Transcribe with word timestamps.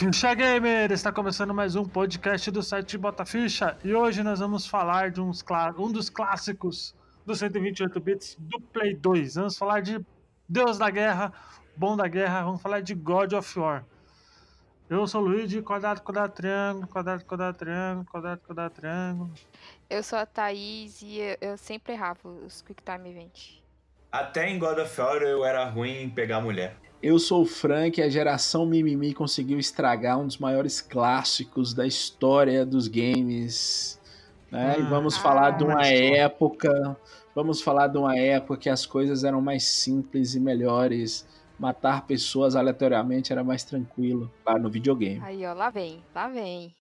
Ficha 0.00 0.32
Gamer! 0.32 0.90
Está 0.92 1.12
começando 1.12 1.52
mais 1.52 1.76
um 1.76 1.84
podcast 1.84 2.50
do 2.50 2.62
site 2.62 2.96
Bota 2.96 3.26
Ficha 3.26 3.76
e 3.84 3.94
hoje 3.94 4.22
nós 4.22 4.38
vamos 4.38 4.66
falar 4.66 5.10
de 5.10 5.20
uns, 5.20 5.44
um 5.76 5.92
dos 5.92 6.08
clássicos 6.08 6.94
dos 7.26 7.38
128 7.38 8.00
bits 8.00 8.34
do 8.38 8.58
Play 8.58 8.94
2. 8.94 9.34
Vamos 9.34 9.58
falar 9.58 9.80
de 9.80 10.02
Deus 10.48 10.78
da 10.78 10.88
Guerra, 10.88 11.34
Bom 11.76 11.98
da 11.98 12.08
Guerra, 12.08 12.44
vamos 12.44 12.62
falar 12.62 12.80
de 12.80 12.94
God 12.94 13.34
of 13.34 13.58
War. 13.58 13.84
Eu 14.88 15.06
sou 15.06 15.20
o 15.20 15.26
Luigi, 15.26 15.60
quadrado, 15.60 16.00
quadrado, 16.00 16.32
triângulo, 16.32 16.88
quadrado, 16.88 17.22
quadrado, 17.26 17.58
triângulo, 17.58 18.06
quadrado, 18.06 18.40
quadrado, 18.40 18.74
triângulo. 18.74 19.30
Eu 19.90 20.02
sou 20.02 20.18
a 20.18 20.24
Thaís 20.24 21.02
e 21.02 21.18
eu, 21.18 21.36
eu 21.42 21.58
sempre 21.58 21.92
errava 21.92 22.26
os 22.26 22.62
Quick 22.62 22.82
Time 22.82 23.10
Event. 23.10 23.60
Até 24.10 24.48
em 24.48 24.58
God 24.58 24.78
of 24.78 24.98
War 24.98 25.18
eu 25.18 25.44
era 25.44 25.68
ruim 25.68 26.04
em 26.04 26.08
pegar 26.08 26.40
mulher. 26.40 26.74
Eu 27.02 27.18
sou 27.18 27.42
o 27.42 27.46
Frank 27.46 27.98
e 27.98 28.02
a 28.02 28.10
geração 28.10 28.66
Mimimi 28.66 29.14
conseguiu 29.14 29.58
estragar 29.58 30.18
um 30.18 30.26
dos 30.26 30.36
maiores 30.36 30.82
clássicos 30.82 31.72
da 31.72 31.86
história 31.86 32.66
dos 32.66 32.88
games. 32.88 33.98
Né? 34.50 34.74
Ah, 34.76 34.78
e 34.78 34.82
vamos 34.82 35.16
ah, 35.16 35.20
falar 35.20 35.50
de 35.52 35.64
uma 35.64 35.86
época. 35.86 36.98
Vamos 37.34 37.62
falar 37.62 37.86
de 37.86 37.96
uma 37.96 38.18
época 38.18 38.58
que 38.58 38.68
as 38.68 38.84
coisas 38.84 39.24
eram 39.24 39.40
mais 39.40 39.64
simples 39.64 40.34
e 40.34 40.40
melhores. 40.40 41.26
Matar 41.58 42.06
pessoas 42.06 42.54
aleatoriamente 42.54 43.32
era 43.32 43.42
mais 43.42 43.64
tranquilo 43.64 44.30
lá 44.44 44.58
no 44.58 44.68
videogame. 44.68 45.20
Aí, 45.22 45.46
ó, 45.46 45.54
lá 45.54 45.70
vem, 45.70 46.02
lá 46.14 46.28
vem. 46.28 46.74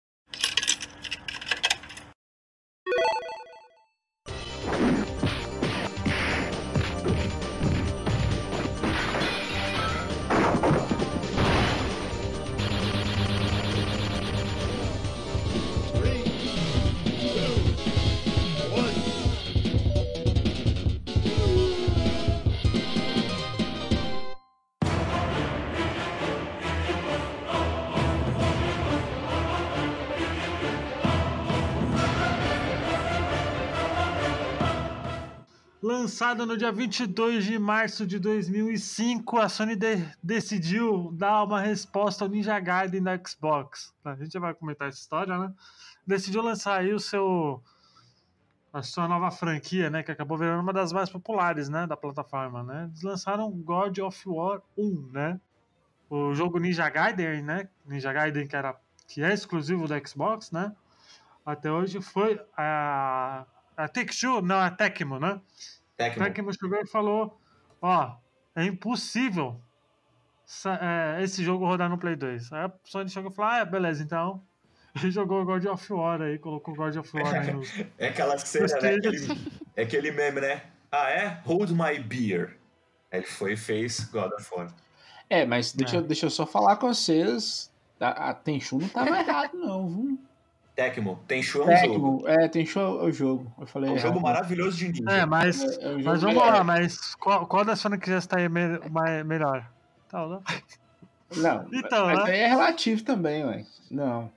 Lançado 36.00 36.46
no 36.46 36.56
dia 36.56 36.70
22 36.70 37.44
de 37.44 37.58
março 37.58 38.06
de 38.06 38.20
2005, 38.20 39.36
a 39.36 39.48
Sony 39.48 39.74
de 39.74 39.96
decidiu 40.22 41.10
dar 41.12 41.42
uma 41.42 41.60
resposta 41.60 42.24
ao 42.24 42.30
Ninja 42.30 42.60
Gaiden 42.60 43.02
da 43.02 43.18
Xbox. 43.18 43.92
A 44.04 44.14
gente 44.14 44.32
já 44.32 44.38
vai 44.38 44.54
comentar 44.54 44.86
essa 44.86 44.98
história, 44.98 45.36
né? 45.36 45.52
Decidiu 46.06 46.40
lançar 46.40 46.78
aí 46.78 46.94
o 46.94 47.00
seu 47.00 47.60
a 48.72 48.80
sua 48.80 49.08
nova 49.08 49.28
franquia, 49.32 49.90
né, 49.90 50.04
que 50.04 50.12
acabou 50.12 50.38
virando 50.38 50.62
uma 50.62 50.72
das 50.72 50.92
mais 50.92 51.10
populares, 51.10 51.68
né, 51.68 51.84
da 51.84 51.96
plataforma, 51.96 52.62
né? 52.62 52.84
Eles 52.84 53.02
lançaram 53.02 53.50
God 53.50 53.98
of 53.98 54.28
War 54.28 54.62
1, 54.78 55.10
né? 55.12 55.40
O 56.08 56.32
jogo 56.32 56.60
Ninja 56.60 56.88
Gaiden, 56.88 57.42
né? 57.42 57.68
Ninja 57.84 58.12
Gaiden 58.12 58.46
que 58.46 58.54
era 58.54 58.76
que 59.08 59.20
é 59.20 59.34
exclusivo 59.34 59.88
da 59.88 60.00
Xbox, 60.06 60.52
né? 60.52 60.72
Até 61.44 61.72
hoje 61.72 62.00
foi 62.00 62.40
a 62.56 63.44
a 63.76 63.86
Take-Two, 63.86 64.42
não, 64.42 64.58
a 64.58 64.70
Tecmo, 64.72 65.20
né? 65.20 65.40
Tecmo. 65.98 66.24
Tecmo 66.24 66.52
chegou 66.54 66.78
e 66.78 66.86
falou, 66.86 67.38
ó, 67.82 68.16
é 68.54 68.64
impossível 68.64 69.60
é, 70.80 71.22
esse 71.22 71.44
jogo 71.44 71.66
rodar 71.66 71.90
no 71.90 71.98
Play 71.98 72.16
2. 72.16 72.52
Aí 72.52 72.64
a 72.64 72.72
Sony 72.84 73.10
chegou 73.10 73.30
e 73.30 73.34
falou, 73.34 73.50
ah, 73.50 73.64
beleza, 73.64 74.02
então. 74.02 74.42
E 75.04 75.10
jogou 75.10 75.44
God 75.44 75.64
of 75.66 75.92
War 75.92 76.22
aí, 76.22 76.38
colocou 76.38 76.74
God 76.74 76.96
of 76.96 77.16
War 77.16 77.34
aí 77.34 77.52
no... 77.52 77.62
É 77.98 78.08
aquela 78.08 78.38
cena, 78.38 78.66
né? 78.80 78.94
Aquele, 78.94 79.18
é 79.76 79.82
aquele 79.82 80.10
meme, 80.10 80.40
né? 80.40 80.62
Ah, 80.90 81.10
é? 81.10 81.40
Hold 81.44 81.70
my 81.70 81.98
beer. 81.98 82.56
Ele 83.12 83.24
foi 83.24 83.52
e 83.52 83.56
fez 83.56 84.00
God 84.10 84.32
of 84.32 84.48
War. 84.52 84.74
É, 85.28 85.44
mas 85.44 85.72
deixa, 85.72 85.98
é. 85.98 86.02
deixa 86.02 86.26
eu 86.26 86.30
só 86.30 86.46
falar 86.46 86.76
com 86.76 86.88
vocês. 86.88 87.70
A, 88.00 88.30
a 88.30 88.34
Tenchu 88.34 88.78
não 88.78 88.88
tava 88.88 89.10
errado, 89.20 89.56
não, 89.56 89.88
viu? 89.88 90.18
Tecmo. 90.78 91.18
Tenchu 91.26 91.62
é 91.62 91.64
um 91.64 91.66
Tecmo, 91.66 91.94
jogo. 91.94 92.28
É, 92.28 92.48
Tenchu 92.48 92.78
é 92.78 92.86
o 92.86 93.10
jogo. 93.10 93.52
Eu 93.58 93.66
falei 93.66 93.90
é 93.90 93.92
um 93.94 93.98
jogo 93.98 94.20
maravilhoso 94.20 94.76
de 94.76 94.92
ninja. 94.92 95.10
É, 95.10 95.26
mas, 95.26 95.60
é, 95.60 95.84
é 95.84 95.88
um 95.88 96.04
mas 96.04 96.22
vamos 96.22 96.36
lá, 96.36 96.62
mas 96.62 97.16
qual, 97.16 97.48
qual 97.48 97.64
das 97.64 97.82
que 97.82 98.08
já 98.08 98.18
está 98.18 98.38
aí 98.38 98.48
me, 98.48 98.78
mais, 98.88 99.26
melhor? 99.26 99.68
Então, 100.06 100.28
não? 100.28 100.42
Não, 101.36 101.66
então, 101.72 102.06
mas 102.06 102.24
né? 102.24 102.30
aí 102.30 102.38
é 102.38 102.46
relativo 102.46 103.02
também, 103.02 103.44
ué. 103.44 103.66
Não. 103.90 104.30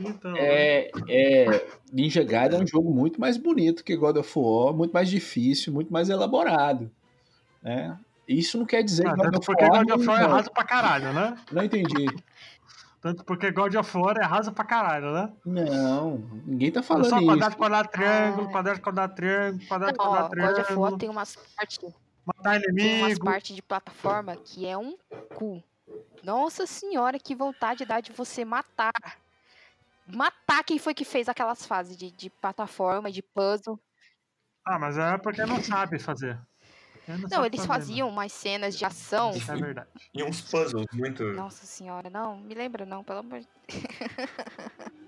Então, 0.00 0.34
é, 0.36 0.90
né? 0.92 1.02
é, 1.08 1.66
Ninja 1.92 2.24
Gaiden 2.24 2.58
é 2.58 2.62
um 2.64 2.66
jogo 2.66 2.92
muito 2.92 3.20
mais 3.20 3.36
bonito 3.36 3.84
que 3.84 3.96
God 3.96 4.16
of 4.16 4.32
War, 4.36 4.74
muito 4.74 4.90
mais 4.90 5.08
difícil, 5.08 5.72
muito 5.72 5.92
mais 5.92 6.10
elaborado. 6.10 6.90
Né? 7.62 7.96
Isso 8.26 8.58
não 8.58 8.66
quer 8.66 8.82
dizer 8.82 9.06
ah, 9.06 9.14
que 9.14 9.16
God 9.18 9.36
of 9.36 9.48
War. 9.48 9.56
Porque 9.56 9.68
God 9.68 9.90
of 10.00 10.06
War 10.08 10.20
é 10.20 10.24
errado 10.24 10.50
pra 10.50 10.64
caralho, 10.64 11.12
né? 11.12 11.36
Não 11.52 11.62
entendi. 11.62 12.06
Tanto 13.00 13.24
porque 13.24 13.50
God 13.50 13.74
of 13.74 13.96
War 13.96 14.16
é 14.18 14.24
rasa 14.24 14.50
pra 14.50 14.64
caralho, 14.64 15.12
né? 15.12 15.32
Não, 15.44 16.18
ninguém 16.44 16.72
tá 16.72 16.82
falando 16.82 17.08
só 17.08 17.18
isso. 17.18 17.26
Só 17.26 17.32
quadrado, 17.32 17.56
quadrado, 17.56 17.88
triângulo, 17.88 18.50
quadrado, 18.50 18.80
quadrado, 18.80 19.14
triângulo, 19.14 19.68
quadrado, 19.68 19.96
Não, 19.96 20.04
quadrado, 20.04 20.30
triângulo. 20.30 20.56
God 20.56 20.64
of 20.64 20.74
War 20.74 20.92
tem 20.96 21.08
umas 21.08 21.36
partes... 21.36 21.78
Matar 22.24 22.56
inimigo. 22.56 22.88
Tem 22.88 23.04
umas 23.04 23.18
partes 23.20 23.54
de 23.54 23.62
plataforma 23.62 24.36
que 24.36 24.66
é 24.66 24.76
um 24.76 24.96
cu. 25.34 25.62
Nossa 26.24 26.66
senhora, 26.66 27.20
que 27.20 27.36
vontade 27.36 27.84
dá 27.84 28.00
de 28.00 28.10
você 28.10 28.44
matar. 28.44 28.92
Matar 30.08 30.64
quem 30.64 30.78
foi 30.78 30.92
que 30.92 31.04
fez 31.04 31.28
aquelas 31.28 31.64
fases 31.64 31.96
de, 31.96 32.10
de 32.10 32.28
plataforma, 32.28 33.12
de 33.12 33.22
puzzle. 33.22 33.78
Ah, 34.64 34.78
mas 34.78 34.98
é 34.98 35.16
porque 35.18 35.46
não 35.46 35.62
sabe 35.62 36.00
fazer. 36.00 36.36
Não, 37.06 37.18
não 37.18 37.44
eles 37.44 37.64
faziam 37.64 38.08
umas 38.08 38.32
cenas 38.32 38.76
de 38.76 38.84
ação. 38.84 39.30
Isso 39.30 39.50
é 39.50 39.56
verdade. 39.56 39.88
E 40.12 40.22
uns 40.22 40.40
puzzles 40.40 40.86
muito. 40.92 41.22
Nossa 41.34 41.64
senhora, 41.64 42.10
não, 42.10 42.38
me 42.38 42.54
lembra 42.54 42.84
não, 42.84 43.04
pelo 43.04 43.20
amor 43.20 43.40
de 43.40 43.48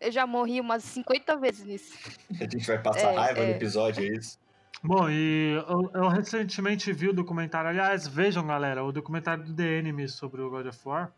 Eu 0.00 0.10
já 0.10 0.26
morri 0.26 0.60
umas 0.60 0.82
50 0.84 1.36
vezes 1.36 1.64
nisso. 1.64 1.96
A 2.30 2.44
gente 2.44 2.66
vai 2.66 2.82
passar 2.82 3.12
é, 3.12 3.16
raiva 3.16 3.40
é. 3.40 3.46
no 3.46 3.52
episódio, 3.52 4.04
é 4.04 4.08
isso? 4.08 4.38
Bom, 4.82 5.08
e 5.08 5.62
eu, 5.68 5.90
eu, 5.94 6.08
recentemente 6.08 6.92
vi 6.92 7.08
o 7.08 7.12
documentário, 7.12 7.70
aliás, 7.70 8.06
vejam 8.06 8.46
galera, 8.46 8.84
o 8.84 8.92
documentário 8.92 9.42
do 9.42 9.54
The 9.54 9.78
Enemy 9.78 10.08
sobre 10.08 10.42
o 10.42 10.50
God 10.50 10.66
of 10.66 10.78
War, 10.84 11.10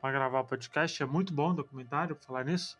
para 0.00 0.12
gravar 0.12 0.40
o 0.40 0.44
podcast, 0.44 1.02
é 1.02 1.06
muito 1.06 1.34
bom 1.34 1.50
o 1.50 1.54
documentário, 1.54 2.16
pra 2.16 2.24
falar 2.24 2.44
nisso. 2.44 2.78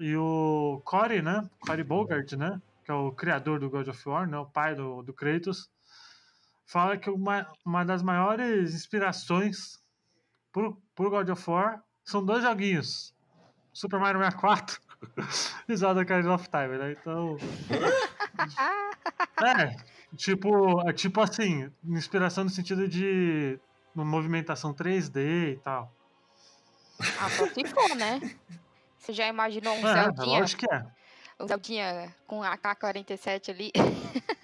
E 0.00 0.16
o 0.16 0.82
Corey, 0.84 1.22
né, 1.22 1.48
Corey 1.60 1.84
Bogart, 1.84 2.32
né, 2.32 2.60
que 2.86 2.92
é 2.92 2.94
o 2.94 3.10
criador 3.10 3.58
do 3.58 3.68
God 3.68 3.88
of 3.88 4.08
War, 4.08 4.28
né, 4.28 4.38
o 4.38 4.46
pai 4.46 4.76
do, 4.76 5.02
do 5.02 5.12
Kratos, 5.12 5.68
fala 6.64 6.96
que 6.96 7.10
uma, 7.10 7.50
uma 7.64 7.84
das 7.84 8.00
maiores 8.00 8.74
inspirações 8.74 9.82
por, 10.52 10.80
por 10.94 11.10
God 11.10 11.28
of 11.30 11.50
War 11.50 11.82
são 12.04 12.24
dois 12.24 12.44
joguinhos: 12.44 13.12
Super 13.72 13.98
Mario 13.98 14.20
64 14.20 14.80
e 15.68 15.76
Zelda 15.76 16.02
Ocarina 16.02 16.32
of 16.32 16.48
Time, 16.48 16.78
né? 16.78 16.92
Então. 16.92 17.36
é, 19.44 19.76
tipo, 20.16 20.88
é 20.88 20.92
tipo 20.92 21.20
assim, 21.20 21.68
inspiração 21.84 22.44
no 22.44 22.50
sentido 22.50 22.86
de 22.86 23.58
uma 23.96 24.04
movimentação 24.04 24.72
3D 24.72 25.54
e 25.54 25.56
tal. 25.56 25.92
Ah, 27.00 27.28
só 27.30 27.48
se 27.48 27.64
for, 27.64 27.96
né? 27.96 28.20
Você 28.96 29.12
já 29.12 29.26
imaginou 29.26 29.74
um 29.74 29.88
é, 29.88 30.04
Zeldinha? 30.04 30.38
Lógico 30.38 30.60
que 30.60 30.72
é 30.72 30.95
o 31.38 31.46
Zeldinha 31.46 32.14
com 32.26 32.42
a 32.42 32.52
AK-47 32.52 33.50
ali. 33.50 33.72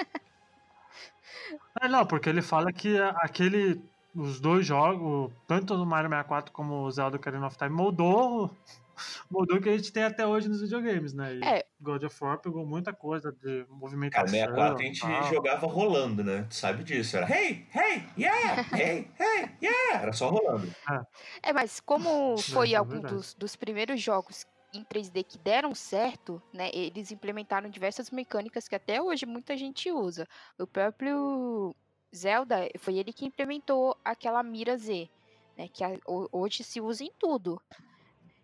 É, 1.80 1.88
não, 1.88 2.06
porque 2.06 2.28
ele 2.28 2.42
fala 2.42 2.72
que 2.72 2.98
aquele. 3.16 3.80
Os 4.14 4.38
dois 4.38 4.66
jogos, 4.66 5.32
tanto 5.46 5.74
o 5.74 5.86
Mario 5.86 6.10
64 6.10 6.52
como 6.52 6.82
o 6.82 6.90
Zelda 6.90 7.16
Ocarina 7.16 7.46
of 7.46 7.56
Time, 7.56 7.70
mudou, 7.70 8.54
mudou 9.30 9.56
o 9.56 9.60
que 9.60 9.70
a 9.70 9.76
gente 9.76 9.90
tem 9.90 10.04
até 10.04 10.26
hoje 10.26 10.50
nos 10.50 10.60
videogames, 10.60 11.14
né? 11.14 11.34
E 11.34 11.42
é. 11.42 11.64
God 11.80 12.04
of 12.04 12.16
War 12.22 12.38
pegou 12.38 12.66
muita 12.66 12.92
coisa 12.92 13.32
de 13.32 13.64
movimentação. 13.70 14.26
Cara, 14.54 14.76
64 14.76 14.76
a 14.76 14.82
gente 14.82 15.00
tal. 15.00 15.22
jogava 15.32 15.66
rolando, 15.66 16.22
né? 16.22 16.44
Tu 16.46 16.54
sabe 16.54 16.84
disso. 16.84 17.16
Era 17.16 17.26
hey, 17.26 17.66
hey, 17.74 18.04
yeah, 18.18 18.66
hey, 18.76 19.08
hey, 19.18 19.48
yeah. 19.62 20.02
Era 20.02 20.12
só 20.12 20.28
rolando. 20.28 20.70
É, 20.90 21.48
é 21.48 21.52
mas 21.54 21.80
como 21.80 22.36
foi 22.36 22.74
é, 22.74 22.76
algum 22.76 23.00
dos, 23.00 23.32
dos 23.32 23.56
primeiros 23.56 23.98
jogos 23.98 24.46
em 24.72 24.82
3D 24.84 25.24
que 25.24 25.38
deram 25.38 25.74
certo, 25.74 26.42
né, 26.52 26.70
eles 26.72 27.10
implementaram 27.10 27.68
diversas 27.68 28.10
mecânicas 28.10 28.66
que 28.66 28.74
até 28.74 29.00
hoje 29.00 29.26
muita 29.26 29.56
gente 29.56 29.90
usa. 29.90 30.26
O 30.58 30.66
próprio 30.66 31.74
Zelda 32.14 32.68
foi 32.78 32.96
ele 32.96 33.12
que 33.12 33.26
implementou 33.26 33.96
aquela 34.04 34.42
mira 34.42 34.76
Z, 34.76 35.08
né, 35.56 35.68
que 35.68 35.84
hoje 36.04 36.64
se 36.64 36.80
usa 36.80 37.04
em 37.04 37.12
tudo. 37.18 37.60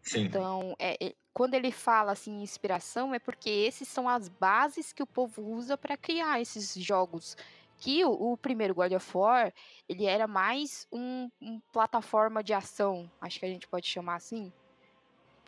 Sim. 0.03 0.25
Então, 0.25 0.75
é, 0.79 1.07
é, 1.07 1.15
quando 1.33 1.55
ele 1.55 1.71
fala 1.71 2.13
assim 2.13 2.43
inspiração, 2.43 3.15
é 3.15 3.19
porque 3.19 3.51
esses 3.51 3.89
são 3.89 4.09
as 4.09 4.29
bases 4.29 4.93
que 4.93 5.03
o 5.03 5.07
povo 5.07 5.43
usa 5.43 5.77
para 5.77 5.97
criar 5.97 6.41
esses 6.41 6.75
jogos 6.75 7.37
que 7.79 8.05
o, 8.05 8.11
o, 8.11 8.37
primeiro 8.37 8.75
God 8.75 8.93
of 8.93 9.17
War, 9.17 9.53
ele 9.89 10.05
era 10.05 10.27
mais 10.27 10.87
um, 10.91 11.31
um, 11.41 11.61
plataforma 11.73 12.43
de 12.43 12.53
ação, 12.53 13.11
acho 13.21 13.39
que 13.39 13.47
a 13.47 13.49
gente 13.49 13.69
pode 13.69 13.87
chamar 13.87 14.17
assim, 14.17 14.53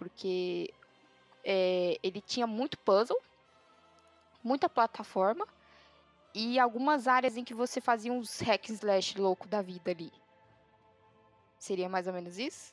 porque 0.01 0.73
é, 1.45 1.99
ele 2.03 2.23
tinha 2.23 2.47
muito 2.47 2.79
puzzle, 2.79 3.21
muita 4.43 4.67
plataforma 4.67 5.47
e 6.35 6.59
algumas 6.59 7.07
áreas 7.07 7.37
em 7.37 7.45
que 7.45 7.53
você 7.53 7.83
fazia 7.83 8.11
uns 8.11 8.41
hack 8.41 8.71
slash 8.71 9.21
louco 9.21 9.47
da 9.47 9.61
vida 9.61 9.91
ali. 9.91 10.11
Seria 11.59 11.87
mais 11.87 12.07
ou 12.07 12.15
menos 12.15 12.39
isso? 12.39 12.73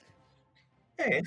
É, 0.97 1.21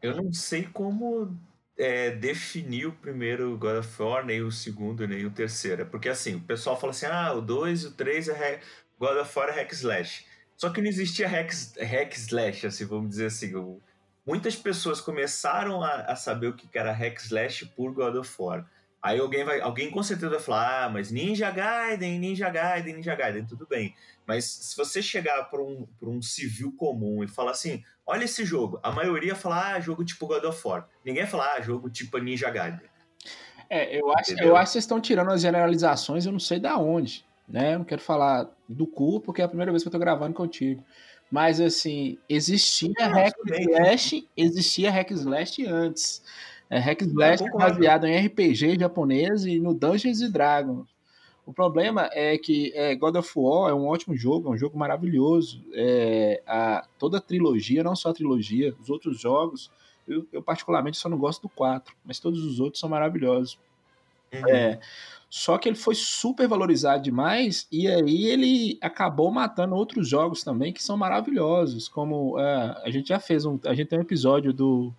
eu 0.00 0.16
não 0.16 0.32
sei 0.32 0.64
como 0.64 1.38
é, 1.76 2.10
definir 2.10 2.86
o 2.86 2.92
primeiro 2.92 3.54
God 3.58 3.80
of 3.80 4.02
War, 4.02 4.24
nem 4.24 4.40
o 4.40 4.50
segundo, 4.50 5.06
nem 5.06 5.26
o 5.26 5.30
terceiro. 5.30 5.84
Porque 5.84 6.08
assim, 6.08 6.36
o 6.36 6.40
pessoal 6.40 6.80
fala 6.80 6.92
assim: 6.92 7.04
ah, 7.04 7.34
o 7.34 7.42
2 7.42 7.82
e 7.82 7.86
o 7.88 7.92
3 7.92 8.30
é 8.30 8.60
God 8.98 9.18
of 9.18 9.38
War 9.38 9.50
é 9.50 9.60
hack 9.60 9.72
slash. 9.72 10.24
Só 10.56 10.70
que 10.70 10.80
não 10.80 10.88
existia 10.88 11.28
hack, 11.28 11.52
hack 11.78 12.14
slash, 12.16 12.66
assim, 12.66 12.86
vamos 12.86 13.10
dizer 13.10 13.26
assim. 13.26 13.52
Muitas 14.28 14.54
pessoas 14.54 15.00
começaram 15.00 15.82
a, 15.82 16.02
a 16.02 16.14
saber 16.14 16.48
o 16.48 16.52
que 16.52 16.68
era 16.78 16.92
hack 16.92 17.16
slash 17.18 17.64
por 17.74 17.94
God 17.94 18.14
of 18.16 18.30
War. 18.38 18.66
Aí 19.02 19.18
alguém 19.18 19.42
vai, 19.42 19.58
alguém 19.58 19.90
com 19.90 20.02
certeza 20.02 20.28
vai 20.28 20.38
falar, 20.38 20.84
ah, 20.84 20.88
mas 20.90 21.10
Ninja 21.10 21.50
Gaiden, 21.50 22.18
Ninja 22.18 22.50
Gaiden, 22.50 22.96
Ninja 22.96 23.14
Gaiden, 23.14 23.46
tudo 23.46 23.66
bem. 23.66 23.94
Mas 24.26 24.44
se 24.44 24.76
você 24.76 25.00
chegar 25.00 25.44
para 25.44 25.62
um, 25.62 25.88
um 26.02 26.20
civil 26.20 26.74
comum 26.76 27.24
e 27.24 27.26
falar 27.26 27.52
assim, 27.52 27.82
olha 28.04 28.24
esse 28.24 28.44
jogo, 28.44 28.78
a 28.82 28.92
maioria 28.92 29.34
fala, 29.34 29.72
ah, 29.72 29.80
jogo 29.80 30.04
tipo 30.04 30.26
God 30.26 30.44
of 30.44 30.60
War. 30.62 30.86
Ninguém 31.02 31.26
fala, 31.26 31.54
ah, 31.54 31.60
jogo 31.62 31.88
tipo 31.88 32.18
Ninja 32.18 32.50
Gaiden. 32.50 32.86
É, 33.70 33.98
eu 33.98 34.12
acho, 34.12 34.32
eu 34.32 34.54
acho 34.54 34.66
que 34.66 34.72
vocês 34.72 34.84
estão 34.84 35.00
tirando 35.00 35.32
as 35.32 35.40
generalizações, 35.40 36.26
eu 36.26 36.32
não 36.32 36.38
sei 36.38 36.60
da 36.60 36.76
onde, 36.76 37.24
né? 37.48 37.72
Eu 37.72 37.78
não 37.78 37.86
quero 37.86 38.02
falar 38.02 38.46
do 38.68 38.86
cu, 38.86 39.20
porque 39.20 39.40
é 39.40 39.46
a 39.46 39.48
primeira 39.48 39.72
vez 39.72 39.82
que 39.82 39.88
eu 39.88 39.92
tô 39.92 39.98
gravando 39.98 40.34
contigo. 40.34 40.84
Mas 41.30 41.60
assim, 41.60 42.18
existia 42.28 42.92
Hack 42.98 43.34
Slash, 43.46 44.28
existia 44.36 44.90
Hack 44.90 45.10
Slash 45.10 45.66
antes. 45.66 46.22
É, 46.70 46.78
Hack 46.78 47.02
Slash 47.02 47.44
é 47.44 47.50
baseado 47.50 48.06
em 48.06 48.26
RPG 48.26 48.78
japonês 48.78 49.44
e 49.44 49.58
no 49.58 49.74
Dungeons 49.74 50.20
Dragons. 50.30 50.88
O 51.48 51.52
problema 51.52 52.10
é 52.12 52.36
que 52.36 52.72
é, 52.74 52.94
God 52.94 53.16
of 53.16 53.32
War 53.34 53.70
é 53.70 53.74
um 53.74 53.86
ótimo 53.86 54.14
jogo, 54.14 54.48
é 54.48 54.52
um 54.52 54.56
jogo 54.56 54.78
maravilhoso. 54.78 55.64
É, 55.72 56.42
a, 56.46 56.86
toda 56.98 57.16
a 57.16 57.20
trilogia, 57.22 57.82
não 57.82 57.96
só 57.96 58.10
a 58.10 58.14
trilogia, 58.14 58.74
os 58.78 58.90
outros 58.90 59.18
jogos, 59.18 59.70
eu, 60.06 60.26
eu, 60.30 60.42
particularmente 60.42 60.98
só 60.98 61.08
não 61.08 61.16
gosto 61.16 61.42
do 61.42 61.48
4, 61.48 61.94
mas 62.04 62.18
todos 62.18 62.44
os 62.44 62.60
outros 62.60 62.80
são 62.80 62.88
maravilhosos. 62.88 63.58
Uhum. 64.30 64.46
É, 64.46 64.78
só 65.28 65.58
que 65.58 65.68
ele 65.68 65.76
foi 65.76 65.94
super 65.94 66.48
valorizado 66.48 67.02
demais 67.02 67.66
e 67.70 67.86
aí 67.86 68.26
ele 68.26 68.78
acabou 68.80 69.30
matando 69.30 69.74
outros 69.74 70.08
jogos 70.08 70.42
também 70.42 70.72
que 70.72 70.82
são 70.82 70.96
maravilhosos, 70.96 71.88
como 71.88 72.38
é, 72.38 72.82
a 72.84 72.90
gente 72.90 73.08
já 73.08 73.20
fez 73.20 73.44
um, 73.44 73.58
a 73.64 73.74
gente 73.74 73.88
tem 73.88 73.98
um 73.98 74.02
episódio 74.02 74.52
do 74.52 74.92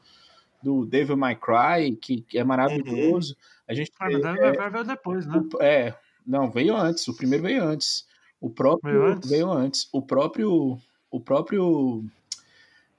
do 0.61 0.85
Devil 0.85 1.15
May 1.15 1.35
Cry, 1.35 1.95
que, 1.95 2.21
que 2.21 2.37
é 2.37 2.43
maravilhoso. 2.43 3.33
Uhum. 3.33 3.39
A 3.67 3.73
gente 3.73 3.91
ah, 3.99 4.05
Cry 4.05 4.69
veio 4.71 4.83
depois, 4.83 5.25
né? 5.25 5.37
O, 5.37 5.63
é, 5.63 5.95
não, 6.25 6.51
veio 6.51 6.75
antes. 6.75 7.07
O 7.07 7.15
primeiro 7.15 7.43
veio 7.43 7.63
antes. 7.63 8.05
O 8.41 8.49
próprio 8.49 8.91
veio 8.91 9.05
antes. 9.05 9.29
Veio 9.29 9.51
antes. 9.51 9.89
O 9.91 10.01
próprio 10.01 10.77
o 11.11 11.19
próprio 11.19 12.03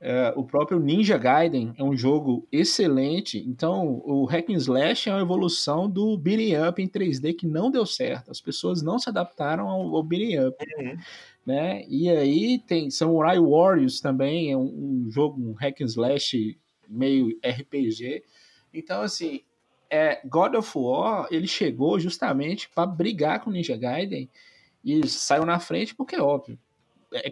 é, 0.02 0.32
o 0.34 0.42
próprio 0.42 0.80
Ninja 0.80 1.18
Gaiden 1.18 1.74
é 1.76 1.84
um 1.84 1.94
jogo 1.94 2.48
excelente. 2.50 3.38
Então, 3.46 4.00
o 4.02 4.24
Hack 4.24 4.48
and 4.48 4.54
Slash 4.54 5.10
é 5.10 5.12
uma 5.12 5.20
evolução 5.20 5.90
do 5.90 6.16
beating 6.16 6.56
up 6.56 6.82
em 6.82 6.88
3D 6.88 7.36
que 7.36 7.46
não 7.46 7.70
deu 7.70 7.84
certo. 7.84 8.30
As 8.30 8.40
pessoas 8.40 8.80
não 8.80 8.98
se 8.98 9.10
adaptaram 9.10 9.68
ao, 9.68 9.94
ao 9.94 10.02
beating 10.02 10.38
up. 10.38 10.56
Uhum. 10.78 10.96
Né? 11.44 11.84
E 11.86 12.08
aí 12.08 12.58
tem 12.58 12.90
Samurai 12.90 13.38
Warriors 13.38 14.00
também, 14.00 14.50
é 14.50 14.56
um, 14.56 15.04
um 15.06 15.10
jogo, 15.10 15.38
um 15.38 15.52
hack 15.52 15.82
and 15.82 15.86
slash 15.86 16.58
meio 16.88 17.38
RPG. 17.44 18.24
Então, 18.72 19.02
assim, 19.02 19.42
é, 19.90 20.20
God 20.24 20.54
of 20.54 20.70
War, 20.78 21.28
ele 21.30 21.46
chegou 21.46 22.00
justamente 22.00 22.70
para 22.74 22.86
brigar 22.86 23.40
com 23.40 23.50
Ninja 23.50 23.76
Gaiden 23.76 24.30
e 24.82 25.06
saiu 25.06 25.44
na 25.44 25.60
frente 25.60 25.94
porque, 25.94 26.16
é 26.16 26.22
óbvio, 26.22 26.58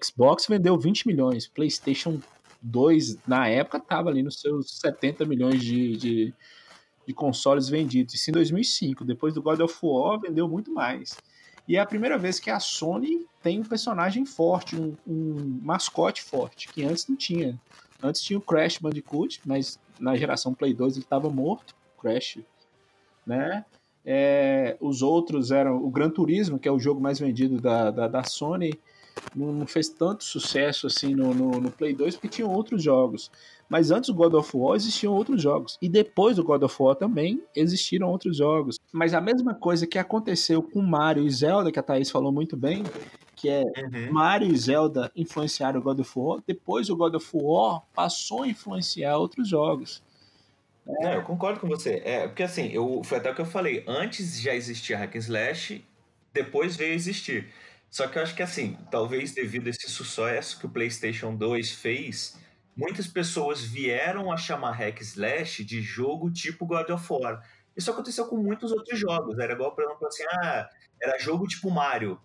Xbox 0.03 0.47
vendeu 0.47 0.77
20 0.77 1.07
milhões, 1.07 1.47
PlayStation 1.47 2.21
2, 2.61 3.19
na 3.27 3.49
época, 3.49 3.79
estava 3.79 4.11
ali 4.11 4.23
nos 4.23 4.41
seus 4.41 4.79
70 4.79 5.25
milhões 5.25 5.63
de, 5.63 5.97
de, 5.97 6.35
de, 7.07 7.15
consoles 7.15 7.69
vendidos. 7.69 8.15
Isso 8.15 8.31
em 8.31 8.33
2005. 8.33 9.05
Depois 9.05 9.35
do 9.35 9.43
God 9.43 9.61
of 9.61 9.79
War, 9.83 10.21
vendeu 10.21 10.49
muito 10.49 10.73
mais. 10.73 11.17
E 11.67 11.77
é 11.77 11.81
a 11.81 11.87
primeira 11.87 12.17
vez 12.17 12.41
que 12.41 12.51
a 12.51 12.59
Sony 12.59 13.27
tem 13.43 13.61
um 13.61 13.65
personagem 13.65 14.25
forte, 14.25 14.75
um, 14.75 14.97
um 15.07 15.61
mascote 15.63 16.23
forte, 16.23 16.69
que 16.69 16.83
antes 16.83 17.07
não 17.07 17.15
tinha. 17.17 17.61
Antes 18.03 18.23
tinha 18.23 18.39
o 18.39 18.43
Crash 18.43 18.79
Bandicoot, 18.79 19.41
mas 19.45 19.79
na 20.01 20.17
geração 20.17 20.55
Play 20.55 20.73
2 20.73 20.95
ele 20.95 21.05
estava 21.05 21.29
morto, 21.29 21.75
Crash, 22.01 22.39
né? 23.27 23.65
É, 24.05 24.77
os 24.81 25.03
outros 25.03 25.51
eram 25.51 25.77
o 25.85 25.91
Gran 25.91 26.09
Turismo, 26.09 26.59
que 26.59 26.67
é 26.67 26.73
o 26.73 26.79
jogo 26.79 27.01
mais 27.01 27.19
vendido 27.19 27.61
da, 27.61 27.91
da, 27.91 28.09
da 28.09 28.25
Sony, 28.25 28.73
não, 29.35 29.53
não, 29.53 29.67
fez 29.67 29.89
tanto 29.89 30.25
sucesso 30.25 30.87
assim 30.87 31.15
no, 31.15 31.35
no, 31.35 31.61
no, 31.61 31.71
Play 31.71 31.95
2 31.95 32.15
porque 32.15 32.29
tinham 32.29 32.51
outros 32.51 32.83
jogos. 32.83 33.31
Mas 33.69 33.91
antes 33.91 34.09
do 34.09 34.15
God 34.15 34.35
of 34.35 34.57
War 34.57 34.77
existiam 34.77 35.13
outros 35.13 35.43
jogos. 35.43 35.79
E 35.81 35.89
depois 35.89 36.37
do 36.37 36.45
God 36.45 36.63
of 36.63 36.75
War 36.81 36.97
também 36.97 37.43
existiram 37.55 38.09
outros 38.09 38.37
jogos. 38.37 38.79
Mas 38.93 39.13
a 39.15 39.21
mesma 39.21 39.55
coisa 39.55 39.87
que 39.87 39.99
aconteceu 39.99 40.63
com 40.63 40.81
Mario 40.81 41.27
e 41.27 41.31
Zelda, 41.31 41.71
que 41.71 41.79
a 41.79 41.83
Thaís 41.83 42.11
falou 42.11 42.33
muito 42.33 42.57
bem, 42.57 42.83
que 43.37 43.49
é 43.49 43.63
uhum. 43.63 44.13
Mario 44.13 44.53
e 44.53 44.57
Zelda 44.57 45.13
influenciaram 45.15 45.81
o 45.81 45.83
God 45.83 46.01
of 46.01 46.13
War, 46.17 46.43
depois 46.47 46.89
o 46.91 46.97
God 46.97 47.15
of 47.15 47.29
War 47.35 47.83
passou 47.95 48.43
a 48.43 48.49
influenciar 48.49 49.17
outros 49.17 49.49
jogos. 49.49 50.03
É. 51.03 51.17
eu 51.17 51.23
concordo 51.23 51.61
com 51.61 51.69
você. 51.69 52.03
É, 52.05 52.27
porque 52.27 52.43
assim, 52.43 52.69
eu, 52.73 53.03
foi 53.05 53.19
até 53.19 53.31
o 53.31 53.35
que 53.35 53.41
eu 53.41 53.47
falei. 53.47 53.85
Antes 53.87 54.41
já 54.41 54.55
existia 54.55 54.97
Hack 54.97 55.15
and 55.17 55.19
Slash, 55.19 55.85
depois 56.33 56.77
veio 56.77 56.95
existir. 56.95 57.47
Só 57.91 58.07
que 58.07 58.19
eu 58.19 58.23
acho 58.23 58.35
que 58.35 58.43
assim, 58.43 58.77
talvez 58.91 59.33
devido 59.33 59.67
a 59.67 59.71
esse 59.71 59.89
sucesso 59.89 60.59
que 60.59 60.67
o 60.67 60.69
PlayStation 60.69 61.35
2 61.35 61.73
fez, 61.73 62.39
muitas 62.77 63.07
pessoas 63.07 63.63
vieram 63.63 64.31
a 64.31 64.37
chamar 64.37 64.73
Hack 64.73 65.01
Slash 65.01 65.65
de 65.65 65.81
jogo 65.81 66.31
tipo 66.31 66.67
God 66.67 66.91
of 66.91 67.07
War. 67.11 67.43
Isso 67.77 67.91
aconteceu 67.91 68.27
com 68.27 68.37
muitos 68.37 68.73
outros 68.73 68.99
jogos. 68.99 69.39
Era 69.39 69.53
igual, 69.55 69.75
por 69.75 69.85
exemplo, 69.85 70.07
assim, 70.07 70.25
ah, 70.43 70.69
era 71.01 71.19
jogo 71.19 71.47
tipo 71.47 71.71
Mario 71.71 72.21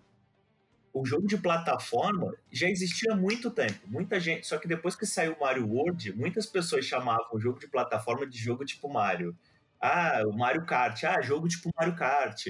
o 0.94 1.04
jogo 1.04 1.26
de 1.26 1.36
plataforma 1.36 2.32
já 2.52 2.68
existia 2.70 3.12
há 3.12 3.16
muito 3.16 3.50
tempo. 3.50 3.80
Muita 3.86 4.20
gente. 4.20 4.46
Só 4.46 4.56
que 4.58 4.68
depois 4.68 4.94
que 4.94 5.04
saiu 5.04 5.32
o 5.32 5.40
Mario 5.40 5.68
World, 5.68 6.12
muitas 6.16 6.46
pessoas 6.46 6.84
chamavam 6.84 7.26
o 7.32 7.40
jogo 7.40 7.58
de 7.58 7.66
plataforma 7.66 8.24
de 8.24 8.38
jogo 8.38 8.64
tipo 8.64 8.88
Mario. 8.88 9.36
Ah, 9.80 10.22
o 10.24 10.32
Mario 10.32 10.64
Kart. 10.64 11.02
Ah, 11.02 11.20
jogo 11.20 11.48
tipo 11.48 11.68
Mario 11.76 11.96
Kart. 11.96 12.46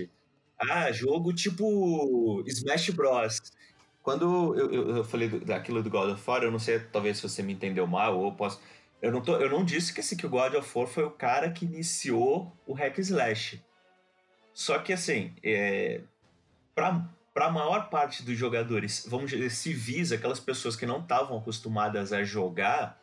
Ah, 0.58 0.90
jogo 0.92 1.32
tipo 1.32 2.42
Smash 2.46 2.90
Bros. 2.90 3.40
Quando 4.02 4.54
eu, 4.54 4.70
eu, 4.70 4.96
eu 4.98 5.04
falei 5.04 5.28
daquilo 5.28 5.82
do 5.82 5.90
God 5.90 6.10
of 6.10 6.30
War, 6.30 6.42
eu 6.42 6.50
não 6.50 6.58
sei, 6.58 6.78
talvez 6.78 7.16
se 7.16 7.22
você 7.22 7.42
me 7.42 7.54
entendeu 7.54 7.86
mal, 7.86 8.18
ou 8.18 8.32
posso. 8.32 8.60
Eu 9.00 9.10
não, 9.10 9.20
tô, 9.20 9.36
eu 9.36 9.50
não 9.50 9.64
disse 9.64 9.92
que, 9.92 10.00
esse, 10.00 10.16
que 10.16 10.26
o 10.26 10.30
God 10.30 10.54
of 10.54 10.78
War 10.78 10.86
foi 10.86 11.04
o 11.04 11.10
cara 11.10 11.50
que 11.50 11.64
iniciou 11.64 12.52
o 12.66 12.72
hack 12.74 12.98
slash. 12.98 13.62
Só 14.52 14.78
que 14.78 14.92
assim, 14.92 15.34
é, 15.42 16.02
para 16.74 17.46
a 17.46 17.50
maior 17.50 17.90
parte 17.90 18.22
dos 18.22 18.36
jogadores, 18.36 19.06
vamos 19.08 19.30
dizer, 19.30 19.50
civis, 19.50 20.12
aquelas 20.12 20.38
pessoas 20.38 20.76
que 20.76 20.86
não 20.86 21.00
estavam 21.00 21.36
acostumadas 21.38 22.12
a 22.12 22.22
jogar, 22.24 23.00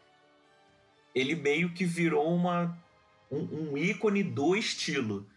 ele 1.14 1.36
meio 1.36 1.74
que 1.74 1.84
virou 1.84 2.34
uma, 2.34 2.78
um, 3.30 3.72
um 3.72 3.78
ícone 3.78 4.24
do 4.24 4.56
estilo. 4.56 5.28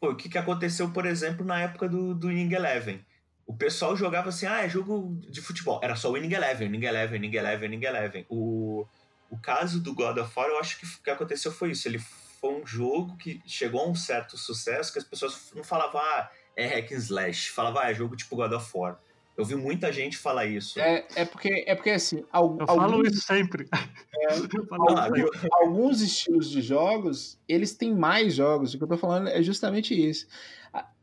Foi 0.00 0.12
o 0.12 0.16
que, 0.16 0.28
que 0.28 0.38
aconteceu, 0.38 0.90
por 0.90 1.06
exemplo, 1.06 1.44
na 1.44 1.60
época 1.60 1.88
do, 1.88 2.14
do 2.14 2.30
Inning 2.30 2.54
Eleven. 2.54 3.04
O 3.46 3.54
pessoal 3.54 3.96
jogava 3.96 4.28
assim, 4.28 4.46
ah, 4.46 4.64
é 4.64 4.68
jogo 4.68 5.18
de 5.28 5.40
futebol. 5.40 5.80
Era 5.82 5.96
só 5.96 6.10
o 6.10 6.16
Inning 6.16 6.34
Eleven, 6.34 6.68
Inning 6.68 6.84
Eleven, 6.84 7.16
Inning 7.18 7.36
Eleven, 7.36 7.66
Inning 7.66 7.84
Eleven. 7.86 8.26
O, 8.28 8.86
o 9.30 9.38
caso 9.38 9.80
do 9.80 9.94
God 9.94 10.18
of 10.18 10.32
War, 10.36 10.48
eu 10.48 10.58
acho 10.58 10.78
que 10.78 10.86
o 10.86 11.02
que 11.02 11.10
aconteceu 11.10 11.50
foi 11.50 11.72
isso. 11.72 11.88
Ele 11.88 11.98
foi 11.98 12.54
um 12.54 12.66
jogo 12.66 13.16
que 13.16 13.40
chegou 13.46 13.80
a 13.80 13.88
um 13.88 13.94
certo 13.94 14.36
sucesso 14.36 14.92
que 14.92 14.98
as 14.98 15.04
pessoas 15.04 15.50
não 15.54 15.64
falavam, 15.64 16.00
ah, 16.00 16.30
é 16.54 16.66
hack 16.66 16.92
and 16.92 16.98
slash. 16.98 17.50
Falava, 17.50 17.80
ah, 17.82 17.90
é 17.90 17.94
jogo 17.94 18.14
tipo 18.14 18.36
God 18.36 18.52
of 18.52 18.70
War. 18.74 18.98
Eu 19.38 19.44
vi 19.44 19.54
muita 19.54 19.92
gente 19.92 20.18
falar 20.18 20.46
isso. 20.46 20.80
É, 20.80 21.06
é, 21.14 21.24
porque, 21.24 21.64
é 21.64 21.72
porque 21.76 21.90
assim. 21.90 22.24
Al, 22.32 22.56
eu 22.58 22.66
alguns, 22.68 22.90
falo 22.90 23.06
isso 23.06 23.20
sempre. 23.20 23.68
É, 23.72 24.26
alguns, 24.74 25.44
alguns, 25.52 26.00
estilos 26.00 26.50
de 26.50 26.60
jogos, 26.60 27.38
eles 27.46 27.72
têm 27.72 27.94
mais 27.94 28.34
jogos. 28.34 28.74
O 28.74 28.78
que 28.78 28.82
eu 28.82 28.88
tô 28.88 28.98
falando 28.98 29.28
é 29.28 29.40
justamente 29.40 29.94
isso. 29.94 30.26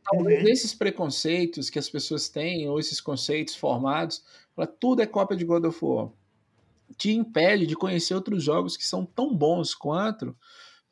Talvez 0.04 0.44
uhum. 0.44 0.50
esses 0.50 0.74
preconceitos 0.76 1.70
que 1.70 1.80
as 1.80 1.90
pessoas 1.90 2.28
têm, 2.28 2.68
ou 2.68 2.78
esses 2.78 3.00
conceitos 3.00 3.56
formados, 3.56 4.22
tudo 4.82 5.02
é 5.02 5.06
cópia 5.06 5.38
de 5.38 5.46
God 5.46 5.64
of 5.64 5.80
War, 5.82 6.10
te 6.98 7.12
impede 7.12 7.66
de 7.66 7.76
conhecer 7.76 8.14
outros 8.14 8.44
jogos 8.44 8.76
que 8.76 8.86
são 8.86 9.06
tão 9.06 9.34
bons 9.34 9.74
quanto. 9.74 10.36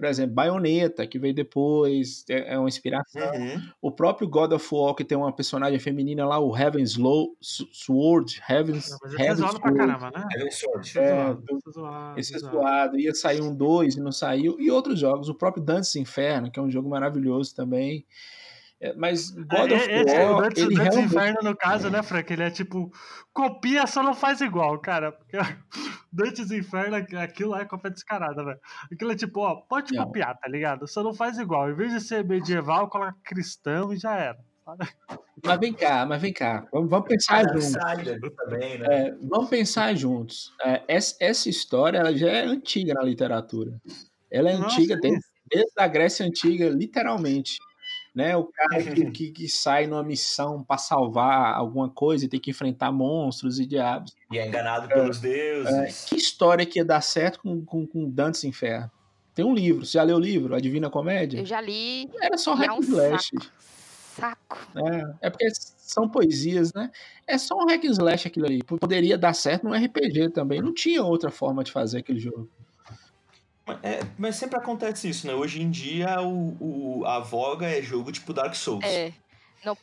Por 0.04 0.10
exemplo, 0.10 0.36
Bayonetta, 0.36 1.08
que 1.08 1.18
veio 1.18 1.34
depois, 1.34 2.26
é, 2.30 2.56
é 2.56 2.60
uma 2.60 2.68
inspiração. 2.68 3.32
Uhum. 3.36 3.62
O 3.82 3.90
próprio 3.90 4.28
God 4.28 4.52
of 4.52 4.68
War, 4.70 4.94
que 4.94 5.06
tem 5.06 5.18
uma 5.18 5.32
personagem 5.32 5.80
feminina 5.80 6.26
lá, 6.26 6.38
o 6.38 6.54
Heaven's 6.54 6.98
Low, 6.98 7.38
Sword, 7.40 8.44
Heaven's, 8.50 8.90
Não, 8.90 8.98
mas 9.02 9.14
Heaven's 9.14 9.40
Sword. 9.40 9.62
Pra 9.62 9.74
caramba, 9.74 10.12
né? 10.12 10.52
Sword. 10.52 11.00
É, 11.00 11.38
zoado, 11.72 12.20
esse 12.20 12.36
é 12.36 12.40
zoado. 12.40 13.00
Ia 13.00 13.16
sair 13.16 13.42
um 13.42 13.56
2 13.56 13.96
e 13.96 14.02
não 14.02 14.12
saiu. 14.12 14.60
E 14.60 14.70
outros 14.70 15.00
jogos, 15.00 15.30
o 15.30 15.36
próprio 15.36 15.64
Dantes 15.64 15.96
Inferno, 15.96 16.52
que 16.52 16.60
é 16.60 16.62
um 16.62 16.70
jogo 16.70 16.90
maravilhoso 16.90 17.56
também. 17.56 18.06
É, 18.84 18.94
mas 18.96 19.30
God 19.30 19.72
é, 19.72 19.76
of 19.76 19.90
é, 19.90 20.02
é, 20.02 20.30
War, 20.30 20.42
Dantes, 20.42 20.62
ele 20.62 20.76
Dantes 20.76 20.96
realmente... 20.96 21.06
Inferno, 21.06 21.40
no 21.42 21.56
caso, 21.56 21.90
né, 21.90 22.04
Frank? 22.04 22.34
Ele 22.34 22.44
é 22.44 22.52
tipo, 22.52 22.92
copia, 23.32 23.88
só 23.88 24.04
não 24.04 24.14
faz 24.14 24.42
igual, 24.42 24.78
cara. 24.78 25.14
Porque 25.14 25.38
Dantes 26.12 26.52
Inferno, 26.52 26.98
aquilo 26.98 27.52
lá 27.52 27.62
é 27.62 27.66
cópia 27.66 27.90
descarada, 27.90 28.44
velho. 28.44 28.60
Aquilo 28.92 29.14
é 29.14 29.16
tipo, 29.16 29.40
ó, 29.40 29.56
pode 29.56 29.94
não. 29.96 30.04
copiar, 30.06 30.38
tá 30.38 30.50
ligado? 30.50 30.86
Só 30.86 31.02
não 31.02 31.14
faz 31.14 31.40
igual. 31.40 31.72
Em 31.72 31.76
vez 31.76 31.94
de 31.94 32.02
ser 32.02 32.26
medieval, 32.26 32.90
coloca 32.90 33.16
cristão 33.24 33.94
e 33.94 33.98
já 33.98 34.18
era. 34.18 34.40
Mas 35.46 35.60
vem 35.62 35.74
cá, 35.74 36.06
mas 36.06 36.22
vem 36.22 36.34
cá. 36.34 36.68
Vamos, 36.70 36.90
vamos 36.90 37.08
pensar 37.08 37.42
juntos. 37.44 37.72
Também, 38.36 38.80
né? 38.80 38.86
é, 38.90 39.16
vamos 39.22 39.50
pensar 39.50 39.96
juntos. 39.96 40.54
É, 40.62 40.84
essa, 40.90 41.16
essa, 41.22 41.50
história 41.50 42.00
ela 42.00 42.14
já 42.14 42.30
é 42.30 42.44
antiga 42.44 42.94
na 42.94 43.04
literatura. 43.04 43.80
Ela 44.30 44.52
é 44.52 44.58
Nossa, 44.58 44.76
antiga 44.76 44.98
desde, 44.98 45.26
desde 45.50 45.74
a 45.78 45.88
Grécia 45.88 46.26
Antiga, 46.26 46.68
literalmente 46.68 47.58
né? 48.14 48.36
O 48.38 48.46
cara 48.46 48.84
que, 48.84 49.06
que, 49.12 49.32
que 49.32 49.50
sai 49.50 49.88
numa 49.88 50.04
missão 50.04 50.64
para 50.64 50.78
salvar 50.78 51.56
alguma 51.56 51.90
coisa 51.90 52.26
e 52.26 52.28
tem 52.28 52.40
que 52.40 52.52
enfrentar 52.52 52.92
monstros 52.92 53.60
e 53.60 53.66
diabos. 53.66 54.16
E 54.32 54.38
é 54.38 54.48
enganado 54.48 54.88
pelos 54.88 55.18
é, 55.18 55.22
deuses. 55.22 55.74
É, 55.74 56.10
que 56.10 56.16
história 56.16 56.66
que 56.66 56.80
ia 56.80 56.86
dar 56.86 57.02
certo 57.02 57.40
com, 57.40 57.64
com, 57.66 57.88
com 57.88 58.10
Dantes 58.10 58.44
Inferno? 58.44 58.92
Tem 59.34 59.44
um 59.44 59.54
livro. 59.54 59.86
Você 59.86 59.94
já 59.94 60.04
leu 60.04 60.18
o 60.18 60.20
livro? 60.20 60.54
A 60.54 60.60
Divina 60.60 60.90
Comédia? 60.90 61.40
Eu 61.40 61.46
já 61.46 61.60
li. 61.60 62.10
Era 62.22 62.38
só 62.38 62.54
hack 62.54 62.70
é 62.70 62.72
um 62.72 62.80
slash. 62.82 63.32
Saco. 64.16 64.60
É, 64.76 65.28
é 65.28 65.30
porque 65.32 65.48
são 65.52 66.08
poesias, 66.08 66.72
né? 66.72 66.92
É 67.26 67.38
só 67.38 67.56
um 67.56 67.66
hack 67.66 67.84
slash 67.84 68.28
aquilo 68.28 68.46
ali. 68.46 68.62
Poderia 68.64 69.18
dar 69.18 69.34
certo 69.34 69.64
no 69.64 69.74
RPG 69.74 70.30
também. 70.30 70.62
Não 70.62 70.74
tinha 70.74 71.04
outra 71.04 71.32
forma 71.32 71.64
de 71.64 71.72
fazer 71.72 72.00
aquele 72.00 72.20
jogo. 72.20 72.48
É, 73.82 74.02
mas 74.18 74.36
sempre 74.36 74.58
acontece 74.58 75.10
isso, 75.10 75.26
né? 75.26 75.34
Hoje 75.34 75.62
em 75.62 75.70
dia 75.70 76.22
o, 76.22 76.58
o, 76.60 77.06
a 77.06 77.20
voga 77.20 77.66
é 77.66 77.82
jogo 77.82 78.12
tipo 78.12 78.34
Dark 78.34 78.54
Souls. 78.56 78.84
É. 78.84 79.14
Não... 79.64 79.78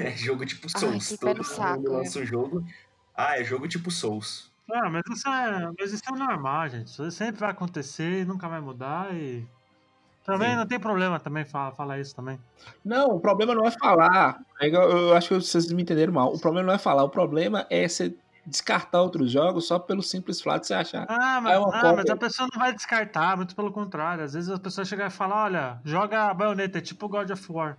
é 0.00 0.10
jogo 0.12 0.46
tipo 0.46 0.68
Souls. 0.70 1.12
Ai, 1.12 1.18
Todo 1.18 1.76
mundo 1.76 1.92
lança 1.92 2.18
um 2.20 2.24
jogo. 2.24 2.64
Ah, 3.14 3.38
é 3.38 3.44
jogo 3.44 3.68
tipo 3.68 3.90
Souls. 3.90 4.50
Ah, 4.70 4.88
mas 4.88 5.02
isso 5.10 5.28
é, 5.28 5.70
mas 5.78 5.92
isso 5.92 6.02
é 6.06 6.12
normal, 6.12 6.68
gente. 6.68 6.88
Isso 6.88 7.10
sempre 7.10 7.40
vai 7.40 7.50
acontecer 7.50 8.22
e 8.22 8.24
nunca 8.24 8.48
vai 8.48 8.60
mudar 8.60 9.14
e. 9.14 9.46
Também 10.24 10.50
Sim. 10.50 10.56
não 10.56 10.66
tem 10.66 10.78
problema 10.78 11.18
também 11.18 11.42
falar, 11.46 11.72
falar 11.72 11.98
isso 11.98 12.14
também. 12.14 12.38
Não, 12.84 13.16
o 13.16 13.20
problema 13.20 13.54
não 13.54 13.64
é 13.64 13.70
falar. 13.70 14.38
É 14.60 14.68
eu 14.68 15.14
acho 15.14 15.28
que 15.28 15.34
vocês 15.34 15.72
me 15.72 15.82
entenderam 15.82 16.12
mal. 16.12 16.34
O 16.34 16.38
problema 16.38 16.66
não 16.66 16.74
é 16.74 16.78
falar, 16.78 17.02
o 17.02 17.08
problema 17.08 17.66
é 17.70 17.88
ser 17.88 18.14
descartar 18.48 19.02
outros 19.02 19.30
jogos 19.30 19.66
só 19.66 19.78
pelo 19.78 20.02
simples 20.02 20.40
fato 20.40 20.62
de 20.62 20.68
você 20.68 20.74
achar. 20.74 21.06
Ah, 21.08 21.40
mas, 21.40 21.52
é 21.52 21.56
ah, 21.56 21.92
mas, 21.94 22.10
a 22.10 22.16
pessoa 22.16 22.48
não 22.52 22.58
vai 22.58 22.72
descartar, 22.72 23.36
muito 23.36 23.54
pelo 23.54 23.70
contrário. 23.70 24.24
Às 24.24 24.32
vezes 24.32 24.50
a 24.50 24.58
pessoa 24.58 24.84
chega 24.84 25.06
e 25.06 25.10
fala: 25.10 25.44
olha, 25.44 25.80
joga 25.84 26.30
a 26.30 26.34
baioneta, 26.34 26.78
é 26.78 26.80
tipo 26.80 27.08
God 27.08 27.30
of 27.30 27.52
War. 27.52 27.78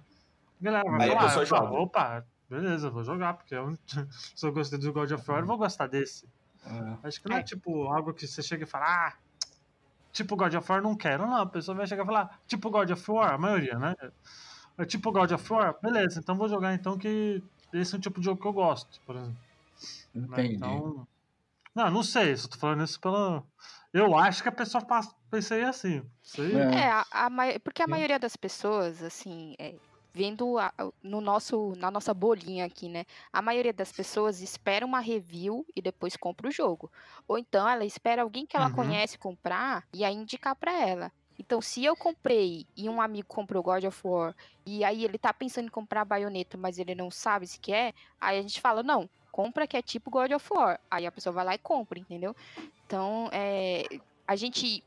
galera 0.62 0.90
vai 0.90 1.08
falar, 1.10 1.42
a 1.42 1.46
joga. 1.46 1.72
opa, 1.72 2.26
beleza, 2.50 2.90
vou 2.90 3.04
jogar, 3.04 3.34
porque 3.34 3.56
eu, 3.56 3.78
se 4.36 4.46
eu 4.46 4.54
gostei 4.54 4.80
do 4.80 4.94
God 4.94 5.12
of 5.12 5.32
War, 5.32 5.42
eu 5.42 5.48
vou 5.48 5.58
gostar 5.58 5.88
desse. 5.88 6.28
É. 6.66 7.08
Acho 7.08 7.22
que 7.22 7.30
não 7.30 7.38
é, 7.38 7.40
é 7.40 7.44
tipo 7.44 7.88
algo 7.88 8.14
que 8.14 8.28
você 8.28 8.42
chega 8.44 8.64
e 8.64 8.68
fala, 8.68 8.86
ah, 8.86 9.14
tipo 10.12 10.36
God 10.36 10.54
of 10.54 10.72
War, 10.72 10.82
não 10.82 10.96
quero. 10.96 11.26
Não, 11.26 11.42
a 11.42 11.46
pessoa 11.46 11.76
vai 11.76 11.88
chegar 11.88 12.04
e 12.04 12.06
falar, 12.06 12.40
tipo 12.48 12.70
God 12.70 12.92
of 12.92 13.12
War, 13.12 13.34
a 13.34 13.38
maioria, 13.38 13.78
né? 13.80 13.96
É 14.78 14.86
tipo 14.86 15.12
God 15.12 15.32
of 15.32 15.54
War, 15.54 15.76
beleza, 15.82 16.20
então 16.20 16.38
vou 16.38 16.48
jogar 16.48 16.74
então 16.74 16.98
que 16.98 17.44
esse 17.74 17.94
é 17.94 17.98
um 17.98 18.02
tipo 18.02 18.20
de 18.20 18.26
jogo 18.26 18.42
que 18.42 18.48
eu 18.48 18.54
gosto, 18.54 19.02
por 19.06 19.16
exemplo. 19.16 19.49
Né, 20.14 20.26
Entendi. 20.26 20.56
Então, 20.56 21.08
não, 21.76 21.90
não 21.90 22.04
sei, 22.04 22.36
só 22.36 22.48
tô 22.48 22.58
falando 22.58 22.84
isso 22.84 23.00
pela. 23.00 23.44
Eu 23.94 24.18
acho 24.18 24.44
que 24.44 24.50
a 24.50 24.52
pessoa 24.52 24.86
pensei 25.32 25.64
assim. 25.64 26.04
Sei. 26.22 26.56
É, 26.56 26.92
a, 26.92 27.06
a, 27.12 27.30
porque 27.64 27.82
a 27.82 27.88
maioria 27.88 28.20
das 28.20 28.36
pessoas, 28.36 29.02
assim, 29.02 29.56
é, 29.58 29.76
vendo 30.14 30.58
a, 30.58 30.74
no 31.02 31.22
nosso, 31.22 31.74
na 31.78 31.90
nossa 31.90 32.14
bolinha 32.14 32.66
aqui, 32.66 32.90
né? 32.90 33.06
A 33.32 33.42
maioria 33.42 33.74
das 33.74 33.92
pessoas 33.92 34.42
espera 34.42 34.86
uma 34.86 35.00
review 35.00 35.66
e 35.76 35.82
depois 35.82 36.16
compra 36.18 36.48
o 36.48 36.52
jogo. 36.52 36.92
Ou 37.28 37.38
então 37.38 37.68
ela 37.68 37.86
espera 37.86 38.24
alguém 38.24 38.46
que 38.46 38.58
ela 38.58 38.68
uhum. 38.68 38.76
conhece 38.76 39.18
comprar 39.18 39.88
e 39.94 40.04
aí 40.04 40.14
indicar 40.14 40.56
para 40.56 40.72
ela. 40.72 41.12
Então, 41.38 41.62
se 41.62 41.86
eu 41.86 41.96
comprei 41.96 42.68
e 42.76 42.90
um 42.90 43.02
amigo 43.02 43.28
comprou 43.30 43.64
God 43.64 43.86
of 43.86 44.02
War 44.04 44.36
e 44.66 44.84
aí 44.84 45.06
ele 45.06 45.18
tá 45.18 45.34
pensando 45.34 45.68
em 45.68 45.72
comprar 45.72 46.02
a 46.02 46.06
baioneta, 46.06 46.58
mas 46.58 46.78
ele 46.78 46.94
não 46.94 47.10
sabe 47.10 47.48
se 47.48 47.58
quer, 47.58 47.94
aí 48.20 48.38
a 48.38 48.42
gente 48.42 48.60
fala: 48.60 48.84
não, 48.84 49.10
compra 49.32 49.68
que 49.68 49.78
é 49.78 49.82
tipo 49.82 50.12
God 50.12 50.32
of 50.32 50.48
War. 50.52 50.80
Aí 50.90 51.06
a 51.06 51.12
pessoa 51.12 51.34
vai 51.34 51.46
lá 51.46 51.56
e 51.56 51.58
compra, 51.58 52.00
entendeu? 52.00 52.36
Então, 52.86 53.30
é, 53.32 53.86
a 54.28 54.36
gente 54.36 54.84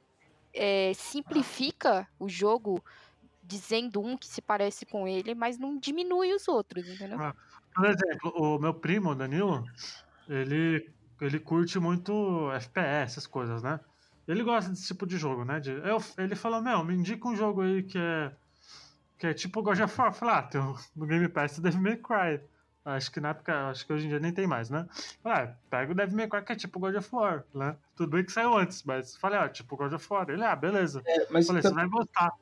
é, 0.55 0.93
simplifica 0.95 2.07
o 2.19 2.29
jogo 2.29 2.83
dizendo 3.43 4.01
um 4.01 4.17
que 4.17 4.27
se 4.27 4.41
parece 4.41 4.87
com 4.87 5.07
ele, 5.07 5.35
mas 5.35 5.59
não 5.59 5.79
diminui 5.79 6.33
os 6.33 6.47
outros, 6.49 6.89
entendeu? 6.89 7.21
Ah, 7.21 7.35
por 7.75 7.87
exemplo, 7.87 8.33
o 8.37 8.59
meu 8.59 8.75
primo, 8.75 9.15
Danilo, 9.15 9.65
ele, 10.29 10.89
ele 11.21 11.39
curte 11.39 11.79
muito 11.79 12.51
FPS, 12.53 13.13
essas 13.13 13.27
coisas, 13.27 13.63
né? 13.63 13.81
Ele 14.27 14.43
gosta 14.43 14.71
desse 14.71 14.87
tipo 14.87 15.07
de 15.07 15.17
jogo, 15.17 15.45
né? 15.45 15.59
De, 15.59 15.71
eu, 15.71 16.03
ele 16.17 16.37
falou, 16.37 16.63
meu, 16.63 16.85
me 16.85 16.95
indica 16.95 17.27
um 17.27 17.35
jogo 17.35 17.63
aí 17.63 17.83
que 17.83 17.99
é 17.99 18.33
que 19.23 19.29
é 19.29 19.33
tipo 19.33 19.63
God 19.63 19.79
of 19.79 20.01
War. 20.01 20.09
Eu 20.09 20.13
falei, 20.13 20.35
ah, 20.35 20.43
tem 20.43 20.61
no 20.97 21.07
Game 21.07 21.29
Pass 21.29 21.57
Devil 21.61 21.81
May 21.81 21.97
Cry. 21.97 22.41
Acho 22.85 23.13
que 23.13 23.21
na 23.21 23.29
época, 23.29 23.69
acho 23.69 23.87
que 23.87 23.93
hoje 23.93 24.07
em 24.07 24.09
dia 24.09 24.19
nem 24.19 24.33
tem 24.33 24.45
mais, 24.45 24.69
né? 24.69 24.89
Ah, 25.25 25.53
pega 25.71 25.93
o 25.93 25.95
Devil 25.95 26.17
May 26.17 26.29
Cry 26.29 26.43
que 26.43 26.53
é 26.53 26.57
tipo 26.57 26.81
God 26.81 26.97
of 26.97 27.09
War, 27.15 27.45
né? 27.55 27.77
Tudo 27.95 28.11
bem 28.11 28.25
que 28.25 28.33
saiu 28.33 28.57
antes, 28.59 28.83
mas 28.83 29.17
falei, 29.17 29.39
ah, 29.39 29.49
tipo 29.49 29.77
God 29.77 29.93
of 29.93 30.05
War. 30.11 30.29
Ele, 30.29 30.43
ah, 30.43 30.57
beleza. 30.57 31.01
É, 31.07 31.27
mas 31.31 31.47
falei, 31.47 31.61
então... 31.61 31.71
você 31.71 31.77
vai 31.77 31.89
gostar. 31.89 32.33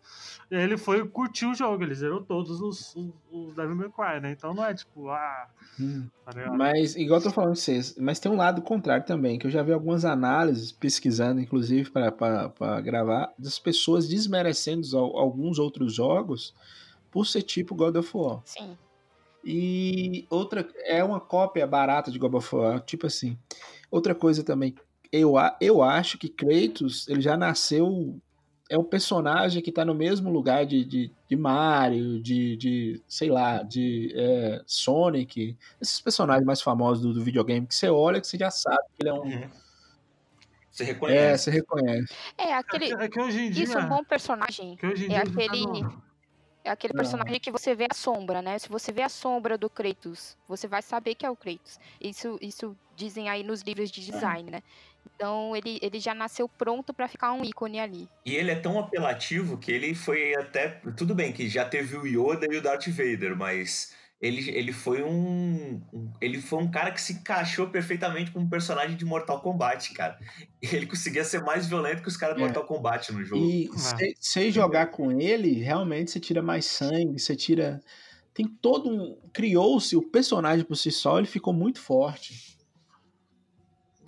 E 0.50 0.56
aí 0.56 0.62
ele 0.62 0.78
foi 0.78 1.06
curtir 1.06 1.44
o 1.44 1.54
jogo, 1.54 1.82
ele 1.82 1.94
zerou 1.94 2.23
todos 2.23 2.59
os, 2.62 2.97
os, 2.97 3.14
os 3.30 3.54
Devil 3.54 3.76
May 3.76 3.90
Cry, 3.90 4.20
né? 4.23 4.32
Então 4.32 4.54
não 4.54 4.64
é 4.64 4.73
tipo, 4.73 5.11
ah. 5.11 5.47
Hum. 5.78 6.09
Tá 6.25 6.50
mas, 6.52 6.97
igual 6.97 7.20
eu 7.20 7.25
tô 7.25 7.30
falando 7.30 7.52
pra 7.52 7.61
vocês, 7.61 7.97
mas 7.99 8.18
tem 8.18 8.32
um 8.32 8.37
lado 8.37 8.62
contrário 8.62 9.04
também, 9.04 9.38
que 9.38 9.47
eu 9.47 9.50
já 9.50 9.62
vi 9.62 9.73
algumas 9.75 10.06
análises, 10.06 10.73
pesquisando, 10.73 11.40
inclusive, 11.40 11.90
para 11.90 12.80
gravar, 12.80 13.35
das 13.38 13.59
pessoas 13.59 14.09
desmerecendo 14.09 14.97
alguns 14.97 15.59
outros 15.59 15.92
jogos 15.92 16.54
por 17.11 17.26
ser 17.26 17.42
tipo 17.42 17.75
God 17.75 17.97
of 17.97 18.11
War. 18.16 18.40
Sim. 18.47 18.78
E 19.44 20.26
outra, 20.28 20.68
é 20.85 21.02
uma 21.02 21.20
cópia 21.20 21.66
barata 21.66 22.11
de 22.11 22.18
God 22.18 22.35
of 22.35 22.54
War, 22.54 22.80
tipo 22.80 23.06
assim. 23.06 23.38
Outra 23.90 24.14
coisa 24.14 24.44
também, 24.44 24.75
eu, 25.12 25.35
eu 25.61 25.82
acho 25.82 26.18
que 26.18 26.28
Kratos, 26.28 27.09
ele 27.09 27.20
já 27.20 27.37
nasceu, 27.37 28.20
é 28.68 28.78
um 28.78 28.85
personagem 28.85 29.62
que 29.62 29.73
tá 29.73 29.85
no 29.85 29.94
mesmo 29.94 30.30
lugar 30.30 30.64
de, 30.64 30.85
de, 30.85 31.12
de 31.28 31.37
Mario, 31.37 32.23
de, 32.23 32.56
de, 32.56 33.02
sei 33.09 33.28
lá, 33.28 33.62
de 33.62 34.12
é, 34.14 34.62
Sonic, 34.66 35.56
esses 35.80 36.00
personagens 36.00 36.47
mais 36.47 36.61
famosos 36.61 37.02
do, 37.02 37.12
do, 37.12 37.25
videogame, 37.25 37.66
que 37.66 37.75
você 37.75 37.88
olha 37.88 38.20
que 38.20 38.26
você 38.26 38.38
já 38.38 38.50
sabe 38.50 38.85
que 38.97 39.02
ele 39.02 39.09
é 39.09 39.12
um... 39.12 39.23
Uhum. 39.23 39.50
Você 40.70 40.85
reconhece. 40.85 41.18
É, 41.18 41.37
você 41.37 41.50
reconhece. 41.50 42.14
É, 42.38 42.54
aquele... 42.54 42.92
É 42.92 43.09
que, 43.09 43.18
é 43.18 43.23
hoje 43.23 43.40
em 43.40 43.50
dia... 43.50 43.64
Isso 43.64 43.76
é 43.76 43.85
um 43.85 43.88
bom 43.88 44.04
personagem. 44.04 44.76
Que 44.76 44.87
hoje 44.87 45.06
em 45.06 45.14
é 45.14 45.25
dia 45.25 45.32
aquele... 45.32 45.82
Tá 45.82 46.10
é 46.64 46.71
aquele 46.71 46.93
personagem 46.93 47.40
que 47.40 47.50
você 47.50 47.75
vê 47.75 47.87
a 47.90 47.95
sombra, 47.95 48.43
né? 48.43 48.59
Se 48.59 48.69
você 48.69 48.93
vê 48.93 49.02
a 49.02 49.09
sombra 49.09 49.57
do 49.57 49.71
Kratos, 49.71 50.37
você 50.47 50.69
vai 50.69 50.83
saber 50.83 51.14
que 51.14 51.25
é 51.25 51.31
o 51.31 51.37
Kratos. 51.37 51.79
Isso, 52.00 52.38
isso 52.40 52.76
dizem 52.95 53.29
aí 53.29 53.43
nos 53.43 53.62
livros 53.62 53.90
de 53.90 54.05
design, 54.05 54.50
né? 54.50 54.62
Então 55.14 55.57
ele, 55.57 55.79
ele 55.81 55.99
já 55.99 56.14
nasceu 56.14 56.49
pronto 56.49 56.93
para 56.93 57.09
ficar 57.09 57.33
um 57.33 57.43
ícone 57.45 57.81
ali. 57.81 58.09
E 58.25 58.35
ele 58.35 58.50
é 58.50 58.57
tão 58.57 58.79
apelativo 58.79 59.57
que 59.57 59.73
ele 59.73 59.95
foi 59.95 60.35
até. 60.35 60.81
Tudo 60.97 61.14
bem 61.14 61.33
que 61.33 61.49
já 61.49 61.64
teve 61.64 61.97
o 61.97 62.07
Yoda 62.07 62.47
e 62.50 62.57
o 62.57 62.62
Darth 62.62 62.88
Vader, 62.88 63.37
mas 63.37 63.95
ele, 64.20 64.50
ele 64.50 64.72
foi 64.72 65.02
um, 65.02 65.80
ele 66.20 66.42
foi 66.42 66.62
um 66.62 66.70
cara 66.70 66.90
que 66.90 67.00
se 67.00 67.14
encaixou 67.14 67.70
perfeitamente 67.70 68.30
com 68.30 68.40
um 68.40 68.48
personagem 68.48 68.94
de 68.94 69.04
Mortal 69.04 69.40
Kombat, 69.40 69.94
cara. 69.94 70.18
Ele 70.60 70.86
conseguia 70.86 71.24
ser 71.24 71.42
mais 71.42 71.66
violento 71.66 72.02
que 72.02 72.08
os 72.08 72.18
caras 72.18 72.36
do 72.36 72.42
é. 72.42 72.44
Mortal 72.44 72.66
Kombat 72.66 73.12
no 73.12 73.24
jogo. 73.24 73.42
E 73.42 73.70
sem 74.20 74.50
jogar 74.50 74.88
com 74.88 75.10
ele, 75.10 75.62
realmente 75.62 76.10
você 76.10 76.20
tira 76.20 76.42
mais 76.42 76.66
sangue, 76.66 77.18
você 77.18 77.34
tira 77.34 77.80
tem 78.34 78.46
todo 78.46 78.88
um 78.88 79.18
criou-se 79.32 79.96
o 79.96 80.02
personagem 80.02 80.64
por 80.64 80.76
si 80.76 80.90
só, 80.90 81.18
ele 81.18 81.26
ficou 81.26 81.52
muito 81.52 81.80
forte. 81.80 82.58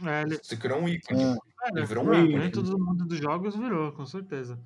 É, 0.04 0.23
ele... 0.23 0.38
Você 0.42 0.57
criou 0.57 0.81
um 0.81 0.88
ícone. 0.88 1.23
É. 1.23 1.37
ele 1.75 1.87
virou 1.87 2.04
um 2.04 2.12
ícone. 2.12 2.38
Dentro 2.38 2.62
do 2.62 2.78
mundo 2.78 3.07
dos 3.07 3.19
jogos 3.19 3.57
virou, 3.57 3.92
com 3.92 4.04
certeza. 4.04 4.59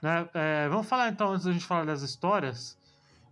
Né? 0.00 0.28
É, 0.32 0.68
vamos 0.68 0.86
falar 0.86 1.08
então, 1.08 1.32
antes 1.32 1.44
da 1.44 1.52
gente 1.52 1.64
falar 1.64 1.84
das 1.84 2.02
histórias, 2.02 2.78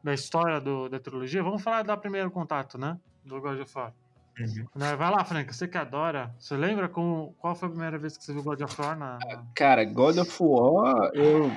da 0.03 0.15
história 0.15 0.61
do, 0.61 0.89
da 0.89 0.99
trilogia, 0.99 1.43
vamos 1.43 1.63
falar 1.63 1.83
da 1.83 1.97
primeiro 1.97 2.31
contato, 2.31 2.79
né? 2.79 2.99
Do 3.25 3.41
God 3.41 3.61
of 3.61 3.77
War. 3.77 3.93
Uhum. 4.39 4.67
Vai 4.75 5.11
lá, 5.11 5.25
Frank, 5.25 5.55
você 5.55 5.69
que 5.69 5.77
adora. 5.77 6.35
Você 6.39 6.57
lembra 6.57 6.89
com, 6.89 7.35
qual 7.39 7.55
foi 7.55 7.69
a 7.69 7.73
primeira 7.73 7.99
vez 7.99 8.17
que 8.17 8.25
você 8.25 8.33
viu 8.33 8.43
God 8.43 8.61
of 8.63 8.81
War? 8.81 8.99
Na. 8.99 9.19
Cara, 9.55 9.85
God 9.85 10.19
of 10.19 10.37
War, 10.41 11.11
eu 11.13 11.51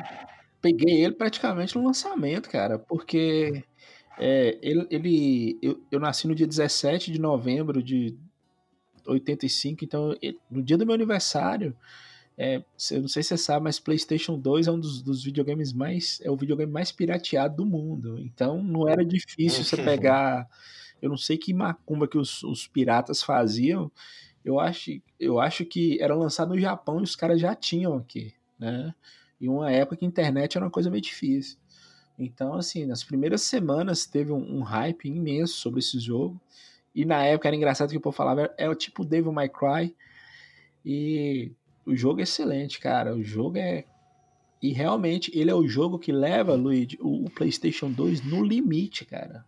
peguei 0.62 1.04
ele 1.04 1.14
praticamente 1.14 1.78
no 1.78 1.86
lançamento, 1.86 2.50
cara, 2.50 2.78
porque 2.78 3.64
é, 4.18 4.58
ele, 4.62 4.88
ele 4.90 5.60
eu, 5.62 5.82
eu, 5.92 6.00
nasci 6.00 6.28
no 6.28 6.36
dia 6.36 6.48
17 6.48 7.12
de 7.12 7.20
novembro 7.20 7.82
de 7.82 8.18
85, 9.06 9.84
então 9.84 10.16
no 10.50 10.62
dia 10.62 10.78
do 10.78 10.86
meu 10.86 10.96
aniversário, 10.96 11.76
é, 12.38 12.64
eu 12.92 13.02
não 13.02 13.08
sei 13.08 13.22
se 13.22 13.30
você 13.30 13.38
sabe, 13.38 13.64
mas 13.64 13.80
PlayStation 13.80 14.38
2 14.38 14.68
é 14.68 14.72
um 14.72 14.80
dos, 14.80 15.02
dos, 15.02 15.24
videogames 15.24 15.72
mais. 15.72 16.20
É 16.24 16.32
o 16.32 16.36
videogame 16.36 16.72
mais 16.72 16.92
pirateado 16.92 17.58
do 17.58 17.66
mundo. 17.66 18.20
Então 18.20 18.64
não 18.64 18.88
era 18.88 19.06
difícil 19.06 19.64
você 19.64 19.78
pegar. 19.78 20.48
Eu 21.02 21.10
não 21.10 21.18
sei 21.18 21.38
que 21.38 21.54
macumba 21.54 22.08
que 22.08 22.18
os, 22.18 22.44
os 22.44 22.68
piratas 22.68 23.22
faziam. 23.22 23.92
Eu 24.44 24.60
acho, 24.60 24.92
eu 25.20 25.40
acho 25.40 25.64
que 25.66 26.02
era 26.02 26.16
lançado 26.16 26.50
no 26.50 26.60
Japão 26.60 27.00
e 27.00 27.04
os 27.04 27.16
caras 27.16 27.40
já 27.40 27.56
tinham 27.56 27.96
aqui, 27.96 28.34
né? 28.60 28.94
Em 29.40 29.48
uma 29.48 29.72
época 29.72 29.98
que 29.98 30.06
a 30.06 30.08
internet 30.08 30.58
era 30.58 30.66
uma 30.66 30.72
coisa 30.72 30.90
meio 30.90 31.02
difícil. 31.02 31.58
Então, 32.18 32.54
assim, 32.54 32.86
nas 32.86 33.04
primeiras 33.04 33.42
semanas 33.42 34.06
teve 34.06 34.32
um, 34.32 34.60
um 34.60 34.62
hype 34.62 35.06
imenso 35.08 35.56
sobre 35.56 35.80
esse 35.80 36.00
jogo. 36.00 36.40
E 36.96 37.06
na 37.06 37.24
época 37.24 37.48
era 37.48 37.56
engraçado 37.56 37.90
que 37.90 37.98
o 37.98 38.02
povo 38.02 38.16
falava, 38.16 38.54
é 38.58 38.70
o 38.70 38.76
tipo 38.76 39.06
Devil 39.06 39.32
May 39.32 39.50
Cry. 39.50 39.96
E 40.86 41.52
o 41.86 41.96
jogo 41.96 42.20
é 42.20 42.24
excelente, 42.24 42.80
cara. 42.80 43.16
O 43.16 43.24
jogo 43.24 43.58
é. 43.58 43.86
E 44.62 44.72
realmente 44.72 45.30
ele 45.38 45.52
é 45.52 45.56
o 45.56 45.68
jogo 45.68 46.00
que 46.00 46.12
leva, 46.12 46.56
Luigi, 46.56 46.98
o, 47.02 47.30
PlayStation 47.30 47.92
2 47.92 48.24
no 48.26 48.44
limite, 48.44 49.04
cara. 49.06 49.46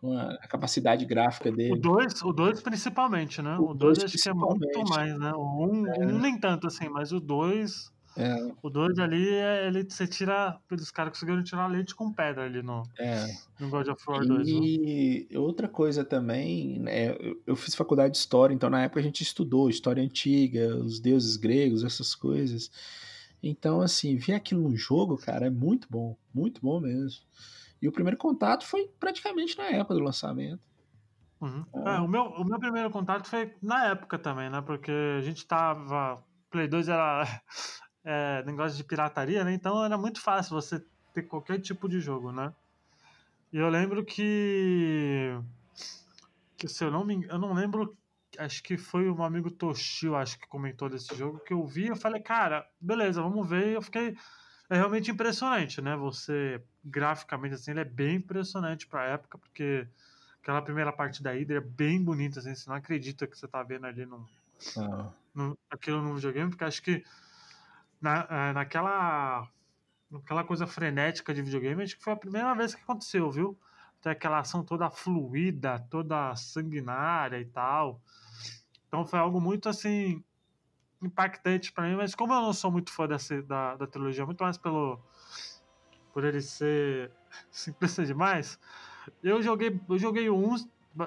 Com 0.00 0.18
a, 0.18 0.36
capacidade 0.48 1.04
gráfica 1.04 1.52
dele. 1.52 1.72
O 1.72 1.76
2, 1.76 2.22
o 2.22 2.32
2 2.32 2.62
principalmente, 2.62 3.40
né? 3.40 3.56
O 3.58 3.72
2 3.72 4.04
acho 4.04 4.18
que 4.18 4.28
é 4.28 4.34
muito 4.34 4.82
mais, 4.88 5.16
né? 5.18 5.32
O 5.34 5.64
1 5.64 5.72
um, 5.72 5.86
é. 5.86 6.06
um 6.06 6.18
nem 6.18 6.38
tanto 6.38 6.66
assim, 6.66 6.88
mas 6.88 7.12
o 7.12 7.20
2 7.20 7.93
é. 8.16 8.52
O 8.62 8.70
2 8.70 8.98
ali, 8.98 9.28
é, 9.28 9.66
ele, 9.66 9.84
você 9.84 10.06
tira. 10.06 10.58
Os 10.70 10.90
caras 10.90 11.12
conseguiram 11.12 11.42
tirar 11.42 11.66
leite 11.66 11.94
com 11.94 12.12
pedra 12.12 12.44
ali 12.44 12.62
no, 12.62 12.82
é. 12.98 13.26
no 13.58 13.68
God 13.68 13.88
of 13.88 14.02
War 14.06 14.24
2. 14.24 14.48
E 14.48 15.28
né? 15.30 15.38
outra 15.38 15.68
coisa 15.68 16.04
também, 16.04 16.78
né, 16.78 17.16
eu 17.46 17.56
fiz 17.56 17.74
faculdade 17.74 18.12
de 18.12 18.18
história, 18.18 18.54
então 18.54 18.70
na 18.70 18.82
época 18.82 19.00
a 19.00 19.02
gente 19.02 19.22
estudou 19.22 19.68
história 19.68 20.02
antiga, 20.02 20.76
os 20.76 21.00
deuses 21.00 21.36
gregos, 21.36 21.82
essas 21.82 22.14
coisas. 22.14 22.70
Então, 23.42 23.80
assim, 23.80 24.16
ver 24.16 24.34
aquilo 24.34 24.68
no 24.68 24.76
jogo, 24.76 25.18
cara, 25.18 25.46
é 25.46 25.50
muito 25.50 25.88
bom. 25.90 26.16
Muito 26.32 26.60
bom 26.62 26.80
mesmo. 26.80 27.24
E 27.82 27.88
o 27.88 27.92
primeiro 27.92 28.16
contato 28.16 28.64
foi 28.64 28.88
praticamente 28.98 29.58
na 29.58 29.64
época 29.64 29.94
do 29.94 30.00
lançamento. 30.00 30.62
Uhum. 31.40 31.64
É. 31.74 32.00
o, 32.00 32.08
meu, 32.08 32.22
o 32.22 32.44
meu 32.44 32.58
primeiro 32.58 32.90
contato 32.90 33.28
foi 33.28 33.54
na 33.60 33.88
época 33.88 34.18
também, 34.18 34.48
né? 34.48 34.62
Porque 34.62 34.92
a 35.18 35.20
gente 35.20 35.46
tava. 35.46 36.22
Play 36.50 36.68
2 36.68 36.88
era 36.88 37.26
é, 38.04 38.42
negócio 38.44 38.76
de 38.76 38.84
pirataria, 38.84 39.42
né? 39.44 39.52
Então 39.54 39.82
era 39.84 39.96
muito 39.96 40.20
fácil 40.20 40.54
você 40.54 40.84
ter 41.14 41.22
qualquer 41.22 41.60
tipo 41.60 41.88
de 41.88 42.00
jogo, 42.00 42.30
né? 42.30 42.52
E 43.52 43.56
eu 43.56 43.68
lembro 43.68 44.04
que. 44.04 45.30
que 46.56 46.68
se 46.68 46.84
eu 46.84 46.90
não 46.90 47.04
me 47.04 47.24
eu 47.26 47.38
não 47.38 47.54
lembro. 47.54 47.96
Acho 48.36 48.62
que 48.64 48.76
foi 48.76 49.08
um 49.08 49.22
amigo 49.22 49.48
Toshio, 49.48 50.16
acho 50.16 50.36
que 50.40 50.48
comentou 50.48 50.88
desse 50.88 51.14
jogo, 51.14 51.38
que 51.38 51.52
eu 51.52 51.64
vi, 51.64 51.86
eu 51.86 51.94
falei, 51.94 52.20
cara, 52.20 52.68
beleza, 52.80 53.22
vamos 53.22 53.48
ver. 53.48 53.68
E 53.68 53.72
eu 53.74 53.82
fiquei. 53.82 54.16
É 54.68 54.76
realmente 54.76 55.10
impressionante, 55.10 55.80
né? 55.80 55.94
Você, 55.96 56.60
graficamente, 56.84 57.54
assim, 57.54 57.70
ele 57.70 57.80
é 57.80 57.84
bem 57.84 58.16
impressionante 58.16 58.88
pra 58.88 59.04
época, 59.04 59.38
porque 59.38 59.86
aquela 60.42 60.60
primeira 60.62 60.92
parte 60.92 61.22
da 61.22 61.32
Hydra 61.32 61.58
é 61.58 61.60
bem 61.60 62.02
bonita, 62.02 62.40
assim, 62.40 62.54
você 62.54 62.68
não 62.68 62.76
acredita 62.76 63.26
que 63.26 63.38
você 63.38 63.46
tá 63.46 63.62
vendo 63.62 63.86
ali 63.86 64.04
no, 64.04 64.26
ah. 64.78 65.10
no, 65.34 65.56
aquilo 65.70 66.02
no 66.02 66.14
videogame, 66.14 66.50
porque 66.50 66.64
acho 66.64 66.82
que 66.82 67.04
na, 68.04 68.26
é, 68.28 68.52
naquela, 68.52 69.48
naquela 70.10 70.44
coisa 70.44 70.66
frenética 70.66 71.32
de 71.32 71.40
videogame, 71.40 71.82
acho 71.82 71.96
que 71.96 72.04
foi 72.04 72.12
a 72.12 72.16
primeira 72.16 72.54
vez 72.54 72.74
que 72.74 72.82
aconteceu, 72.82 73.30
viu? 73.30 73.58
Tem 74.02 74.12
aquela 74.12 74.40
ação 74.40 74.62
toda 74.62 74.90
fluida, 74.90 75.78
toda 75.90 76.36
sanguinária 76.36 77.40
e 77.40 77.46
tal. 77.46 77.98
Então 78.86 79.06
foi 79.06 79.18
algo 79.18 79.40
muito 79.40 79.70
assim 79.70 80.22
impactante 81.00 81.72
para 81.72 81.84
mim, 81.84 81.96
mas 81.96 82.14
como 82.14 82.34
eu 82.34 82.42
não 82.42 82.52
sou 82.52 82.70
muito 82.70 82.92
fã 82.92 83.06
dessa, 83.06 83.42
da, 83.42 83.76
da 83.76 83.86
trilogia, 83.86 84.26
muito 84.26 84.42
mais 84.42 84.58
pelo 84.58 85.00
por 86.12 86.24
ele 86.24 86.40
ser 86.42 87.10
simplista 87.50 88.04
demais, 88.04 88.58
eu 89.22 89.42
joguei, 89.42 89.80
eu 89.88 89.98
joguei 89.98 90.30
um, 90.30 90.54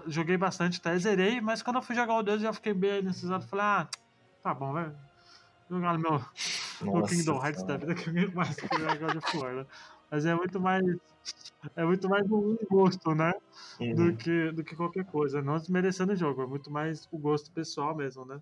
joguei 0.07 0.35
bastante, 0.35 0.79
até 0.79 0.97
zerei, 0.97 1.39
mas 1.39 1.61
quando 1.61 1.77
eu 1.77 1.81
fui 1.81 1.95
jogar 1.95 2.15
o 2.15 2.23
2 2.23 2.41
já 2.41 2.51
fiquei 2.51 2.73
bem 2.73 3.01
necessitado, 3.01 3.47
falei, 3.47 3.65
ah, 3.65 3.87
tá 4.43 4.53
bom, 4.53 4.73
velho 4.73 4.95
jogar 5.69 5.93
no 5.93 5.99
meu 5.99 6.21
no 6.81 7.05
Kingdom 7.05 7.43
Hearts 7.43 7.63
da 7.63 7.77
vida 7.77 7.95
que 7.95 8.09
eu 8.09 8.31
mais 8.33 8.55
que 8.55 8.67
jogar 8.77 8.97
God 8.97 9.15
of 9.15 9.37
War, 9.37 9.55
né? 9.55 9.65
Mas 10.09 10.25
é 10.25 10.35
muito 10.35 10.59
mais. 10.59 10.83
É 11.75 11.83
muito 11.83 12.07
mais 12.07 12.25
um 12.31 12.57
gosto, 12.69 13.13
né? 13.13 13.33
Uhum. 13.79 13.95
Do, 13.95 14.17
que, 14.17 14.51
do 14.51 14.63
que 14.63 14.75
qualquer 14.75 15.05
coisa. 15.05 15.41
Não 15.41 15.57
desmerecendo 15.57 16.13
o 16.13 16.15
jogo, 16.15 16.43
é 16.43 16.47
muito 16.47 16.71
mais 16.71 17.07
o 17.11 17.17
gosto 17.17 17.51
pessoal 17.51 17.95
mesmo, 17.95 18.23
né? 18.25 18.41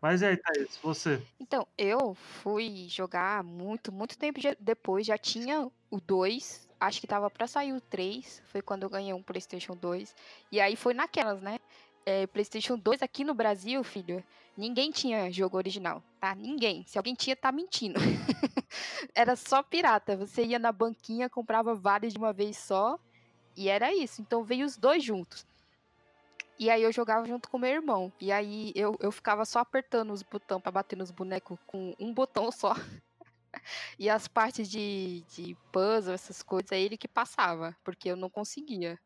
Mas 0.00 0.22
e 0.22 0.26
aí, 0.26 0.36
Thaís, 0.36 0.78
você? 0.82 1.22
Então, 1.40 1.66
eu 1.76 2.14
fui 2.14 2.86
jogar 2.88 3.42
muito, 3.42 3.90
muito 3.90 4.16
tempo 4.16 4.38
depois. 4.60 5.06
Já 5.06 5.18
tinha 5.18 5.70
o 5.90 6.00
2. 6.00 6.66
Acho 6.78 7.00
que 7.00 7.06
tava 7.06 7.30
pra 7.30 7.46
sair 7.46 7.72
o 7.72 7.80
3. 7.80 8.42
Foi 8.46 8.62
quando 8.62 8.82
eu 8.82 8.90
ganhei 8.90 9.12
um 9.12 9.22
PlayStation 9.22 9.74
2. 9.74 10.14
E 10.52 10.60
aí 10.60 10.76
foi 10.76 10.94
naquelas, 10.94 11.40
né? 11.40 11.58
É, 12.06 12.26
PlayStation 12.28 12.78
2 12.78 13.02
aqui 13.02 13.24
no 13.24 13.34
Brasil, 13.34 13.82
filho 13.82 14.24
Ninguém 14.56 14.90
tinha 14.90 15.30
jogo 15.30 15.58
original, 15.58 16.02
tá? 16.18 16.34
Ninguém. 16.34 16.82
Se 16.86 16.96
alguém 16.96 17.14
tinha, 17.14 17.36
tá 17.36 17.52
mentindo. 17.52 18.00
era 19.14 19.36
só 19.36 19.62
pirata. 19.62 20.16
Você 20.16 20.44
ia 20.44 20.58
na 20.58 20.72
banquinha, 20.72 21.28
comprava 21.28 21.74
vários 21.74 22.14
de 22.14 22.18
uma 22.18 22.32
vez 22.32 22.56
só. 22.56 22.98
E 23.54 23.68
era 23.68 23.92
isso. 23.94 24.22
Então 24.22 24.42
veio 24.42 24.64
os 24.64 24.78
dois 24.78 25.04
juntos. 25.04 25.46
E 26.58 26.70
aí 26.70 26.82
eu 26.82 26.90
jogava 26.90 27.26
junto 27.26 27.50
com 27.50 27.58
meu 27.58 27.70
irmão. 27.70 28.10
E 28.18 28.32
aí 28.32 28.72
eu, 28.74 28.96
eu 28.98 29.12
ficava 29.12 29.44
só 29.44 29.58
apertando 29.58 30.10
os 30.10 30.22
botões 30.22 30.62
para 30.62 30.72
bater 30.72 30.96
nos 30.96 31.10
bonecos 31.10 31.58
com 31.66 31.94
um 31.98 32.14
botão 32.14 32.50
só. 32.50 32.72
e 33.98 34.08
as 34.08 34.26
partes 34.26 34.70
de, 34.70 35.22
de 35.28 35.54
puzzle, 35.70 36.14
essas 36.14 36.42
coisas, 36.42 36.72
é 36.72 36.80
ele 36.80 36.96
que 36.96 37.06
passava, 37.06 37.76
porque 37.84 38.08
eu 38.10 38.16
não 38.16 38.30
conseguia. 38.30 38.98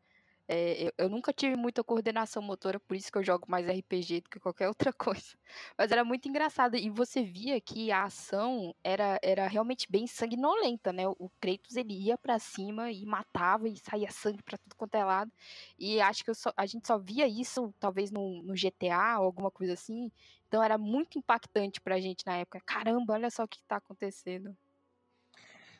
É, 0.53 0.87
eu, 0.87 0.91
eu, 0.97 1.09
nunca 1.09 1.31
tive 1.31 1.55
muita 1.55 1.81
coordenação 1.81 2.43
motora, 2.43 2.77
por 2.77 2.97
isso 2.97 3.09
que 3.09 3.17
eu 3.17 3.23
jogo 3.23 3.45
mais 3.47 3.65
RPG 3.69 4.19
do 4.19 4.29
que 4.29 4.37
qualquer 4.37 4.67
outra 4.91 4.91
coisa. 4.91 5.37
Mas 5.77 5.89
era 5.93 6.03
muito 6.03 6.27
engraçado. 6.27 6.75
E 6.75 6.89
você 6.89 7.23
via 7.23 7.61
que 7.61 7.89
a 7.89 8.03
ação 8.03 8.75
era, 8.83 9.17
era 9.23 9.47
realmente 9.47 9.89
bem 9.89 10.05
sanguinolenta, 10.05 10.91
né? 10.91 11.07
O 11.07 11.31
Kratos 11.39 11.77
ele 11.77 11.93
ia 11.93 12.17
para 12.17 12.37
cima 12.37 12.91
e 12.91 13.05
matava 13.05 13.69
e 13.69 13.77
saía 13.77 14.11
sangue 14.11 14.43
para 14.43 14.57
tudo 14.57 14.75
quanto 14.75 14.95
é 14.95 15.05
lado. 15.05 15.31
E 15.79 16.01
acho 16.01 16.25
que 16.25 16.33
só, 16.33 16.51
a 16.57 16.65
gente 16.65 16.85
só 16.85 16.97
via 16.97 17.25
isso, 17.25 17.73
talvez 17.79 18.11
no, 18.11 18.43
no 18.43 18.53
GTA 18.53 19.19
ou 19.19 19.27
alguma 19.27 19.51
coisa 19.51 19.71
assim. 19.71 20.11
Então 20.49 20.61
era 20.61 20.77
muito 20.77 21.17
impactante 21.17 21.79
pra 21.79 22.01
gente 22.01 22.25
na 22.25 22.35
época. 22.35 22.59
Caramba, 22.65 23.13
olha 23.13 23.29
só 23.29 23.45
o 23.45 23.47
que 23.47 23.63
tá 23.63 23.77
acontecendo. 23.77 24.53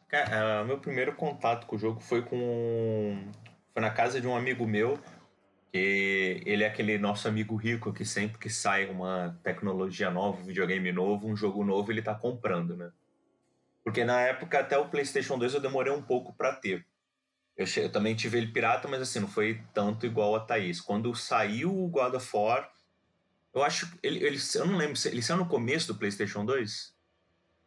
Cara, 0.08 0.64
uh, 0.64 0.66
meu 0.66 0.80
primeiro 0.80 1.14
contato 1.14 1.68
com 1.68 1.76
o 1.76 1.80
jogo 1.80 2.00
foi 2.00 2.22
com 2.22 3.18
foi 3.74 3.82
na 3.82 3.90
casa 3.90 4.20
de 4.20 4.28
um 4.28 4.36
amigo 4.36 4.68
meu, 4.68 5.00
que 5.72 6.42
ele 6.46 6.64
é 6.64 6.68
aquele 6.68 6.98
nosso 6.98 7.28
amigo 7.28 7.56
rico 7.56 7.94
que 7.94 8.04
sempre 8.04 8.38
que 8.38 8.50
sai 8.50 8.90
uma 8.90 9.40
tecnologia 9.42 10.12
nova, 10.12 10.42
um 10.42 10.46
videogame 10.46 10.92
novo, 10.92 11.28
um 11.28 11.36
jogo 11.36 11.64
novo, 11.64 11.92
ele 11.92 12.02
tá 12.02 12.14
comprando, 12.14 12.76
né? 12.76 12.92
Porque 13.84 14.04
na 14.04 14.20
época 14.22 14.60
até 14.60 14.78
o 14.78 14.90
PlayStation 14.90 15.38
2 15.38 15.56
eu 15.56 15.62
demorei 15.62 15.92
um 15.92 16.02
pouco 16.02 16.34
para 16.34 16.54
ter. 16.54 16.86
Eu, 17.58 17.66
eu, 17.78 17.92
também 17.92 18.16
tive 18.16 18.38
ele 18.38 18.52
pirata, 18.52 18.88
mas 18.88 19.02
assim, 19.02 19.20
não 19.20 19.28
foi 19.28 19.62
tanto 19.74 20.06
igual 20.06 20.36
a 20.36 20.40
Thaís. 20.40 20.80
Quando 20.80 21.14
saiu 21.16 21.72
o 21.72 21.88
God 21.88 22.14
of 22.16 22.30
War, 22.34 22.72
eu 23.54 23.64
acho. 23.64 23.92
Ele, 24.04 24.24
ele, 24.24 24.38
eu 24.56 24.66
não 24.66 24.78
lembro, 24.78 25.00
ele 25.06 25.22
saiu 25.22 25.38
no 25.38 25.48
começo 25.48 25.88
do 25.88 25.98
PlayStation 25.98 26.46
2? 26.46 26.94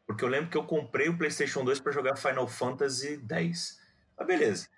Porque 0.06 0.24
eu 0.24 0.28
lembro 0.28 0.50
que 0.50 0.56
eu 0.56 0.64
comprei 0.64 1.08
o 1.08 1.16
PlayStation 1.16 1.64
2 1.64 1.80
para 1.80 1.92
jogar 1.92 2.16
Final 2.16 2.46
Fantasy 2.46 3.22
X. 3.28 3.80
Mas 4.16 4.26
beleza. 4.26 4.68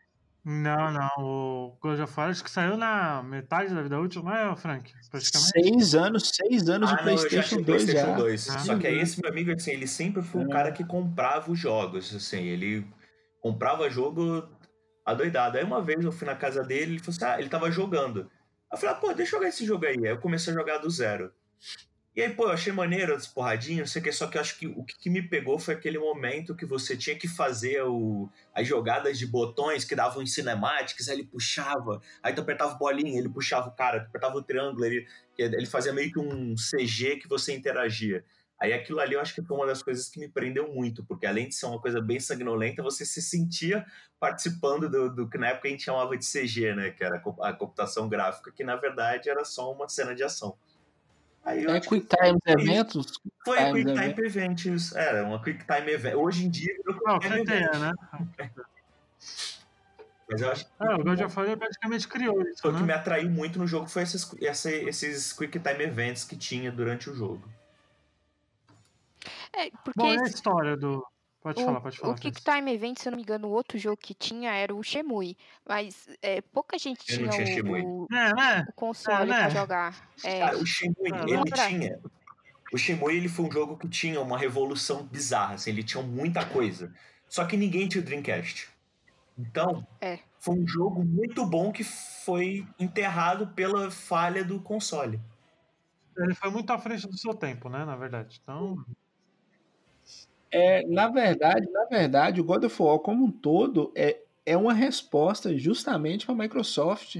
Não, 0.49 0.93
não. 0.93 1.11
O 1.19 1.77
God 1.81 1.99
of 1.99 2.13
War 2.17 2.31
acho 2.31 2.45
que 2.45 2.51
saiu 2.51 2.77
na 2.77 3.21
metade 3.21 3.75
da 3.75 3.83
vida 3.83 3.99
útil, 3.99 4.23
não 4.23 4.33
é, 4.33 4.55
Frank? 4.55 4.93
Seis 5.21 5.93
anos, 5.97 6.31
seis 6.33 6.69
anos 6.69 6.89
ah, 6.89 6.95
de 6.95 7.03
PlayStation, 7.03 7.57
não, 7.57 7.63
2 7.65 7.83
PlayStation 7.83 8.11
já. 8.13 8.17
2. 8.17 8.51
Ah, 8.51 8.59
Só 8.61 8.79
que 8.79 8.87
aí 8.87 9.01
esse 9.01 9.21
meu 9.21 9.29
amigo, 9.29 9.51
assim, 9.51 9.73
ele 9.73 9.89
sempre 9.89 10.23
foi 10.23 10.45
o 10.45 10.49
é. 10.49 10.53
cara 10.53 10.71
que 10.71 10.85
comprava 10.85 11.51
os 11.51 11.59
jogos, 11.59 12.15
assim, 12.15 12.45
ele 12.45 12.87
comprava 13.43 13.91
jogo 13.91 14.49
adoidado. 15.05 15.59
Aí 15.59 15.65
uma 15.65 15.83
vez 15.83 16.05
eu 16.05 16.13
fui 16.13 16.29
na 16.29 16.37
casa 16.37 16.63
dele, 16.63 16.93
ele 16.93 16.99
falou 17.01 17.17
assim, 17.17 17.25
ah, 17.25 17.41
ele 17.41 17.49
tava 17.49 17.69
jogando. 17.69 18.31
Eu 18.71 18.79
falei, 18.79 18.95
ah, 18.95 18.99
pô, 18.99 19.13
deixa 19.13 19.35
eu 19.35 19.41
jogar 19.41 19.49
esse 19.49 19.67
jogo 19.67 19.85
aí. 19.85 19.97
Aí 19.97 20.13
eu 20.13 20.19
comecei 20.19 20.53
a 20.53 20.57
jogar 20.57 20.79
do 20.79 20.89
zero. 20.89 21.33
E 22.17 22.23
aí, 22.23 22.33
pô, 22.33 22.45
eu 22.45 22.53
achei 22.53 22.73
maneiro 22.73 23.15
as 23.15 23.27
porradinhas, 23.27 23.81
não 23.81 23.87
sei 23.87 24.01
o 24.01 24.05
que, 24.07 24.11
só 24.11 24.27
que 24.27 24.39
eu 24.39 24.41
acho 24.41 24.59
que 24.59 24.67
o 24.67 24.83
que 24.83 25.11
me 25.11 25.21
pegou 25.21 25.59
foi 25.59 25.75
aquele 25.75 25.99
momento 25.99 26.57
que 26.57 26.65
você 26.65 26.97
tinha 26.97 27.15
que 27.15 27.29
fazer 27.29 27.83
o, 27.83 28.31
as 28.55 28.67
jogadas 28.67 29.19
de 29.19 29.27
botões 29.27 29.85
que 29.85 29.95
davam 29.95 30.23
em 30.23 30.27
cinemáticas, 30.27 31.11
aí 31.11 31.17
ele 31.17 31.27
puxava, 31.27 32.01
aí 32.23 32.33
tu 32.33 32.41
apertava 32.41 32.73
bolinha, 32.77 33.19
ele 33.19 33.29
puxava 33.29 33.69
o 33.69 33.73
cara, 33.73 34.01
tu 34.01 34.07
apertava 34.07 34.35
o 34.35 34.43
triângulo, 34.43 34.87
ele, 34.87 35.07
ele 35.37 35.67
fazia 35.67 35.93
meio 35.93 36.11
que 36.11 36.19
um 36.19 36.55
CG 36.55 37.17
que 37.17 37.29
você 37.29 37.55
interagia. 37.55 38.25
Aí 38.59 38.73
aquilo 38.73 39.01
ali 39.01 39.13
eu 39.13 39.21
acho 39.21 39.35
que 39.35 39.43
foi 39.43 39.55
uma 39.55 39.67
das 39.67 39.83
coisas 39.83 40.09
que 40.09 40.19
me 40.19 40.27
prendeu 40.27 40.73
muito, 40.73 41.05
porque 41.05 41.27
além 41.27 41.51
de 41.51 41.55
ser 41.55 41.67
uma 41.67 41.79
coisa 41.79 42.01
bem 42.01 42.19
sanguinolenta, 42.19 42.83
você 42.83 43.05
se 43.05 43.21
sentia 43.21 43.85
participando 44.19 44.89
do, 44.89 45.15
do 45.15 45.29
que 45.29 45.37
na 45.37 45.49
época 45.49 45.69
a 45.69 45.71
gente 45.71 45.85
chamava 45.85 46.17
de 46.17 46.25
CG, 46.25 46.75
né? 46.75 46.91
Que 46.93 47.05
era 47.05 47.23
a 47.43 47.53
computação 47.53 48.09
gráfica, 48.09 48.51
que 48.51 48.65
na 48.65 48.77
verdade 48.77 49.29
era 49.29 49.45
só 49.45 49.71
uma 49.71 49.87
cena 49.87 50.15
de 50.15 50.23
ação. 50.23 50.57
Aí 51.47 51.65
é 51.65 51.81
Quick 51.81 52.09
Time 52.09 52.39
Eventos? 52.45 53.21
Foi 53.45 53.59
a 53.59 53.73
Quick 53.73 53.95
Time 53.95 54.27
Events, 54.27 54.93
era 54.95 55.25
uma 55.25 55.41
Quick 55.41 55.65
Time 55.65 55.93
Event. 55.93 56.15
Hoje 56.15 56.45
em 56.45 56.51
dia... 56.51 56.75
Não, 57.05 57.21
você 57.21 57.45
tem, 57.45 57.61
né? 57.61 57.93
Mas 60.29 60.41
eu 60.41 60.51
acho 60.51 60.65
que. 60.65 60.73
Ah, 60.81 60.97
o 60.97 61.05
God 61.05 61.21
of 61.21 61.39
War 61.39 61.57
praticamente 61.57 62.09
criou 62.09 62.43
isso. 62.43 62.61
Foi 62.61 62.73
né? 62.73 62.77
o 62.77 62.81
que 62.81 62.87
me 62.87 62.93
atraiu 62.93 63.31
muito 63.31 63.59
no 63.59 63.67
jogo 63.67 63.87
foi 63.87 64.03
esses, 64.03 64.29
esses 64.41 65.33
Quick 65.33 65.61
Time 65.61 65.85
Events 65.85 66.25
que 66.25 66.37
tinha 66.37 66.73
durante 66.73 67.09
o 67.09 67.15
jogo. 67.15 67.49
É, 69.53 69.71
porque 69.85 69.99
Bom, 69.99 70.13
é 70.13 70.21
a 70.21 70.27
história 70.27 70.77
do. 70.77 71.07
Pode 71.47 71.63
o, 71.63 71.65
falar, 71.65 71.81
pode 71.81 71.97
falar. 71.97 72.13
O 72.13 72.17
Kick 72.17 72.43
Time 72.43 72.75
Event, 72.75 72.99
se 72.99 73.07
eu 73.07 73.13
não 73.13 73.17
me 73.19 73.23
engano, 73.23 73.47
o 73.47 73.53
outro 73.53 73.79
jogo 73.79 73.97
que 73.97 74.13
tinha 74.13 74.51
era 74.51 74.75
o 74.75 74.83
Shemui. 74.83 75.37
Mas 75.65 76.09
é, 76.21 76.41
pouca 76.41 76.77
gente 76.77 77.09
Eu 77.09 77.19
tinha, 77.19 77.27
não 77.27 77.31
tinha 77.31 77.45
o, 77.45 77.47
Shemui. 77.47 77.83
o, 77.83 78.09
É, 78.11 78.35
né? 78.35 78.67
o 78.69 78.73
console 78.73 79.23
É, 79.23 79.27
né? 79.27 79.41
pra 79.43 79.49
jogar. 79.51 80.09
É, 80.25 80.41
Cara, 80.41 80.59
o 80.59 80.67
Shenmue, 80.67 81.13
Ah, 81.13 81.23
ele 81.23 81.37
lembra? 81.37 81.69
tinha. 81.69 82.01
O 82.73 82.77
Shenmue, 82.77 83.17
ele 83.17 83.29
foi 83.29 83.45
um 83.47 83.53
jogo 83.53 83.77
que 83.77 83.89
tinha 83.89 84.21
uma 84.21 84.37
revolução 84.37 85.05
bizarra, 85.05 85.55
assim, 85.55 85.71
ele 85.71 85.85
tinha 85.85 86.03
muita 86.03 86.45
coisa. 86.45 86.93
Só 87.29 87.45
que 87.45 87.57
ninguém 87.57 87.87
tinha 87.87 88.03
o 88.03 88.05
Dreamcast. 88.05 88.69
Então, 89.39 89.87
É. 90.01 90.19
foi 90.41 90.57
um 90.57 90.67
jogo 90.67 91.05
muito 91.05 91.47
bom 91.47 91.71
que 91.71 91.85
foi 91.85 92.67
enterrado 92.77 93.47
pela 93.55 93.89
falha 93.89 94.45
do 94.45 94.59
console. 94.61 95.21
Ele 96.19 96.35
foi 96.35 96.51
muito 96.51 96.73
à 96.73 96.79
frente 96.79 97.07
do 97.07 97.17
seu 97.17 97.35
tempo, 97.35 97.69
né? 97.69 97.85
Na 97.85 97.95
verdade. 97.95 98.41
Então. 98.43 98.85
É, 100.57 100.87
na 100.87 101.09
verdade, 101.09 101.69
na 101.71 101.85
verdade, 101.85 102.41
o 102.41 102.45
God 102.45 102.65
of 102.65 102.83
War 102.83 102.99
como 103.01 103.25
um 103.27 103.31
todo 103.31 103.93
é, 103.95 104.19
é 104.45 104.57
uma 104.57 104.73
resposta 104.73 105.57
justamente 105.57 106.25
para 106.25 106.35
a 106.35 106.39
Microsoft, 106.39 107.19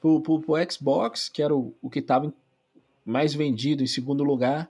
para 0.00 0.10
o 0.10 0.70
Xbox, 0.70 1.28
que 1.28 1.42
era 1.42 1.54
o, 1.56 1.74
o 1.80 1.88
que 1.88 2.00
estava 2.00 2.32
mais 3.06 3.32
vendido 3.32 3.82
em 3.82 3.86
segundo 3.86 4.22
lugar, 4.22 4.68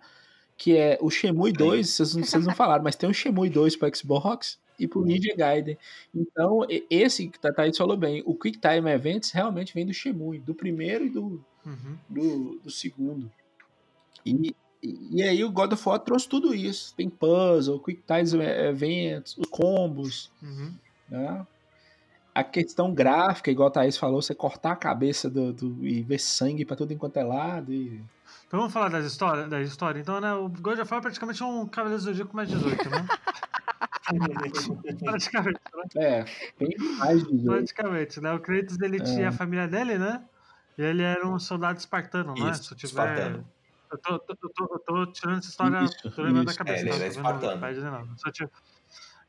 que 0.56 0.76
é 0.76 0.96
o 1.00 1.10
Shenmue 1.10 1.52
2, 1.52 1.88
vocês, 1.90 2.14
não- 2.14 2.24
vocês 2.24 2.46
não 2.46 2.54
falaram, 2.54 2.84
mas 2.84 2.94
tem 2.96 3.08
o 3.10 3.14
Shenmue 3.14 3.50
2 3.50 3.74
para 3.76 3.92
Xbox 3.94 4.58
e 4.78 4.86
para 4.86 5.00
o 5.00 5.04
Ninja 5.04 5.34
Gaiden. 5.36 5.76
Então, 6.14 6.60
esse 6.88 7.28
que 7.28 7.38
tá, 7.40 7.52
Thaís 7.52 7.76
falou 7.76 7.96
bem, 7.96 8.22
o 8.24 8.34
Quick 8.34 8.58
Time 8.60 8.90
Events 8.90 9.32
realmente 9.32 9.74
vem 9.74 9.84
do 9.86 9.92
Shenmue, 9.92 10.38
do 10.38 10.54
primeiro 10.54 11.04
e 11.04 11.10
do, 11.10 11.44
Uhum. 11.66 11.96
do, 12.08 12.60
do 12.62 12.70
segundo. 12.70 13.30
E, 14.24 14.54
e 14.82 15.22
aí 15.22 15.42
o 15.44 15.50
God 15.50 15.72
of 15.72 15.88
War 15.88 15.98
trouxe 15.98 16.28
tudo 16.28 16.54
isso. 16.54 16.94
Tem 16.94 17.08
puzzle, 17.08 17.80
quick 17.80 18.02
time 18.06 18.44
events, 18.44 19.36
os 19.36 19.46
combos, 19.48 20.30
Uhum. 20.42 20.72
né? 21.08 21.46
A 22.34 22.44
questão 22.44 22.94
gráfica, 22.94 23.50
igual 23.50 23.66
a 23.68 23.70
Thaís 23.72 23.96
falou, 23.96 24.22
você 24.22 24.32
cortar 24.32 24.72
a 24.72 24.76
cabeça 24.76 25.28
do, 25.28 25.52
do- 25.52 25.84
e 25.86 26.02
ver 26.02 26.20
sangue 26.20 26.64
pra 26.64 26.76
tudo 26.76 26.92
enquanto 26.92 27.16
é 27.16 27.24
lado. 27.24 27.72
E... 27.72 28.00
Então 28.46 28.60
vamos 28.60 28.72
falar 28.72 28.88
das 28.90 29.04
histórias, 29.04 29.48
da 29.50 29.60
história. 29.60 29.98
Então, 29.98 30.20
né? 30.20 30.32
O 30.34 30.48
God 30.48 30.78
of 30.78 30.88
War 30.92 31.00
é 31.00 31.02
praticamente 31.02 31.42
um 31.42 31.66
Cavaleiro 31.66 32.00
do 32.00 32.04
Zodíaco 32.04 32.36
mais 32.36 32.48
18, 32.48 32.88
né? 32.90 33.06
praticamente, 35.04 35.60
né? 35.74 35.84
É, 35.96 36.24
tem 36.58 36.76
mais 36.98 37.24
de 37.24 37.32
18. 37.36 37.46
Praticamente, 37.46 38.20
né? 38.20 38.32
O 38.32 38.40
Kratos, 38.40 38.78
ele 38.80 38.98
É. 38.98 39.00
tinha 39.00 39.28
a 39.30 39.32
família 39.32 39.66
dele, 39.66 39.98
né? 39.98 40.22
E 40.76 40.82
ele 40.82 41.02
era 41.02 41.26
um 41.26 41.38
soldado 41.38 41.78
espartano, 41.78 42.34
né? 42.34 42.50
Isso, 42.52 42.64
Se 42.64 42.72
eu 42.72 42.76
tiver... 42.78 42.88
espartano. 42.90 43.44
Eu 43.90 43.98
tô, 43.98 44.18
tô- 44.18 44.78
tô- 44.80 45.06
tirando 45.12 45.38
essa 45.38 45.48
história, 45.48 45.82
Isso, 45.84 46.10
tô 46.10 46.22
lembrando 46.22 46.46
da 46.46 46.54
cabeça. 46.54 46.76
É, 46.78 46.80
ele 46.80 46.90
tá? 46.90 46.96
era 46.96 47.06
espartano. 47.06 47.52
Wikipedia, 47.66 47.90
não. 47.90 48.18
Só 48.18 48.30
tiro- 48.30 48.50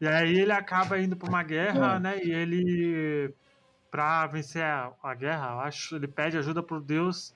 E 0.01 0.07
aí 0.07 0.39
ele 0.39 0.51
acaba 0.51 0.99
indo 0.99 1.15
pra 1.15 1.29
uma 1.29 1.43
guerra, 1.43 1.95
É. 1.95 1.99
né? 1.99 2.23
E 2.23 2.31
ele, 2.31 3.33
pra 3.91 4.27
vencer 4.27 4.63
a, 4.63 4.91
a 5.01 5.13
guerra, 5.13 5.51
eu 5.53 5.59
acho, 5.61 5.95
ele 5.95 6.07
pede 6.07 6.37
ajuda 6.37 6.61
pro 6.61 6.79
deus 6.81 7.33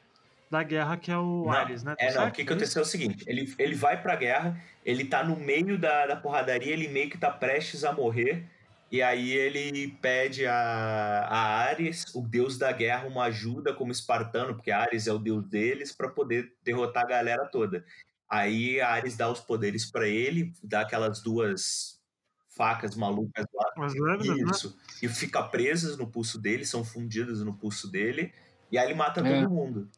da 0.51 0.61
guerra, 0.63 0.97
que 0.97 1.11
é 1.11 1.17
o 1.17 1.45
Não, 1.45 1.51
Ares, 1.51 1.83
né? 1.83 1.95
Tá 1.95 2.03
É, 2.05 2.13
não, 2.13 2.27
o 2.27 2.31
que, 2.31 2.43
que 2.43 2.49
aconteceu 2.51 2.81
é 2.81 2.83
o 2.83 2.87
seguinte: 2.87 3.23
ele, 3.27 3.53
ele 3.57 3.75
vai 3.75 4.01
pra 4.01 4.15
guerra, 4.15 4.55
ele 4.85 5.05
tá 5.05 5.23
no 5.23 5.35
meio 5.35 5.77
da, 5.79 6.05
da 6.05 6.15
porradaria, 6.15 6.71
ele 6.71 6.87
meio 6.87 7.09
que 7.09 7.17
tá 7.17 7.31
prestes 7.31 7.83
a 7.83 7.91
morrer, 7.91 8.45
e 8.93 9.01
aí 9.01 9.31
ele 9.31 9.87
pede 9.99 10.45
a, 10.45 10.53
a 10.53 11.37
Ares, 11.63 12.05
o 12.13 12.21
deus 12.21 12.59
da 12.59 12.71
guerra, 12.71 13.07
uma 13.07 13.23
ajuda 13.23 13.73
como 13.73 13.91
espartano, 13.91 14.53
porque 14.53 14.69
Ares 14.69 15.07
é 15.07 15.11
o 15.11 15.17
deus 15.17 15.43
deles, 15.47 15.91
pra 15.91 16.07
poder 16.09 16.53
derrotar 16.63 17.01
a 17.01 17.07
galera 17.07 17.47
toda. 17.47 17.83
Aí 18.29 18.79
a 18.79 18.89
Ares 18.89 19.17
dá 19.17 19.27
os 19.31 19.39
poderes 19.39 19.89
pra 19.89 20.07
ele, 20.07 20.53
dá 20.61 20.81
aquelas 20.81 21.23
duas 21.23 21.99
facas 22.47 22.95
malucas 22.95 23.47
lá, 23.51 23.83
As 23.83 23.95
lâminas, 23.95 24.37
né? 24.37 24.51
isso, 24.51 24.77
e 25.01 25.07
fica 25.09 25.41
presas 25.41 25.97
no 25.97 26.05
pulso 26.05 26.39
dele, 26.39 26.63
são 26.63 26.85
fundidas 26.85 27.39
no 27.43 27.55
pulso 27.55 27.89
dele, 27.89 28.31
e 28.71 28.77
aí 28.77 28.85
ele 28.85 28.93
mata 28.93 29.21
É. 29.21 29.41
todo 29.41 29.49
mundo. 29.49 29.89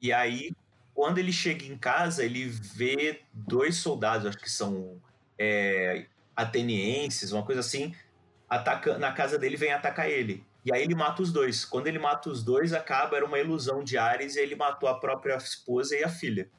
E 0.00 0.12
aí, 0.12 0.52
quando 0.94 1.18
ele 1.18 1.32
chega 1.32 1.64
em 1.64 1.76
casa, 1.76 2.24
ele 2.24 2.44
vê 2.46 3.22
dois 3.32 3.74
soldados, 3.78 4.24
acho 4.24 4.38
que 4.38 4.48
são 4.48 5.02
é, 5.36 6.06
atenienses, 6.36 7.32
uma 7.32 7.44
coisa 7.44 7.58
assim, 7.58 7.92
ataca 8.50 8.98
na 8.98 9.12
casa 9.12 9.38
dele 9.38 9.56
vem 9.56 9.72
atacar 9.72 10.10
ele. 10.10 10.44
E 10.64 10.74
aí 10.74 10.82
ele 10.82 10.94
mata 10.94 11.22
os 11.22 11.32
dois. 11.32 11.64
Quando 11.64 11.86
ele 11.86 11.98
mata 11.98 12.28
os 12.28 12.42
dois, 12.44 12.72
acaba, 12.74 13.16
era 13.16 13.24
uma 13.24 13.38
ilusão 13.38 13.82
de 13.82 13.96
Ares, 13.96 14.36
e 14.36 14.40
ele 14.40 14.56
matou 14.56 14.88
a 14.88 14.98
própria 14.98 15.36
esposa 15.36 15.96
e 15.96 16.02
a 16.04 16.08
filha. 16.08 16.50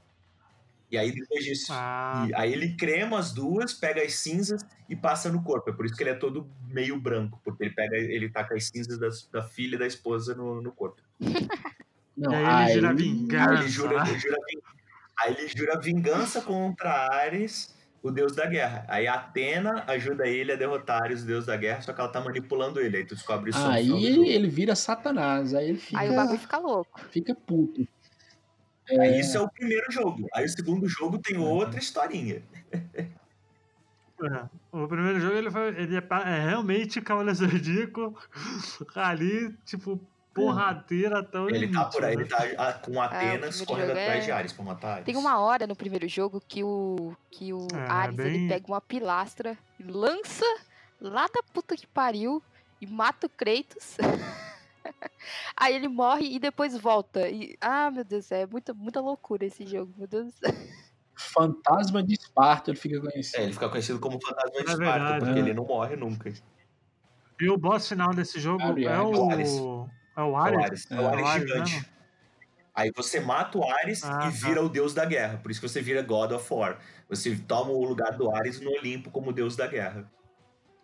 E 0.89 0.97
aí 0.97 1.11
depois 1.11 1.45
disso, 1.45 1.67
Ah, 1.71 2.25
e 2.29 2.33
aí 2.35 2.51
ele 2.51 2.75
crema 2.75 3.17
as 3.19 3.31
duas, 3.31 3.73
pega 3.73 4.01
as 4.01 4.15
cinzas 4.15 4.61
e 4.89 4.95
passa 4.95 5.31
no 5.31 5.41
corpo. 5.43 5.69
É 5.69 5.73
por 5.73 5.85
isso 5.85 5.95
que 5.95 6.03
ele 6.03 6.09
é 6.09 6.15
todo 6.15 6.49
meio 6.67 6.99
branco, 6.99 7.39
porque 7.45 7.63
ele 7.65 7.73
pega, 7.73 7.95
ele 7.95 8.29
taca 8.29 8.55
as 8.55 8.65
cinzas 8.67 8.97
das- 8.99 9.25
da, 9.31 9.41
filha 9.43 9.75
e 9.75 9.79
da 9.79 9.87
esposa 9.87 10.33
no, 10.35 10.61
no 10.61 10.71
corpo. 10.71 11.01
Não, 12.17 12.33
E 12.33 12.35
aí 12.35 12.71
ele 12.71 12.73
jura 12.73 12.89
Aí 12.89 12.95
vingança. 12.95 13.53
ele 13.61 13.69
jura, 13.69 14.03
ele 14.09 14.19
jura 14.19 14.37
aí 15.19 15.35
ele 15.37 15.47
jura 15.47 15.79
vingança 15.79 16.41
contra 16.41 17.07
Ares, 17.13 17.73
o 18.03 18.09
deus 18.11 18.35
da 18.35 18.45
guerra. 18.45 18.85
Aí 18.87 19.07
Atena 19.07 19.83
ajuda 19.87 20.27
ele 20.27 20.51
a 20.51 20.55
derrotar 20.55 21.03
Ares, 21.03 21.23
o 21.23 21.25
deus 21.25 21.45
da 21.45 21.55
guerra, 21.55 21.81
só 21.81 21.93
que 21.93 22.01
ela 22.01 22.09
tá 22.09 22.19
manipulando 22.19 22.79
ele. 22.79 22.97
Aí 22.97 23.05
tu 23.05 23.15
descobre 23.15 23.51
isso 23.51 23.59
Aí 23.59 23.89
ele 24.29 24.47
vira 24.47 24.75
Satanás, 24.75 25.53
aí 25.53 25.69
ele 25.69 25.77
fica, 25.77 25.99
aí 25.99 26.09
o 26.09 26.15
bagulho 26.15 26.39
fica 26.39 26.57
louco. 26.57 26.99
fica 27.09 27.35
puto. 27.35 27.87
Aí 28.89 29.19
isso 29.19 29.37
é 29.37 29.41
o 29.41 29.49
primeiro 29.49 29.89
jogo. 29.91 30.27
Aí 30.33 30.45
o 30.45 30.49
segundo 30.49 30.87
jogo 30.87 31.17
tem 31.19 31.37
outra 31.37 31.79
historinha. 31.79 32.41
É. 34.23 34.43
O 34.71 34.87
primeiro 34.87 35.19
jogo 35.19 35.35
ele, 35.35 35.49
foi, 35.49 35.69
ele 35.69 35.97
é, 35.97 36.03
é 36.27 36.49
realmente 36.49 37.01
Cavaleiro 37.01 37.37
Zodíaco 37.37 38.15
ali, 38.95 39.51
tipo, 39.65 39.99
porradeira 40.33 41.19
até 41.19 41.39
o 41.39 41.49
Ele 41.49 41.59
limite. 41.59 41.77
tá 41.79 41.85
por 41.85 42.03
aí, 42.05 42.15
né? 42.15 42.21
ele 42.23 42.29
tá 42.29 42.37
ah, 42.57 42.73
com 42.73 43.01
Atenas 43.01 43.57
primeiro 43.57 43.65
correndo 43.65 43.91
atrás 43.91 44.23
é- 44.23 44.25
de 44.25 44.31
Ares 44.31 44.53
pra 44.53 44.65
matar 44.65 44.91
Ares. 44.93 45.05
Tem 45.05 45.17
uma 45.17 45.39
hora 45.39 45.67
no 45.67 45.75
primeiro 45.75 46.07
jogo 46.07 46.41
que 46.47 46.63
o 46.63 47.15
que 47.29 47.51
o 47.53 47.67
É, 47.73 47.89
Ares 47.91 48.15
bem- 48.15 48.27
ele 48.35 48.47
pega 48.47 48.67
uma 48.67 48.81
pilastra, 48.81 49.57
lança 49.79 50.45
lá 50.99 51.27
da 51.27 51.43
puta 51.53 51.75
que 51.75 51.85
pariu 51.87 52.41
e 52.79 52.87
mata 52.87 53.27
o 53.27 53.29
Kratos. 53.29 53.97
Aí 55.55 55.75
ele 55.75 55.87
morre 55.87 56.25
e 56.35 56.39
depois 56.39 56.75
volta. 56.77 57.27
E, 57.29 57.55
ah, 57.61 57.91
meu 57.91 58.03
Deus, 58.03 58.31
é 58.31 58.45
muita, 58.45 58.73
muita 58.73 58.99
loucura 58.99 59.45
esse 59.45 59.65
jogo, 59.65 59.93
meu 59.97 60.07
Deus. 60.07 60.33
Fantasma 61.15 62.01
de 62.01 62.13
Esparta, 62.13 62.71
ele 62.71 62.79
fica 62.79 62.97
É, 62.97 62.99
conhecido. 62.99 63.43
ele 63.43 63.53
fica 63.53 63.69
conhecido 63.69 63.99
como 63.99 64.19
Fantasma 64.19 64.49
de 64.51 64.57
É 64.57 64.61
Esparta, 64.61 64.77
verdade, 64.83 65.19
porque 65.25 65.39
é. 65.39 65.41
ele 65.43 65.53
não 65.53 65.65
morre 65.65 65.95
nunca. 65.95 66.33
E 67.39 67.49
o 67.49 67.57
boss 67.57 67.87
final 67.89 68.09
desse 68.13 68.39
jogo 68.39 68.63
Abre 68.63 68.85
é 68.85 68.89
Ares. 68.91 69.51
o. 69.51 69.87
Ares. 70.15 70.17
É 70.17 70.21
o 70.21 70.23
É 70.23 70.29
o 70.29 70.35
Ares? 70.37 70.57
Ares, 70.65 70.91
é 70.91 70.95
É, 70.95 70.99
o 70.99 71.07
Ares 71.07 71.25
Ares, 71.27 71.47
gigante. 71.49 71.85
Aí 72.73 72.91
você 72.95 73.19
mata 73.19 73.57
o 73.57 73.69
Ares 73.69 74.03
Ah, 74.03 74.07
e 74.07 74.11
tá. 74.23 74.29
vira 74.29 74.63
o 74.63 74.69
deus 74.69 74.93
da 74.93 75.03
guerra. 75.05 75.37
Por 75.37 75.51
isso 75.51 75.59
que 75.59 75.67
você 75.67 75.81
vira 75.81 76.01
God 76.01 76.31
of 76.31 76.53
War. 76.53 76.79
Você 77.09 77.35
toma 77.35 77.71
o 77.71 77.83
lugar 77.83 78.13
do 78.17 78.33
Ares 78.33 78.59
no 78.61 78.71
Olimpo 78.71 79.11
como 79.11 79.33
deus 79.33 79.55
da 79.55 79.67
guerra. 79.67 80.09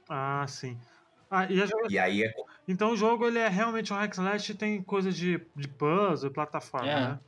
Ah, 0.10 0.46
sim. 0.48 0.78
Ah, 1.32 1.46
e 1.50 1.62
a 1.62 1.66
joga- 1.66 1.88
E 1.90 1.98
aí 2.00 2.24
é 2.24 2.34
Então 2.68 2.92
o 2.92 2.98
jogo 2.98 3.26
ele 3.28 3.40
é 3.40 3.48
realmente 3.48 3.92
um 3.94 3.96
hack 3.96 4.14
slash 4.14 4.52
e 4.52 4.56
tem 4.56 4.82
coisa 4.82 5.12
de, 5.12 5.42
de 5.56 5.68
puzzle, 5.68 6.30
plataforma, 6.32 6.88
É. 6.90 7.00
né? 7.00 7.20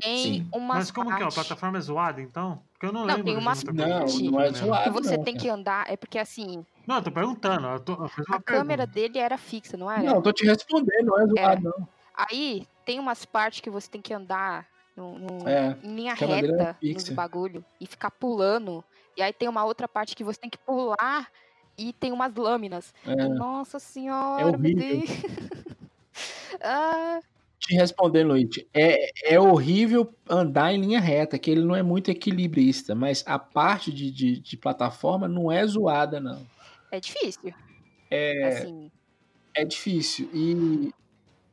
Tem 0.00 0.16
Sim. 0.22 0.48
umas 0.52 0.76
Mas 0.78 0.90
como 0.92 1.14
que 1.14 1.22
é? 1.22 1.26
A 1.26 1.28
plataforma 1.30 1.76
é 1.76 1.80
zoada, 1.80 2.22
então? 2.22 2.62
Porque 2.72 2.86
eu 2.86 2.92
não, 2.92 3.00
Não, 3.00 3.06
lembro 3.16 3.24
tem 3.24 3.34
coisa. 3.34 3.72
Não, 3.72 3.88
parte 4.00 4.22
não 4.30 4.40
é 4.40 4.52
zoado. 4.52 4.84
que 4.84 4.90
você 4.90 5.16
não, 5.16 5.24
tem 5.24 5.34
cara. 5.34 5.44
que 5.44 5.50
andar. 5.50 5.90
É 5.90 5.96
porque 5.96 6.18
assim, 6.18 6.64
Não, 6.88 6.96
eu 6.96 7.02
tô 7.02 7.10
perguntando. 7.10 7.66
Eu, 7.66 7.80
tô, 7.80 7.92
eu 8.02 8.08
fiz 8.08 8.26
uma 8.26 8.38
a 8.38 8.42
câmera 8.42 8.86
pergunta. 8.86 9.08
dele 9.08 9.18
era 9.18 9.36
fixa, 9.36 9.76
não 9.76 9.92
era? 9.92 10.02
Não, 10.02 10.22
tô 10.22 10.32
te 10.32 10.46
respondendo, 10.46 11.04
não 11.04 11.20
é 11.20 11.26
zoado, 11.26 11.62
não. 11.62 11.88
Aí 12.14 12.66
tem 12.86 12.98
umas 12.98 13.26
partes 13.26 13.60
que 13.60 13.68
você 13.68 13.90
tem 13.90 14.00
que 14.00 14.14
andar 14.14 14.66
no, 14.96 15.18
no 15.18 15.46
é, 15.46 15.76
em 15.84 15.94
linha 15.94 16.14
reta 16.14 16.78
nos 16.82 17.08
bagulho 17.10 17.62
e 17.78 17.86
ficar 17.86 18.10
pulando. 18.10 18.82
E 19.14 19.20
aí 19.20 19.34
tem 19.34 19.50
uma 19.50 19.66
outra 19.66 19.86
parte 19.86 20.16
que 20.16 20.24
você 20.24 20.40
tem 20.40 20.48
que 20.48 20.56
pular 20.56 21.30
e 21.76 21.92
tem 21.92 22.10
umas 22.10 22.34
lâminas. 22.34 22.94
É. 23.06 23.14
Nossa 23.28 23.78
senhora, 23.78 24.48
é 24.48 24.56
meu 24.56 24.74
Deus. 24.74 25.10
ah. 26.62 27.20
Te 27.60 27.74
respondendo, 27.74 28.28
Luiz, 28.28 28.48
é, 28.72 29.10
é 29.34 29.38
horrível 29.38 30.14
andar 30.26 30.72
em 30.72 30.80
linha 30.80 31.00
reta, 31.00 31.38
que 31.38 31.50
ele 31.50 31.62
não 31.62 31.76
é 31.76 31.82
muito 31.82 32.10
equilibrista, 32.10 32.94
mas 32.94 33.22
a 33.26 33.38
parte 33.38 33.92
de, 33.92 34.10
de, 34.10 34.40
de 34.40 34.56
plataforma 34.56 35.28
não 35.28 35.52
é 35.52 35.66
zoada, 35.66 36.18
não. 36.18 36.46
É 36.90 37.00
difícil. 37.00 37.54
É, 38.10 38.48
assim. 38.48 38.90
é 39.54 39.64
difícil. 39.64 40.28
E 40.32 40.92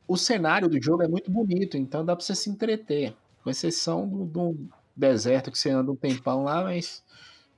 o 0.08 0.16
cenário 0.16 0.68
do 0.68 0.82
jogo 0.82 1.02
é 1.02 1.08
muito 1.08 1.30
bonito, 1.30 1.76
então 1.76 2.04
dá 2.04 2.14
pra 2.14 2.24
você 2.24 2.34
se 2.34 2.48
entreter. 2.50 3.14
Com 3.42 3.50
exceção 3.50 4.08
do, 4.08 4.24
do 4.24 4.68
deserto 4.96 5.52
que 5.52 5.58
você 5.58 5.70
anda 5.70 5.92
um 5.92 5.96
tempão 5.96 6.42
lá, 6.42 6.64
mas 6.64 7.04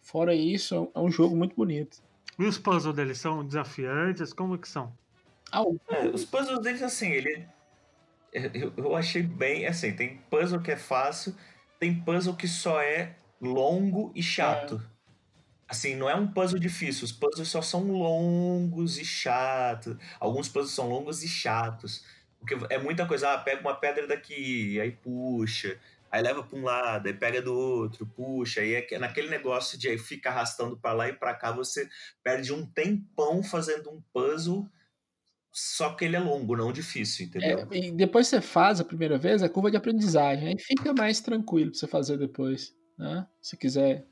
fora 0.02 0.34
isso, 0.34 0.90
é 0.94 0.98
um 0.98 1.10
jogo 1.10 1.34
muito 1.34 1.54
bonito. 1.56 2.02
E 2.38 2.44
os 2.44 2.58
puzzles 2.58 2.94
deles 2.94 3.18
são 3.18 3.44
desafiantes? 3.44 4.32
Como 4.32 4.58
que 4.58 4.68
são? 4.68 4.92
Ah, 5.50 5.64
é, 5.88 6.08
os 6.08 6.24
puzzles 6.24 6.60
deles, 6.60 6.82
assim, 6.82 7.10
ele. 7.10 7.46
Eu, 8.32 8.72
eu 8.76 8.94
achei 8.94 9.22
bem. 9.22 9.66
Assim, 9.66 9.92
tem 9.92 10.18
puzzle 10.30 10.60
que 10.60 10.70
é 10.70 10.76
fácil, 10.76 11.34
tem 11.80 11.94
puzzle 11.94 12.36
que 12.36 12.46
só 12.46 12.80
é 12.80 13.16
longo 13.40 14.12
e 14.14 14.22
chato. 14.22 14.82
É. 14.94 14.97
Assim, 15.68 15.94
não 15.94 16.08
é 16.08 16.14
um 16.14 16.26
puzzle 16.26 16.58
difícil, 16.58 17.04
os 17.04 17.12
puzzles 17.12 17.48
só 17.48 17.60
são 17.60 17.92
longos 17.92 18.98
e 18.98 19.04
chatos. 19.04 19.96
Alguns 20.18 20.48
puzzles 20.48 20.72
são 20.74 20.88
longos 20.88 21.22
e 21.22 21.28
chatos. 21.28 22.04
Porque 22.38 22.56
é 22.70 22.78
muita 22.78 23.06
coisa, 23.06 23.32
ah, 23.34 23.38
pega 23.38 23.60
uma 23.60 23.74
pedra 23.74 24.06
daqui, 24.06 24.80
aí 24.80 24.92
puxa, 24.92 25.78
aí 26.10 26.22
leva 26.22 26.42
para 26.42 26.58
um 26.58 26.62
lado, 26.64 27.06
aí 27.06 27.12
pega 27.12 27.42
do 27.42 27.52
outro, 27.52 28.06
puxa, 28.06 28.60
aí 28.60 28.74
é 28.74 28.98
naquele 28.98 29.28
negócio 29.28 29.76
de 29.76 29.88
aí 29.88 29.98
fica 29.98 30.30
arrastando 30.30 30.76
para 30.78 30.94
lá 30.94 31.08
e 31.08 31.12
para 31.12 31.34
cá, 31.34 31.50
você 31.52 31.88
perde 32.22 32.52
um 32.52 32.64
tempão 32.64 33.42
fazendo 33.42 33.90
um 33.90 34.00
puzzle, 34.12 34.66
só 35.52 35.94
que 35.94 36.04
ele 36.04 36.16
é 36.16 36.20
longo, 36.20 36.56
não 36.56 36.72
difícil, 36.72 37.26
entendeu? 37.26 37.68
É, 37.70 37.76
e 37.76 37.90
depois 37.90 38.28
você 38.28 38.40
faz 38.40 38.80
a 38.80 38.84
primeira 38.84 39.18
vez, 39.18 39.42
é 39.42 39.48
curva 39.48 39.70
de 39.70 39.76
aprendizagem, 39.76 40.48
aí 40.48 40.58
fica 40.58 40.94
mais 40.94 41.20
tranquilo 41.20 41.72
para 41.72 41.80
você 41.80 41.86
fazer 41.88 42.16
depois, 42.16 42.72
né? 42.96 43.26
Se 43.42 43.56
quiser 43.56 44.06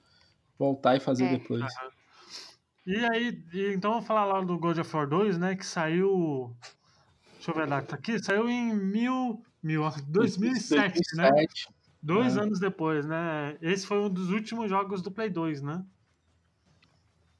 voltar 0.58 0.96
e 0.96 1.00
fazer 1.00 1.24
é. 1.24 1.38
depois. 1.38 1.64
E 2.86 2.96
aí, 3.04 3.42
então 3.74 3.92
vamos 3.92 4.06
falar 4.06 4.24
lá 4.24 4.40
do 4.40 4.58
God 4.58 4.78
of 4.78 4.96
War 4.96 5.08
2, 5.08 5.38
né, 5.38 5.56
que 5.56 5.66
saiu 5.66 6.54
Deixa 7.46 7.50
eu 7.50 7.54
ver 7.54 7.72
a 7.72 7.78
data 7.78 7.94
aqui. 7.94 8.18
Saiu 8.18 8.48
em 8.48 8.74
mil, 8.74 9.40
mil, 9.62 9.88
2007, 10.08 10.94
2007. 10.94 11.16
né? 11.16 11.46
Dois 12.02 12.36
é. 12.36 12.40
anos 12.40 12.58
depois, 12.58 13.06
né? 13.06 13.56
Esse 13.62 13.86
foi 13.86 13.98
um 14.00 14.10
dos 14.10 14.30
últimos 14.30 14.68
jogos 14.68 15.00
do 15.00 15.12
Play 15.12 15.30
2, 15.30 15.62
né? 15.62 15.84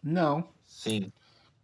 Não. 0.00 0.48
Sim. 0.64 1.12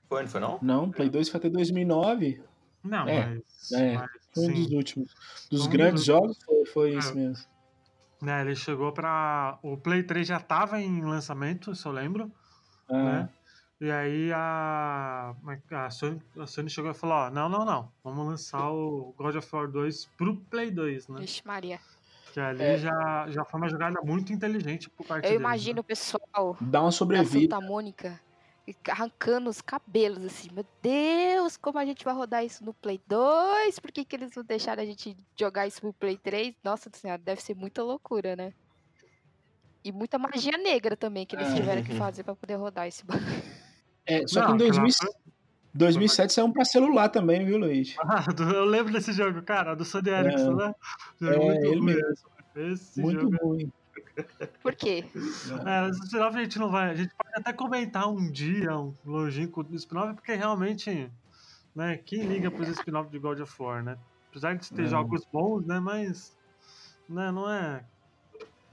Foi, 0.08 0.22
não 0.22 0.28
foi 0.28 0.40
não? 0.40 0.58
Não, 0.60 0.90
Play 0.90 1.08
2 1.08 1.28
foi 1.28 1.38
até 1.38 1.48
2009. 1.48 2.42
Não, 2.82 3.06
é, 3.06 3.28
mas, 3.28 3.72
é, 3.72 3.94
mas, 3.94 4.10
foi 4.34 4.48
um 4.48 4.54
dos 4.54 4.72
últimos. 4.72 5.14
Dos 5.48 5.66
um 5.66 5.70
grandes 5.70 6.00
dos... 6.00 6.04
jogos 6.06 6.38
foi, 6.42 6.66
foi 6.66 6.94
é. 6.94 6.98
isso 6.98 7.14
mesmo. 7.14 7.44
Né, 8.22 8.40
ele 8.40 8.54
chegou 8.54 8.92
para 8.92 9.58
O 9.62 9.76
Play 9.76 10.04
3 10.04 10.28
já 10.28 10.38
tava 10.38 10.80
em 10.80 11.02
lançamento, 11.02 11.74
se 11.74 11.84
eu 11.84 11.90
lembro. 11.90 12.30
É. 12.88 12.94
Né? 12.94 13.28
E 13.80 13.90
aí 13.90 14.32
a, 14.32 15.34
a, 15.72 15.90
Sony, 15.90 16.22
a 16.38 16.46
Sony 16.46 16.70
chegou 16.70 16.92
e 16.92 16.94
falou, 16.94 17.16
ó, 17.16 17.30
não, 17.30 17.48
não, 17.48 17.64
não, 17.64 17.90
vamos 18.04 18.24
lançar 18.24 18.70
o 18.70 19.12
God 19.18 19.34
of 19.34 19.48
War 19.52 19.68
2 19.68 20.04
pro 20.16 20.36
Play 20.36 20.70
2, 20.70 21.08
né? 21.08 21.20
Vixe 21.20 21.42
Maria. 21.44 21.80
Que 22.32 22.38
ali 22.38 22.62
é. 22.62 22.78
já, 22.78 23.26
já 23.28 23.44
foi 23.44 23.58
uma 23.60 23.68
jogada 23.68 24.00
muito 24.04 24.32
inteligente 24.32 24.88
por 24.88 25.04
parte 25.04 25.28
Eu 25.28 25.34
imagino 25.34 25.74
né? 25.74 25.80
o 25.80 25.84
pessoal 25.84 26.56
Dá 26.60 26.80
uma 26.80 26.92
sobrevida. 26.92 27.56
Santa 27.56 27.66
Mônica 27.66 28.20
arrancando 28.88 29.50
os 29.50 29.60
cabelos, 29.60 30.24
assim, 30.24 30.48
meu 30.52 30.64
Deus, 30.80 31.56
como 31.56 31.78
a 31.78 31.84
gente 31.84 32.04
vai 32.04 32.14
rodar 32.14 32.44
isso 32.44 32.64
no 32.64 32.72
Play 32.72 33.00
2? 33.06 33.78
Por 33.78 33.90
que, 33.90 34.04
que 34.04 34.14
eles 34.14 34.30
não 34.36 34.44
deixaram 34.44 34.82
a 34.82 34.86
gente 34.86 35.16
jogar 35.36 35.66
isso 35.66 35.84
no 35.84 35.92
Play 35.92 36.16
3? 36.16 36.54
Nossa 36.62 36.90
senhora, 36.92 37.20
deve 37.20 37.42
ser 37.42 37.54
muita 37.54 37.82
loucura, 37.82 38.36
né? 38.36 38.52
E 39.84 39.90
muita 39.90 40.16
magia 40.16 40.56
negra 40.56 40.96
também 40.96 41.26
que 41.26 41.34
eles 41.34 41.48
é. 41.48 41.54
tiveram 41.54 41.82
que 41.82 41.94
fazer 41.94 42.22
para 42.22 42.36
poder 42.36 42.54
rodar 42.54 42.86
esse 42.86 43.04
bagulho. 43.04 43.26
É, 44.04 44.26
só 44.26 44.40
não, 44.40 44.48
que 44.48 44.54
em 44.54 44.56
2000, 44.56 44.90
2007 45.72 46.32
saiu 46.32 46.46
um 46.46 46.52
pra 46.52 46.64
celular 46.64 47.08
também, 47.08 47.44
viu, 47.44 47.56
Luiz? 47.56 47.94
Ah, 48.02 48.24
eu 48.36 48.64
lembro 48.64 48.92
desse 48.92 49.12
jogo, 49.12 49.40
cara, 49.42 49.76
do 49.76 49.84
Sony 49.84 50.10
Ericsson, 50.10 50.52
é, 50.52 50.66
né? 50.66 50.74
é, 51.22 51.36
muito 51.38 51.66
ele 51.66 51.78
ruim. 51.78 51.84
mesmo. 51.84 52.28
Esse 52.56 53.00
muito 53.00 53.20
jogo 53.20 53.36
é 53.36 53.44
ruim. 53.44 53.72
Por 54.62 54.74
quê? 54.74 55.04
É, 55.66 55.82
o 55.82 55.90
spin-off 55.90 56.36
a 56.36 56.42
gente 56.42 56.58
não 56.58 56.70
vai. 56.70 56.90
A 56.90 56.94
gente 56.94 57.14
pode 57.14 57.30
até 57.34 57.52
comentar 57.52 58.08
um 58.08 58.30
dia 58.30 58.76
um 58.78 58.94
longínquo 59.04 59.62
do 59.62 59.74
spin-off, 59.76 60.14
porque 60.14 60.34
realmente, 60.34 61.10
né, 61.74 61.96
quem 61.98 62.22
liga 62.22 62.50
pros 62.50 62.68
spin-off 62.68 63.10
de 63.10 63.18
God 63.18 63.40
of 63.40 63.62
War, 63.62 63.82
né? 63.82 63.98
Apesar 64.30 64.54
de 64.54 64.70
ter 64.72 64.84
é. 64.84 64.86
jogos 64.86 65.26
bons, 65.32 65.66
né, 65.66 65.78
mas 65.80 66.36
né, 67.08 67.30
não 67.30 67.50
é 67.50 67.84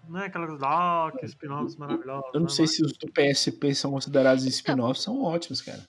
não 0.07 0.19
é 0.19 0.25
aquela 0.25 0.47
coisa, 0.47 0.65
ah, 0.65 1.11
que 1.17 1.25
spin-offs 1.25 1.75
maravilhosos. 1.75 2.31
Eu 2.33 2.39
não 2.39 2.47
né, 2.47 2.53
sei 2.53 2.63
mas... 2.63 2.75
se 2.75 2.83
os 2.83 2.93
do 2.93 3.11
PSP 3.11 3.75
são 3.75 3.91
considerados 3.91 4.43
spin-offs, 4.45 5.03
são 5.03 5.21
ótimos, 5.21 5.61
cara. 5.61 5.83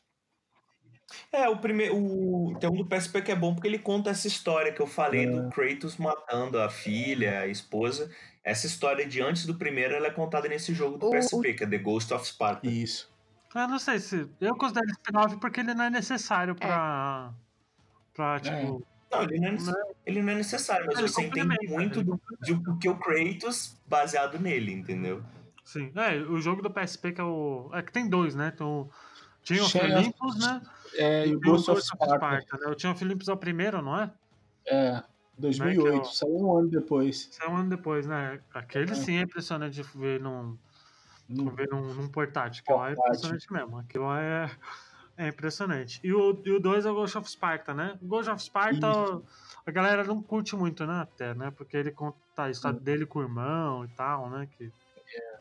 É, 1.33 1.49
o 1.49 1.57
primeiro. 1.57 1.97
O, 1.97 2.57
tem 2.59 2.69
um 2.69 2.75
do 2.75 2.87
PSP 2.87 3.23
que 3.23 3.33
é 3.33 3.37
bom 3.37 3.55
porque 3.55 3.67
ele 3.67 3.79
conta 3.79 4.11
essa 4.11 4.29
história 4.29 4.73
que 4.73 4.81
eu 4.81 4.87
falei 4.87 5.25
é. 5.25 5.31
do 5.31 5.49
Kratos 5.51 5.97
matando 5.97 6.61
a 6.61 6.69
filha, 6.69 7.41
a 7.41 7.47
esposa. 7.47 8.11
Essa 8.43 8.67
história 8.67 9.07
de 9.07 9.21
antes 9.21 9.45
do 9.45 9.55
primeiro 9.55 9.95
ela 9.95 10.07
é 10.07 10.11
contada 10.11 10.49
nesse 10.49 10.73
jogo 10.73 10.97
do 10.97 11.09
o, 11.09 11.11
PSP, 11.11 11.55
que 11.55 11.65
é 11.65 11.67
The 11.67 11.79
Ghost 11.79 12.13
of 12.15 12.27
Sparta. 12.27 12.67
Isso. 12.67 13.11
Eu 13.55 13.69
não 13.69 13.79
sei 13.79 13.99
se. 13.99 14.29
Eu 14.41 14.57
considero 14.57 14.87
spin-off 14.91 15.37
porque 15.39 15.61
ele 15.61 15.75
não 15.75 15.85
é 15.85 15.91
necessário 15.91 16.55
pra. 16.55 17.33
É. 17.33 18.15
Pra, 18.15 18.37
é. 18.37 18.41
tipo. 18.41 18.87
Não, 19.11 19.23
ele 19.23 19.41
não 19.41 19.49
é, 19.49 19.53
né? 19.53 19.75
ele 20.07 20.23
não 20.23 20.33
é 20.33 20.37
necessário, 20.37 20.87
mas 20.87 20.99
ele 20.99 21.09
você 21.09 21.23
entende 21.23 21.67
muito 21.67 22.03
do, 22.03 22.21
do 22.41 22.79
que 22.79 22.89
o 22.89 22.97
Kratos 22.97 23.77
baseado 23.87 24.39
nele, 24.39 24.73
entendeu? 24.73 25.23
Sim, 25.65 25.91
é, 25.97 26.17
o 26.17 26.41
jogo 26.41 26.63
do 26.63 26.71
PSP 26.71 27.13
que 27.13 27.21
é 27.21 27.25
o. 27.25 27.71
É 27.73 27.83
que 27.83 27.93
tem 27.93 28.09
dois, 28.09 28.37
né? 28.37 28.53
Então, 28.55 28.89
tinha 29.43 29.63
o 29.63 29.97
Olympus, 29.97 30.39
né? 30.39 30.63
É, 30.95 31.27
e 31.27 31.35
o 31.35 31.41
Ghost 31.41 31.71
of 31.71 31.83
Sparta. 31.83 32.17
Sparta 32.17 32.57
né? 32.59 32.67
O 32.67 32.91
of 32.91 33.05
Olympus 33.05 33.29
é 33.29 33.33
o 33.33 33.37
primeiro, 33.37 33.83
não 33.83 34.01
é? 34.01 34.11
É, 34.67 35.03
2008, 35.41 35.85
né? 35.85 35.97
é 35.97 36.01
o... 36.01 36.05
saiu 36.05 36.37
um 36.37 36.57
ano 36.57 36.69
depois. 36.69 37.29
Saiu 37.33 37.51
um 37.51 37.57
ano 37.57 37.71
depois, 37.71 38.07
né? 38.07 38.41
Aquele 38.53 38.93
é. 38.93 38.95
sim 38.95 39.17
é 39.17 39.23
impressionante 39.23 39.75
de 39.75 39.83
ver 39.83 40.21
num, 40.21 40.57
num, 41.29 41.51
ver 41.51 41.69
num, 41.71 41.95
num 41.95 42.09
portátil, 42.09 42.63
que 42.65 42.73
é 42.73 42.93
impressionante 42.93 43.53
mesmo. 43.53 43.79
Aquilo 43.79 44.13
é 44.15 44.51
é 45.21 45.29
impressionante. 45.29 46.01
E 46.03 46.15
o 46.15 46.33
2 46.33 46.47
e 46.47 46.51
o 46.53 46.61
dois 46.61 46.87
é 46.87 46.91
o 46.91 46.95
Ghost 46.95 47.19
of 47.19 47.31
Sparta, 47.31 47.75
né? 47.75 47.99
O 48.01 48.07
Ghost 48.07 48.31
of 48.31 48.43
Sparta, 48.43 48.91
Isso. 48.91 49.23
a 49.67 49.71
galera 49.71 50.03
não 50.03 50.23
curte 50.23 50.57
muito, 50.57 50.87
né? 50.87 51.03
Até, 51.03 51.35
né? 51.35 51.51
Porque 51.51 51.77
ele 51.77 51.91
conta 51.91 52.17
a 52.39 52.51
história 52.51 52.81
dele 52.81 53.05
com 53.05 53.19
o 53.19 53.23
irmão 53.23 53.85
e 53.85 53.89
tal, 53.89 54.31
né? 54.31 54.49
Que 54.57 54.73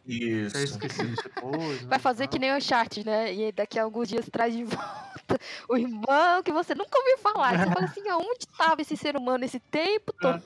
isso. 0.09 0.57
É 0.57 1.05
depois. 1.05 1.81
Né, 1.81 1.87
Vai 1.87 1.99
fazer 1.99 2.27
que 2.27 2.39
nem 2.39 2.55
o 2.55 2.61
chat, 2.61 3.05
né? 3.05 3.33
E 3.33 3.51
daqui 3.51 3.77
a 3.77 3.83
alguns 3.83 4.09
dias 4.09 4.27
traz 4.31 4.53
de 4.53 4.63
volta 4.65 5.39
o 5.69 5.77
irmão 5.77 6.43
que 6.43 6.51
você 6.51 6.73
nunca 6.73 6.97
ouviu 6.97 7.17
falar. 7.19 7.57
Você 7.57 7.71
fala 7.71 7.85
assim, 7.85 8.09
aonde 8.09 8.39
estava 8.39 8.81
esse 8.81 8.97
ser 8.97 9.15
humano 9.15 9.45
esse 9.45 9.59
tempo 9.59 10.11
todo? 10.19 10.43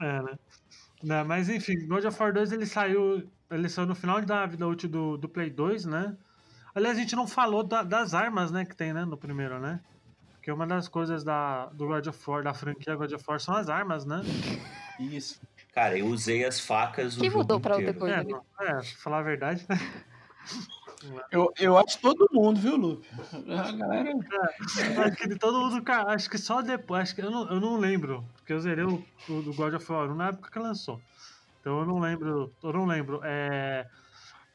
É, 0.00 0.06
é 0.06 0.22
né? 0.22 0.38
Não, 1.02 1.24
mas 1.24 1.48
enfim, 1.48 1.86
God 1.86 2.04
of 2.04 2.22
War 2.22 2.32
2 2.32 2.52
ele 2.52 2.66
saiu 2.66 3.28
ele 3.50 3.68
saiu 3.68 3.86
no 3.86 3.94
final 3.94 4.20
da 4.22 4.46
vida 4.46 4.66
útil 4.66 4.88
do, 4.88 5.16
do 5.16 5.28
Play 5.28 5.50
2, 5.50 5.84
né? 5.84 6.16
Aliás, 6.74 6.96
a 6.96 7.00
gente 7.00 7.14
não 7.14 7.26
falou 7.26 7.62
da, 7.62 7.82
das 7.82 8.14
armas, 8.14 8.50
né, 8.50 8.64
que 8.64 8.74
tem, 8.74 8.92
né, 8.92 9.04
no 9.04 9.16
primeiro, 9.16 9.60
né? 9.60 9.80
Porque 10.32 10.50
uma 10.50 10.66
das 10.66 10.88
coisas 10.88 11.22
da, 11.22 11.66
do 11.66 11.86
God 11.86 12.06
of 12.06 12.30
War, 12.30 12.42
da 12.42 12.52
franquia 12.52 12.96
God 12.96 13.12
of 13.12 13.24
War, 13.26 13.40
são 13.40 13.54
as 13.54 13.68
armas, 13.68 14.04
né? 14.04 14.22
Isso. 14.98 15.40
Cara, 15.74 15.98
eu 15.98 16.06
usei 16.06 16.44
as 16.44 16.60
facas. 16.60 17.16
Quem 17.16 17.30
mudou 17.30 17.58
pra 17.58 17.76
outra 17.76 17.92
coisa? 17.92 18.16
É, 18.16 18.24
né? 18.24 18.40
é, 18.60 18.82
falar 18.82 19.18
a 19.18 19.22
verdade, 19.22 19.66
né? 19.68 19.76
Eu, 21.30 21.52
eu 21.58 21.76
acho 21.76 22.00
todo 22.00 22.26
mundo, 22.32 22.58
viu, 22.58 22.76
Lupe? 22.76 23.06
A 23.32 23.72
galera. 23.72 24.10
É, 24.10 25.00
acho 25.02 25.16
que 25.16 25.38
todo 25.38 25.60
mundo, 25.60 25.84
acho 25.86 26.30
que 26.30 26.38
só 26.38 26.62
depois. 26.62 27.02
Acho 27.02 27.14
que 27.14 27.20
eu 27.20 27.30
não, 27.30 27.46
eu 27.50 27.60
não 27.60 27.76
lembro, 27.76 28.24
porque 28.36 28.54
eu 28.54 28.60
zerei 28.60 28.84
o, 28.84 29.04
o 29.28 29.42
do 29.42 29.52
God 29.52 29.74
of 29.74 29.92
War 29.92 30.14
na 30.14 30.28
época 30.28 30.50
que 30.50 30.58
lançou. 30.58 30.98
Então 31.60 31.80
eu 31.80 31.86
não 31.86 31.98
lembro. 31.98 32.50
Eu 32.62 32.72
não 32.72 32.86
lembro. 32.86 33.20
É, 33.22 33.86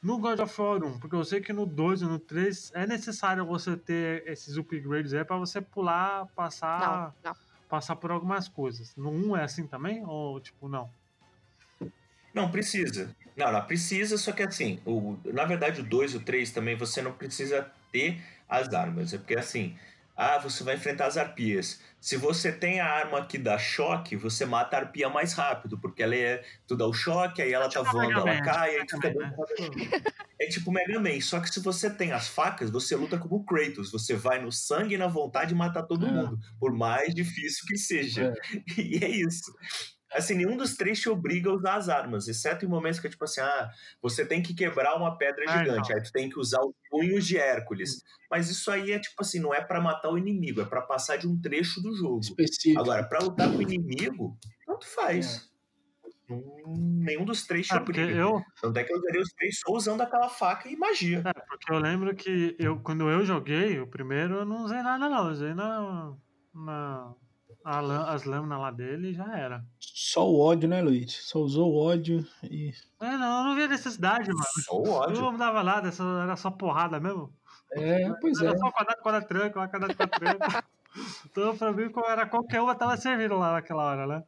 no 0.02 0.18
God 0.18 0.40
of 0.40 0.62
War 0.62 0.84
1, 0.84 1.00
porque 1.00 1.16
eu 1.16 1.26
sei 1.26 1.42
que 1.42 1.52
no 1.52 1.66
2 1.66 2.02
e 2.02 2.06
no 2.06 2.18
3 2.18 2.72
é 2.74 2.88
necessário 2.88 3.46
você 3.46 3.76
ter 3.76 4.26
esses 4.26 4.58
upgrades 4.58 5.14
aí 5.14 5.26
pra 5.26 5.38
você 5.38 5.62
pular, 5.62 6.26
passar. 6.36 7.14
Não, 7.24 7.32
não. 7.32 7.38
Passar 7.68 7.96
por 7.98 8.10
algumas 8.10 8.48
coisas. 8.48 8.96
No 8.96 9.12
1 9.12 9.38
é 9.38 9.44
assim 9.44 9.68
também? 9.68 10.04
Ou 10.06 10.40
tipo, 10.40 10.68
não? 10.68 10.90
Não, 12.34 12.50
precisa. 12.52 13.16
Não, 13.36 13.52
não 13.52 13.66
precisa, 13.66 14.18
só 14.18 14.32
que 14.32 14.44
assim, 14.44 14.80
o, 14.86 15.18
na 15.26 15.46
verdade 15.46 15.82
o 15.82 15.84
2 15.84 16.14
e 16.14 16.18
o 16.18 16.20
3 16.20 16.52
também 16.52 16.76
você 16.76 17.02
não 17.02 17.14
precisa 17.14 17.72
ter 17.92 18.22
as 18.48 18.74
armas. 18.74 19.14
É 19.14 19.18
porque 19.18 19.36
assim, 19.36 19.78
ah, 20.16 20.38
você 20.38 20.64
vai 20.66 20.76
enfrentar 20.76 21.06
as 21.08 21.16
arpias. 21.16 21.80
Se 22.02 22.18
você 22.18 22.52
tem 22.52 22.82
a 22.82 22.86
arma 22.86 23.26
que 23.26 23.38
dá 23.38 23.58
choque, 23.58 24.18
você 24.18 24.46
mata 24.46 24.76
a 24.76 24.82
arpia 24.82 25.10
mais 25.10 25.34
rápido, 25.34 25.78
porque 25.78 26.04
ela 26.04 26.16
é. 26.16 26.44
Tu 26.68 26.76
dá 26.76 26.86
o 26.86 26.94
choque, 26.94 27.42
aí 27.42 27.54
ela 27.54 27.70
tá 27.70 27.80
tipo 27.80 27.92
voando, 27.92 28.20
ela 28.20 28.42
cai, 28.42 28.76
aí 28.78 28.86
tipo 28.86 29.02
tu 29.02 29.08
fica 29.08 29.20
Mega 29.20 29.36
dando 29.58 30.14
É 30.40 30.48
tipo 30.48 30.72
Mega 30.72 31.00
Man, 31.00 31.22
só 31.22 31.40
que 31.40 31.50
se 31.50 31.62
você 31.62 31.90
tem 31.90 32.12
as 32.12 32.28
facas, 32.28 32.70
você 32.70 32.96
luta 32.96 33.18
como 33.18 33.36
o 33.38 33.46
Kratos. 33.46 33.92
Você 33.92 34.14
vai 34.16 34.42
no 34.42 34.52
sangue 34.52 34.96
e 34.96 34.98
na 34.98 35.08
vontade 35.08 35.50
de 35.50 35.56
matar 35.56 35.84
todo 35.84 36.06
É. 36.06 36.12
mundo, 36.12 36.38
por 36.60 36.74
mais 36.74 37.14
difícil 37.16 37.66
que 37.66 37.78
seja. 37.78 38.34
E 38.78 39.04
é 39.04 39.10
isso. 39.10 39.54
Assim, 40.14 40.36
nenhum 40.36 40.58
dos 40.58 40.76
três 40.76 41.00
te 41.00 41.10
obriga 41.10 41.50
a 41.50 41.54
usar 41.54 41.76
as 41.76 41.90
armas, 41.90 42.28
exceto 42.28 42.66
em 42.66 42.68
momentos 42.68 43.00
que 43.00 43.08
é 43.08 43.10
tipo 43.10 43.24
assim, 43.24 43.42
ah, 43.42 43.70
você 44.02 44.26
tem 44.26 44.42
que 44.42 44.54
quebrar 44.56 44.96
uma 44.96 45.18
pedra 45.18 45.46
Ah, 45.48 45.58
gigante, 45.60 45.80
então. 45.88 45.98
aí 45.98 46.04
tu 46.04 46.12
tem 46.12 46.30
que 46.30 46.40
usar 46.40 46.62
os 46.62 46.74
punhos 46.90 47.26
de 47.28 47.38
Hércules. 47.38 48.02
Mas 48.30 48.50
isso 48.50 48.72
aí 48.72 48.92
é 48.92 49.00
tipo 49.00 49.22
assim, 49.22 49.40
não 49.40 49.54
é 49.54 49.62
pra 49.62 49.80
matar 49.82 50.10
o 50.12 50.18
inimigo, 50.18 50.62
é 50.62 50.66
pra 50.66 50.82
passar 50.82 51.18
de 51.18 51.28
um 51.28 51.40
trecho 51.40 51.82
do 51.82 51.96
jogo. 51.96 52.20
Específico. 52.22 52.80
Agora, 52.82 53.04
pra 53.08 53.20
lutar 53.20 53.52
com 53.52 53.58
o 53.58 53.62
inimigo, 53.62 54.38
tanto 54.66 54.86
faz. 54.88 55.48
Hum, 56.30 57.02
nenhum 57.04 57.26
dos 57.26 57.46
três 57.46 57.68
te 57.68 57.74
É, 57.74 57.78
obriga. 57.78 58.12
eu, 58.12 58.42
Tanto 58.62 58.78
é 58.78 58.84
que 58.84 58.94
eu 58.94 58.98
usaria 58.98 59.22
os 59.22 59.30
três 59.34 59.60
só 59.60 59.72
usando 59.74 60.02
aquela 60.02 60.30
faca 60.30 60.70
e 60.70 60.76
magia. 60.76 61.24
é, 61.26 61.34
porque 61.48 61.72
eu 61.74 61.80
lembro 61.80 62.16
que 62.16 62.56
eu, 62.60 62.80
quando 62.82 63.10
eu 63.10 63.26
joguei, 63.26 63.80
o 63.80 63.88
primeiro 63.88 64.36
eu 64.36 64.46
não 64.46 64.64
usei 64.64 64.82
nada 64.82 65.10
não, 65.10 65.26
eu 65.28 65.32
usei 65.32 65.54
na, 65.54 66.16
na 66.54 67.16
a 67.64 68.14
as 68.14 68.24
lâminas 68.24 68.60
lá 68.60 68.72
dele 68.72 69.14
já 69.14 69.38
era. 69.38 69.64
Só 69.80 70.30
o 70.30 70.40
ódio, 70.40 70.68
né, 70.70 70.82
Luiz? 70.82 71.12
Só 71.14 71.40
usou 71.40 71.74
o 71.74 71.78
ódio 71.78 72.26
e. 72.44 72.72
É, 73.02 73.18
não, 73.18 73.40
eu 73.40 73.44
não 73.46 73.56
via 73.56 73.68
necessidade, 73.68 74.30
mano. 74.30 74.44
Só 74.66 74.76
o 74.78 74.90
ódio. 74.90 75.22
não 75.22 75.38
dava 75.38 75.64
nada, 75.64 75.92
só- 75.92 76.22
era 76.24 76.36
só 76.36 76.50
porrada 76.52 77.00
mesmo. 77.00 77.34
É, 77.74 78.10
pois 78.22 78.42
é. 78.42 78.48
Era 78.48 78.58
só 78.58 78.72
quadrado, 78.72 79.02
quadrado, 79.02 79.28
tranco, 79.28 79.54
quadrado, 79.54 79.96
quadrado, 79.96 80.38
tranco. 80.38 80.40
Então, 81.26 81.56
pra 81.56 81.72
mim, 81.72 81.92
era 82.08 82.26
qualquer 82.26 82.60
uma 82.62 82.74
tava 82.74 82.98
servindo 82.98 83.38
lá 83.38 83.54
naquela 83.54 83.84
hora, 83.84 84.08
né? 84.08 84.24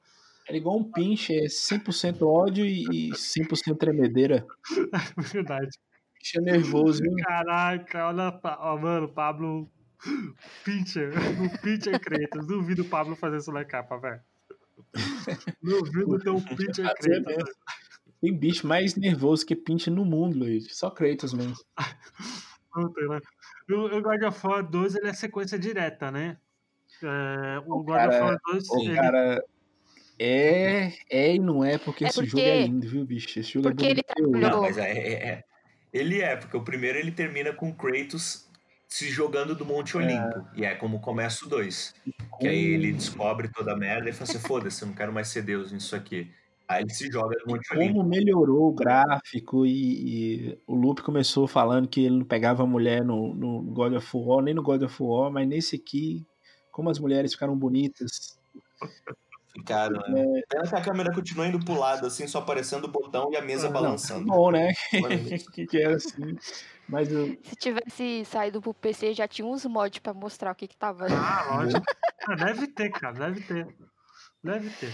Era 0.48 0.58
igual 0.58 0.78
um 0.78 0.84
pinche, 0.92 1.36
é 1.36 1.48
100% 1.50 2.22
ódio 2.22 2.64
e 2.66 3.10
e 3.10 3.16
100% 3.16 3.78
tremedeira. 3.78 4.46
Verdade. 5.18 5.70
Pinche 6.14 6.38
é 6.38 6.42
nervoso, 6.42 7.02
viu? 7.02 7.16
Caraca, 7.26 8.08
olha, 8.08 8.40
ó, 8.44 8.78
mano, 8.78 9.10
Pablo. 9.10 9.68
Pincher, 10.64 11.12
o 11.44 11.62
Pincher 11.62 12.00
Kratos. 12.00 12.46
Duvido 12.48 12.82
o 12.84 12.86
Pablo 12.86 13.16
fazer 13.16 13.38
isso 13.38 13.52
na 13.52 13.64
capa, 13.66 13.98
velho. 13.98 14.22
Duvido 15.62 16.20
ter 16.20 16.30
um 16.30 16.42
Pincher 16.56 16.92
velho. 17.02 17.46
Tem 18.22 18.38
bicho 18.38 18.68
mais 18.68 18.96
nervoso 18.96 19.46
que 19.46 19.56
pinche 19.56 19.90
no 19.90 20.06
mundo, 20.06 20.38
Luiz. 20.38 20.76
Só 20.78 20.90
Kratos 20.92 21.34
mesmo. 21.34 21.56
Não 22.76 22.92
tem, 22.94 23.08
né? 23.10 23.20
O, 23.70 23.98
o 23.98 24.02
God 24.02 24.24
of 24.24 24.48
War 24.48 24.64
2 24.64 24.96
ele 24.96 25.08
é 25.10 25.14
sequência 25.14 25.58
direta, 25.60 26.10
né? 26.12 26.38
É, 27.04 27.60
o, 27.66 27.80
O 27.80 27.84
God 27.84 27.96
cara- 27.96 28.10
of 28.16 28.22
War 28.24 28.40
2 28.54 28.70
O 28.70 28.80
ele, 28.82 28.96
cara. 28.96 29.44
É, 30.20 30.94
é 31.10 31.36
e 31.36 31.40
não 31.40 31.66
é, 31.66 31.78
porque 31.80 32.06
É 32.06 32.08
esse 32.10 32.18
jogo 32.18 32.30
porque- 32.32 32.42
é 32.42 32.62
lindo, 32.68 32.88
viu, 32.88 33.04
bicho? 33.04 33.40
Esse 33.40 33.54
jogo 33.54 33.70
Porque 33.70 33.86
é 33.88 33.90
ele 33.90 34.04
bonito. 34.04 34.32
trabalhou- 34.32 34.52
Não, 34.52 34.62
mas 34.62 34.78
é, 34.78 34.92
é- 34.92 35.14
é. 35.30 35.44
Ele 35.92 36.22
é, 36.22 36.36
porque 36.38 36.56
o 36.56 36.64
primeiro 36.64 36.98
ele 37.00 37.12
termina 37.12 37.52
com 37.52 37.74
Kratos 37.74 38.48
se 38.92 39.10
jogando 39.10 39.56
do 39.56 39.66
Monte 39.66 39.96
Olimpo. 39.96 40.46
E 40.54 40.66
é 40.66 40.76
como 40.76 41.00
começa 41.00 41.46
o 41.46 41.50
2. 41.50 41.96
Que 42.38 42.48
aí 42.48 42.74
ele 42.74 42.92
descobre 42.92 43.48
toda 43.48 43.72
a 43.72 43.76
merda 43.76 44.10
e 44.10 44.14
fala 44.14 44.30
assim: 44.30 44.40
foda-se, 44.40 44.82
eu 44.82 44.90
não 44.90 44.94
quero 44.94 45.14
mais 45.14 45.30
ser 45.30 45.44
Deus 45.44 45.72
nisso 45.72 45.96
aqui. 45.96 46.30
Aí 46.68 46.84
ele 46.84 46.94
se 46.94 47.10
joga 47.10 47.38
do 47.38 47.50
Monte 47.50 47.74
Olimpo. 47.74 47.94
Como 47.94 48.10
melhorou 48.10 48.68
o 48.68 48.74
gráfico 48.74 49.66
e, 49.66 50.50
e 50.50 50.60
o 50.68 50.76
Lupe 50.76 51.02
começou 51.02 51.48
falando 51.48 51.88
que 51.88 52.04
ele 52.04 52.18
não 52.18 52.26
pegava 52.26 52.66
mulher 52.66 53.04
no, 53.04 53.34
no 53.34 53.62
God 53.62 53.94
of 53.94 54.10
War, 54.14 54.44
nem 54.44 54.54
no 54.54 54.62
God 54.62 54.84
of 54.84 54.96
War, 55.02 55.32
mas 55.32 55.48
nesse 55.48 55.78
aqui, 55.78 56.26
como 56.70 56.90
as 56.90 57.00
mulheres 57.00 57.32
ficaram 57.32 57.58
bonitas. 57.58 58.38
Ficaram, 59.54 60.02
né? 60.10 60.26
Pena 60.50 60.68
que 60.68 60.76
a 60.76 60.82
câmera 60.82 61.14
continua 61.14 61.48
indo 61.48 61.64
pro 61.64 61.80
lado, 61.80 62.08
assim, 62.08 62.28
só 62.28 62.40
aparecendo 62.40 62.86
o 62.86 62.92
botão 62.92 63.32
e 63.32 63.38
a 63.38 63.42
mesa 63.42 63.68
Não, 63.68 63.74
balançando. 63.74 64.26
Bom, 64.26 64.52
né? 64.52 64.74
Que, 65.54 65.66
que 65.66 65.78
era 65.78 65.96
assim. 65.96 66.38
Mas 66.92 67.12
eu, 67.12 67.38
Se 67.44 67.56
tivesse 67.56 68.26
saído 68.26 68.62
pro 68.62 68.74
PC, 68.74 69.14
já 69.14 69.28
tinha 69.28 69.48
uns 69.48 69.66
mods 69.66 70.00
pra 70.00 70.14
mostrar 70.14 70.52
o 70.52 70.56
que 70.56 70.68
que 70.68 70.78
tava. 70.78 71.06
Ah, 71.10 71.56
lógico. 71.56 71.82
Ah, 72.28 72.36
deve 72.36 72.68
ter, 72.68 72.92
cara, 72.92 73.14
deve 73.18 73.42
ter. 73.42 73.76
Deve 74.44 74.70
ter. 74.70 74.94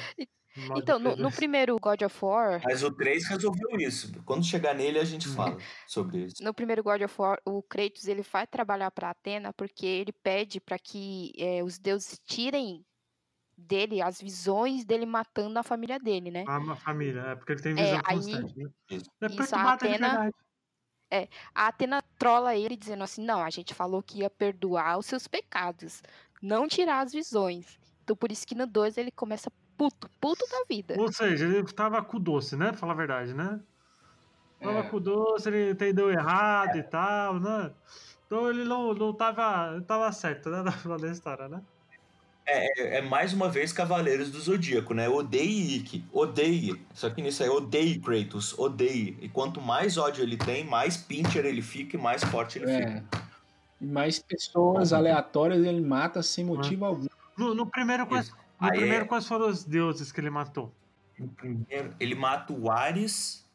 Então, 0.78 0.98
no, 0.98 1.14
no 1.18 1.30
P2. 1.30 1.36
primeiro 1.36 1.78
God 1.78 2.02
of 2.04 2.18
War, 2.24 2.62
Mas 2.64 2.82
o 2.84 2.90
3 2.90 3.28
resolveu 3.28 3.78
isso. 3.80 4.12
Quando 4.24 4.46
chegar 4.46 4.74
nele, 4.74 4.98
a 4.98 5.04
gente 5.04 5.28
fala 5.28 5.58
sobre 5.88 6.20
isso. 6.24 6.42
no 6.42 6.54
primeiro 6.54 6.82
God 6.82 7.02
of 7.02 7.14
War, 7.22 7.38
o 7.46 7.62
Kratos 7.62 8.08
ele 8.08 8.22
vai 8.22 8.48
trabalhar 8.48 8.90
pra 8.92 9.10
Atena 9.10 9.52
porque 9.52 9.86
ele 9.86 10.14
pede 10.14 10.62
pra 10.62 10.80
que 10.80 11.34
eh, 11.38 11.62
os 11.62 11.78
deuses 11.78 12.18
tirem 12.26 12.86
dele 13.58 14.02
as 14.02 14.22
visões 14.22 14.86
dele 14.86 15.06
matando 15.06 15.60
a 15.60 15.64
família 15.64 16.00
dele, 16.00 16.32
né? 16.32 16.46
Ah, 16.48 16.60
uma 16.60 16.78
família, 16.78 17.20
é 17.22 17.36
porque 17.36 17.52
ele 17.52 17.62
tem 17.62 17.72
É, 17.74 17.84
visão 17.84 18.02
aí- 18.06 18.16
constante, 18.16 18.58
né? 18.58 18.70
Isso. 18.90 19.06
É 19.22 19.28
porque 19.28 19.44
Isso, 19.44 19.56
a 19.56 19.64
mata 19.64 19.86
de 19.86 19.94
Atena- 19.96 20.32
verdade. 21.12 21.30
A 21.56 21.68
Atena 21.68 22.02
trola 22.18 22.56
ele 22.56 22.76
dizendo 22.76 23.04
assim: 23.04 23.24
não, 23.24 23.44
a 23.44 23.50
gente 23.50 23.74
falou 23.74 24.04
que 24.04 24.20
ia 24.20 24.30
perdoar 24.30 24.98
os 24.98 25.06
seus 25.06 25.28
pecados, 25.28 26.02
não 26.42 26.68
tirar 26.68 27.02
as 27.06 27.12
visões. 27.14 27.80
Então 28.04 28.16
por 28.16 28.32
isso 28.32 28.46
que 28.48 28.56
no 28.56 28.68
2 28.68 28.98
ele 28.98 29.12
começa 29.12 29.52
puto, 29.78 30.10
puto 30.20 30.46
da 30.50 30.64
vida. 30.70 31.00
Ou 31.00 31.12
seja, 31.12 31.46
ele 31.46 31.64
tava 31.74 32.04
com 32.04 32.18
o 32.18 32.20
doce, 32.20 32.56
né? 32.56 32.70
Pra 32.70 32.78
falar 32.78 32.94
a 32.94 32.96
verdade, 32.96 33.34
né? 33.34 33.64
Tava 34.62 34.84
É. 34.84 34.90
com 34.90 34.98
o 34.98 35.00
doce, 35.02 35.50
ele 35.50 35.72
entendeu 35.72 36.12
errado 36.12 36.78
e 36.78 36.84
tal, 36.84 37.40
né? 37.40 37.76
Então 38.26 38.50
ele 38.50 38.64
não, 38.66 38.94
não 38.94 39.16
tava, 39.16 39.82
tava 39.88 40.12
certo, 40.14 40.50
né? 40.52 40.64
Da 41.02 41.12
história, 41.12 41.50
né? 41.50 41.66
É, 42.50 42.98
é 43.00 43.02
mais 43.02 43.34
uma 43.34 43.50
vez 43.50 43.74
Cavaleiros 43.74 44.32
do 44.32 44.40
Zodíaco, 44.40 44.94
né? 44.94 45.10
Odeie 45.10 45.76
Ikki, 45.78 46.06
odeie. 46.14 46.82
Só 46.94 47.10
que 47.10 47.22
nisso 47.22 47.44
aí, 47.44 47.50
odeie 47.50 48.00
Kratos, 48.00 48.58
odeie. 48.58 49.18
E 49.22 49.28
quanto 49.28 49.60
mais 49.62 49.98
ódio 49.98 50.24
ele 50.24 50.38
tem, 50.38 50.64
mais 50.64 50.96
pincher 50.96 51.46
ele 51.46 51.62
fica 51.62 51.98
e 51.98 52.00
mais 52.00 52.24
forte 52.24 52.58
ele 52.60 52.68
fica. 52.68 52.90
é. 52.90 53.28
E 53.82 53.86
mais 53.86 54.18
pessoas 54.20 54.94
aleatórias 54.94 55.64
ele 55.66 55.82
mata 55.82 56.24
sem 56.24 56.44
É. 56.46 56.48
motivo 56.48 56.86
algum. 56.86 57.08
No, 57.38 57.54
no 57.54 57.68
primeiro, 57.68 58.08
quais, 58.08 58.30
no 58.30 58.36
Aí 58.60 58.78
primeiro 58.80 59.04
é- 59.04 59.08
quais 59.08 59.28
foram 59.28 59.48
os 59.50 59.64
deuses 59.66 60.12
que 60.12 60.20
ele 60.22 60.30
matou? 60.30 60.74
No 61.20 61.28
primeiro, 61.28 61.94
ele 62.00 62.16
mata 62.16 62.54
o 62.54 62.72
Ares. 62.72 63.46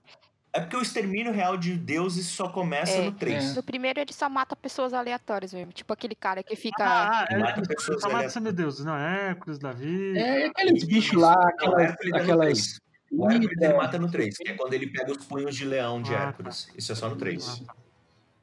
É 0.54 0.60
porque 0.60 0.76
o 0.76 0.82
extermínio 0.82 1.32
real 1.32 1.56
de 1.56 1.74
deuses 1.76 2.26
só 2.26 2.46
começa 2.48 2.92
É. 2.92 3.04
no 3.06 3.12
3. 3.12 3.56
No 3.56 3.62
primeiro 3.62 3.98
ele 4.00 4.12
só 4.12 4.28
mata 4.28 4.54
pessoas 4.54 4.92
aleatórias 4.92 5.52
mesmo, 5.54 5.72
tipo 5.72 5.90
aquele 5.92 6.14
cara 6.14 6.42
que 6.42 6.54
fica. 6.54 6.84
Ah, 6.84 7.26
Ele 7.30 7.40
é, 7.40 7.44
mata 7.44 7.62
pessoas 7.62 7.86
só 7.86 7.94
mata 7.94 8.06
aleatórias. 8.08 8.32
semideuses, 8.34 8.84
não? 8.84 8.94
Hércules, 8.96 9.58
Davi. 9.58 10.18
É 10.18 10.46
aqueles 10.48 10.84
bichos 10.84 11.18
lá, 11.20 11.34
Não, 11.34 11.42
o 11.42 11.46
aquelas. 11.48 11.80
Hércules 11.82 12.12
é 12.12 12.16
no 12.16 12.22
aquelas 12.22 12.46
3. 12.62 12.80
O 13.12 13.30
Hércules 13.30 13.62
ele 13.62 13.74
mata 13.74 13.98
no 13.98 14.10
3, 14.10 14.36
que 14.36 14.48
é 14.50 14.54
quando 14.54 14.74
ele 14.74 14.86
pega 14.88 15.10
os 15.12 15.24
punhos 15.24 15.56
de 15.56 15.64
leão 15.64 16.02
de 16.02 16.14
Ah, 16.14 16.18
tá. 16.18 16.24
Hércules. 16.28 16.68
Isso 16.76 16.92
é 16.92 16.94
só 16.94 17.08
no 17.08 17.16
3. 17.16 17.62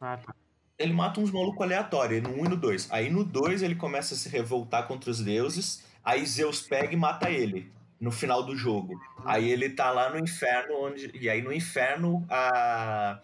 Ah, 0.01 0.17
tá. 0.17 0.33
Ele 0.79 0.93
mata 0.93 1.19
uns 1.19 1.29
malucos 1.31 1.61
aleatórios, 1.61 2.23
no 2.23 2.29
1 2.41 2.45
e 2.45 2.49
no 2.49 2.55
2. 2.55 2.87
Aí 2.91 3.09
no 3.11 3.23
2 3.23 3.61
ele 3.61 3.75
começa 3.75 4.15
a 4.15 4.17
se 4.17 4.29
revoltar 4.29 4.87
contra 4.87 5.11
os 5.11 5.21
deuses, 5.21 5.83
aí 6.03 6.25
Zeus 6.25 6.61
pega 6.61 6.91
e 6.93 6.97
mata 6.97 7.29
ele 7.29 7.71
no 7.99 8.11
final 8.11 8.43
do 8.43 8.55
jogo. 8.55 8.99
Aí 9.25 9.49
ele 9.49 9.69
tá 9.69 9.91
lá 9.91 10.09
no 10.09 10.17
inferno, 10.19 10.75
onde. 10.85 11.11
E 11.13 11.29
aí 11.29 11.41
no 11.41 11.51
inferno 11.53 12.25
a. 12.29 13.19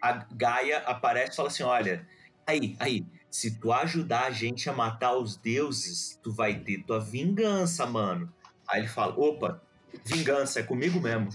A 0.00 0.12
Gaia 0.32 0.78
aparece 0.86 1.32
e 1.32 1.36
fala 1.36 1.48
assim: 1.48 1.64
olha, 1.64 2.06
aí, 2.46 2.76
aí, 2.78 3.04
se 3.28 3.58
tu 3.58 3.72
ajudar 3.72 4.26
a 4.26 4.30
gente 4.30 4.70
a 4.70 4.72
matar 4.72 5.16
os 5.16 5.36
deuses, 5.36 6.18
tu 6.22 6.32
vai 6.32 6.54
ter 6.60 6.84
tua 6.84 7.00
vingança, 7.00 7.84
mano. 7.84 8.32
Aí 8.68 8.82
ele 8.82 8.88
fala: 8.88 9.18
opa, 9.18 9.60
vingança, 10.04 10.60
é 10.60 10.62
comigo 10.62 11.00
mesmo. 11.00 11.28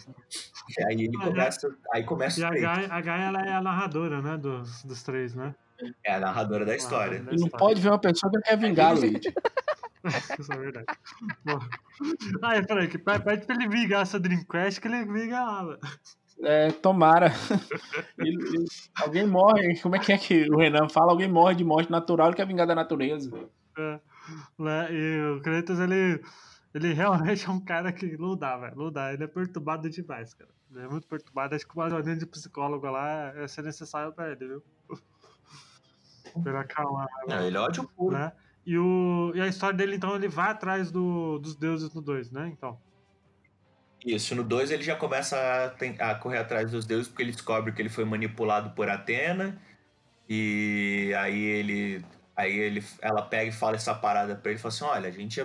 E 0.77 0.83
aí 0.85 1.01
ele 1.03 1.17
começa. 1.17 1.75
Aí 1.93 2.03
começa 2.05 2.39
E 2.39 2.43
o 2.43 2.47
a. 2.47 2.51
Gaia, 2.51 2.87
a 2.89 3.01
Gaia 3.01 3.23
ela 3.25 3.45
é 3.45 3.51
a 3.51 3.61
narradora, 3.61 4.21
né? 4.21 4.37
Dos, 4.37 4.83
dos 4.85 5.03
três, 5.03 5.35
né? 5.35 5.53
É 6.05 6.13
a 6.13 6.19
narradora 6.21 6.65
da 6.65 6.75
história. 6.75 7.19
Narradora 7.19 7.25
da 7.25 7.35
E 7.35 7.39
não 7.39 7.45
história. 7.47 7.65
pode 7.67 7.81
ver 7.81 7.89
uma 7.89 7.99
pessoa 7.99 8.31
que 8.31 8.39
quer 8.41 8.57
vingar, 8.57 8.95
Luiz. 8.95 9.11
Isso 10.39 10.51
é 10.51 10.57
verdade. 10.57 10.85
Bom. 11.45 11.59
Aí, 12.43 12.63
Frank, 12.63 12.97
pe- 12.97 13.19
pede 13.19 13.45
pra 13.45 13.55
ele 13.55 13.67
vingar 13.69 14.01
essa 14.01 14.19
Dreamcast 14.19 14.81
que 14.81 14.87
ele 14.87 15.05
vinga 15.05 15.43
lá, 15.43 15.63
velho. 15.63 15.79
É, 16.41 16.71
tomara. 16.71 17.31
Ele- 18.17 18.43
ele- 18.47 18.65
alguém 19.01 19.25
morre. 19.25 19.79
Como 19.79 19.95
é 19.95 19.99
que 19.99 20.11
é 20.11 20.17
que 20.17 20.49
o 20.49 20.57
Renan 20.57 20.89
fala? 20.89 21.11
Alguém 21.11 21.29
morre 21.29 21.55
de 21.55 21.63
morte 21.63 21.91
natural, 21.91 22.27
ele 22.27 22.35
quer 22.35 22.47
vingar 22.47 22.67
da 22.67 22.75
natureza. 22.75 23.31
É, 23.77 23.99
né? 24.59 24.87
E 24.91 25.21
o 25.37 25.41
Kratos, 25.41 25.79
ele, 25.79 26.21
ele 26.73 26.93
realmente 26.93 27.45
é 27.47 27.49
um 27.49 27.59
cara 27.59 27.91
que 27.93 28.17
não 28.17 28.35
dá, 28.35 28.57
velho. 28.57 28.75
Não 28.75 28.91
dá. 28.91 29.13
Ele 29.13 29.23
é 29.23 29.27
perturbado 29.27 29.89
demais, 29.89 30.33
cara. 30.33 30.49
Ele 30.71 30.81
é 30.85 30.87
muito 30.89 31.07
perturbado. 31.07 31.55
Acho 31.55 31.67
que 31.67 31.75
uma 31.75 31.87
reunião 31.87 32.17
de 32.17 32.25
psicólogo 32.25 32.87
lá 32.89 33.31
é 33.37 33.47
ser 33.47 33.61
necessário 33.63 34.11
pra 34.11 34.31
ele, 34.31 34.47
viu? 34.47 34.63
Pra 36.41 36.51
ele 36.51 36.57
acalmar, 36.61 37.07
Não, 37.27 37.45
ele 37.45 37.55
é 37.55 37.59
ódio 37.59 37.87
puro. 37.95 38.17
né? 38.17 38.31
E, 38.65 38.77
o, 38.77 39.31
e 39.35 39.41
a 39.41 39.47
história 39.47 39.77
dele, 39.77 39.95
então, 39.95 40.15
ele 40.15 40.27
vai 40.27 40.49
atrás 40.49 40.91
do, 40.91 41.37
dos 41.39 41.55
deuses 41.55 41.93
no 41.93 42.01
2, 42.01 42.31
né? 42.31 42.47
Então. 42.47 42.79
Isso, 44.05 44.35
no 44.35 44.43
2 44.43 44.71
ele 44.71 44.83
já 44.83 44.95
começa 44.95 45.37
a, 45.37 45.69
ten- 45.69 45.95
a 45.99 46.15
correr 46.15 46.39
atrás 46.39 46.71
dos 46.71 46.85
deuses 46.85 47.07
porque 47.07 47.23
ele 47.23 47.31
descobre 47.31 47.71
que 47.71 47.81
ele 47.81 47.89
foi 47.89 48.03
manipulado 48.05 48.71
por 48.71 48.89
Atena. 48.89 49.61
E 50.29 51.13
aí 51.17 51.41
ele 51.41 52.05
Aí 52.35 52.57
ele, 52.57 52.83
ela 53.01 53.21
pega 53.21 53.49
e 53.49 53.51
fala 53.51 53.75
essa 53.75 53.93
parada 53.93 54.35
pra 54.35 54.51
ele, 54.51 54.59
fala 54.59 54.73
assim, 54.73 54.83
olha, 54.85 55.07
a 55.07 55.11
gente 55.11 55.41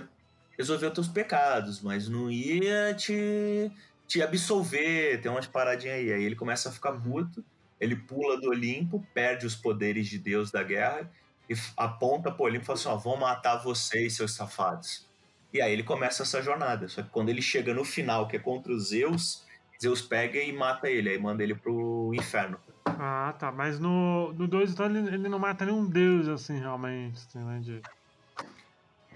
os 0.58 0.66
teus 0.92 1.06
pecados, 1.06 1.80
mas 1.80 2.08
não 2.08 2.30
ia 2.30 2.92
te, 2.94 3.70
te 4.06 4.22
absolver, 4.22 5.20
tem 5.20 5.30
umas 5.30 5.46
paradinhas 5.46 5.98
aí. 5.98 6.12
Aí 6.12 6.24
ele 6.24 6.34
começa 6.34 6.68
a 6.68 6.72
ficar 6.72 6.92
puto, 6.92 7.44
ele 7.78 7.94
pula 7.94 8.40
do 8.40 8.48
Olimpo, 8.48 9.06
perde 9.14 9.46
os 9.46 9.54
poderes 9.54 10.08
de 10.08 10.18
Deus 10.18 10.50
da 10.50 10.62
guerra 10.62 11.10
e 11.48 11.54
aponta 11.76 12.30
pro 12.30 12.44
Olimpo 12.44 12.64
e 12.64 12.66
fala 12.66 12.78
assim, 12.78 12.88
ó, 12.88 12.96
vão 12.96 13.16
matar 13.16 13.56
vocês, 13.56 14.14
seus 14.16 14.34
safados. 14.34 15.06
E 15.52 15.62
aí 15.62 15.72
ele 15.72 15.82
começa 15.82 16.22
essa 16.22 16.42
jornada. 16.42 16.88
Só 16.88 17.02
que 17.02 17.08
quando 17.08 17.30
ele 17.30 17.40
chega 17.40 17.72
no 17.72 17.84
final, 17.84 18.28
que 18.28 18.36
é 18.36 18.38
contra 18.38 18.72
os 18.72 18.88
Zeus, 18.88 19.44
Zeus 19.80 20.02
pega 20.02 20.38
e 20.38 20.52
mata 20.52 20.90
ele, 20.90 21.08
aí 21.08 21.18
manda 21.18 21.42
ele 21.42 21.54
pro 21.54 22.12
inferno. 22.14 22.58
Ah, 22.84 23.34
tá. 23.38 23.50
Mas 23.52 23.78
no 23.78 24.32
2, 24.34 24.72
então, 24.72 24.86
ele, 24.86 24.98
ele 25.14 25.28
não 25.28 25.38
mata 25.38 25.64
nenhum 25.64 25.86
deus, 25.88 26.28
assim, 26.28 26.58
realmente. 26.58 27.18
Assim, 27.28 27.38
né, 27.38 27.60
de... 27.60 27.80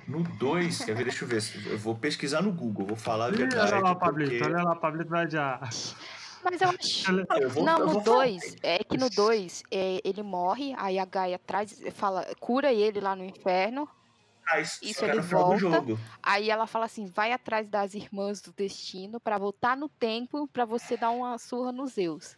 No 0.09 0.23
2, 0.23 0.85
quer 0.85 0.97
ver? 0.97 1.05
Deixa 1.05 1.25
eu 1.25 1.29
ver. 1.29 1.43
Eu 1.67 1.79
vou 1.79 1.95
pesquisar 1.95 2.43
no 2.43 2.53
Google, 2.53 2.87
vou 2.87 2.97
falar 2.97 3.27
a 3.27 3.31
verdade. 3.31 3.73
Olha 3.75 3.83
lá, 3.83 3.95
porque- 3.95 4.07
Pablito, 4.25 4.45
olha 4.45 4.63
lá, 4.63 4.75
Pablito 4.77 5.11
vai 5.11 5.23
adiar. 5.25 5.61
Mas 6.45 6.61
eu 6.61 6.69
acho. 6.71 7.11
Eu 7.41 7.51
vou- 7.51 7.65
Não, 7.65 7.79
eu 7.79 7.87
no 7.87 7.93
vou 7.95 8.03
falar. 8.03 8.17
2, 8.25 8.57
é 8.63 8.79
que 8.85 8.97
no 8.97 9.09
2 9.11 9.63
ele 9.71 10.23
morre, 10.23 10.75
aí 10.77 10.99
a 10.99 11.05
Gaia 11.05 11.39
traz, 11.39 11.81
fala, 11.95 12.27
cura 12.41 12.73
ele 12.73 13.01
lá 13.01 13.15
no 13.15 13.25
inferno. 13.25 13.89
Ah, 14.45 14.61
isso, 14.61 14.79
Isso 14.85 15.05
é 15.05 15.11
ele 15.11 15.21
volta. 15.21 15.57
jogo. 15.59 15.99
Aí 16.21 16.51
ela 16.51 16.67
fala 16.67 16.87
assim: 16.87 17.07
vai 17.07 17.33
atrás 17.33 17.69
das 17.69 17.95
irmãs 17.95 18.41
do 18.41 18.53
destino 18.53 19.21
pra 19.21 19.39
voltar 19.39 19.77
no 19.77 19.89
tempo 19.89 20.49
pra 20.49 20.65
você 20.65 20.97
dar 20.97 21.11
uma 21.11 21.39
surra 21.39 21.71
nos 21.71 21.93
Zeus. 21.93 22.37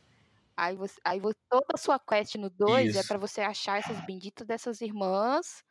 Aí, 0.57 0.76
você, 0.76 1.00
aí 1.05 1.20
toda 1.48 1.66
a 1.72 1.78
sua 1.78 1.98
quest 1.98 2.34
no 2.36 2.48
2 2.50 2.94
é 2.96 3.02
pra 3.02 3.18
você 3.18 3.40
achar 3.40 3.78
essas 3.78 3.98
benditas 4.05 4.46
dessas 4.46 4.80
irmãs. 4.82 5.64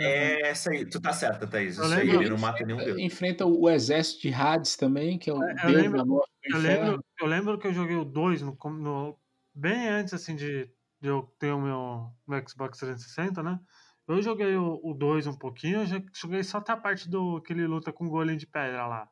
É 0.00 0.48
essa 0.48 0.70
aí. 0.70 0.88
Tu 0.88 1.00
tá 1.00 1.12
certa, 1.12 1.46
Thaís. 1.46 1.78
Eu 1.78 1.84
Isso 1.84 1.94
aí, 1.94 2.06
lembro- 2.06 2.22
ele 2.22 2.30
não 2.30 2.38
mata 2.38 2.64
nenhum 2.64 2.78
deus. 2.78 2.98
Enfrenta 2.98 3.44
o 3.46 3.68
exército 3.68 4.22
de 4.22 4.32
Hades 4.32 4.76
também, 4.76 5.18
que 5.18 5.30
é 5.30 5.34
o 5.34 5.42
É, 5.42 5.52
eu 5.52 5.56
deus 5.66 5.72
lembro- 5.82 5.98
da 5.98 6.04
morte 6.04 6.30
Eu 6.50 6.58
lembro, 6.58 7.04
eu 7.20 7.26
lembro 7.26 7.58
que 7.58 7.66
eu 7.66 7.72
joguei 7.74 7.96
o 7.96 8.04
2 8.04 8.40
no, 8.42 8.56
no- 8.70 9.18
bem 9.54 9.88
antes 9.88 10.14
assim 10.14 10.34
de, 10.34 10.64
de 11.00 11.08
eu 11.08 11.22
ter 11.38 11.52
o 11.52 11.60
meu, 11.60 12.10
meu 12.26 12.48
Xbox 12.48 12.78
360, 12.78 13.42
né? 13.42 13.58
Eu 14.06 14.22
joguei 14.22 14.56
o 14.56 14.94
2 14.94 15.26
um 15.26 15.36
pouquinho, 15.36 15.80
eu 15.80 15.86
já 15.86 16.02
joguei 16.14 16.42
só 16.42 16.56
até 16.58 16.72
a 16.72 16.76
parte 16.78 17.10
do 17.10 17.42
que 17.42 17.52
ele 17.52 17.66
luta 17.66 17.92
com 17.92 18.06
o 18.06 18.10
golem 18.10 18.38
de 18.38 18.46
pedra 18.46 18.86
lá. 18.86 19.06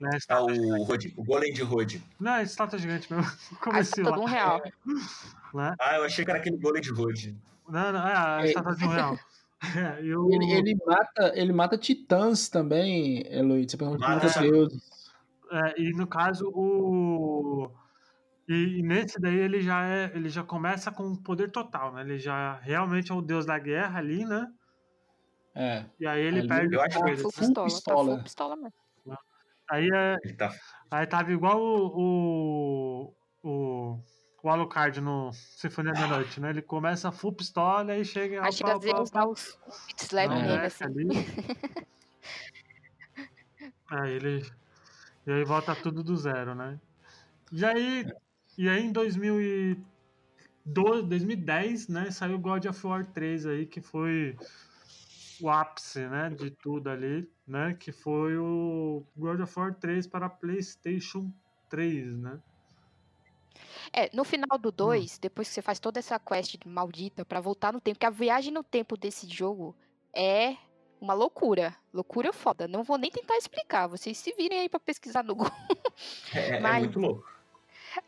Né? 0.00 0.10
Ah, 0.28 0.42
o 0.42 0.82
Rod, 0.84 1.04
o 1.16 1.24
Golem 1.24 1.52
de 1.52 1.62
Rod. 1.62 1.96
Não, 2.20 2.34
é 2.34 2.42
estátua 2.42 2.78
gigante 2.78 3.12
mesmo. 3.12 3.26
Aí 3.30 3.56
Comecei 3.62 4.02
tá 4.04 4.10
lá. 4.10 4.16
todo 4.16 4.24
um 4.24 4.28
real. 4.28 4.62
Né? 5.54 5.72
Ah, 5.78 5.96
eu 5.98 6.04
achei 6.04 6.24
que 6.24 6.30
era 6.32 6.40
aquele 6.40 6.56
Golem 6.56 6.82
de 6.82 6.90
Rod. 6.90 7.26
Não, 7.68 7.92
não, 7.92 8.08
é 8.08 8.16
a 8.16 8.40
É. 8.42 8.46
estátua 8.48 8.74
de 8.74 8.84
um 8.84 8.88
real. 8.88 9.16
É, 9.76 10.02
e 10.02 10.16
o- 10.16 10.32
Ele, 10.32 10.52
ele 10.52 10.74
mata, 10.84 11.32
ele 11.36 11.52
mata 11.52 11.78
titãs 11.78 12.48
também, 12.48 13.24
Eloy. 13.32 13.66
Você 13.68 13.76
pergunta 13.76 14.00
Mata 14.06 14.40
deuses. 14.40 14.82
É, 15.52 15.80
e 15.80 15.92
no 15.92 16.08
caso, 16.08 16.50
o. 16.52 17.70
E, 18.48 18.80
e 18.80 18.82
nesse 18.82 19.20
daí 19.20 19.36
ele 19.38 19.62
já 19.62 19.86
é. 19.86 20.10
Ele 20.12 20.28
já 20.28 20.42
começa 20.42 20.90
com 20.90 21.04
o 21.12 21.16
poder 21.22 21.52
total, 21.52 21.92
né? 21.94 22.02
Ele 22.02 22.18
já 22.18 22.58
realmente 22.60 23.12
é 23.12 23.14
o 23.14 23.22
deus 23.22 23.46
da 23.46 23.56
guerra 23.58 24.00
ali, 24.00 24.24
né? 24.24 24.48
É. 25.54 25.84
E 26.00 26.06
aí 26.06 26.20
ele 26.20 26.40
Ali 26.40 26.48
perde 26.48 26.74
eu 26.74 26.80
os 26.80 26.84
acho 26.86 26.94
que 26.96 27.00
poderes, 27.00 27.22
Full 27.22 27.30
né? 27.30 27.38
pistola, 27.46 27.66
pistola. 27.68 28.04
tá 28.10 28.14
full 28.16 28.24
pistola 28.24 28.56
mesmo. 28.56 28.72
Aí, 29.70 29.88
é, 29.92 30.16
Ele 30.22 30.34
tá. 30.34 30.54
aí 30.90 31.06
tava 31.06 31.32
igual 31.32 31.60
o. 31.60 33.14
O, 33.42 33.42
o, 33.42 33.98
o 34.42 34.48
Alucard 34.48 35.00
no 35.00 35.32
Sinfonia 35.32 35.92
da 35.92 36.06
Noite, 36.06 36.40
né? 36.40 36.50
Ele 36.50 36.62
começa 36.62 37.10
full 37.10 37.32
pistola 37.32 37.96
e 37.96 38.04
chega. 38.04 38.44
Aí 38.44 38.52
chega 38.52 38.76
opa, 38.76 39.00
opa, 39.00 39.26
os 39.26 39.58
hits 39.88 40.04
slap 40.04 40.30
nele, 40.30 40.46
leque 40.48 40.66
assim. 40.66 40.84
ali. 40.84 41.08
Aí 43.90 44.12
ele. 44.12 44.46
E 45.26 45.32
aí 45.32 45.44
volta 45.44 45.74
tudo 45.74 46.02
do 46.02 46.16
zero, 46.16 46.54
né? 46.54 46.78
E 47.52 47.64
aí, 47.64 48.06
e 48.58 48.68
aí 48.68 48.84
em 48.84 48.92
2012, 48.92 51.08
2010, 51.08 51.88
né, 51.88 52.10
saiu 52.10 52.38
God 52.38 52.66
of 52.66 52.86
War 52.86 53.06
3 53.06 53.46
aí, 53.46 53.64
que 53.64 53.80
foi 53.80 54.36
o 55.44 55.50
ápice, 55.50 56.00
né, 56.06 56.30
de 56.30 56.50
tudo 56.50 56.88
ali, 56.88 57.30
né, 57.46 57.74
que 57.78 57.92
foi 57.92 58.36
o 58.38 59.04
God 59.16 59.40
of 59.40 59.58
War 59.58 59.74
3 59.74 60.06
para 60.06 60.28
PlayStation 60.28 61.30
3, 61.68 62.16
né? 62.16 62.40
É, 63.92 64.10
no 64.16 64.24
final 64.24 64.48
Hum. 64.56 64.58
do 64.60 64.72
2, 64.72 65.18
depois 65.18 65.46
que 65.48 65.54
você 65.54 65.62
faz 65.62 65.78
toda 65.78 65.98
essa 65.98 66.18
quest 66.18 66.56
maldita 66.64 67.24
pra 67.24 67.40
voltar 67.40 67.72
no 67.72 67.80
tempo, 67.80 67.98
que 67.98 68.06
a 68.06 68.10
viagem 68.10 68.52
no 68.52 68.64
tempo 68.64 68.96
desse 68.96 69.28
jogo 69.28 69.76
é 70.14 70.56
uma 71.00 71.12
loucura. 71.14 71.76
Loucura 71.92 72.32
foda. 72.32 72.66
Não 72.66 72.82
vou 72.82 72.96
nem 72.96 73.10
tentar 73.10 73.36
explicar. 73.36 73.86
Vocês 73.86 74.16
se 74.16 74.32
virem 74.32 74.60
aí 74.60 74.68
pra 74.68 74.80
pesquisar 74.80 75.22
no 75.22 75.34
Google. 75.34 75.52
É, 76.34 76.56
é 76.56 76.60
Mas- 76.60 76.84
muito 76.84 76.98
louco. 76.98 77.33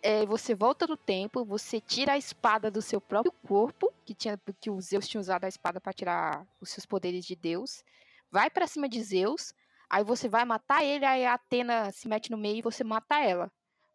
É, 0.03 0.25
você 0.27 0.55
volta 0.55 0.87
no 0.87 0.97
tempo, 0.97 1.45
você 1.45 1.81
tira 1.81 2.13
a 2.13 2.19
espada 2.19 2.71
do 2.71 2.83
seu 2.83 3.01
próprio 3.01 3.33
corpo, 3.47 3.93
que, 4.05 4.15
tinha, 4.15 4.39
que 4.61 4.71
os 4.71 4.87
Zeus 4.87 5.07
tinham 5.07 5.21
usado 5.21 5.45
a 5.45 5.49
espada 5.49 5.81
pra 5.81 5.93
tirar 5.93 6.47
os 6.61 6.71
seus 6.71 6.85
poderes 6.87 7.25
de 7.25 7.37
Deus. 7.37 7.85
Vai 8.31 8.51
pra 8.51 8.67
cima 8.67 8.89
de 8.89 9.03
Zeus, 9.03 9.55
aí 9.89 10.03
você 10.03 10.29
vai 10.29 10.45
matar 10.45 10.85
ele, 10.85 11.05
aí 11.05 11.25
a 11.25 11.35
Atena 11.35 11.91
se 11.93 12.09
mete 12.09 12.31
no 12.31 12.37
meio 12.37 12.59
e 12.59 12.63
você 12.63 12.83
mata 12.83 13.19
ela. 13.21 13.51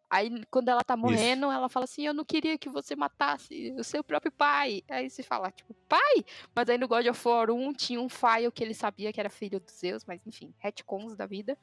Aí, 0.08 0.44
quando 0.50 0.68
ela 0.68 0.82
tá 0.84 0.94
morrendo, 0.94 1.50
ela 1.50 1.70
fala 1.70 1.84
assim: 1.84 2.06
Eu 2.06 2.12
não 2.12 2.22
queria 2.24 2.58
que 2.58 2.68
você 2.68 2.94
matasse 2.94 3.72
o 3.78 3.82
seu 3.82 4.04
próprio 4.04 4.30
pai. 4.30 4.82
Aí 4.86 5.08
você 5.08 5.22
fala, 5.22 5.50
tipo, 5.50 5.72
pai? 5.88 6.22
Mas 6.54 6.68
aí 6.68 6.76
no 6.76 6.86
God 6.86 7.06
of 7.06 7.26
War 7.28 7.50
1 7.50 7.72
tinha 7.72 7.98
um 7.98 8.10
File 8.10 8.52
que 8.52 8.62
ele 8.62 8.74
sabia 8.74 9.10
que 9.10 9.18
era 9.18 9.30
filho 9.30 9.58
dos 9.58 9.72
Zeus, 9.72 10.04
mas 10.04 10.20
enfim, 10.26 10.52
retcons 10.58 11.16
da 11.16 11.24
vida. 11.24 11.56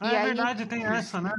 Ah, 0.00 0.12
E 0.12 0.14
é 0.14 0.18
aí- 0.18 0.26
verdade, 0.28 0.64
tem 0.64 0.82
essa, 0.86 1.20
né? 1.20 1.34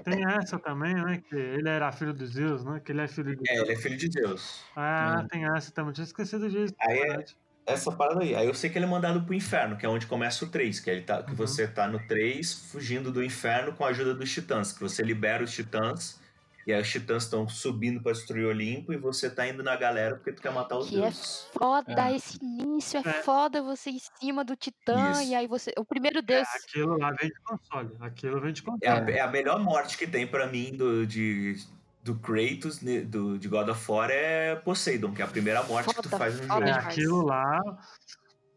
Tem 0.00 0.24
essa 0.26 0.58
também, 0.58 0.94
né? 0.94 1.20
Que 1.20 1.36
ele 1.36 1.68
era 1.68 1.92
filho 1.92 2.14
dos 2.14 2.30
Zeus, 2.32 2.64
né? 2.64 2.80
Que 2.80 2.92
ele 2.92 3.02
é 3.02 3.08
filho 3.08 3.36
de 3.36 3.44
É, 3.48 3.54
Zeus. 3.54 3.68
ele 3.68 3.72
é 3.72 3.76
filho 3.76 3.96
de 3.96 4.08
Deus. 4.08 4.72
Ah, 4.74 5.22
É. 5.24 5.28
tem 5.28 5.44
essa 5.56 5.70
também. 5.72 5.92
Tinha 5.92 6.04
esquecido 6.04 6.48
disso. 6.50 6.74
Aí 6.80 6.98
é-. 6.98 7.24
Essa 7.66 7.92
parada 7.92 8.22
aí. 8.22 8.34
Aí 8.34 8.46
eu 8.46 8.54
sei 8.54 8.70
que 8.70 8.78
ele 8.78 8.86
é 8.86 8.88
mandado 8.88 9.22
pro 9.24 9.34
inferno, 9.34 9.76
que 9.76 9.86
é 9.86 9.88
onde 9.88 10.06
começa 10.06 10.44
o 10.44 10.48
3, 10.50 10.80
que, 10.80 10.90
ele 10.90 11.02
tá, 11.02 11.22
que 11.22 11.30
Uhum. 11.30 11.36
você 11.36 11.68
tá 11.68 11.86
no 11.86 12.04
3 12.08 12.52
fugindo 12.72 13.12
do 13.12 13.22
inferno 13.22 13.72
com 13.74 13.84
a 13.84 13.88
ajuda 13.90 14.14
dos 14.14 14.32
titãs, 14.32 14.72
que 14.72 14.80
você 14.80 15.02
libera 15.02 15.44
os 15.44 15.52
titãs, 15.52 16.20
e 16.66 16.72
aí 16.72 16.80
os 16.80 16.88
titãs 16.90 17.24
estão 17.24 17.48
subindo 17.48 18.00
pra 18.02 18.12
destruir 18.12 18.44
o 18.46 18.48
Olimpo, 18.50 18.92
e 18.92 18.96
você 18.96 19.28
tá 19.30 19.46
indo 19.48 19.62
na 19.62 19.74
galera 19.76 20.16
porque 20.16 20.32
tu 20.32 20.40
quer 20.42 20.52
matar 20.52 20.78
os 20.78 20.88
Que 20.88 20.96
é 20.98 21.00
deuses. 21.02 21.48
foda 21.52 22.08
É. 22.10 22.16
esse 22.16 22.38
início, 22.44 22.98
é, 23.04 23.08
É. 23.08 23.12
foda 23.22 23.62
você 23.62 23.90
em 23.90 23.98
cima 24.20 24.44
do 24.44 24.54
Titã, 24.56 25.10
Isso. 25.12 25.22
e 25.24 25.34
aí 25.34 25.46
você. 25.46 25.72
O 25.78 25.84
primeiro 25.84 26.22
Deus. 26.22 26.46
Aquilo 26.68 26.96
lá 26.98 27.10
vem 27.12 27.28
de 27.28 27.40
console. 27.40 27.90
Aquilo 28.00 28.40
vem 28.40 28.52
de 28.52 28.62
console. 28.62 28.80
É 28.84 28.90
a, 28.90 29.10
é 29.16 29.20
a 29.20 29.28
melhor 29.30 29.58
morte 29.60 29.96
que 29.98 30.06
tem 30.06 30.26
pra 30.26 30.46
mim 30.46 30.72
do, 30.76 31.06
de, 31.06 31.56
do 32.02 32.14
Kratos, 32.16 32.80
né, 32.80 33.00
do, 33.00 33.38
de 33.38 33.48
God 33.48 33.68
of 33.68 33.90
War, 33.90 34.10
é 34.10 34.56
Poseidon, 34.56 35.12
que 35.12 35.22
é 35.22 35.24
a 35.24 35.28
primeira 35.28 35.62
morte 35.62 35.88
que 35.88 35.94
tu 36.02 36.08
Foda, 36.08 36.18
faz 36.18 36.40
no 36.40 36.46
foda 36.46 36.66
jogo. 36.66 36.78
É, 36.78 36.82
aquilo 36.84 37.22
lá. 37.24 37.60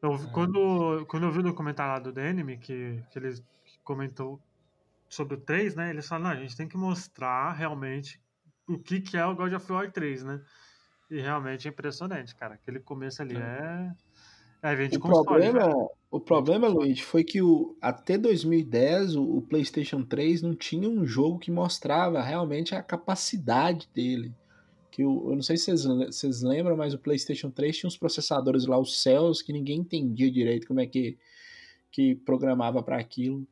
Eu, 0.01 0.13
É. 0.15 0.17
quando, 0.31 1.05
quando 1.07 1.23
eu 1.25 1.31
vi 1.31 1.39
o 1.39 1.43
documentário 1.43 1.93
lá 1.93 1.99
do 1.99 2.11
Denime, 2.11 2.57
que, 2.57 3.01
que 3.09 3.17
ele 3.19 3.33
comentou 3.83 4.39
sobre 5.15 5.35
o 5.35 5.41
3, 5.41 5.75
né? 5.75 5.89
Eles 5.89 6.07
falaram, 6.07 6.35
não, 6.35 6.37
a 6.37 6.41
gente 6.41 6.57
tem 6.57 6.67
que 6.67 6.77
mostrar 6.77 7.53
realmente 7.53 8.21
o 8.67 8.77
que, 8.77 8.99
que 8.99 9.17
é 9.17 9.25
o 9.25 9.35
God 9.35 9.53
of 9.53 9.71
War 9.71 9.91
3, 9.91 10.23
né? 10.23 10.41
E 11.09 11.21
realmente 11.21 11.67
é 11.67 11.71
impressionante, 11.71 12.35
cara. 12.35 12.55
Aquele 12.55 12.79
começo 12.79 13.21
ali 13.21 13.37
é. 13.37 13.91
É, 14.61 14.75
vem 14.75 14.89
de 14.89 14.97
O 14.97 14.99
console. 14.99 15.25
problema, 15.25 15.89
o 16.09 16.19
problema, 16.19 16.67
Luiz, 16.67 16.99
foi 16.99 17.23
que 17.23 17.41
o, 17.41 17.77
até 17.79 18.17
2010 18.17 19.15
o, 19.15 19.37
o 19.37 19.41
PlayStation 19.41 20.03
3 20.03 20.41
não 20.41 20.55
tinha 20.55 20.89
um 20.89 21.05
jogo 21.05 21.37
que 21.37 21.51
mostrava 21.51 22.21
realmente 22.21 22.73
a 22.73 22.81
capacidade 22.81 23.87
dele. 23.93 24.33
Que 24.89 25.05
o, 25.05 25.29
eu 25.29 25.35
não 25.35 25.43
sei 25.43 25.57
se 25.57 25.71
vocês 25.71 26.41
lembram, 26.41 26.75
mas 26.75 26.93
o 26.93 26.99
PlayStation 26.99 27.51
3 27.51 27.77
tinha 27.77 27.87
uns 27.87 27.97
processadores 27.97 28.65
lá, 28.65 28.79
os 28.79 29.01
Cells, 29.03 29.43
que 29.43 29.53
ninguém 29.53 29.79
entendia 29.79 30.31
direito 30.31 30.67
como 30.67 30.79
é 30.79 30.87
que, 30.87 31.17
que 31.91 32.15
programava 32.15 32.81
para 32.81 32.97
aquilo. 32.97 33.47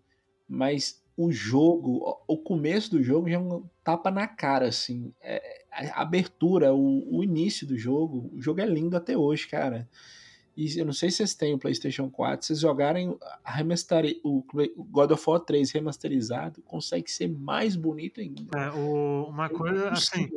Mas 0.50 1.03
o 1.16 1.32
jogo, 1.32 2.18
o 2.28 2.38
começo 2.38 2.92
do 2.92 3.04
jogo 3.04 3.30
já 3.30 3.36
é 3.36 3.40
um 3.40 3.64
tapa 3.84 4.10
na 4.10 4.28
cara, 4.28 4.68
assim. 4.68 5.14
É, 5.22 5.64
a 5.72 6.02
abertura, 6.02 6.74
o, 6.74 7.18
o 7.18 7.24
início 7.24 7.68
do 7.68 7.78
jogo, 7.78 8.30
o 8.34 8.42
jogo 8.42 8.62
é 8.62 8.66
lindo 8.66 8.98
até 8.98 9.16
hoje, 9.18 9.48
cara. 9.48 9.88
E 10.56 10.78
eu 10.80 10.86
não 10.86 10.94
sei 10.94 11.10
se 11.10 11.18
vocês 11.18 11.34
têm 11.34 11.56
o 11.56 11.58
PlayStation 11.58 12.10
4, 12.12 12.44
se 12.44 12.48
vocês 12.50 12.60
jogarem 12.60 13.18
remasteri- 13.44 14.22
o 14.24 14.44
God 14.78 15.10
of 15.12 15.24
War 15.28 15.40
3 15.40 15.72
remasterizado, 15.72 16.62
consegue 16.62 17.10
ser 17.10 17.28
mais 17.28 17.76
bonito 17.76 18.20
ainda. 18.22 18.42
É, 18.56 18.70
o- 18.72 19.26
uma 19.30 19.50
coisa 19.50 19.90
assim, 19.90 20.30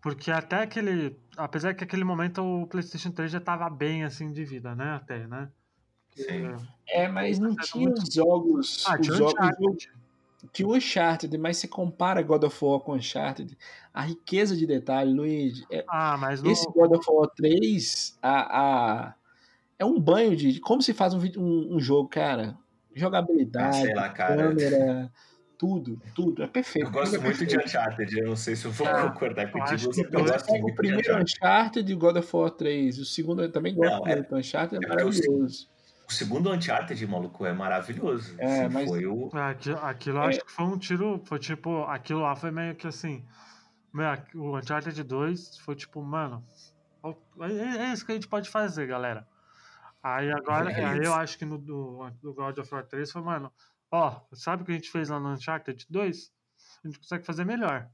porque 0.00 0.30
até 0.30 0.62
aquele. 0.62 1.16
Apesar 1.36 1.74
que 1.74 1.82
aquele 1.82 2.04
momento 2.04 2.40
o 2.40 2.68
PlayStation 2.68 3.10
3 3.10 3.32
já 3.32 3.40
tava 3.40 3.68
bem 3.68 4.04
assim 4.04 4.30
de 4.30 4.44
vida, 4.44 4.76
né? 4.76 4.92
Até, 4.92 5.26
né? 5.26 5.48
Sim. 6.14 6.46
É, 6.86 7.04
É, 7.04 7.08
mas 7.08 7.40
não 7.40 7.56
Tá 7.56 7.64
tinha 7.64 7.90
os 7.90 8.14
jogos. 8.14 8.84
Ah, 8.86 8.96
os 9.00 9.06
jogos. 9.08 9.88
Que 10.52 10.64
o 10.64 10.74
Uncharted, 10.74 11.36
mas 11.38 11.56
se 11.56 11.68
compara 11.68 12.22
God 12.22 12.44
of 12.44 12.64
War 12.64 12.80
com 12.80 12.94
Uncharted, 12.94 13.56
a 13.92 14.02
riqueza 14.02 14.56
de 14.56 14.66
detalhe, 14.66 15.12
Luigi. 15.12 15.64
É, 15.70 15.84
ah, 15.88 16.16
mas 16.16 16.42
no... 16.42 16.50
Esse 16.50 16.66
God 16.72 16.92
of 16.92 17.04
War 17.08 17.28
3, 17.36 18.18
a, 18.22 18.60
a, 18.60 19.14
é 19.78 19.84
um 19.84 19.98
banho 19.98 20.36
de, 20.36 20.52
de 20.52 20.60
como 20.60 20.82
se 20.82 20.92
faz 20.92 21.14
um, 21.14 21.20
um, 21.36 21.76
um 21.76 21.80
jogo, 21.80 22.08
cara. 22.08 22.56
Jogabilidade, 22.94 23.90
ah, 23.90 23.94
lá, 23.94 24.08
câmera, 24.08 25.10
tudo, 25.58 26.00
tudo. 26.14 26.42
É 26.42 26.46
perfeito. 26.46 26.86
Eu 26.86 26.92
gosto 26.92 27.16
é 27.16 27.18
muito 27.18 27.38
perfeito. 27.38 27.58
de 27.58 27.64
Uncharted, 27.64 28.18
eu 28.18 28.28
não 28.28 28.36
sei 28.36 28.54
se 28.54 28.66
eu 28.66 28.70
vou 28.70 28.86
ah, 28.86 29.10
concordar 29.10 29.50
contigo. 29.50 29.90
que 29.90 30.00
eu 30.00 30.24
gosto 30.24 30.50
muito 30.50 30.70
o 30.70 30.74
primeiro 30.74 31.20
Uncharted 31.20 31.90
e 31.90 31.94
God 31.94 32.16
of 32.16 32.36
War 32.36 32.50
3. 32.50 32.98
O 32.98 33.04
segundo 33.04 33.42
eu 33.42 33.50
também 33.50 33.74
gosto 33.74 34.04
não, 34.04 34.06
é, 34.06 34.16
muito. 34.16 34.34
O 34.34 34.38
Uncharted 34.38 34.84
é, 34.84 34.86
é 34.86 34.88
maravilhoso. 34.88 35.73
O 36.06 36.12
segundo 36.12 36.52
Uncharted, 36.52 37.06
maluco, 37.06 37.46
é 37.46 37.52
maravilhoso. 37.52 38.34
É, 38.38 38.68
mas... 38.68 38.88
Foi 38.88 39.06
o... 39.06 39.30
Aquilo, 39.32 39.78
aquilo 39.78 40.18
é. 40.18 40.26
acho 40.26 40.44
que 40.44 40.52
foi 40.52 40.64
um 40.66 40.78
tiro, 40.78 41.22
foi 41.24 41.38
tipo, 41.38 41.84
aquilo 41.84 42.20
lá 42.20 42.36
foi 42.36 42.50
meio 42.50 42.74
que 42.74 42.86
assim, 42.86 43.24
o 44.34 44.56
Uncharted 44.56 45.02
2 45.02 45.58
foi 45.58 45.74
tipo, 45.74 46.02
mano, 46.02 46.44
é 47.40 47.92
isso 47.92 48.04
que 48.04 48.12
a 48.12 48.14
gente 48.14 48.28
pode 48.28 48.50
fazer, 48.50 48.86
galera. 48.86 49.26
Aí 50.02 50.30
agora, 50.30 50.70
é 50.70 50.84
aí 50.84 51.04
eu 51.04 51.14
acho 51.14 51.38
que 51.38 51.44
no 51.44 51.56
do, 51.56 52.10
do 52.20 52.34
God 52.34 52.58
of 52.58 52.74
War 52.74 52.84
3 52.84 53.10
foi, 53.10 53.22
mano, 53.22 53.50
ó, 53.90 54.20
sabe 54.32 54.62
o 54.62 54.66
que 54.66 54.72
a 54.72 54.74
gente 54.74 54.90
fez 54.90 55.08
lá 55.08 55.18
no 55.18 55.30
Uncharted 55.30 55.86
2? 55.88 56.32
A 56.84 56.86
gente 56.86 56.98
consegue 56.98 57.24
fazer 57.24 57.44
melhor. 57.44 57.88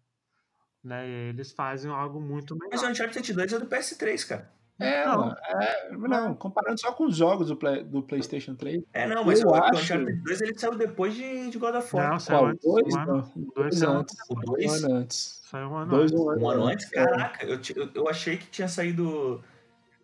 Né? 0.82 1.06
E 1.06 1.12
eles 1.28 1.52
fazem 1.52 1.90
algo 1.90 2.20
muito 2.20 2.54
melhor. 2.54 2.70
Mas 2.72 2.82
o 2.82 2.88
Uncharted 2.88 3.32
2 3.32 3.52
é 3.52 3.58
do 3.58 3.66
PS3, 3.66 4.26
cara. 4.26 4.59
É, 4.80 5.04
não, 5.04 5.30
é, 5.30 5.90
não, 5.92 6.34
comparando 6.34 6.80
só 6.80 6.90
com 6.92 7.04
os 7.04 7.16
jogos 7.16 7.48
do, 7.48 7.56
Play, 7.56 7.84
do 7.84 8.02
PlayStation 8.02 8.54
3. 8.54 8.82
É, 8.94 9.06
não, 9.06 9.22
mas 9.24 9.44
o 9.44 9.54
acho... 9.54 9.76
Uncharted 9.76 10.22
2 10.22 10.40
ele 10.40 10.58
saiu 10.58 10.74
depois 10.74 11.14
de, 11.14 11.50
de 11.50 11.58
God 11.58 11.74
of 11.74 11.94
War. 11.94 12.10
Não, 12.10 12.18
saiu 12.18 12.46
antes. 12.46 12.64
Dois, 12.64 12.94
um 12.94 12.98
ano, 12.98 13.30
dois, 13.54 13.78
dois 13.78 13.82
antes. 13.82 14.16
O 14.30 14.34
2? 14.34 14.70
Um 14.70 14.74
ano 14.86 14.94
antes. 14.96 15.42
Saiu 15.50 15.68
um 15.68 15.76
ano 15.76 15.90
dois, 15.90 16.12
antes. 16.12 16.22
Um 16.42 16.48
ano, 16.48 16.64
antes? 16.64 16.88
Caraca, 16.88 17.46
eu, 17.46 17.60
eu 17.94 18.08
achei 18.08 18.38
que 18.38 18.46
tinha 18.46 18.68
saído. 18.68 19.42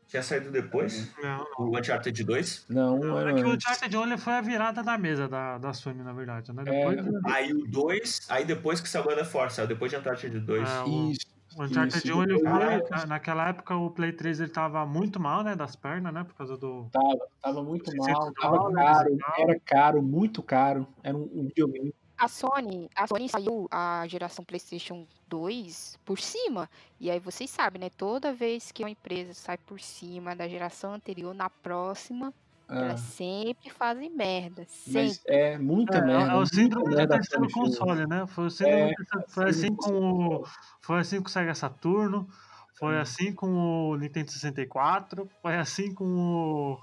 Tinha 0.08 0.22
saído 0.22 0.52
depois? 0.52 1.10
Não, 1.20 1.38
não. 1.58 1.66
O 1.70 1.78
Uncharted 1.78 2.22
2? 2.22 2.66
Não, 2.68 2.96
um 2.96 3.00
não, 3.00 3.16
ano 3.16 3.30
é 3.30 3.34
que 3.34 3.44
o. 3.48 3.54
Uncharted 3.54 3.96
1 3.96 4.18
foi 4.18 4.32
a 4.34 4.40
virada 4.40 4.82
da 4.82 4.98
mesa 4.98 5.26
da, 5.26 5.58
da 5.58 5.72
Sony, 5.72 6.02
na 6.02 6.12
verdade. 6.12 6.52
Né? 6.52 6.62
É. 6.66 6.94
Depois, 6.94 7.24
Aí 7.24 7.52
o 7.52 7.66
2, 7.66 8.26
aí 8.28 8.44
depois 8.44 8.80
que 8.80 8.88
saiu 8.88 9.04
God 9.04 9.18
of 9.18 9.36
War, 9.36 9.50
saiu 9.50 9.66
depois 9.66 9.90
de 9.90 9.96
Uncharted 9.96 10.38
2. 10.38 10.68
É, 10.68 10.82
o- 10.82 11.10
Isso. 11.10 11.35
O 11.56 11.62
Uncharted 11.62 12.06
Isso, 12.06 12.18
1, 12.18 12.22
ele 12.22 12.38
foi, 12.40 13.06
naquela 13.06 13.48
época 13.48 13.74
o 13.74 13.90
Play 13.90 14.12
3 14.12 14.40
ele 14.40 14.50
tava 14.50 14.84
muito 14.84 15.18
mal, 15.18 15.42
né, 15.42 15.56
das 15.56 15.74
pernas, 15.74 16.12
né, 16.12 16.22
por 16.22 16.34
causa 16.34 16.56
do... 16.56 16.86
Tava, 16.92 17.28
tava 17.40 17.62
muito 17.62 17.90
600 17.90 18.12
mal, 18.12 18.32
tava 18.34 18.56
dólares 18.58 19.18
caro, 19.18 19.40
era 19.40 19.60
caro, 19.60 20.02
muito 20.02 20.42
caro. 20.42 20.86
Era 21.02 21.16
um, 21.16 21.22
um 21.22 21.46
videogame. 21.46 21.94
A 22.18 22.28
Sony, 22.28 22.90
a 22.94 23.06
Sony 23.06 23.28
saiu 23.28 23.68
a 23.70 24.06
geração 24.06 24.44
PlayStation 24.44 25.06
2 25.28 25.98
por 26.04 26.18
cima. 26.18 26.68
E 26.98 27.10
aí 27.10 27.18
vocês 27.18 27.50
sabem, 27.50 27.80
né? 27.80 27.90
Toda 27.90 28.32
vez 28.32 28.72
que 28.72 28.82
uma 28.82 28.90
empresa 28.90 29.34
sai 29.34 29.58
por 29.58 29.80
cima 29.80 30.34
da 30.34 30.48
geração 30.48 30.94
anterior, 30.94 31.34
na 31.34 31.50
próxima, 31.50 32.28
Ah, 32.28 32.45
elas 32.68 33.00
sempre 33.00 33.70
fazem 33.70 34.10
merda. 34.10 34.64
Sempre. 34.68 35.00
mas 35.02 35.22
é 35.26 35.58
muita 35.58 35.98
É, 35.98 36.02
merda. 36.02 36.32
é 36.32 36.36
o 36.36 36.46
síndrome 36.46 36.94
do 36.96 37.06
terceiro 37.08 37.48
console, 37.52 38.06
né? 38.06 38.26
Foi, 38.26 38.50
síndrome 38.50 38.90
É, 38.92 38.94
foi 39.28 39.44
assim 39.50 39.74
com 39.74 39.92
o, 40.40 40.44
foi 40.80 40.98
assim 41.00 41.20
com 41.20 41.28
o 41.28 41.30
Sega 41.30 41.54
Saturno, 41.54 42.28
foi 42.74 42.98
assim 42.98 43.32
com 43.32 43.90
o 43.90 43.96
Nintendo 43.96 44.30
64, 44.30 45.28
foi 45.40 45.56
assim 45.56 45.94
com 45.94 46.04
o, 46.04 46.78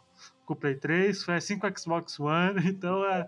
com 0.45 0.53
o 0.53 0.55
Play 0.55 0.75
3, 0.75 1.23
foi 1.23 1.35
assim 1.35 1.59
com 1.59 1.67
o 1.67 1.79
Xbox 1.79 2.19
One, 2.19 2.55
então 2.69 3.03
é, 3.05 3.25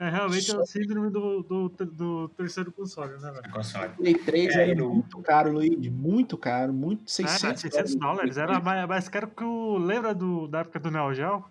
é 0.00 0.08
realmente 0.08 0.50
o 0.56 0.64
síndrome 0.66 1.10
do, 1.10 1.42
do, 1.42 1.68
do 1.68 2.28
terceiro 2.30 2.72
console, 2.72 3.12
né, 3.20 3.30
velho? 3.30 3.52
Console. 3.52 3.88
Play 3.90 4.14
3 4.14 4.56
É, 4.56 4.62
era 4.70 4.74
no- 4.74 4.94
muito 4.94 5.18
caro, 5.22 5.52
Luigi. 5.52 5.90
Muito 5.90 6.36
caro. 6.38 6.72
Muito 6.72 7.00
Era 7.20 7.28
600, 7.28 7.60
600 7.62 7.94
dólares, 7.96 8.36
era 8.38 8.58
mais, 8.60 8.88
mais 8.88 9.08
caro 9.08 9.28
que 9.28 9.44
o. 9.44 9.76
Lembra 9.78 10.14
do, 10.14 10.48
da 10.48 10.60
época 10.60 10.80
do 10.80 10.90
Neo 10.90 11.12
Geo? 11.14 11.44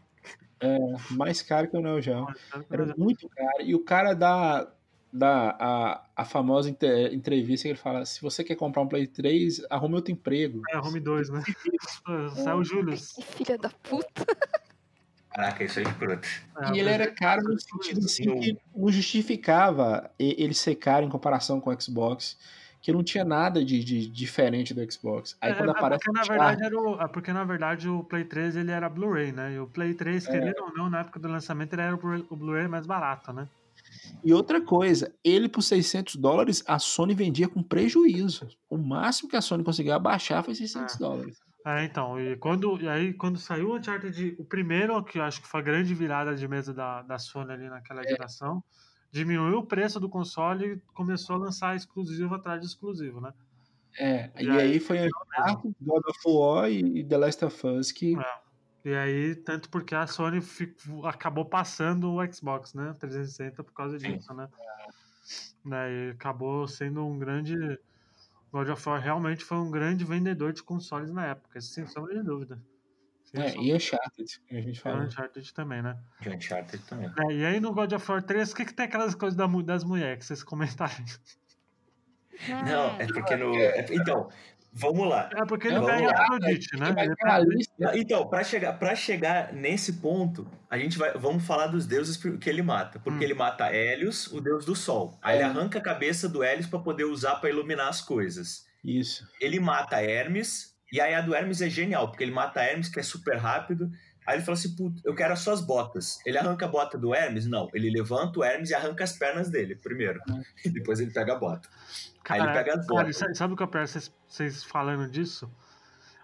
Mais 1.11 1.41
caro 1.41 1.69
que 1.69 1.77
o 1.77 1.81
Neo 1.81 2.01
Geo. 2.01 2.25
Era 2.69 2.93
muito 2.97 3.27
caro. 3.29 3.61
E 3.63 3.75
o 3.75 3.79
cara 3.83 4.13
dá, 4.13 4.67
dá 5.11 5.55
a, 5.59 6.03
a 6.15 6.25
famosa 6.25 6.69
entrevista 6.69 7.63
que 7.63 7.69
ele 7.73 7.77
fala: 7.77 8.05
se 8.05 8.21
você 8.21 8.43
quer 8.43 8.55
comprar 8.55 8.81
um 8.81 8.87
Play 8.87 9.07
3, 9.07 9.61
arrume 9.69 9.95
outro 9.95 10.11
emprego. 10.11 10.61
É, 10.71 10.77
Home 10.79 10.99
2, 10.99 11.29
né? 11.29 11.43
Saiu 12.43 12.57
o 12.57 12.63
Julius. 12.63 13.11
Que 13.13 13.21
filha 13.23 13.57
da 13.57 13.69
puta. 13.69 14.25
Caraca, 15.29 15.63
isso 15.63 15.79
é 15.79 15.83
escroto. 15.83 16.27
É, 16.59 16.71
E 16.75 16.79
ele 16.79 16.89
era 16.89 17.11
caro 17.11 17.43
no 17.43 17.59
sentido 17.59 18.05
assim 18.05 18.39
que 18.39 18.57
não 18.75 18.91
justificava 18.91 20.09
e- 20.17 20.35
ele 20.43 20.53
ser 20.55 20.73
caro 20.75 21.05
em 21.05 21.09
comparação 21.09 21.61
com 21.61 21.69
o 21.69 21.79
Xbox, 21.81 22.37
que 22.88 22.93
não 22.93 23.03
tinha 23.03 23.25
nada 23.25 23.65
de, 23.65 23.83
de 23.83 24.07
diferente 24.07 24.73
do 24.73 24.89
Xbox. 24.89 25.38
Aí 25.41 25.51
É, 25.51 25.55
quando 25.55 25.71
é 25.71 25.71
aparece 25.73 26.05
porque, 26.05 26.17
na 26.17 26.23
o 26.23 26.27
verdade, 26.29 26.63
era 26.63 26.79
o, 26.79 27.01
é 27.01 27.07
porque 27.09 27.33
na 27.33 27.43
verdade 27.43 27.89
o 27.89 28.01
Play 28.05 28.23
3 28.23 28.55
ele 28.55 28.71
era 28.71 28.88
Blu-ray, 28.88 29.33
né? 29.33 29.55
E 29.55 29.59
o 29.59 29.67
Play 29.67 29.93
3, 29.93 30.25
É. 30.25 30.31
querendo 30.31 30.61
ou 30.61 30.73
não, 30.73 30.89
na 30.89 31.01
época 31.01 31.19
do 31.19 31.27
lançamento, 31.27 31.73
ele 31.73 31.81
era 31.81 31.95
o 31.95 32.35
Blu-ray 32.38 32.69
mais 32.69 32.88
barato, 32.88 33.33
né? 33.33 33.49
E 34.23 34.33
outra 34.33 34.61
coisa, 34.61 35.13
ele 35.21 35.49
por 35.49 35.61
600 35.61 36.15
dólares, 36.15 36.63
a 36.65 36.79
Sony 36.79 37.13
vendia 37.13 37.49
com 37.49 37.61
prejuízo. 37.61 38.47
O 38.69 38.77
máximo 38.77 39.29
que 39.29 39.35
a 39.35 39.41
Sony 39.41 39.65
conseguia 39.65 39.95
abaixar 39.95 40.41
foi 40.45 40.55
600 40.55 40.95
É. 40.95 40.97
dólares. 40.97 41.38
É, 41.65 41.83
então, 41.83 42.17
e, 42.17 42.38
quando, 42.38 42.81
e 42.81 42.88
aí 42.88 43.13
quando 43.13 43.38
saiu 43.38 43.71
o 43.71 43.75
Uncharted, 43.77 44.38
o 44.39 44.45
primeiro, 44.45 45.03
que 45.03 45.19
eu 45.19 45.23
acho 45.23 45.41
que 45.41 45.47
foi 45.47 45.59
a 45.59 45.63
grande 45.63 45.93
virada 45.93 46.33
de 46.33 46.47
mesa 46.47 46.73
da, 46.73 47.01
da 47.01 47.19
Sony 47.19 47.51
ali 47.51 47.67
naquela 47.69 48.01
É. 48.03 48.07
geração, 48.07 48.63
diminuiu 49.11 49.59
o 49.59 49.65
preço 49.67 49.99
do 49.99 50.09
console 50.09 50.73
e 50.73 50.81
começou 50.93 51.35
a 51.37 51.39
lançar 51.39 51.75
exclusivo 51.75 52.35
atrás 52.35 52.59
de 52.61 52.67
exclusivo, 52.67 53.21
né? 53.21 53.33
É, 53.99 54.31
E 54.41 54.45
e, 54.45 54.49
aí, 54.51 54.59
aí 54.73 54.79
foi 54.79 54.97
God 55.81 56.03
of 56.07 56.19
War 56.27 56.69
e 56.71 57.03
The 57.03 57.17
Last 57.17 57.45
of 57.45 57.67
Us 57.67 57.91
que 57.91 58.15
É. 58.15 58.47
E 58.85 58.95
aí, 58.95 59.35
tanto 59.35 59.69
porque 59.69 59.93
a 59.93 60.07
Sony 60.07 60.39
ficou- 60.41 61.05
acabou 61.05 61.45
passando 61.45 62.09
o 62.13 62.33
Xbox, 62.33 62.73
né? 62.73 62.95
360 62.99 63.63
por 63.63 63.73
causa 63.73 63.99
Sim. 63.99 64.15
disso, 64.15 64.33
né? 64.33 64.47
né? 65.65 65.91
E 65.91 66.09
acabou 66.11 66.67
sendo 66.67 67.05
um 67.05 67.17
grande. 67.19 67.53
God 68.51 68.69
of 68.69 68.89
War 68.89 69.01
realmente 69.01 69.43
foi 69.43 69.57
um 69.57 69.69
grande 69.71 70.05
vendedor 70.05 70.53
de 70.53 70.63
consoles 70.63 71.11
na 71.11 71.25
época, 71.27 71.59
sem 71.61 71.85
sombra 71.87 72.15
de 72.15 72.23
dúvida. 72.23 72.61
É, 73.39 73.49
sombra 73.49 73.63
e 73.67 73.73
Uncharted, 73.75 74.39
que 74.47 74.55
a 74.57 74.61
gente 74.61 74.73
de 74.73 74.79
falou. 74.81 75.01
Uncharted 75.03 75.53
também, 75.53 75.81
né? 75.81 75.97
De 76.21 76.29
Uncharted 76.29 76.83
também. 76.85 77.11
É, 77.29 77.33
e 77.33 77.45
aí 77.45 77.59
no 77.59 77.73
God 77.73 77.91
of 77.93 78.11
War 78.11 78.21
3, 78.23 78.51
o 78.51 78.55
que, 78.55 78.65
que 78.65 78.73
tem 78.73 78.85
aquelas 78.85 79.15
coisas 79.15 79.35
da 79.38 79.47
das 79.47 79.83
mulheres 79.83 80.19
que 80.19 80.25
vocês 80.25 80.43
comentaram? 80.43 81.03
Não, 82.65 82.95
é 82.99 83.07
porque 83.07 83.35
no. 83.35 83.55
é- 83.55 83.85
então, 83.91 84.29
vamos 84.71 85.07
lá. 85.09 85.27
É 85.35 85.43
porque 85.45 85.67
ele 85.67 85.79
pega 85.83 86.11
a 86.11 86.21
Afrodite, 86.21 86.77
né? 86.77 86.91
Mas 86.95 87.05
Ele 87.07 87.15
tem 87.15 87.31
a 87.31 87.33
pega- 87.39 87.49
lista, 87.49 87.73
Não, 87.79 87.95
Então, 87.95 88.27
pra 88.29 88.43
chegar, 88.43 88.73
pra 88.73 88.95
chegar 88.95 89.53
nesse 89.53 89.93
ponto, 89.93 90.47
a 90.69 90.77
gente 90.77 90.97
vai. 90.99 91.13
Vamos 91.13 91.45
falar 91.47 91.65
dos 91.67 91.88
deuses 91.88 92.15
que 92.15 92.47
ele 92.49 92.61
mata. 92.61 92.99
Porque 92.99 93.19
Hum. 93.19 93.23
ele 93.23 93.33
mata 93.33 93.65
Hélios, 93.73 94.27
o 94.27 94.39
deus 94.39 94.65
do 94.65 94.75
sol. 94.75 95.17
Aí 95.21 95.38
ele 95.38 95.43
É. 95.43 95.47
arranca 95.47 95.79
a 95.79 95.81
cabeça 95.81 96.29
do 96.29 96.43
Hélios 96.43 96.67
pra 96.67 96.77
poder 96.79 97.05
usar 97.05 97.38
pra 97.38 97.49
iluminar 97.49 97.88
as 97.89 98.01
coisas. 98.01 98.67
Isso. 98.83 99.27
Ele 99.41 99.59
mata 99.59 99.99
Hermes, 100.01 100.75
e 100.91 100.99
aí 101.01 101.13
a 101.13 101.21
do 101.21 101.35
Hermes 101.35 101.61
é 101.61 101.69
genial, 101.69 102.09
porque 102.09 102.23
ele 102.23 102.31
mata 102.31 102.61
Hermes, 102.61 102.89
que 102.89 102.99
é 102.99 103.03
super 103.03 103.38
rápido. 103.38 103.91
Aí 104.25 104.35
ele 104.38 104.43
fala 104.43 104.57
assim: 104.57 104.75
Puta, 104.75 105.01
eu 105.05 105.15
quero 105.15 105.33
as 105.33 105.39
suas 105.39 105.61
botas. 105.61 106.19
Ele 106.25 106.38
arranca 106.38 106.65
a 106.65 106.69
bota 106.69 106.97
do 106.97 107.13
Hermes? 107.15 107.45
Não. 107.47 107.69
Ele 107.73 107.89
levanta 107.89 108.39
o 108.39 108.43
Hermes 108.43 108.69
e 108.69 108.75
arranca 108.75 109.03
as 109.03 109.13
pernas 109.13 109.49
dele 109.49 109.75
primeiro. 109.75 110.19
E 110.65 110.69
depois 110.69 110.99
ele 110.99 111.11
pega 111.11 111.33
a 111.33 111.39
bota. 111.39 111.69
Aí 112.29 112.39
ele 112.39 112.47
Cara, 112.47 112.53
pega 112.53 112.71
as 112.79 112.85
cara, 112.88 112.99
botas. 113.03 113.17
sabe, 113.17 113.38
sabe 113.38 113.53
o 113.53 113.57
que 113.57 113.63
eu 113.63 113.67
penso 113.69 113.93
vocês, 113.93 114.13
vocês 114.27 114.63
falando 114.65 115.09
disso? 115.09 115.49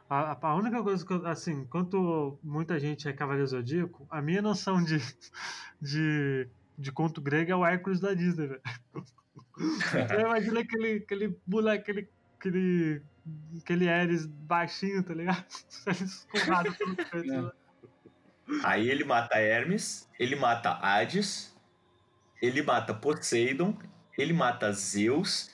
A, 0.10 0.38
a- 0.48 0.56
única 0.56 0.84
coisa 0.84 1.06
que 1.06 1.14
eu, 1.14 1.26
assim, 1.26 1.54
enquanto 1.62 2.38
muita 2.44 2.78
gente 2.78 3.08
é 3.08 3.14
Cavaleiro 3.14 3.48
Zodíaco, 3.48 4.06
a 4.12 4.22
minha 4.22 4.42
noção 4.42 4.84
de, 4.84 4.98
de, 5.82 6.48
de 6.78 6.92
conto 6.92 7.22
grego 7.22 7.52
é 7.52 7.56
o 7.56 7.66
Hércules 7.66 8.00
da 8.02 8.14
Disney, 8.14 8.48
velho. 8.48 8.62
Então, 9.56 10.20
imagina 10.20 10.60
aquele, 10.62 10.98
aquele 10.98 11.38
moleque, 11.48 11.92
aquele, 11.92 12.10
aquele, 12.40 13.02
aquele 13.62 13.90
Ares 13.90 14.26
baixinho, 14.26 15.04
tá 15.04 15.14
ligado? 15.14 15.46
Pelo 16.78 16.96
canto, 16.96 17.18
É. 17.18 17.42
né? 17.42 17.52
Aí 18.64 18.90
ele 18.90 19.04
mata 19.06 19.38
Hermes, 19.40 20.10
ele 20.20 20.36
mata 20.36 20.72
Hades, 20.82 21.56
ele 22.42 22.62
mata 22.62 22.94
Poseidon, 22.94 23.78
ele 24.18 24.34
mata 24.34 24.72
Zeus, 24.74 25.50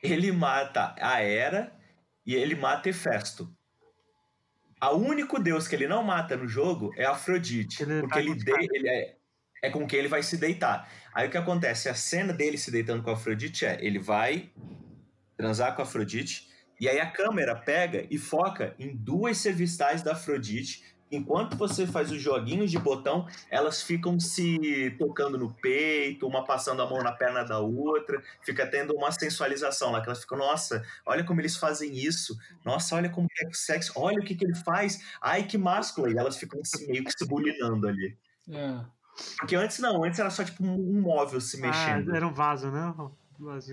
ele 0.00 0.30
mata 0.30 0.94
a 1.00 1.20
Hera 1.20 1.72
e 2.24 2.34
ele 2.36 2.54
mata 2.54 2.88
Hefesto. 2.88 3.52
O 4.80 4.94
único 4.96 5.40
deus 5.40 5.66
que 5.66 5.74
ele 5.74 5.88
não 5.88 6.04
mata 6.04 6.36
no 6.36 6.46
jogo 6.46 6.92
é 6.96 7.04
Afrodite, 7.04 7.82
Ele 7.82 8.00
porque 8.02 8.14
tá 8.14 8.20
ele, 8.20 8.28
com 8.30 8.36
os 8.36 8.44
de- 8.44 8.68
ele 8.76 8.88
é, 8.88 9.16
é 9.64 9.70
com 9.70 9.84
quem 9.88 9.98
ele 9.98 10.08
vai 10.08 10.22
se 10.22 10.36
deitar. 10.36 10.88
Aí 11.12 11.26
o 11.26 11.30
que 11.32 11.36
acontece? 11.36 11.88
A 11.88 11.94
cena 11.94 12.32
dele 12.32 12.56
se 12.56 12.70
deitando 12.70 13.02
com 13.02 13.10
Afrodite 13.10 13.66
é: 13.66 13.84
ele 13.84 13.98
vai 13.98 14.52
transar 15.36 15.74
com 15.74 15.82
Afrodite, 15.82 16.48
e 16.80 16.88
aí 16.88 17.00
a 17.00 17.10
câmera 17.10 17.54
pega 17.54 18.06
e 18.10 18.18
foca 18.18 18.74
em 18.78 18.96
duas 18.96 19.38
cervitais 19.38 20.02
da 20.02 20.12
Afrodite 20.12 20.82
enquanto 21.10 21.56
você 21.56 21.86
faz 21.86 22.10
os 22.10 22.20
joguinhos 22.20 22.70
de 22.70 22.78
botão, 22.78 23.26
elas 23.50 23.82
ficam 23.82 24.18
se 24.20 24.94
tocando 24.98 25.38
no 25.38 25.52
peito, 25.54 26.26
uma 26.26 26.44
passando 26.44 26.82
a 26.82 26.88
mão 26.88 27.02
na 27.02 27.12
perna 27.12 27.44
da 27.44 27.58
outra, 27.58 28.22
fica 28.44 28.66
tendo 28.66 28.94
uma 28.94 29.10
sensualização 29.10 29.90
lá, 29.90 30.00
que 30.00 30.08
elas 30.08 30.20
ficam, 30.20 30.38
nossa, 30.38 30.84
olha 31.04 31.24
como 31.24 31.40
eles 31.40 31.56
fazem 31.56 31.92
isso, 31.96 32.38
nossa, 32.64 32.94
olha 32.94 33.08
como 33.08 33.26
é 33.42 33.48
sexo, 33.52 33.92
olha 33.96 34.18
o 34.20 34.24
que, 34.24 34.34
que 34.34 34.44
ele 34.44 34.54
faz, 34.54 35.00
ai 35.20 35.44
que 35.44 35.58
másculo, 35.58 36.10
e 36.10 36.18
elas 36.18 36.36
ficam 36.36 36.60
se, 36.64 36.86
meio 36.86 37.04
que 37.04 37.12
se 37.12 37.26
bulinando 37.26 37.88
ali. 37.88 38.16
É. 38.50 38.84
Porque 39.38 39.56
antes 39.56 39.78
não, 39.80 40.04
antes 40.04 40.18
era 40.18 40.30
só 40.30 40.44
tipo 40.44 40.64
um 40.64 41.00
móvel 41.00 41.40
se 41.40 41.56
ah, 41.56 41.66
mexendo. 41.66 42.12
Ah, 42.12 42.16
era 42.16 42.26
um 42.26 42.32
vaso, 42.32 42.70
né? 42.70 42.94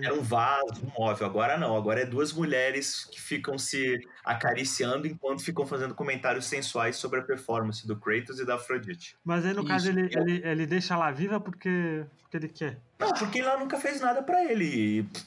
Era 0.02 0.14
um 0.14 0.22
vaso, 0.22 0.84
um 0.84 1.00
móvel. 1.00 1.26
Agora 1.26 1.58
não, 1.58 1.76
agora 1.76 2.00
é 2.00 2.06
duas 2.06 2.32
mulheres 2.32 3.04
que 3.04 3.20
ficam 3.20 3.58
se 3.58 3.98
acariciando 4.24 5.06
enquanto 5.06 5.42
ficam 5.42 5.66
fazendo 5.66 5.94
comentários 5.94 6.46
sensuais 6.46 6.96
sobre 6.96 7.20
a 7.20 7.22
performance 7.22 7.86
do 7.86 7.96
Kratos 7.96 8.38
e 8.38 8.46
da 8.46 8.54
Afrodite. 8.54 9.16
Mas 9.24 9.44
aí 9.44 9.52
no 9.52 9.60
Isso. 9.60 9.68
caso 9.68 9.88
ele, 9.88 10.08
ele, 10.12 10.42
ele 10.44 10.66
deixa 10.66 10.94
ela 10.94 11.10
viva 11.10 11.40
porque, 11.40 12.04
porque 12.22 12.36
ele 12.36 12.48
quer. 12.48 12.78
Não, 12.98 13.12
porque 13.12 13.40
ela 13.40 13.58
nunca 13.58 13.78
fez 13.78 14.00
nada 14.00 14.22
para 14.22 14.44
ele. 14.44 14.64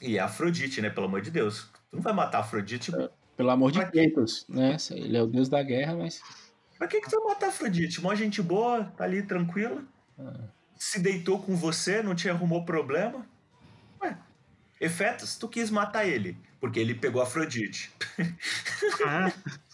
E, 0.00 0.10
e 0.12 0.16
é 0.16 0.20
Afrodite, 0.20 0.80
né? 0.80 0.88
Pelo 0.88 1.06
amor 1.06 1.20
de 1.20 1.30
Deus. 1.30 1.68
Tu 1.90 1.96
não 1.96 2.02
vai 2.02 2.14
matar 2.14 2.38
a 2.38 2.40
Afrodite. 2.40 2.94
É, 2.94 3.10
pelo 3.36 3.50
amor 3.50 3.70
de 3.70 3.84
Kratos, 3.84 4.46
né? 4.48 4.76
Ele 4.90 5.16
é 5.16 5.22
o 5.22 5.26
deus 5.26 5.48
da 5.48 5.62
guerra, 5.62 5.96
mas. 5.96 6.22
Pra 6.78 6.88
que, 6.88 6.98
que 6.98 7.10
tu 7.10 7.18
vai 7.20 7.34
matar 7.34 7.46
a 7.46 7.48
Afrodite? 7.50 8.00
Mó 8.00 8.14
gente 8.14 8.40
boa, 8.40 8.84
tá 8.96 9.04
ali 9.04 9.22
tranquila. 9.22 9.82
Ah. 10.18 10.32
Se 10.76 10.98
deitou 10.98 11.42
com 11.42 11.54
você, 11.54 12.02
não 12.02 12.14
te 12.14 12.28
arrumou 12.28 12.64
problema. 12.64 13.26
Efetos, 14.80 15.36
tu 15.36 15.48
quis 15.48 15.70
matar 15.70 16.06
ele, 16.06 16.36
porque 16.58 16.80
ele 16.80 16.94
pegou 16.94 17.20
Afrodite. 17.20 17.92
Ah. 19.06 19.32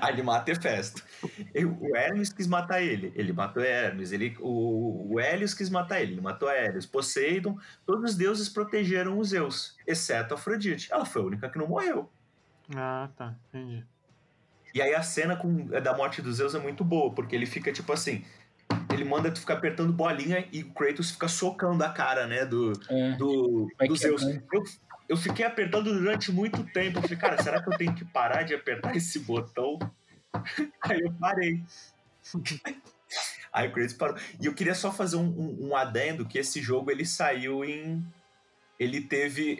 Aí 0.00 0.14
ele 0.14 0.22
mata 0.22 0.50
Hefesto. 0.50 1.02
O 1.80 1.96
Hermes 1.96 2.32
quis 2.32 2.46
matar 2.46 2.82
ele, 2.82 3.12
ele 3.14 3.32
matou 3.32 3.62
Hermes. 3.62 4.12
Ele, 4.12 4.36
o, 4.40 5.14
o 5.14 5.20
Hélios 5.20 5.54
quis 5.54 5.70
matar 5.70 6.00
ele, 6.00 6.12
ele 6.12 6.20
matou 6.20 6.50
Hélios. 6.50 6.86
Poseidon, 6.86 7.58
todos 7.84 8.10
os 8.10 8.16
deuses 8.16 8.48
protegeram 8.48 9.18
os 9.18 9.28
Zeus, 9.28 9.76
exceto 9.86 10.34
Afrodite. 10.34 10.92
Ela 10.92 11.04
foi 11.04 11.22
a 11.22 11.26
única 11.26 11.48
que 11.48 11.58
não 11.58 11.68
morreu. 11.68 12.10
Ah, 12.74 13.08
tá, 13.16 13.34
entendi. 13.48 13.84
E 14.74 14.82
aí 14.82 14.94
a 14.94 15.02
cena 15.02 15.36
com, 15.36 15.66
da 15.66 15.96
morte 15.96 16.20
dos 16.20 16.36
Zeus 16.36 16.54
é 16.54 16.58
muito 16.58 16.84
boa, 16.84 17.14
porque 17.14 17.34
ele 17.34 17.46
fica 17.46 17.72
tipo 17.72 17.92
assim: 17.92 18.24
ele 18.92 19.04
manda 19.04 19.30
tu 19.30 19.40
ficar 19.40 19.54
apertando 19.54 19.92
bolinha 19.92 20.46
e 20.52 20.62
o 20.62 20.72
Kratos 20.72 21.10
fica 21.10 21.28
socando 21.28 21.82
a 21.84 21.90
cara, 21.90 22.26
né, 22.26 22.44
do, 22.44 22.72
é. 22.88 23.12
do, 23.16 23.68
do 23.86 23.96
Zeus. 23.96 24.22
Eu, 24.22 24.64
eu 25.08 25.16
fiquei 25.16 25.44
apertando 25.44 25.92
durante 25.92 26.32
muito 26.32 26.62
tempo. 26.64 26.98
Eu 26.98 27.02
falei, 27.02 27.16
cara, 27.16 27.42
será 27.42 27.62
que 27.62 27.72
eu 27.72 27.78
tenho 27.78 27.94
que 27.94 28.04
parar 28.04 28.42
de 28.42 28.54
apertar 28.54 28.94
esse 28.96 29.18
botão? 29.20 29.78
Aí 30.82 31.00
eu 31.00 31.12
parei. 31.20 31.62
Aí 33.52 33.68
o 33.68 33.72
Kratos 33.72 33.94
parou. 33.94 34.16
E 34.40 34.46
eu 34.46 34.54
queria 34.54 34.74
só 34.74 34.92
fazer 34.92 35.16
um, 35.16 35.28
um, 35.28 35.68
um 35.68 35.76
adendo 35.76 36.26
que 36.26 36.38
esse 36.38 36.60
jogo 36.60 36.90
ele 36.90 37.06
saiu 37.06 37.64
em 37.64 38.04
ele 38.78 39.00
teve. 39.00 39.58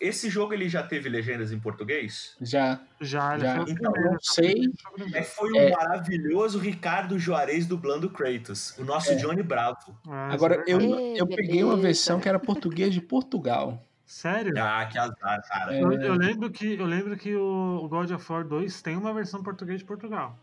Esse 0.00 0.30
jogo 0.30 0.54
ele 0.54 0.68
já 0.68 0.82
teve 0.82 1.08
legendas 1.08 1.52
em 1.52 1.58
português? 1.58 2.36
Já. 2.40 2.80
Já, 3.00 3.38
já. 3.38 3.64
Então, 3.68 3.92
não 3.92 4.18
sei. 4.20 4.72
É, 5.12 5.22
foi 5.22 5.50
o 5.50 5.56
é... 5.56 5.70
maravilhoso 5.70 6.58
Ricardo 6.58 7.18
Juarez 7.18 7.66
dublando 7.66 8.08
Kratos, 8.10 8.76
o 8.78 8.84
nosso 8.84 9.12
é. 9.12 9.16
Johnny 9.16 9.42
Bravo. 9.42 9.96
Ah, 10.08 10.32
Agora, 10.32 10.62
eu, 10.66 10.80
eu 11.16 11.26
peguei 11.26 11.62
uma 11.62 11.76
versão 11.76 12.18
que 12.20 12.28
era 12.28 12.38
português 12.38 12.92
de 12.92 13.00
Portugal. 13.00 13.82
Sério? 14.06 14.54
Ah, 14.58 14.86
que 14.86 14.98
azar, 14.98 15.42
cara. 15.48 15.76
Eu, 15.76 15.92
eu, 15.92 16.14
lembro 16.14 16.50
que, 16.50 16.74
eu 16.74 16.86
lembro 16.86 17.16
que 17.16 17.34
o 17.34 17.88
God 17.88 18.10
of 18.10 18.32
War 18.32 18.46
2 18.46 18.82
tem 18.82 18.96
uma 18.96 19.12
versão 19.14 19.42
português 19.42 19.80
de 19.80 19.84
Portugal. 19.84 20.38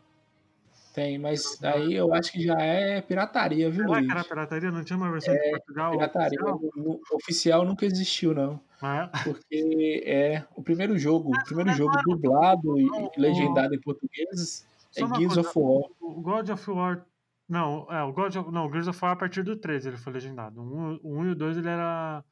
Tem, 0.93 1.17
mas 1.17 1.57
aí 1.63 1.93
eu 1.93 2.13
acho 2.13 2.31
que 2.31 2.43
já 2.43 2.59
é 2.59 3.01
pirataria, 3.01 3.69
viu, 3.69 3.85
Luiz? 3.85 4.09
Era 4.09 4.23
pirataria? 4.25 4.71
Não 4.71 4.83
tinha 4.83 4.97
uma 4.97 5.09
versão 5.09 5.33
é, 5.33 5.37
de 5.37 5.51
Portugal? 5.51 5.91
Pirataria 5.91 6.39
oficial? 6.43 6.99
Oficial 7.13 7.65
nunca 7.65 7.85
existiu, 7.85 8.33
não. 8.33 8.59
É. 8.83 9.09
Porque 9.23 10.03
é 10.05 10.43
o 10.55 10.61
primeiro 10.61 10.97
jogo, 10.97 11.29
o 11.29 11.43
primeiro 11.45 11.71
jogo 11.73 11.93
dublado 12.03 12.77
e 12.77 12.89
legendado 13.17 13.73
em 13.73 13.79
português 13.79 14.65
é 14.97 15.15
Gears 15.15 15.37
of 15.37 15.51
War. 15.55 15.83
O 16.01 16.21
God 16.21 16.49
of 16.49 16.71
War. 16.71 17.05
Não, 17.47 17.87
é, 17.89 18.03
o 18.03 18.11
God 18.11 18.35
of, 18.35 18.51
não, 18.51 18.67
o 18.67 18.71
Gears 18.71 18.87
of 18.87 18.99
War 19.01 19.13
a 19.13 19.15
partir 19.15 19.43
do 19.43 19.55
3 19.55 19.85
ele 19.85 19.97
foi 19.97 20.13
legendado. 20.13 20.61
O 20.61 21.19
1, 21.19 21.25
e 21.27 21.29
o 21.29 21.35
2 21.35 21.57
ele 21.57 21.69
era, 21.69 22.23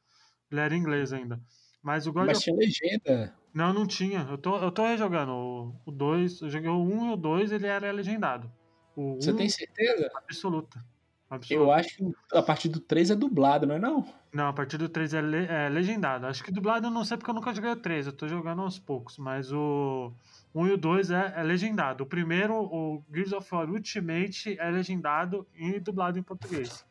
ele 0.50 0.60
era 0.60 0.74
em 0.74 0.78
inglês 0.78 1.12
ainda. 1.12 1.40
Mas 1.82 2.06
o 2.06 2.12
God 2.12 2.26
Mas 2.26 2.38
of... 2.38 2.44
tinha 2.44 2.56
legenda. 2.56 3.34
Não, 3.52 3.72
não 3.72 3.86
tinha. 3.86 4.26
Eu 4.30 4.38
tô, 4.38 4.56
eu 4.58 4.70
tô 4.70 4.86
rejogando. 4.86 5.74
O 5.84 5.90
2, 5.90 6.42
eu 6.42 6.50
joguei 6.50 6.70
o 6.70 6.82
1 6.82 6.98
um 6.98 7.10
e 7.10 7.12
o 7.14 7.16
2, 7.16 7.52
ele 7.52 7.66
era 7.66 7.90
legendado. 7.90 8.50
O 8.94 9.16
Você 9.16 9.32
um, 9.32 9.36
tem 9.36 9.48
certeza? 9.48 10.10
Absoluta. 10.14 10.84
absoluta. 11.28 11.64
Eu 11.64 11.72
acho 11.72 11.96
que 11.96 12.12
a 12.32 12.42
partir 12.42 12.68
do 12.68 12.80
3 12.80 13.10
é 13.10 13.14
dublado, 13.14 13.66
não 13.66 13.74
é 13.74 13.78
não? 13.78 14.06
Não, 14.32 14.48
a 14.48 14.52
partir 14.52 14.78
do 14.78 14.88
3 14.88 15.14
é, 15.14 15.20
le, 15.20 15.46
é 15.46 15.68
legendado. 15.68 16.26
Acho 16.26 16.44
que 16.44 16.52
dublado 16.52 16.86
eu 16.86 16.90
não 16.90 17.04
sei 17.04 17.16
porque 17.16 17.30
eu 17.30 17.34
nunca 17.34 17.52
joguei 17.52 17.70
o 17.70 17.76
3, 17.76 18.06
eu 18.06 18.12
tô 18.12 18.28
jogando 18.28 18.62
aos 18.62 18.78
poucos, 18.78 19.18
mas 19.18 19.52
o 19.52 20.12
1 20.54 20.66
e 20.68 20.72
o 20.72 20.76
2 20.76 21.10
é, 21.10 21.34
é 21.36 21.42
legendado. 21.42 22.04
O 22.04 22.06
primeiro, 22.06 22.54
o 22.54 23.02
Gears 23.12 23.32
of 23.32 23.52
War 23.52 23.68
Ultimate, 23.68 24.56
é 24.58 24.70
legendado 24.70 25.46
e 25.54 25.80
dublado 25.80 26.18
em 26.18 26.22
português. 26.22 26.84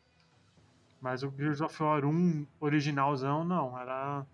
Mas 1.00 1.22
o 1.22 1.32
Gears 1.34 1.62
of 1.62 1.82
War 1.82 2.04
1 2.04 2.46
originalzão, 2.60 3.42
não, 3.42 3.78
era 3.78 4.26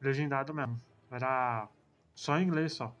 legendado 0.00 0.52
mesmo. 0.52 0.78
Era 1.12 1.68
só 2.14 2.38
em 2.38 2.44
inglês 2.44 2.72
só. 2.72 2.94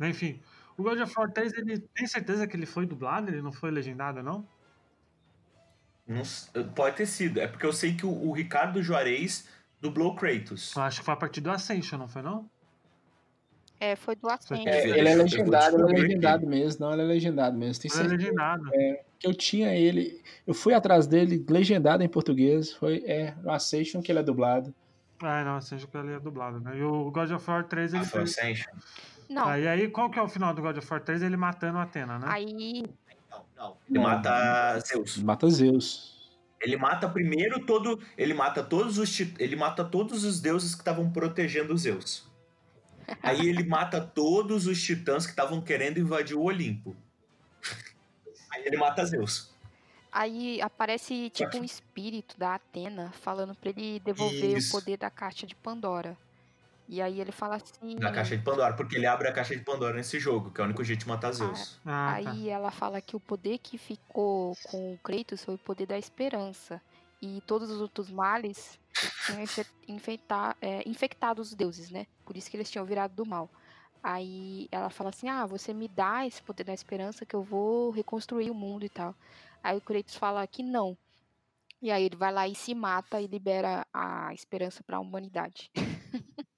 Enfim, 0.00 0.40
o 0.76 0.82
God 0.82 1.00
of 1.00 1.14
War 1.16 1.30
3, 1.30 1.52
ele 1.54 1.78
tem 1.78 2.06
certeza 2.06 2.46
que 2.46 2.56
ele 2.56 2.66
foi 2.66 2.86
dublado? 2.86 3.30
Ele 3.30 3.42
não 3.42 3.52
foi 3.52 3.70
legendado, 3.70 4.22
não? 4.22 4.46
não 6.06 6.68
pode 6.74 6.96
ter 6.96 7.06
sido. 7.06 7.40
É 7.40 7.46
porque 7.46 7.64
eu 7.64 7.72
sei 7.72 7.94
que 7.94 8.04
o, 8.04 8.10
o 8.10 8.32
Ricardo 8.32 8.82
Juarez 8.82 9.48
dublou 9.80 10.14
Kratos. 10.14 10.74
Eu 10.74 10.82
acho 10.82 11.00
que 11.00 11.04
foi 11.04 11.14
a 11.14 11.16
partir 11.16 11.40
do 11.40 11.50
Ascension, 11.50 11.98
não 11.98 12.08
foi 12.08 12.22
não? 12.22 12.48
É, 13.78 13.96
foi 13.96 14.14
do 14.14 14.28
Ascension. 14.28 14.68
É, 14.68 14.88
ele 14.88 15.08
é 15.08 15.14
legendado, 15.14 15.88
ele 15.88 15.98
é 15.98 16.02
legendado 16.02 16.46
mesmo. 16.46 16.84
Não, 16.84 16.92
ele 16.92 17.02
é 17.02 17.04
legendado 17.04 17.58
mesmo. 17.58 17.82
Tem 17.82 17.90
ele 17.92 18.14
é 18.14 18.16
legendado. 18.16 18.70
É, 18.74 19.04
que 19.18 19.26
eu 19.26 19.34
tinha 19.34 19.74
ele. 19.74 20.22
Eu 20.46 20.54
fui 20.54 20.74
atrás 20.74 21.06
dele, 21.06 21.44
legendado 21.48 22.02
em 22.02 22.08
português. 22.08 22.72
Foi 22.72 23.02
é, 23.06 23.34
no 23.42 23.50
Ascension 23.50 24.00
que 24.00 24.12
ele 24.12 24.20
é 24.20 24.22
dublado. 24.22 24.74
Ah, 25.22 25.44
não, 25.44 25.56
Ascension 25.56 25.88
que 25.88 25.96
ele 25.96 26.14
é 26.14 26.20
dublado, 26.20 26.60
né? 26.60 26.76
E 26.76 26.82
o 26.82 27.10
God 27.10 27.30
of 27.30 27.50
War 27.50 27.64
3 27.64 27.94
ele 27.94 28.02
ah, 28.02 28.06
foi. 28.06 28.22
Ascension. 28.22 28.72
Não. 29.28 29.46
Aí, 29.46 29.66
aí, 29.66 29.88
qual 29.88 30.10
que 30.10 30.18
é 30.18 30.22
o 30.22 30.28
final 30.28 30.52
do 30.52 30.60
God 30.60 30.76
of 30.76 30.90
War 30.90 31.00
3? 31.00 31.22
Ele 31.22 31.36
matando 31.36 31.78
a 31.78 31.82
Atena, 31.82 32.18
né? 32.18 32.26
Aí. 32.28 32.82
Não, 33.30 33.44
não. 33.56 33.76
Ele 33.88 33.98
não, 33.98 34.02
mata 34.02 34.78
Zeus. 34.80 35.18
Mata 35.18 35.48
Zeus. 35.48 36.12
Ele 36.60 36.76
mata 36.76 37.08
primeiro 37.08 37.64
todo. 37.64 38.00
Ele 38.16 38.34
mata 38.34 38.62
todos 38.62 38.98
os. 38.98 39.20
Ele 39.38 39.56
mata 39.56 39.84
todos 39.84 40.24
os 40.24 40.40
deuses 40.40 40.74
que 40.74 40.80
estavam 40.80 41.10
protegendo 41.10 41.76
Zeus. 41.76 42.30
Aí 43.22 43.48
ele 43.48 43.64
mata 43.64 44.00
todos 44.00 44.66
os 44.66 44.80
titãs 44.80 45.24
que 45.24 45.32
estavam 45.32 45.60
querendo 45.60 45.98
invadir 45.98 46.36
o 46.36 46.42
Olimpo. 46.42 46.96
Aí 48.52 48.64
ele 48.64 48.76
mata 48.76 49.04
Zeus. 49.04 49.51
Aí 50.12 50.60
aparece 50.60 51.30
tipo 51.30 51.56
um 51.56 51.64
espírito 51.64 52.38
da 52.38 52.56
Atena 52.56 53.10
falando 53.22 53.54
para 53.54 53.70
ele 53.70 53.98
devolver 54.00 54.58
Isso. 54.58 54.76
o 54.76 54.80
poder 54.80 54.98
da 54.98 55.08
caixa 55.08 55.46
de 55.46 55.54
Pandora. 55.54 56.16
E 56.86 57.00
aí 57.00 57.18
ele 57.18 57.32
fala 57.32 57.56
assim. 57.56 57.94
Na 57.94 58.12
caixa 58.12 58.36
de 58.36 58.42
Pandora, 58.42 58.74
porque 58.74 58.96
ele 58.96 59.06
abre 59.06 59.26
a 59.26 59.32
caixa 59.32 59.56
de 59.56 59.62
Pandora 59.62 59.96
nesse 59.96 60.20
jogo, 60.20 60.50
que 60.50 60.60
é 60.60 60.64
o 60.64 60.66
único 60.66 60.84
jeito 60.84 61.00
de 61.00 61.08
matar 61.08 61.28
ah, 61.28 61.32
Zeus. 61.32 61.80
Ah, 61.86 62.20
tá. 62.22 62.30
aí 62.30 62.50
ela 62.50 62.70
fala 62.70 63.00
que 63.00 63.16
o 63.16 63.20
poder 63.20 63.56
que 63.56 63.78
ficou 63.78 64.54
com 64.64 64.92
o 64.92 64.98
Kratos 64.98 65.42
foi 65.42 65.54
o 65.54 65.58
poder 65.58 65.86
da 65.86 65.98
esperança. 65.98 66.78
E 67.22 67.40
todos 67.46 67.70
os 67.70 67.80
outros 67.80 68.10
males 68.10 68.78
tinham 69.24 69.40
infectar, 69.88 70.56
é, 70.60 70.86
infectado 70.86 71.40
os 71.40 71.54
deuses, 71.54 71.88
né? 71.88 72.06
Por 72.26 72.36
isso 72.36 72.50
que 72.50 72.56
eles 72.56 72.70
tinham 72.70 72.84
virado 72.84 73.14
do 73.14 73.24
mal. 73.24 73.48
Aí 74.02 74.68
ela 74.70 74.90
fala 74.90 75.10
assim: 75.10 75.28
Ah, 75.28 75.46
você 75.46 75.72
me 75.72 75.88
dá 75.88 76.26
esse 76.26 76.42
poder 76.42 76.64
da 76.64 76.74
esperança 76.74 77.24
que 77.24 77.34
eu 77.34 77.42
vou 77.42 77.90
reconstruir 77.90 78.50
o 78.50 78.54
mundo 78.54 78.84
e 78.84 78.88
tal. 78.90 79.14
Aí 79.62 79.76
o 79.76 79.80
Kratos 79.80 80.16
fala 80.16 80.46
que 80.46 80.62
não. 80.62 80.96
E 81.80 81.90
aí 81.90 82.04
ele 82.04 82.16
vai 82.16 82.32
lá 82.32 82.46
e 82.46 82.54
se 82.54 82.74
mata 82.74 83.20
e 83.20 83.26
libera 83.26 83.86
a 83.92 84.32
esperança 84.32 84.82
para 84.84 84.96
a 84.96 85.00
humanidade. 85.00 85.70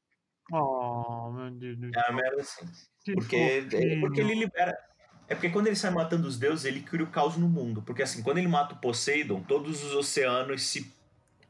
Oh, 0.52 1.30
meu 1.32 1.50
Deus 1.50 1.78
do 1.78 1.90
céu. 1.90 2.02
É, 2.06 2.12
mas 2.12 2.38
assim. 2.38 2.66
Porque, 3.14 3.36
é, 3.36 4.00
porque 4.00 4.20
ele 4.20 4.34
libera. 4.34 4.76
É 5.26 5.34
porque 5.34 5.48
quando 5.48 5.68
ele 5.68 5.76
sai 5.76 5.90
matando 5.90 6.28
os 6.28 6.38
deuses, 6.38 6.66
ele 6.66 6.82
cria 6.82 7.02
o 7.04 7.10
caos 7.10 7.36
no 7.36 7.48
mundo. 7.48 7.80
Porque 7.82 8.02
assim, 8.02 8.22
quando 8.22 8.38
ele 8.38 8.46
mata 8.46 8.74
o 8.74 8.78
Poseidon, 8.78 9.42
todos 9.42 9.82
os 9.82 9.94
oceanos 9.94 10.62
se 10.62 10.93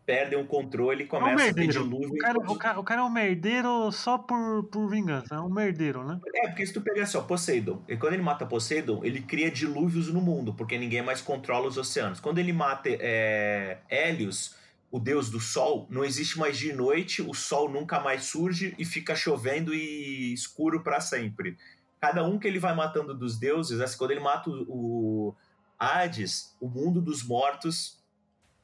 perdem 0.07 0.39
o 0.39 0.47
controle 0.47 1.05
e 1.05 1.07
começa 1.07 1.43
é 1.43 1.47
um 1.47 1.51
a 1.51 1.55
ter 1.55 1.69
dilúvio. 1.69 2.15
O 2.15 2.19
cara, 2.19 2.39
o, 2.39 2.57
cara, 2.57 2.81
o 2.81 2.85
cara 2.85 3.01
é 3.01 3.05
um 3.05 3.11
merdeiro 3.11 3.91
só 3.91 4.19
por, 4.19 4.65
por 4.65 4.89
vingança, 4.89 5.35
é 5.35 5.41
um 5.41 5.49
merdeiro, 5.49 6.05
né? 6.05 6.21
É, 6.35 6.49
porque 6.49 6.67
se 6.67 6.73
tu 6.73 6.81
pegar 6.81 7.05
assim, 7.05 7.17
ó, 7.17 7.23
Poseidon, 7.23 7.83
e 7.89 7.97
quando 7.97 8.13
ele 8.13 8.23
mata 8.23 8.45
Poseidon, 8.45 9.01
ele 9.03 9.23
cria 9.23 9.51
dilúvios 9.51 10.13
no 10.13 10.21
mundo, 10.21 10.53
porque 10.55 10.79
ninguém 10.79 11.03
mais 11.03 11.21
controla 11.21 11.67
os 11.67 11.79
oceanos. 11.79 12.21
Quando 12.21 12.39
ele 12.39 12.53
mata 12.53 12.89
é, 12.91 13.79
Hélios, 13.89 14.57
o 14.91 15.01
deus 15.01 15.31
do 15.31 15.41
sol, 15.41 15.87
não 15.91 16.05
existe 16.05 16.39
mais 16.39 16.59
de 16.59 16.73
noite, 16.73 17.23
o 17.23 17.35
sol 17.35 17.69
nunca 17.69 17.99
mais 17.99 18.25
surge 18.25 18.75
e 18.79 18.85
fica 18.85 19.17
chovendo 19.17 19.75
e 19.75 20.33
escuro 20.33 20.83
para 20.83 21.01
sempre. 21.01 21.57
cada 22.01 22.23
um 22.23 22.39
que 22.39 22.47
ele 22.47 22.59
vai 22.59 22.75
matando 22.75 23.15
dos 23.15 23.39
deuses, 23.39 23.81
assim, 23.81 23.97
quando 23.97 24.11
ele 24.11 24.21
mata 24.21 24.51
o, 24.51 25.31
o 25.31 25.35
Hades, 25.79 26.55
o 26.61 26.69
mundo 26.69 27.01
dos 27.01 27.25
mortos 27.25 28.04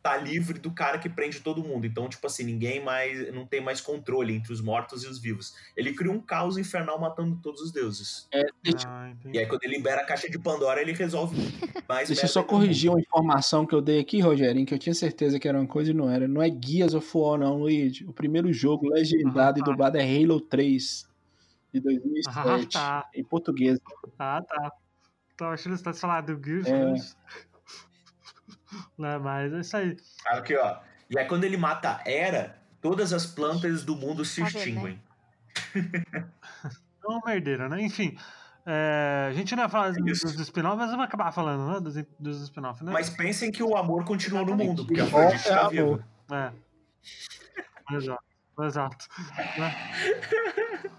tá 0.02 0.16
livre 0.16 0.58
do 0.58 0.70
cara 0.70 0.98
que 0.98 1.08
prende 1.08 1.40
todo 1.40 1.62
mundo. 1.62 1.86
Então, 1.86 2.08
tipo 2.08 2.26
assim, 2.26 2.42
ninguém 2.42 2.82
mais 2.82 3.32
não 3.32 3.44
tem 3.46 3.60
mais 3.60 3.80
controle 3.80 4.34
entre 4.34 4.52
os 4.52 4.60
mortos 4.60 5.04
e 5.04 5.06
os 5.06 5.18
vivos. 5.18 5.54
Ele 5.76 5.92
cria 5.92 6.10
um 6.10 6.20
caos 6.20 6.56
infernal 6.56 6.98
matando 6.98 7.38
todos 7.42 7.60
os 7.60 7.70
deuses. 7.70 8.26
É, 8.32 8.46
ah, 8.86 9.12
e 9.32 9.38
aí 9.38 9.46
quando 9.46 9.64
ele 9.64 9.76
libera 9.76 10.00
a 10.00 10.04
caixa 10.04 10.28
de 10.28 10.38
Pandora, 10.38 10.80
ele 10.80 10.92
resolve 10.92 11.36
mais 11.88 12.08
Deixa 12.08 12.24
eu 12.24 12.28
só 12.28 12.42
corrigir 12.42 12.90
uma 12.90 13.00
informação 13.00 13.66
que 13.66 13.74
eu 13.74 13.82
dei 13.82 14.00
aqui, 14.00 14.20
Rogerinho, 14.20 14.66
que 14.66 14.74
eu 14.74 14.78
tinha 14.78 14.94
certeza 14.94 15.38
que 15.38 15.46
era 15.46 15.58
uma 15.58 15.66
coisa 15.66 15.90
e 15.90 15.94
não 15.94 16.08
era. 16.08 16.26
Não 16.26 16.42
é 16.42 16.48
Guias 16.48 16.94
of 16.94 17.08
War, 17.14 17.38
não, 17.38 17.58
Luigi. 17.58 18.04
O 18.04 18.12
primeiro 18.12 18.52
jogo 18.52 18.88
legendado 18.88 19.40
ah, 19.40 19.52
tá. 19.52 19.60
e 19.60 19.62
dublado 19.62 19.98
é 19.98 20.02
Halo 20.02 20.40
3 20.40 21.08
de 21.72 21.80
2007 21.80 22.76
ah, 22.76 23.02
tá. 23.02 23.10
em 23.14 23.22
português. 23.22 23.78
Ah, 24.18 24.42
tá. 24.46 24.72
Tô 25.36 25.44
achando 25.46 25.72
que 25.72 25.78
você 25.78 25.84
tá 25.84 25.92
falando 25.94 26.36
do 26.36 26.44
Gears, 26.44 26.66
é. 26.66 26.94
Mas... 28.96 29.12
Né? 29.12 29.18
Mas 29.18 29.52
é 29.52 29.60
isso 29.60 29.76
aí. 29.76 29.96
Aqui, 30.26 30.56
ó. 30.56 30.78
E 31.08 31.18
aí 31.18 31.26
quando 31.26 31.44
ele 31.44 31.56
mata 31.56 32.00
Era, 32.04 32.56
todas 32.80 33.12
as 33.12 33.26
plantas 33.26 33.84
do 33.84 33.96
mundo 33.96 34.24
se 34.24 34.40
tá 34.40 34.48
extinguem. 34.48 35.00
É 37.02 37.08
uma 37.08 37.22
merdeira, 37.24 37.66
né? 37.66 37.80
Enfim. 37.82 38.16
É, 38.66 39.28
a 39.30 39.32
gente 39.32 39.56
não 39.56 39.62
vai 39.62 39.70
falar 39.70 39.88
é 39.88 39.92
dos, 39.92 40.20
dos 40.20 40.38
spin-offs, 40.38 40.78
mas 40.78 40.90
vamos 40.90 41.06
acabar 41.06 41.32
falando, 41.32 41.72
né? 41.72 41.80
Dos, 41.80 41.94
dos 42.18 42.42
spin-offs, 42.42 42.82
né? 42.82 42.92
Mas 42.92 43.08
pensem 43.08 43.50
que 43.50 43.62
o 43.62 43.74
amor 43.74 44.04
continua 44.04 44.44
no 44.44 44.54
mundo, 44.54 44.84
porque 44.84 45.00
a 45.00 45.04
Afrodite 45.04 45.48
tá 45.48 45.68
viva. 45.68 46.06
É. 46.30 46.52
Exato. 47.96 48.22
Exato. 48.60 49.08
né? 49.58 50.90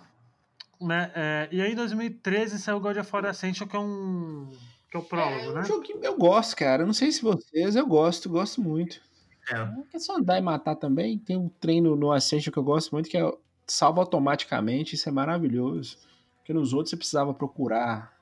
né? 0.81 1.11
É, 1.13 1.49
e 1.51 1.61
aí 1.61 1.71
em 1.71 1.75
2013 1.75 2.57
saiu 2.57 2.79
God 2.79 2.97
of 2.97 3.09
War 3.13 3.25
Ascension, 3.25 3.67
que 3.67 3.75
é 3.75 3.79
um 3.79 4.49
que 4.91 4.97
é 4.97 4.99
o 4.99 5.03
prólogo, 5.03 5.51
é, 5.51 5.53
né? 5.53 5.61
Um 5.61 5.65
joguinho, 5.65 6.03
eu 6.03 6.17
gosto, 6.17 6.53
cara. 6.55 6.85
Não 6.85 6.93
sei 6.93 7.13
se 7.13 7.21
vocês, 7.21 7.77
eu 7.77 7.87
gosto, 7.87 8.29
gosto 8.29 8.61
muito. 8.61 9.01
É. 9.49 9.95
é 9.95 9.99
só 9.99 10.17
andar 10.17 10.37
e 10.37 10.41
matar 10.41 10.75
também. 10.75 11.17
Tem 11.17 11.37
um 11.37 11.47
treino 11.47 11.95
no 11.95 12.11
Ascension 12.11 12.51
que 12.51 12.59
eu 12.59 12.63
gosto 12.63 12.91
muito, 12.91 13.09
que 13.09 13.17
é 13.17 13.31
salva 13.65 14.01
automaticamente. 14.01 14.95
Isso 14.95 15.07
é 15.07 15.11
maravilhoso. 15.11 15.97
Porque 16.37 16.51
nos 16.51 16.73
outros 16.73 16.89
você 16.89 16.97
precisava 16.97 17.33
procurar 17.33 18.13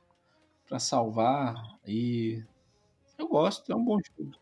para 0.68 0.78
salvar. 0.78 1.56
E 1.88 2.44
eu 3.18 3.28
gosto, 3.28 3.72
é 3.72 3.76
um 3.76 3.84
bom 3.84 3.98
jogo. 3.98 4.38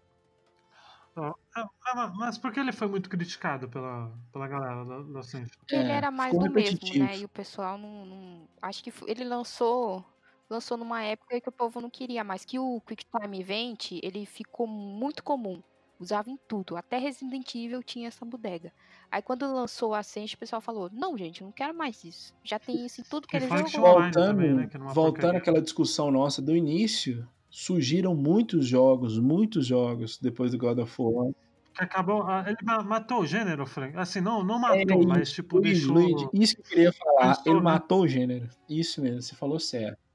mas 2.17 2.37
por 2.37 2.51
que 2.51 2.59
ele 2.59 2.73
foi 2.73 2.89
muito 2.89 3.09
criticado 3.09 3.69
pela, 3.69 4.11
pela 4.33 4.49
galera 4.49 4.83
do, 4.83 5.17
Ascension? 5.17 5.57
Porque 5.59 5.75
ele 5.75 5.91
é, 5.91 5.95
era 5.95 6.11
mais 6.11 6.37
do 6.37 6.51
mesmo, 6.51 6.79
né? 6.99 7.19
E 7.19 7.23
o 7.23 7.29
pessoal 7.29 7.77
não, 7.77 8.05
não. 8.05 8.49
Acho 8.61 8.83
que 8.83 8.91
ele 9.07 9.23
lançou 9.23 10.03
lançou 10.49 10.77
numa 10.77 11.03
época 11.03 11.39
que 11.41 11.49
o 11.49 11.51
povo 11.51 11.81
não 11.81 11.89
queria 11.89 12.23
mais, 12.23 12.45
que 12.45 12.59
o 12.59 12.81
Quick 12.81 13.05
Time 13.05 13.39
Event, 13.39 13.91
ele 14.03 14.25
ficou 14.25 14.67
muito 14.67 15.23
comum. 15.23 15.61
Usava 15.99 16.29
em 16.29 16.37
tudo, 16.47 16.77
até 16.77 16.99
Resident 16.99 17.55
Evil 17.55 17.81
tinha 17.81 18.07
essa 18.07 18.23
bodega. 18.23 18.71
Aí 19.11 19.19
quando 19.21 19.51
lançou 19.51 19.95
a 19.95 19.99
Ascent, 19.99 20.33
o 20.33 20.37
pessoal 20.37 20.61
falou: 20.61 20.89
"Não, 20.93 21.17
gente, 21.17 21.43
não 21.43 21.51
quero 21.51 21.73
mais 21.73 22.03
isso. 22.03 22.33
Já 22.43 22.59
tem 22.59 22.85
isso 22.85 23.01
em 23.01 23.03
tudo 23.03 23.27
que 23.27 23.35
ele 23.35 23.47
jogou". 23.47 23.93
Voltando, 23.93 24.11
também, 24.13 24.53
né, 24.53 24.69
é 24.71 24.93
voltando 24.93 25.37
àquela 25.37 25.59
discussão 25.59 26.11
nossa 26.11 26.39
do 26.39 26.55
início, 26.55 27.27
surgiram 27.49 28.15
muitos 28.15 28.67
jogos, 28.67 29.17
muitos 29.17 29.65
jogos 29.65 30.19
depois 30.19 30.51
do 30.51 30.57
God 30.59 30.77
of 30.77 30.93
War. 30.99 31.31
Que 31.73 31.83
acabou, 31.83 32.23
ah, 32.23 32.43
ele 32.47 32.57
matou 32.85 33.21
o 33.21 33.25
gênero, 33.25 33.65
Frank. 33.65 33.97
Assim, 33.97 34.21
não, 34.21 34.43
não 34.43 34.59
matou, 34.59 35.01
é, 35.01 35.05
mas 35.05 35.31
tipo 35.31 35.59
deixou. 35.59 35.99
isso 36.33 36.55
que 36.55 36.61
eu 36.61 36.65
queria 36.65 36.93
falar, 36.93 37.41
ele 37.45 37.55
né? 37.55 37.61
matou 37.61 38.01
o 38.01 38.07
gênero. 38.07 38.49
Isso 38.69 39.01
mesmo, 39.01 39.21
você 39.21 39.35
falou 39.35 39.59
certo. 39.59 40.06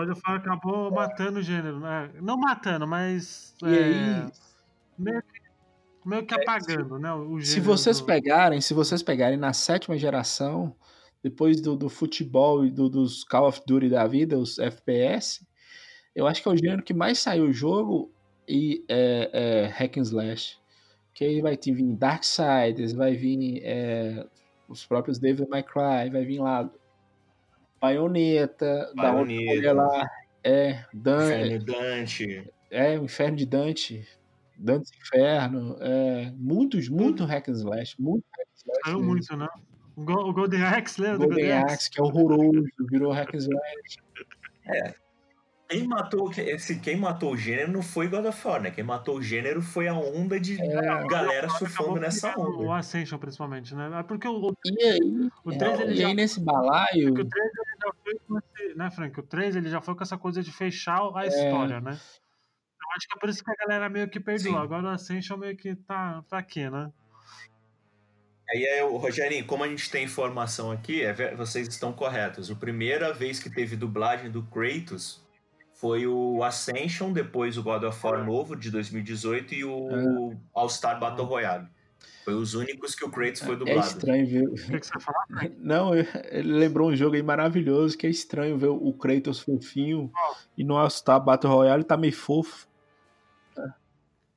God 0.00 0.10
of 0.10 0.22
War 0.26 0.36
acabou 0.36 0.90
matando 0.90 1.40
o 1.40 1.42
gênero, 1.42 1.78
né? 1.78 2.10
Não 2.22 2.38
matando, 2.38 2.86
mas. 2.86 3.54
E 3.62 3.66
é, 3.66 3.84
aí? 3.84 4.32
Meio 4.98 5.22
que, 5.22 5.40
meio 6.08 6.26
que 6.26 6.34
apagando, 6.34 6.98
né? 6.98 7.12
O 7.12 7.38
gênero 7.38 7.44
se 7.44 7.60
vocês 7.60 8.00
do... 8.00 8.06
pegarem, 8.06 8.60
se 8.60 8.72
vocês 8.72 9.02
pegarem 9.02 9.36
na 9.36 9.52
sétima 9.52 9.98
geração, 9.98 10.74
depois 11.22 11.60
do, 11.60 11.76
do 11.76 11.90
futebol 11.90 12.64
e 12.64 12.70
do, 12.70 12.88
dos 12.88 13.24
Call 13.24 13.48
of 13.48 13.60
Duty 13.66 13.90
da 13.90 14.06
vida, 14.06 14.38
os 14.38 14.58
FPS, 14.58 15.46
eu 16.14 16.26
acho 16.26 16.42
que 16.42 16.48
é 16.48 16.52
o 16.52 16.56
gênero 16.56 16.82
que 16.82 16.94
mais 16.94 17.18
saiu 17.18 17.44
o 17.44 17.52
jogo 17.52 18.10
e 18.48 18.84
é, 18.88 19.30
é 19.32 19.66
Hack 19.66 19.98
and 19.98 20.02
Slash. 20.02 20.58
Que 21.12 21.24
aí 21.24 21.42
vai 21.42 21.58
vir 21.62 21.94
Darksiders, 21.94 22.92
vai 22.94 23.14
vir 23.14 23.60
é, 23.62 24.26
os 24.66 24.86
próprios 24.86 25.18
Devil 25.18 25.46
May 25.50 25.62
Cry, 25.62 26.08
vai 26.10 26.24
vir 26.24 26.38
lá 26.38 26.70
Baioneta, 27.80 28.92
Baioneta. 28.94 29.62
da 29.62 29.72
lá, 29.72 30.10
é, 30.44 30.84
Dan, 30.92 31.24
Inferno 31.24 31.64
Dante. 31.64 32.52
É, 32.70 32.98
o 32.98 33.04
Inferno 33.04 33.36
de 33.36 33.46
Dante. 33.46 34.08
Dante 34.56 34.90
Inferno, 35.00 35.76
é, 35.80 36.32
muitos, 36.36 36.88
muito 36.88 37.24
hack 37.24 37.48
and 37.48 37.52
slash, 37.52 37.96
muito 37.98 38.24
hack 38.36 38.46
and 38.46 38.56
slash. 38.56 38.80
Saiu 38.84 39.02
muito, 39.02 39.36
né? 39.36 39.48
O 39.96 40.04
Golden 40.04 40.62
Axe, 40.62 41.00
lembra? 41.00 41.26
Golden, 41.26 41.46
Golden 41.46 41.62
Axe, 41.62 41.90
que 41.90 42.00
é 42.00 42.04
horroroso, 42.04 42.64
virou 42.90 43.12
hack 43.12 43.34
and 43.34 43.38
slash. 43.38 43.98
É, 44.66 44.94
quem 45.70 45.86
matou, 45.86 46.32
esse, 46.36 46.80
quem 46.80 46.96
matou 46.96 47.32
o 47.32 47.36
gênero 47.36 47.70
não 47.70 47.80
foi 47.80 48.08
God 48.08 48.26
of 48.26 48.46
War, 48.46 48.60
né? 48.60 48.72
Quem 48.72 48.82
matou 48.82 49.18
o 49.18 49.22
gênero 49.22 49.62
foi 49.62 49.86
a 49.86 49.94
onda 49.94 50.40
de 50.40 50.60
é, 50.60 51.06
galera 51.06 51.48
surfando 51.48 52.00
nessa 52.00 52.36
onda. 52.36 52.64
O 52.64 52.72
Ascension, 52.72 53.16
principalmente, 53.20 53.72
né? 53.72 53.88
É 54.00 54.02
porque 54.02 54.26
o, 54.26 54.52
e 54.64 54.82
aí, 54.82 55.30
o 55.44 55.56
3 55.56 55.78
é, 55.78 55.82
ele 55.84 55.94
já, 55.94 56.08
aí 56.08 56.14
nesse 56.14 56.40
balaio. 56.40 57.12
O 57.12 57.24
3 57.24 57.30
né, 58.74 58.90
Frank? 58.90 59.18
O 59.18 59.22
3 59.22 59.56
ele 59.56 59.68
já 59.68 59.80
foi 59.80 59.94
com 59.94 60.02
essa 60.02 60.18
coisa 60.18 60.42
de 60.42 60.52
fechar 60.52 61.00
a 61.14 61.24
é. 61.24 61.28
história, 61.28 61.80
né? 61.80 61.92
Eu 61.92 62.96
acho 62.96 63.06
que 63.08 63.16
é 63.16 63.20
por 63.20 63.28
isso 63.28 63.44
que 63.44 63.50
a 63.50 63.66
galera 63.66 63.88
meio 63.88 64.08
que 64.08 64.18
perdeu. 64.18 64.52
Sim. 64.52 64.58
Agora 64.58 64.84
o 64.84 64.88
Ascension 64.88 65.36
meio 65.36 65.56
que 65.56 65.74
tá, 65.76 66.24
tá 66.28 66.38
aqui, 66.38 66.68
né? 66.68 66.90
Aí, 68.50 68.64
é, 68.64 68.82
Rogerinho, 68.82 69.46
como 69.46 69.62
a 69.62 69.68
gente 69.68 69.88
tem 69.90 70.04
informação 70.04 70.72
aqui, 70.72 71.02
é, 71.02 71.34
vocês 71.36 71.68
estão 71.68 71.92
corretos. 71.92 72.50
A 72.50 72.54
primeira 72.54 73.12
vez 73.12 73.38
que 73.38 73.48
teve 73.48 73.76
dublagem 73.76 74.28
do 74.28 74.42
Kratos 74.42 75.22
foi 75.74 76.06
o 76.06 76.42
Ascension, 76.42 77.12
depois 77.12 77.56
o 77.56 77.62
God 77.62 77.84
of 77.84 78.04
War 78.04 78.24
novo 78.24 78.56
de 78.56 78.70
2018 78.70 79.54
e 79.54 79.64
o 79.64 80.32
é. 80.32 80.36
All-Star 80.52 80.98
Battle 80.98 81.26
Royale. 81.26 81.68
Foi 82.24 82.34
os 82.34 82.54
únicos 82.54 82.94
que 82.94 83.04
o 83.04 83.10
Kratos 83.10 83.40
foi 83.40 83.54
é 83.54 83.56
dublado. 83.56 83.80
É 83.80 83.82
estranho 83.82 84.26
ver. 84.26 84.48
O 84.48 84.54
que, 84.54 84.86
você 84.86 85.00
falar? 85.00 85.26
Não, 85.58 85.94
ele 85.94 86.52
lembrou 86.52 86.90
um 86.90 86.96
jogo 86.96 87.16
aí 87.16 87.22
maravilhoso 87.22 87.96
que 87.96 88.06
é 88.06 88.10
estranho 88.10 88.58
ver 88.58 88.68
o 88.68 88.92
Kratos 88.92 89.40
fofinho 89.40 90.10
oh. 90.14 90.34
e 90.56 90.64
no 90.64 90.76
All-Star 90.76 91.22
Battle 91.22 91.52
Royale 91.52 91.84
tá 91.84 91.96
meio 91.96 92.12
fofo. 92.12 92.68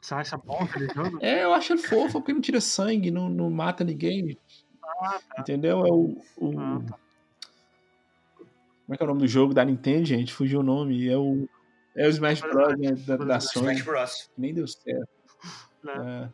Você 0.04 0.16
acha 0.16 0.36
bom 0.38 0.60
aquele 0.62 0.94
jogo? 0.94 1.18
É, 1.22 1.46
eu 1.46 1.54
acho 1.54 1.72
ele 1.72 1.82
fofo 1.82 2.20
porque 2.20 2.34
não 2.34 2.42
tira 2.42 2.60
sangue, 2.60 3.10
não, 3.10 3.30
não 3.30 3.50
mata 3.50 3.86
ninguém. 3.86 4.38
Ah, 4.84 5.20
tá. 5.34 5.42
Entendeu? 5.42 5.86
É 5.86 5.92
o, 5.92 6.22
o, 6.36 6.60
ah, 6.60 6.82
tá. 6.86 7.00
Como 8.86 8.94
é 8.94 8.98
que 8.98 9.04
é 9.04 9.06
o 9.06 9.08
nome 9.08 9.22
do 9.22 9.28
jogo 9.28 9.54
da 9.54 9.64
Nintendo, 9.64 10.04
gente? 10.04 10.34
Fugiu 10.34 10.60
o 10.60 10.64
nome. 10.64 11.08
É 11.08 11.18
o, 11.18 11.48
é 11.96 12.06
o 12.06 12.10
Smash 12.10 12.42
Bros. 12.42 12.78
Né, 12.78 12.92
da, 12.92 13.16
da 13.16 13.40
Sony. 13.40 13.76
Smash 13.76 13.82
Bros. 13.82 14.32
Nem 14.38 14.54
deu 14.54 14.68
certo. 14.68 15.08
É. 15.88 16.30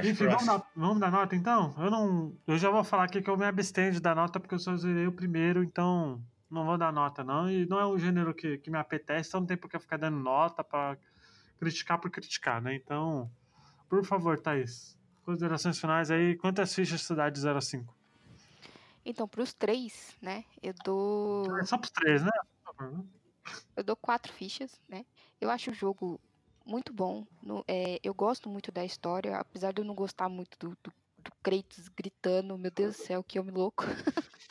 Enfim, 0.00 0.26
vamos 0.26 0.46
dar, 0.46 0.70
vamos 0.74 1.00
dar 1.00 1.10
nota 1.10 1.36
então? 1.36 1.74
Eu 1.78 1.90
não. 1.90 2.34
Eu 2.46 2.56
já 2.56 2.70
vou 2.70 2.82
falar 2.82 3.04
aqui 3.04 3.20
que 3.20 3.28
eu 3.28 3.36
me 3.36 3.44
abstenho 3.44 3.92
de 3.92 4.00
dar 4.00 4.16
nota 4.16 4.40
porque 4.40 4.54
eu 4.54 4.58
só 4.58 4.74
zerei 4.76 5.06
o 5.06 5.12
primeiro, 5.12 5.62
então 5.62 6.24
não 6.50 6.64
vou 6.64 6.78
dar 6.78 6.92
nota, 6.92 7.22
não. 7.22 7.50
E 7.50 7.66
não 7.66 7.78
é 7.78 7.86
um 7.86 7.98
gênero 7.98 8.34
que, 8.34 8.58
que 8.58 8.70
me 8.70 8.78
apetece, 8.78 9.28
então 9.28 9.40
não 9.40 9.46
tem 9.46 9.56
por 9.56 9.70
que 9.70 9.78
ficar 9.78 9.98
dando 9.98 10.18
nota 10.18 10.64
pra 10.64 10.96
criticar 11.58 11.98
por 11.98 12.10
criticar, 12.10 12.62
né? 12.62 12.74
Então, 12.74 13.30
por 13.88 14.04
favor, 14.04 14.40
Thaís, 14.40 14.98
considerações 15.24 15.78
finais 15.78 16.10
aí. 16.10 16.36
Quantas 16.36 16.74
fichas 16.74 17.02
você 17.02 17.14
dá 17.14 17.28
de 17.28 17.38
0 17.38 17.58
a 17.58 17.60
5? 17.60 17.94
Então, 19.04 19.28
pros 19.28 19.52
três, 19.52 20.16
né, 20.22 20.44
eu 20.62 20.72
dou. 20.84 21.58
É 21.58 21.64
só 21.64 21.76
pros 21.76 21.90
três, 21.90 22.22
né? 22.22 22.30
Eu 23.76 23.82
dou 23.82 23.96
quatro 23.96 24.32
fichas, 24.32 24.80
né? 24.88 25.04
Eu 25.40 25.50
acho 25.50 25.70
o 25.70 25.74
jogo 25.74 26.20
muito 26.64 26.92
bom. 26.92 27.26
No, 27.42 27.64
é, 27.66 27.98
eu 28.02 28.14
gosto 28.14 28.48
muito 28.48 28.70
da 28.72 28.84
história, 28.84 29.36
apesar 29.36 29.72
de 29.72 29.80
eu 29.80 29.84
não 29.84 29.94
gostar 29.94 30.28
muito 30.28 30.58
do, 30.58 30.70
do, 30.82 30.92
do 31.18 31.32
Kratos 31.42 31.88
gritando, 31.88 32.58
meu 32.58 32.70
Deus 32.70 32.96
do 32.96 33.02
céu, 33.02 33.22
que 33.22 33.38
homem 33.38 33.54
louco. 33.54 33.84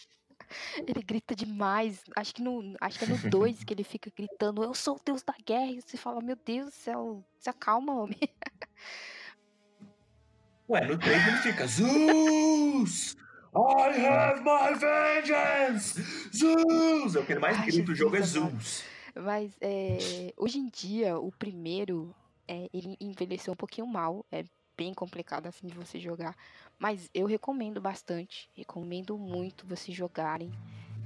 ele 0.88 1.02
grita 1.02 1.36
demais. 1.36 2.04
Acho 2.16 2.36
que, 2.36 2.42
no, 2.42 2.76
acho 2.80 3.00
que 3.00 3.06
é 3.06 3.08
no 3.08 3.18
2 3.30 3.64
que 3.64 3.74
ele 3.74 3.84
fica 3.84 4.12
gritando, 4.16 4.64
eu 4.64 4.74
sou 4.74 4.96
o 4.96 5.02
deus 5.04 5.24
da 5.24 5.36
guerra. 5.46 5.72
E 5.72 5.82
você 5.82 5.98
fala, 5.98 6.22
meu 6.22 6.36
Deus 6.36 6.68
do 6.68 6.72
céu, 6.72 7.24
se 7.40 7.50
acalma, 7.50 7.94
homem. 7.94 8.20
Ué, 10.70 10.86
no 10.86 10.98
3 10.98 11.28
ele 11.28 11.38
fica, 11.38 11.68
Zeus! 11.68 13.16
I 13.54 14.06
have 14.06 14.42
my 14.44 14.74
vengeance! 14.74 16.02
Zeus! 16.34 17.16
É 17.16 17.20
o 17.20 17.26
que 17.26 17.34
ele 17.34 17.42
mais 17.42 17.58
Ai, 17.60 17.66
grita, 17.66 17.92
o 17.92 17.96
jogo 17.96 18.16
é 18.16 18.22
Zeus. 18.22 18.84
Mas 19.16 19.56
é, 19.62 20.34
hoje 20.38 20.58
em 20.58 20.68
dia, 20.68 21.18
o 21.20 21.32
primeiro, 21.32 22.14
é, 22.48 22.70
ele 22.74 22.96
envelheceu 23.00 23.54
um 23.54 23.58
pouquinho 23.58 23.88
mal. 23.88 24.26
É 24.32 24.44
bem 24.78 24.94
complicado 24.94 25.48
assim 25.48 25.68
de 25.68 25.76
você 25.76 26.00
jogar. 26.00 26.36
Mas 26.80 27.10
eu 27.14 27.26
recomendo 27.26 27.80
bastante. 27.82 28.50
Recomendo 28.54 29.18
muito 29.18 29.68
vocês 29.68 29.96
jogarem. 29.96 30.52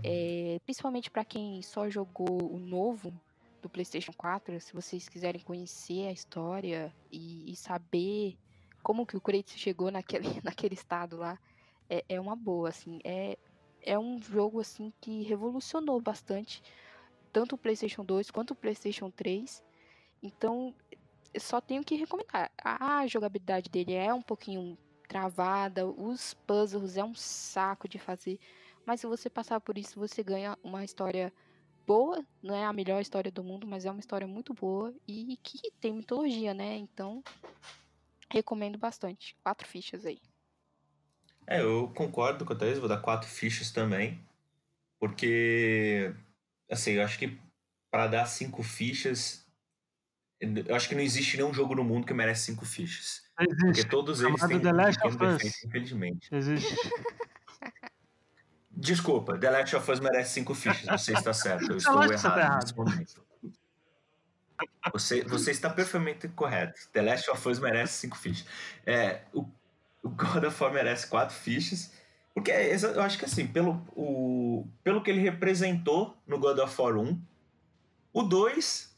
É, 0.03 0.59
principalmente 0.65 1.09
para 1.09 1.25
quem 1.25 1.61
só 1.61 1.89
jogou 1.89 2.53
o 2.53 2.59
novo 2.59 3.13
do 3.61 3.69
PlayStation 3.69 4.13
4, 4.13 4.59
se 4.61 4.73
vocês 4.73 5.09
quiserem 5.09 5.41
conhecer 5.41 6.07
a 6.07 6.11
história 6.11 6.93
e, 7.11 7.51
e 7.51 7.55
saber 7.55 8.37
como 8.83 9.05
que 9.05 9.17
o 9.17 9.21
Kratos 9.21 9.53
chegou 9.55 9.89
naquele, 9.89 10.27
naquele 10.43 10.75
estado 10.75 11.17
lá, 11.17 11.39
é, 11.89 12.05
é 12.07 12.21
uma 12.21 12.35
boa, 12.35 12.69
assim. 12.69 12.99
É, 13.03 13.37
é 13.81 13.97
um 13.97 14.21
jogo, 14.21 14.59
assim, 14.59 14.93
que 15.01 15.23
revolucionou 15.23 15.99
bastante 15.99 16.61
tanto 17.35 17.55
o 17.55 17.57
PlayStation 17.57 18.05
2 18.05 18.31
quanto 18.31 18.51
o 18.51 18.55
PlayStation 18.55 19.11
3. 19.11 19.61
Então, 20.23 20.73
só 21.37 21.59
tenho 21.59 21.83
que 21.83 21.93
recomendar. 21.93 22.49
A 22.63 23.05
jogabilidade 23.07 23.69
dele 23.69 23.93
é 23.93 24.13
um 24.13 24.21
pouquinho 24.21 24.77
travada, 25.05 25.85
os 25.85 26.33
puzzles 26.33 26.95
é 26.95 27.03
um 27.03 27.13
saco 27.13 27.89
de 27.89 27.99
fazer, 27.99 28.39
mas 28.85 29.01
se 29.01 29.07
você 29.07 29.29
passar 29.29 29.59
por 29.59 29.77
isso, 29.77 29.99
você 29.99 30.23
ganha 30.23 30.57
uma 30.63 30.85
história 30.85 31.33
boa, 31.85 32.25
não 32.41 32.55
é 32.55 32.63
a 32.63 32.71
melhor 32.71 33.01
história 33.01 33.29
do 33.29 33.43
mundo, 33.43 33.67
mas 33.67 33.85
é 33.85 33.91
uma 33.91 33.99
história 33.99 34.25
muito 34.25 34.53
boa 34.53 34.95
e 35.05 35.37
que 35.43 35.59
tem 35.81 35.93
mitologia, 35.93 36.53
né? 36.53 36.77
Então, 36.77 37.21
recomendo 38.31 38.77
bastante. 38.77 39.35
Quatro 39.43 39.67
fichas 39.67 40.05
aí. 40.05 40.21
É, 41.45 41.61
eu 41.61 41.91
concordo 41.93 42.45
com 42.45 42.53
a 42.53 42.55
Thaís, 42.55 42.79
vou 42.79 42.87
dar 42.87 43.01
quatro 43.01 43.27
fichas 43.27 43.71
também. 43.71 44.23
Porque, 44.97 46.15
assim, 46.69 46.93
eu 46.93 47.03
acho 47.03 47.17
que 47.17 47.39
para 47.91 48.07
dar 48.07 48.25
cinco 48.25 48.63
fichas, 48.63 49.45
eu 50.39 50.75
acho 50.75 50.89
que 50.89 50.95
não 50.95 51.01
existe 51.01 51.37
nenhum 51.37 51.53
jogo 51.53 51.75
no 51.75 51.83
mundo 51.83 52.05
que 52.05 52.13
merece 52.13 52.45
cinco 52.45 52.65
fichas. 52.65 53.23
Existe. 53.39 53.65
Porque 53.65 53.83
todos 53.85 54.21
eles 54.21 54.41
têm 54.41 54.59
The 54.59 54.71
Last 54.71 54.99
um 55.03 55.07
of 55.07 55.17
defeito, 55.17 55.45
Us. 55.45 55.63
infelizmente. 55.63 56.35
Existe. 56.35 56.75
Desculpa, 58.77 59.37
The 59.37 59.49
Last 59.49 59.75
of 59.75 59.89
Us 59.89 59.99
merece 60.01 60.33
cinco 60.33 60.53
fichas. 60.53 61.01
Você 61.01 61.13
está 61.13 61.33
certo. 61.33 61.71
Eu 61.71 61.77
estou 61.77 61.97
tá 61.97 62.05
errado 62.05 62.39
errado. 62.39 62.61
nesse 62.61 62.75
momento. 62.75 63.25
Você, 64.91 65.23
você 65.23 65.51
está 65.51 65.69
perfeitamente 65.69 66.27
correto. 66.29 66.79
The 66.91 67.01
Last 67.01 67.29
of 67.29 67.47
Us 67.47 67.59
merece 67.59 67.93
cinco 67.93 68.17
fichas. 68.17 68.45
É, 68.85 69.21
o, 69.33 69.49
o 70.03 70.09
God 70.09 70.43
of 70.43 70.61
War 70.61 70.73
merece 70.73 71.07
quatro 71.07 71.35
fichas. 71.35 71.91
Porque 72.35 72.51
é 72.51 72.75
eu 72.75 73.01
acho 73.01 73.17
que 73.17 73.23
assim, 73.23 73.47
pelo, 73.47 73.81
o, 73.95 74.67
pelo 74.83 75.01
que 75.01 75.09
ele 75.09 75.21
representou 75.21 76.17
no 76.27 76.37
God 76.37 76.59
of 76.59 76.81
War 76.81 76.97
1, 76.97 77.17
o 78.11 78.23
2 78.23 78.93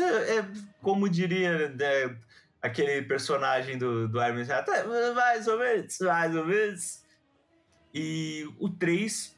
é, 0.00 0.38
é 0.38 0.46
como 0.80 1.08
diria 1.08 1.68
né, 1.70 2.16
aquele 2.62 3.02
personagem 3.02 3.76
do, 3.76 4.06
do 4.06 4.22
Iron 4.22 4.36
Man, 4.36 4.42
"É, 4.42 5.12
mais 5.12 5.48
ou 5.48 5.58
menos, 5.58 5.98
mais 5.98 6.36
ou 6.36 6.46
menos. 6.46 7.02
E 7.92 8.48
o 8.60 8.68
3, 8.68 9.36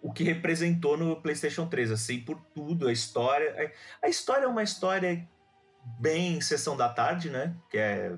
o 0.00 0.10
que 0.10 0.24
representou 0.24 0.96
no 0.96 1.20
PlayStation 1.20 1.66
3, 1.66 1.90
assim, 1.90 2.20
por 2.20 2.40
tudo, 2.54 2.88
a 2.88 2.92
história. 2.92 3.72
A 4.02 4.08
história 4.08 4.46
é 4.46 4.48
uma 4.48 4.62
história 4.62 5.28
bem 6.00 6.40
sessão 6.40 6.78
da 6.78 6.88
tarde, 6.88 7.28
né? 7.28 7.54
Que 7.70 7.76
é. 7.76 8.16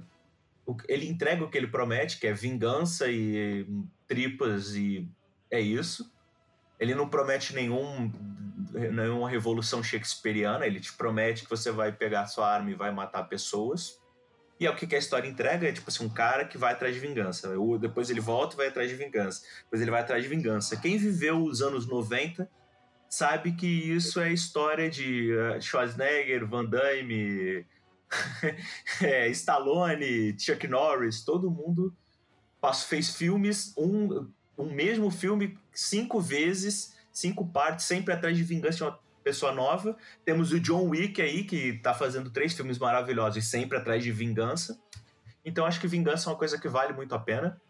Ele 0.89 1.09
entrega 1.09 1.45
o 1.45 1.51
que 1.51 1.59
ele 1.59 1.67
promete, 1.67 2.19
que 2.19 2.27
é 2.27 2.33
vingança 2.33 3.09
e 3.09 3.67
tripas, 4.07 4.75
e 4.75 5.09
é 5.51 5.61
isso. 5.61 6.13
Ele 6.79 6.95
não 6.95 7.09
promete 7.09 7.55
nenhum, 7.55 8.13
nenhuma 8.73 9.29
revolução 9.29 9.83
shakespeariana, 9.83 10.67
ele 10.67 10.81
te 10.81 10.93
promete 10.93 11.45
que 11.45 11.51
você 11.51 11.71
vai 11.71 11.93
pegar 11.93 12.27
sua 12.27 12.53
arma 12.53 12.71
e 12.71 12.75
vai 12.75 12.91
matar 12.91 13.25
pessoas. 13.25 13.99
E 14.59 14.67
é 14.67 14.71
o 14.71 14.77
que 14.77 14.95
a 14.95 14.99
história 14.99 15.29
entrega, 15.29 15.69
é 15.69 15.73
tipo 15.73 15.91
assim, 15.91 16.05
um 16.05 16.09
cara 16.09 16.45
que 16.45 16.57
vai 16.57 16.73
atrás 16.73 16.95
de 16.95 17.01
vingança. 17.01 17.53
Depois 17.81 18.09
ele 18.09 18.21
volta 18.21 18.55
e 18.55 18.57
vai 18.57 18.69
atrás 18.69 18.89
de 18.89 18.95
vingança. 18.95 19.43
Depois 19.65 19.83
ele 19.83 19.91
vai 19.91 20.01
atrás 20.01 20.23
de 20.23 20.29
vingança. 20.29 20.77
Quem 20.77 20.97
viveu 20.97 21.43
os 21.43 21.61
anos 21.61 21.89
90 21.89 22.49
sabe 23.09 23.53
que 23.53 23.67
isso 23.67 24.21
é 24.21 24.33
história 24.33 24.89
de 24.89 25.37
eh, 25.37 25.61
Schwarzenegger, 25.61 26.47
Van 26.47 26.65
Damme, 26.65 27.65
é, 29.03 29.29
Stallone, 29.31 30.37
Chuck 30.39 30.67
Norris, 30.69 31.25
todo 31.25 31.51
mundo 31.51 31.95
fez 32.73 33.17
filmes, 33.17 33.75
um, 33.77 34.29
um 34.57 34.73
mesmo 34.73 35.11
filme 35.11 35.59
cinco 35.73 36.21
vezes, 36.21 36.95
cinco 37.13 37.47
partes, 37.47 37.87
sempre 37.87 38.15
atrás 38.15 38.37
de 38.37 38.43
vingança 38.43 38.77
de 38.77 38.83
uma 38.85 38.99
pessoa 39.23 39.53
nova. 39.53 39.97
Temos 40.25 40.53
o 40.53 40.61
John 40.61 40.89
Wick 40.89 41.21
aí, 41.21 41.45
que 41.45 41.75
tá 41.75 41.95
fazendo 41.95 42.31
três 42.31 42.53
filmes 42.53 42.79
maravilhosos 42.79 43.45
sempre 43.47 43.79
atrás 43.79 44.03
de 44.03 44.13
vingança. 44.13 44.79
Então 45.45 45.67
acho 45.67 45.81
que 45.81 45.87
vingança 45.87 46.29
é 46.29 46.33
uma 46.33 46.39
coisa 46.39 46.59
que 46.59 46.69
vale 46.69 46.93
muito 46.93 47.15
a 47.15 47.19
pena. 47.19 47.61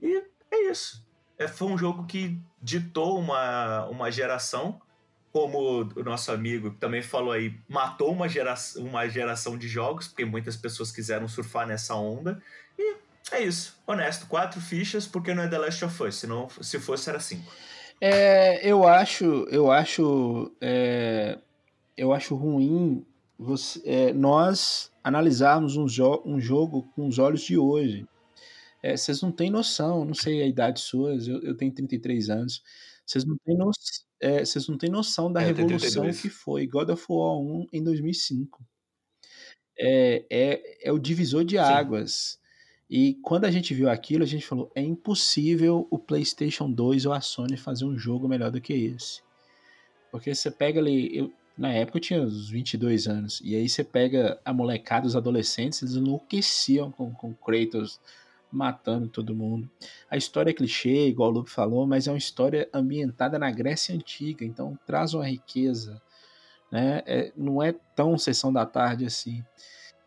E 0.00 0.22
é 0.50 0.70
isso. 0.70 1.04
É, 1.38 1.48
foi 1.48 1.68
um 1.68 1.78
jogo 1.78 2.06
que 2.06 2.38
ditou 2.60 3.18
uma, 3.18 3.86
uma 3.86 4.10
geração, 4.10 4.80
como 5.32 5.82
o 5.96 6.02
nosso 6.02 6.30
amigo 6.32 6.72
também 6.72 7.02
falou 7.02 7.32
aí, 7.32 7.58
matou 7.68 8.12
uma, 8.12 8.28
gera, 8.28 8.54
uma 8.76 9.08
geração 9.08 9.56
de 9.56 9.68
jogos, 9.68 10.08
porque 10.08 10.24
muitas 10.24 10.56
pessoas 10.56 10.90
quiseram 10.90 11.28
surfar 11.28 11.66
nessa 11.66 11.94
onda. 11.94 12.42
E 12.78 12.96
é 13.32 13.42
isso. 13.44 13.76
Honesto, 13.86 14.26
quatro 14.26 14.60
fichas, 14.60 15.06
porque 15.06 15.34
não 15.34 15.42
é 15.42 15.48
The 15.48 15.58
Last 15.58 15.84
of 15.84 16.02
Us. 16.02 16.16
Senão, 16.16 16.48
se 16.60 16.78
fosse, 16.78 17.08
era 17.08 17.20
cinco. 17.20 17.50
É, 18.00 18.66
eu 18.66 18.86
acho, 18.86 19.24
eu 19.50 19.70
acho, 19.70 20.50
é, 20.60 21.38
eu 21.96 22.12
acho 22.12 22.34
ruim 22.34 23.04
você, 23.38 23.80
é, 23.84 24.12
nós 24.12 24.90
analisarmos 25.04 25.76
um, 25.76 25.86
jo 25.86 26.22
um 26.24 26.40
jogo 26.40 26.90
com 26.94 27.06
os 27.06 27.18
olhos 27.18 27.42
de 27.42 27.58
hoje. 27.58 28.06
É, 28.82 28.96
vocês 28.96 29.20
não 29.20 29.30
têm 29.30 29.50
noção, 29.50 30.04
não 30.04 30.14
sei 30.14 30.42
a 30.42 30.46
idade 30.46 30.80
suas, 30.80 31.28
eu, 31.28 31.40
eu 31.42 31.54
tenho 31.54 31.72
33 31.72 32.30
anos. 32.30 32.62
Vocês 33.04 33.24
não 33.24 33.36
têm, 33.44 33.56
no, 33.56 33.70
é, 34.20 34.44
vocês 34.44 34.66
não 34.68 34.78
têm 34.78 34.90
noção 34.90 35.30
da 35.30 35.42
É, 35.42 35.46
revolução 35.46 36.02
32. 36.02 36.20
que 36.20 36.30
foi 36.30 36.66
God 36.66 36.88
of 36.90 37.04
War 37.08 37.38
1 37.38 37.66
em 37.72 37.84
2005. 37.84 38.64
É, 39.78 40.24
é, 40.30 40.88
é 40.88 40.92
o 40.92 40.98
divisor 40.98 41.44
de 41.44 41.56
Sim. 41.56 42.39
E 42.90 43.14
quando 43.22 43.44
a 43.44 43.50
gente 43.52 43.72
viu 43.72 43.88
aquilo, 43.88 44.24
a 44.24 44.26
gente 44.26 44.44
falou: 44.44 44.70
é 44.74 44.82
impossível 44.82 45.86
o 45.90 45.98
PlayStation 45.98 46.68
2 46.68 47.06
ou 47.06 47.12
a 47.12 47.20
Sony 47.20 47.56
fazer 47.56 47.84
um 47.84 47.96
jogo 47.96 48.28
melhor 48.28 48.50
do 48.50 48.60
que 48.60 48.72
esse. 48.72 49.22
Porque 50.10 50.34
você 50.34 50.50
pega 50.50 50.80
ali. 50.80 51.16
Eu, 51.16 51.32
na 51.56 51.72
época 51.72 51.98
eu 51.98 52.02
tinha 52.02 52.20
uns 52.20 52.50
22 52.50 53.06
anos. 53.06 53.40
E 53.44 53.54
aí 53.54 53.68
você 53.68 53.84
pega 53.84 54.40
a 54.44 54.52
molecada, 54.52 55.06
os 55.06 55.14
adolescentes, 55.14 55.82
eles 55.82 55.94
enlouqueciam 55.94 56.90
com, 56.90 57.12
com 57.12 57.32
Kratos 57.34 58.00
matando 58.50 59.08
todo 59.08 59.36
mundo. 59.36 59.70
A 60.10 60.16
história 60.16 60.50
é 60.50 60.54
clichê, 60.54 61.06
igual 61.06 61.30
o 61.30 61.32
Lupe 61.32 61.50
falou, 61.50 61.86
mas 61.86 62.08
é 62.08 62.10
uma 62.10 62.18
história 62.18 62.68
ambientada 62.72 63.38
na 63.38 63.50
Grécia 63.52 63.94
Antiga. 63.94 64.44
Então 64.44 64.76
traz 64.84 65.14
uma 65.14 65.28
riqueza. 65.28 66.02
Né? 66.72 67.02
É, 67.06 67.32
não 67.36 67.62
é 67.62 67.72
tão 67.94 68.18
sessão 68.18 68.52
da 68.52 68.66
tarde 68.66 69.04
assim. 69.04 69.44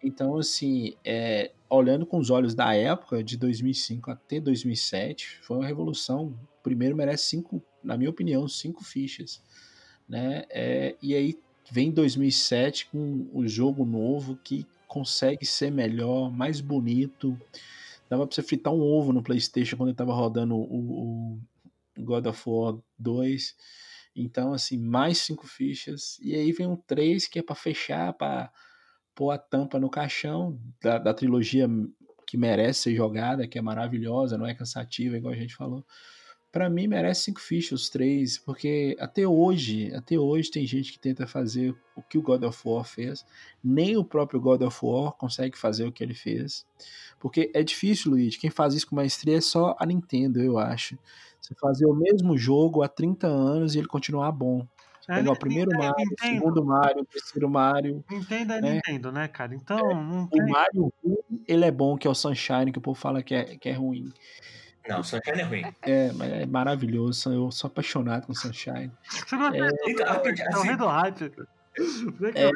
Então, 0.03 0.37
assim, 0.37 0.95
é, 1.05 1.51
olhando 1.75 2.05
com 2.05 2.17
os 2.17 2.29
olhos 2.29 2.53
da 2.53 2.73
época, 2.75 3.23
de 3.23 3.37
2005 3.37 4.11
até 4.11 4.39
2007, 4.39 5.39
foi 5.41 5.57
uma 5.57 5.65
revolução. 5.65 6.27
O 6.59 6.63
primeiro 6.63 6.95
merece 6.95 7.25
cinco, 7.25 7.61
na 7.83 7.97
minha 7.97 8.09
opinião, 8.09 8.47
cinco 8.47 8.83
fichas. 8.83 9.41
Né? 10.07 10.43
É, 10.49 10.95
e 11.01 11.15
aí 11.15 11.37
vem 11.71 11.91
2007 11.91 12.87
com 12.87 13.27
o 13.33 13.47
jogo 13.47 13.85
novo 13.85 14.37
que 14.43 14.65
consegue 14.87 15.45
ser 15.45 15.71
melhor, 15.71 16.31
mais 16.31 16.61
bonito. 16.61 17.37
Dava 18.09 18.27
pra 18.27 18.35
você 18.35 18.43
fritar 18.43 18.71
um 18.71 18.81
ovo 18.81 19.11
no 19.11 19.23
PlayStation 19.23 19.75
quando 19.75 19.89
ele 19.89 19.97
tava 19.97 20.13
rodando 20.13 20.55
o, 20.55 21.39
o 21.97 22.03
God 22.03 22.27
of 22.27 22.41
War 22.45 22.77
2. 22.99 23.55
Então, 24.15 24.53
assim, 24.53 24.77
mais 24.77 25.17
cinco 25.17 25.47
fichas. 25.47 26.19
E 26.21 26.35
aí 26.35 26.51
vem 26.51 26.67
um 26.67 26.75
3 26.75 27.27
que 27.27 27.39
é 27.39 27.41
para 27.41 27.55
fechar, 27.55 28.13
para 28.13 28.51
pôr 29.15 29.31
a 29.31 29.37
tampa 29.37 29.79
no 29.79 29.89
caixão 29.89 30.59
da, 30.81 30.97
da, 30.97 31.13
trilogia 31.13 31.67
que 32.25 32.37
merece 32.37 32.81
ser 32.81 32.95
jogada, 32.95 33.47
que 33.47 33.57
é 33.57 33.61
maravilhosa, 33.61 34.37
não 34.37 34.47
é 34.47 34.53
cansativa, 34.53 35.17
igual 35.17 35.33
a 35.33 35.37
gente 35.37 35.55
falou. 35.55 35.85
Para 36.51 36.69
mim 36.69 36.87
merece 36.87 37.23
cinco 37.23 37.41
fichas 37.41 37.81
os 37.81 37.89
três, 37.89 38.37
porque 38.37 38.95
até 38.99 39.27
hoje, 39.27 39.91
até 39.95 40.19
hoje 40.19 40.51
tem 40.51 40.67
gente 40.67 40.91
que 40.91 40.99
tenta 40.99 41.25
fazer 41.25 41.75
o 41.95 42.01
que 42.03 42.17
o 42.17 42.21
God 42.21 42.43
of 42.43 42.61
War 42.63 42.83
fez, 42.83 43.25
nem 43.63 43.97
o 43.97 44.05
próprio 44.05 44.39
God 44.39 44.61
of 44.61 44.77
War 44.83 45.13
consegue 45.13 45.57
fazer 45.57 45.85
o 45.85 45.91
que 45.91 46.03
ele 46.03 46.13
fez, 46.13 46.63
porque 47.19 47.51
é 47.55 47.63
difícil, 47.63 48.11
Luigi. 48.11 48.37
Quem 48.37 48.51
faz 48.51 48.75
isso 48.75 48.87
com 48.87 48.95
maestria 48.95 49.37
é 49.37 49.41
só 49.41 49.75
a 49.79 49.85
Nintendo, 49.85 50.41
eu 50.41 50.59
acho. 50.59 50.97
Você 51.41 51.55
fazer 51.55 51.85
o 51.85 51.93
mesmo 51.93 52.37
jogo 52.37 52.83
há 52.83 52.87
30 52.87 53.27
anos 53.27 53.75
e 53.75 53.79
ele 53.79 53.87
continuar 53.87 54.31
bom. 54.31 54.65
É, 55.09 55.19
o 55.29 55.35
primeiro 55.35 55.71
Nintendo, 55.71 55.83
Mario, 55.83 55.95
o 55.95 56.09
Nintendo. 56.09 56.33
segundo 56.33 56.65
Mario, 56.65 57.01
o 57.01 57.05
terceiro 57.05 57.49
Mario. 57.49 58.05
Nintendo 58.09 58.53
é 58.53 58.61
né? 58.61 58.73
Nintendo, 58.73 59.11
né, 59.11 59.27
cara? 59.27 59.53
Então, 59.53 59.77
não 59.77 60.23
O 60.23 60.29
tem. 60.29 60.45
Mario 60.45 60.93
ruim, 61.03 61.43
ele 61.47 61.65
é 61.65 61.71
bom, 61.71 61.97
que 61.97 62.07
é 62.07 62.09
o 62.09 62.15
Sunshine, 62.15 62.71
que 62.71 62.77
o 62.77 62.81
povo 62.81 62.99
fala 62.99 63.21
que 63.21 63.35
é, 63.35 63.57
que 63.57 63.69
é 63.69 63.73
ruim. 63.73 64.13
Não, 64.87 65.03
Sunshine 65.03 65.41
é 65.41 65.43
ruim. 65.43 65.63
É, 65.81 66.11
mas 66.13 66.31
é 66.31 66.45
maravilhoso. 66.45 67.31
Eu 67.33 67.51
sou 67.51 67.67
apaixonado 67.67 68.27
com 68.27 68.33
Sunshine. 68.33 68.91
Você 69.09 69.35
não 69.35 69.47
é, 69.47 69.69
Então, 69.87 70.05
é 70.05 70.19
o 70.19 70.57
assim, 70.57 70.67
rei 70.67 70.77
do 70.77 70.87
hype. 70.87 71.31
Eu 71.75 72.51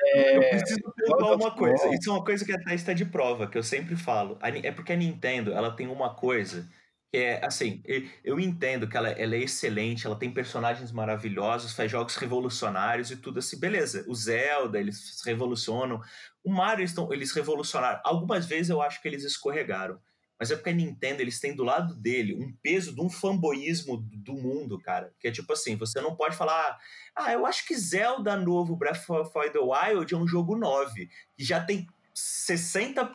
preciso 0.49 0.79
of 1.07 1.35
uma 1.35 1.51
coisa. 1.51 1.87
Isso 1.93 2.09
é 2.09 2.13
uma 2.13 2.23
coisa 2.23 2.45
que 2.45 2.51
a 2.51 2.61
Thaís 2.61 2.81
está 2.81 2.93
de 2.93 3.05
prova, 3.05 3.47
que 3.47 3.57
eu 3.57 3.63
sempre 3.63 3.95
falo. 3.95 4.37
É 4.41 4.71
porque 4.71 4.93
a 4.93 4.95
Nintendo, 4.95 5.51
ela 5.51 5.71
tem 5.71 5.87
uma 5.87 6.13
coisa 6.13 6.67
Que 7.09 7.17
é 7.17 7.45
assim, 7.45 7.81
eu 8.23 8.39
entendo 8.39 8.87
que 8.87 8.97
ela, 8.97 9.09
ela, 9.09 9.35
é 9.35 9.39
excelente, 9.39 10.05
ela 10.05 10.17
tem 10.17 10.29
personagens 10.29 10.91
maravilhosos, 10.91 11.71
faz 11.71 11.89
jogos 11.89 12.17
revolucionários 12.17 13.11
e 13.11 13.15
tudo 13.15 13.39
assim, 13.39 13.59
beleza. 13.59 14.03
O 14.07 14.15
Zelda, 14.15 14.77
eles 14.77 15.21
revolucionam. 15.25 16.01
O 16.43 16.51
Mario, 16.51 16.81
eles, 16.81 16.93
tão, 16.93 17.11
eles 17.13 17.31
revolucionaram. 17.31 18.01
Algumas 18.03 18.45
vezes 18.45 18.69
eu 18.69 18.81
acho 18.81 19.01
que 19.01 19.07
eles 19.07 19.23
escorregaram. 19.23 19.99
Mas 20.39 20.51
é 20.51 20.55
porque 20.55 20.69
a 20.69 20.73
Nintendo, 20.73 21.21
eles 21.21 21.39
têm 21.39 21.55
do 21.55 21.63
lado 21.63 21.95
dele 21.95 22.35
um 22.35 22.53
peso 22.61 22.93
de 22.93 23.01
um 23.01 23.09
fanboísmo 23.09 23.97
do 23.97 24.33
mundo, 24.33 24.79
cara. 24.79 25.11
Que 25.19 25.29
é 25.29 25.31
tipo 25.31 25.51
assim, 25.51 25.75
você 25.75 25.99
não 25.99 26.15
pode 26.15 26.35
falar, 26.35 26.77
ah, 27.15 27.33
eu 27.33 27.45
acho 27.45 27.65
que 27.65 27.75
Zelda 27.75 28.35
novo 28.35 28.75
Breath 28.75 29.09
of 29.09 29.31
the 29.51 29.59
Wild 29.59 30.13
é 30.13 30.17
um 30.17 30.27
jogo 30.27 30.55
9, 30.55 31.09
que 31.35 31.43
já 31.43 31.63
tem 31.63 31.87
60 32.19 33.13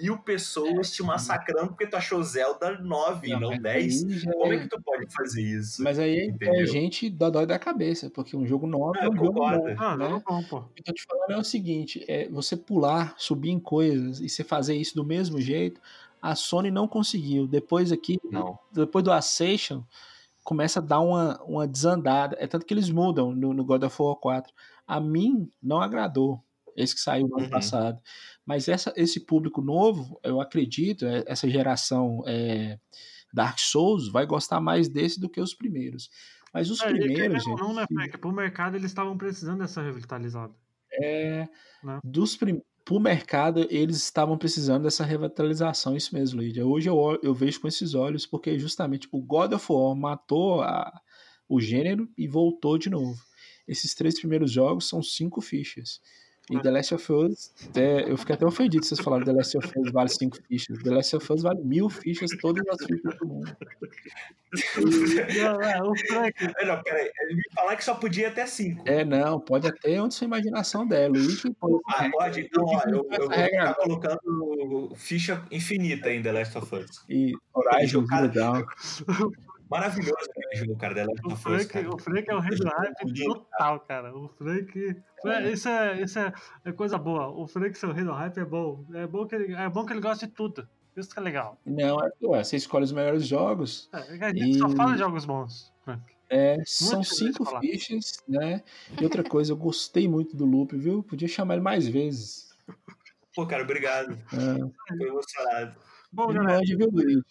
mil 0.00 0.16
pessoas 0.20 0.90
te 0.90 1.02
massacrando 1.02 1.68
porque 1.68 1.86
tu 1.86 1.96
achou 1.96 2.22
Zelda 2.22 2.78
9 2.78 3.28
não, 3.28 3.40
não 3.40 3.58
10. 3.58 4.24
Como 4.24 4.50
é, 4.50 4.56
é 4.56 4.58
que 4.60 4.68
tu 4.68 4.80
pode 4.82 5.06
fazer 5.12 5.42
isso? 5.42 5.82
Mas 5.82 5.98
aí 5.98 6.34
é 6.40 6.64
gente 6.64 7.10
dá 7.10 7.28
dói 7.28 7.44
da 7.44 7.58
cabeça, 7.58 8.08
porque 8.08 8.34
um 8.34 8.46
jogo 8.46 8.66
9 8.66 9.00
é 9.00 9.08
um 9.10 9.16
jogo 9.16 9.46
novo. 9.46 9.68
Ah, 9.76 9.94
né? 9.98 10.08
não, 10.08 10.22
não, 10.26 10.42
pô. 10.44 10.64
Então 10.78 10.94
te 10.94 11.04
falando 11.04 11.32
é 11.32 11.36
o 11.36 11.44
seguinte, 11.44 12.02
é 12.08 12.26
você 12.30 12.56
pular, 12.56 13.14
subir 13.18 13.50
em 13.50 13.60
coisas 13.60 14.18
e 14.18 14.30
você 14.30 14.42
fazer 14.42 14.74
isso 14.76 14.94
do 14.94 15.04
mesmo 15.04 15.38
jeito, 15.38 15.78
a 16.22 16.34
Sony 16.34 16.70
não 16.70 16.88
conseguiu. 16.88 17.46
Depois 17.46 17.92
aqui, 17.92 18.18
não. 18.24 18.58
depois 18.72 19.04
do 19.04 19.12
Ascension, 19.12 19.82
começa 20.42 20.78
a 20.78 20.82
dar 20.82 21.00
uma, 21.00 21.38
uma 21.42 21.68
desandada. 21.68 22.34
É 22.40 22.46
tanto 22.46 22.64
que 22.64 22.72
eles 22.72 22.88
mudam 22.88 23.30
no, 23.30 23.52
no 23.52 23.62
God 23.62 23.82
of 23.82 24.00
War 24.00 24.16
4. 24.16 24.50
A 24.86 24.98
mim 24.98 25.52
não 25.62 25.82
agradou 25.82 26.42
esse 26.78 26.94
que 26.94 27.00
saiu 27.00 27.28
no 27.28 27.36
ano 27.36 27.44
uhum. 27.44 27.50
passado. 27.50 28.00
Mas 28.48 28.66
essa, 28.66 28.90
esse 28.96 29.20
público 29.20 29.60
novo, 29.60 30.18
eu 30.24 30.40
acredito, 30.40 31.04
é, 31.04 31.22
essa 31.26 31.46
geração 31.46 32.22
é, 32.26 32.78
Dark 33.30 33.58
Souls 33.58 34.10
vai 34.10 34.24
gostar 34.24 34.58
mais 34.58 34.88
desse 34.88 35.20
do 35.20 35.28
que 35.28 35.38
os 35.38 35.52
primeiros. 35.52 36.08
Mas 36.54 36.70
os 36.70 36.80
é, 36.80 36.86
primeiros. 36.86 37.44
Não, 37.44 37.56
não, 37.56 37.74
né, 37.74 37.84
Frank? 37.86 38.16
Pro 38.16 38.32
mercado 38.32 38.74
eles 38.74 38.90
estavam 38.90 39.18
precisando 39.18 39.58
dessa 39.58 39.82
revitalizada. 39.82 40.54
É. 40.90 41.46
Né? 41.84 42.00
Dos 42.02 42.38
primeiros 42.38 42.66
pro 42.86 42.98
mercado, 42.98 43.66
eles 43.68 43.98
estavam 43.98 44.38
precisando 44.38 44.84
dessa 44.84 45.04
revitalização, 45.04 45.94
isso 45.94 46.14
mesmo, 46.14 46.40
Lídia. 46.40 46.64
Hoje 46.64 46.88
eu, 46.88 47.20
eu 47.22 47.34
vejo 47.34 47.60
com 47.60 47.68
esses 47.68 47.92
olhos, 47.92 48.24
porque 48.24 48.58
justamente 48.58 49.06
o 49.12 49.20
God 49.20 49.52
of 49.52 49.66
War 49.70 49.94
matou 49.94 50.62
a, 50.62 50.98
o 51.46 51.60
gênero 51.60 52.08
e 52.16 52.26
voltou 52.26 52.78
de 52.78 52.88
novo. 52.88 53.20
Esses 53.66 53.94
três 53.94 54.18
primeiros 54.18 54.50
jogos 54.50 54.88
são 54.88 55.02
cinco 55.02 55.42
fichas. 55.42 56.00
E 56.50 56.60
The 56.60 56.70
Last 56.70 56.94
of 56.94 57.12
Us, 57.12 57.52
até, 57.68 58.10
eu 58.10 58.16
fiquei 58.16 58.34
até 58.34 58.46
ofendido 58.46 58.84
se 58.84 58.90
vocês 58.90 59.00
falaram 59.00 59.24
que 59.24 59.30
The 59.30 59.36
Last 59.36 59.58
of 59.58 59.78
Us 59.78 59.92
vale 59.92 60.08
5 60.08 60.36
fichas. 60.48 60.82
The 60.82 60.90
Last 60.90 61.16
of 61.16 61.32
Us 61.32 61.42
vale 61.42 61.60
mil 61.62 61.90
fichas, 61.90 62.30
todas 62.40 62.64
as 62.68 62.86
fichas 62.86 63.18
do 63.18 63.26
mundo. 63.26 63.56
Não, 65.36 65.60
é, 65.60 65.82
o 65.82 65.94
Frank. 66.06 66.34
Não, 66.66 66.82
peraí, 66.82 67.10
ele 67.20 67.34
me 67.34 67.42
falar 67.54 67.76
que 67.76 67.84
só 67.84 67.94
podia 67.94 68.28
até 68.28 68.46
5. 68.46 68.82
É, 68.86 69.04
não, 69.04 69.38
pode 69.38 69.66
até 69.66 70.00
onde 70.00 70.14
sua 70.14 70.24
imaginação 70.24 70.88
pode. 70.88 71.78
Ah, 71.88 72.08
pode, 72.10 72.40
então, 72.40 72.64
ó, 72.64 72.82
eu, 72.88 73.06
eu 73.10 73.28
vou 73.28 73.30
ficar 73.30 73.74
colocando 73.74 74.92
ficha 74.96 75.44
infinita 75.50 76.10
em 76.10 76.22
The 76.22 76.32
Last 76.32 76.56
of 76.56 76.74
Us. 76.74 77.04
E 77.08 77.34
Horizon 77.52 78.06
Zero 78.06 78.28
Dawn. 78.32 78.64
Maravilhoso 79.70 80.30
aquele 80.30 80.64
jogo, 80.64 80.78
cara. 80.78 80.94
Dela 80.94 81.12
o, 81.24 81.36
Frank, 81.36 81.78
o 81.86 81.98
Frank 81.98 82.30
é 82.30 82.34
o 82.34 82.40
rei 82.40 82.56
do 82.56 82.68
hype 82.68 83.24
total, 83.24 83.80
cara. 83.80 84.16
O 84.16 84.28
Frank. 84.28 84.96
É. 85.26 85.50
Isso, 85.50 85.68
é, 85.68 86.00
isso 86.02 86.18
é, 86.18 86.32
é 86.64 86.72
coisa 86.72 86.96
boa. 86.96 87.28
O 87.28 87.46
Frank 87.46 87.76
ser 87.76 87.86
o 87.86 87.92
rei 87.92 88.04
do 88.04 88.12
hype 88.12 88.38
é 88.38 88.44
bom. 88.44 88.84
É 88.94 89.06
bom 89.06 89.26
que 89.26 89.34
ele, 89.34 89.54
é 89.54 89.68
bom 89.68 89.84
que 89.84 89.92
ele 89.92 90.00
gosta 90.00 90.26
de 90.26 90.32
tudo. 90.32 90.68
Isso 90.96 91.10
que 91.10 91.18
é 91.18 91.22
legal. 91.22 91.60
Não, 91.64 91.98
é, 92.00 92.10
ué, 92.22 92.42
você 92.42 92.56
escolhe 92.56 92.84
os 92.84 92.92
melhores 92.92 93.26
jogos. 93.26 93.88
É, 93.92 94.24
a 94.24 94.28
gente 94.34 94.56
e... 94.56 94.58
só 94.58 94.68
fala 94.70 94.92
de 94.92 94.98
jogos 94.98 95.24
bons, 95.24 95.72
Frank. 95.84 96.02
É, 96.30 96.56
são 96.66 97.02
cinco 97.02 97.44
fichas, 97.60 98.22
né? 98.28 98.62
E 99.00 99.04
outra 99.04 99.22
coisa, 99.22 99.52
eu 99.52 99.56
gostei 99.56 100.06
muito 100.06 100.36
do 100.36 100.44
loop, 100.44 100.76
viu? 100.76 101.02
Podia 101.02 101.28
chamar 101.28 101.54
ele 101.54 101.62
mais 101.62 101.88
vezes. 101.88 102.48
Pô, 103.34 103.46
cara, 103.46 103.62
obrigado. 103.62 104.18
É. 104.32 104.96
Tô 104.96 105.06
emocionado. 105.06 105.76
Bom, 106.10 106.32
galera, 106.32 106.58
pode, 106.58 106.76
viu, 106.76 107.24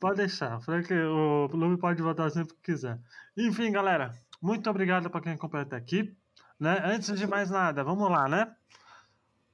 pode 0.00 0.16
deixar. 0.16 0.58
Frank, 0.60 0.92
o 0.92 1.46
Lume 1.52 1.76
pode 1.76 2.02
voltar 2.02 2.30
sempre 2.30 2.54
que 2.54 2.72
quiser. 2.72 2.98
Enfim, 3.36 3.70
galera, 3.70 4.12
muito 4.40 4.68
obrigado 4.70 5.10
para 5.10 5.20
quem 5.20 5.32
acompanhou 5.32 5.66
até 5.66 5.76
aqui. 5.76 6.16
Né? 6.58 6.80
Antes 6.84 7.18
de 7.18 7.26
mais 7.26 7.50
nada, 7.50 7.84
vamos 7.84 8.10
lá, 8.10 8.26
né? 8.28 8.50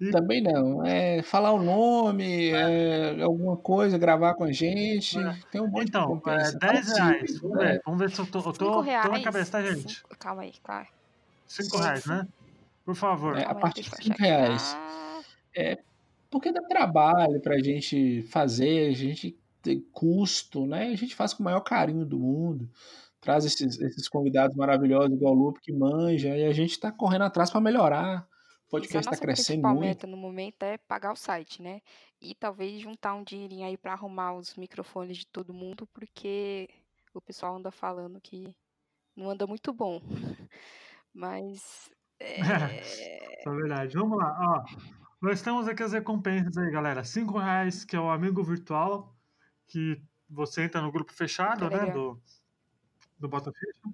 E... 0.00 0.10
Também 0.10 0.42
não. 0.42 0.84
É 0.84 1.22
falar 1.22 1.52
o 1.52 1.62
nome, 1.62 2.50
é. 2.50 3.18
É, 3.18 3.22
alguma 3.22 3.56
coisa, 3.56 3.98
gravar 3.98 4.34
com 4.34 4.44
a 4.44 4.52
gente. 4.52 5.18
É. 5.18 5.38
Tem 5.50 5.60
um 5.60 5.68
monte 5.68 5.88
então, 5.88 6.12
de 6.12 6.18
Então, 6.18 6.32
é 6.32 6.52
10 6.52 6.96
reais. 6.96 7.40
Vamos 7.40 7.58
ver. 7.58 7.82
Vamos 7.84 8.00
ver 8.00 8.10
se 8.10 8.20
eu 8.20 8.26
tô. 8.26 8.38
Eu 8.38 8.52
tô, 8.52 8.52
tô 8.52 8.82
na 8.82 9.22
cabeça, 9.22 9.52
tá, 9.52 9.62
gente? 9.62 9.96
Cinco, 9.96 10.16
calma 10.18 10.42
aí, 10.42 10.52
claro. 10.62 10.86
5 11.46 11.78
reais, 11.78 12.06
né? 12.06 12.26
Por 12.84 12.94
favor. 12.94 13.36
É, 13.36 13.44
a 13.44 13.54
partir 13.54 13.82
de 13.82 13.90
5 14.04 14.16
reais. 14.18 14.76
É, 15.54 15.78
porque 16.30 16.50
dá 16.50 16.62
trabalho 16.62 17.40
pra 17.40 17.58
gente 17.58 18.22
fazer, 18.22 18.88
a 18.88 18.94
gente 18.94 19.38
tem 19.60 19.84
custo, 19.92 20.66
né? 20.66 20.88
A 20.88 20.96
gente 20.96 21.14
faz 21.14 21.34
com 21.34 21.42
o 21.42 21.44
maior 21.44 21.60
carinho 21.60 22.06
do 22.06 22.18
mundo 22.18 22.68
traz 23.22 23.44
esses, 23.44 23.80
esses 23.80 24.08
convidados 24.08 24.56
maravilhosos, 24.56 25.12
igual 25.12 25.32
o 25.32 25.38
Lupe, 25.38 25.60
que 25.60 25.72
manja, 25.72 26.36
e 26.36 26.44
a 26.44 26.52
gente 26.52 26.72
está 26.72 26.90
correndo 26.90 27.22
atrás 27.22 27.50
para 27.50 27.60
melhorar. 27.60 28.26
O 28.66 28.70
podcast 28.72 29.08
está 29.08 29.24
crescendo 29.24 29.68
muito. 29.68 29.80
meta 29.80 30.06
no 30.06 30.16
momento 30.16 30.62
é 30.64 30.76
pagar 30.76 31.12
o 31.12 31.16
site, 31.16 31.62
né? 31.62 31.80
E 32.20 32.34
talvez 32.34 32.80
juntar 32.80 33.14
um 33.14 33.22
dinheirinho 33.22 33.64
aí 33.64 33.76
para 33.76 33.92
arrumar 33.92 34.34
os 34.34 34.56
microfones 34.56 35.18
de 35.18 35.26
todo 35.26 35.54
mundo, 35.54 35.86
porque 35.92 36.68
o 37.14 37.20
pessoal 37.20 37.56
anda 37.56 37.70
falando 37.70 38.20
que 38.20 38.56
não 39.16 39.30
anda 39.30 39.46
muito 39.46 39.72
bom. 39.72 40.00
Mas. 41.14 41.90
É... 42.24 43.48
é 43.48 43.50
verdade. 43.50 43.96
Vamos 43.96 44.16
lá. 44.16 44.38
Ó, 44.40 44.64
nós 45.20 45.42
temos 45.42 45.66
aqui 45.66 45.82
as 45.82 45.92
recompensas 45.92 46.56
aí, 46.56 46.70
galera. 46.70 47.02
Cinco 47.02 47.36
reais, 47.36 47.84
que 47.84 47.96
é 47.96 48.00
o 48.00 48.08
amigo 48.08 48.44
virtual, 48.44 49.12
que 49.66 50.00
você 50.30 50.62
entra 50.62 50.80
no 50.80 50.92
grupo 50.92 51.12
fechado, 51.12 51.68
né? 51.68 51.90
Do, 51.90 52.22
do 53.22 53.28
Botaficha, 53.28 53.88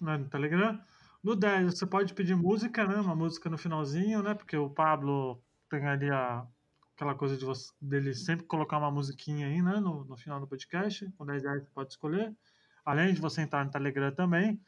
né, 0.00 0.18
no 0.18 0.28
Telegram. 0.28 0.78
No 1.22 1.34
10 1.34 1.78
você 1.78 1.86
pode 1.86 2.12
pedir 2.12 2.34
música, 2.34 2.86
né? 2.86 2.96
Uma 2.96 3.14
música 3.14 3.48
no 3.48 3.56
finalzinho, 3.56 4.22
né? 4.22 4.34
Porque 4.34 4.56
o 4.56 4.68
Pablo 4.68 5.40
tem 5.70 5.86
ali 5.86 6.10
a, 6.10 6.46
aquela 6.94 7.14
coisa 7.14 7.36
de 7.36 7.44
você, 7.44 7.72
dele 7.80 8.12
sempre 8.12 8.44
colocar 8.44 8.76
uma 8.76 8.90
musiquinha 8.90 9.46
aí, 9.46 9.62
né? 9.62 9.80
No, 9.80 10.04
no 10.04 10.16
final 10.16 10.40
do 10.40 10.46
podcast. 10.46 11.10
Com 11.16 11.24
10 11.24 11.44
reais 11.44 11.62
você 11.62 11.70
pode 11.70 11.92
escolher. 11.92 12.36
Além 12.84 13.14
de 13.14 13.20
você 13.20 13.40
entrar 13.40 13.64
no 13.64 13.70
Telegram 13.70 14.12
também. 14.12 14.60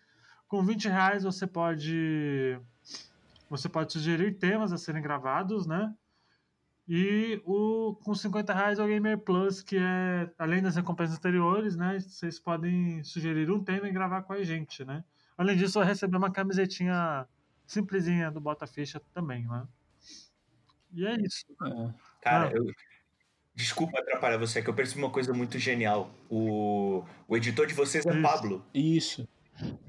Com 0.48 0.64
20 0.64 0.88
reais 0.88 1.24
você 1.24 1.46
pode. 1.46 2.59
Você 3.50 3.68
pode 3.68 3.92
sugerir 3.92 4.38
temas 4.38 4.72
a 4.72 4.78
serem 4.78 5.02
gravados, 5.02 5.66
né? 5.66 5.92
E 6.89 7.41
o, 7.45 7.97
com 8.05 8.14
50 8.14 8.55
reais 8.55 8.78
é 8.78 8.84
o 8.84 8.87
Gamer 8.87 9.18
Plus, 9.18 9.61
que 9.61 9.76
é, 9.76 10.30
além 10.39 10.62
das 10.62 10.76
recompensas 10.76 11.16
anteriores, 11.16 11.76
né? 11.76 11.99
Vocês 11.99 12.39
podem 12.39 13.03
sugerir 13.03 13.51
um 13.51 13.62
tema 13.62 13.89
e 13.89 13.93
gravar 13.93 14.22
com 14.22 14.32
a 14.32 14.43
gente, 14.43 14.84
né? 14.84 15.03
Além 15.37 15.57
disso, 15.57 15.78
eu 15.80 15.84
recebi 15.84 16.16
uma 16.16 16.30
camisetinha 16.30 17.26
simplesinha 17.66 18.30
do 18.30 18.41
Bota 18.41 18.66
Ficha 18.66 19.01
também, 19.12 19.47
né? 19.47 19.66
E 20.93 21.05
é 21.05 21.16
isso. 21.20 21.45
É. 21.62 21.95
Cara, 22.20 22.49
ah. 22.49 22.53
eu, 22.53 22.64
Desculpa 23.57 23.99
atrapalhar 23.99 24.37
você, 24.37 24.59
é 24.59 24.62
que 24.62 24.68
eu 24.68 24.74
percebi 24.74 25.01
uma 25.01 25.11
coisa 25.11 25.32
muito 25.32 25.59
genial. 25.59 26.11
O, 26.28 27.03
o 27.26 27.37
editor 27.39 27.66
de 27.66 27.72
vocês 27.72 28.05
é 28.05 28.11
Isso. 28.11 28.22
Pablo. 28.22 28.64
Isso. 28.74 29.28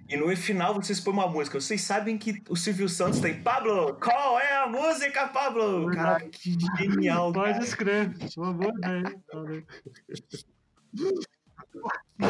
E 0.09 0.15
no 0.15 0.35
final 0.37 0.73
vocês 0.73 0.99
põem 0.99 1.15
uma 1.15 1.27
música. 1.27 1.59
Vocês 1.59 1.81
sabem 1.81 2.17
que 2.17 2.41
o 2.49 2.55
Silvio 2.55 2.87
Santos 2.87 3.19
tem 3.19 3.41
Pablo, 3.41 3.93
qual 3.95 4.39
é 4.39 4.63
a 4.63 4.67
música, 4.67 5.27
Pablo? 5.27 5.91
Cara, 5.91 6.21
que 6.29 6.55
genial. 6.77 7.33
Pode 7.33 7.63
escrever. 7.63 8.15
Uma 8.37 8.53
boa 8.53 8.73
ideia. 8.77 9.21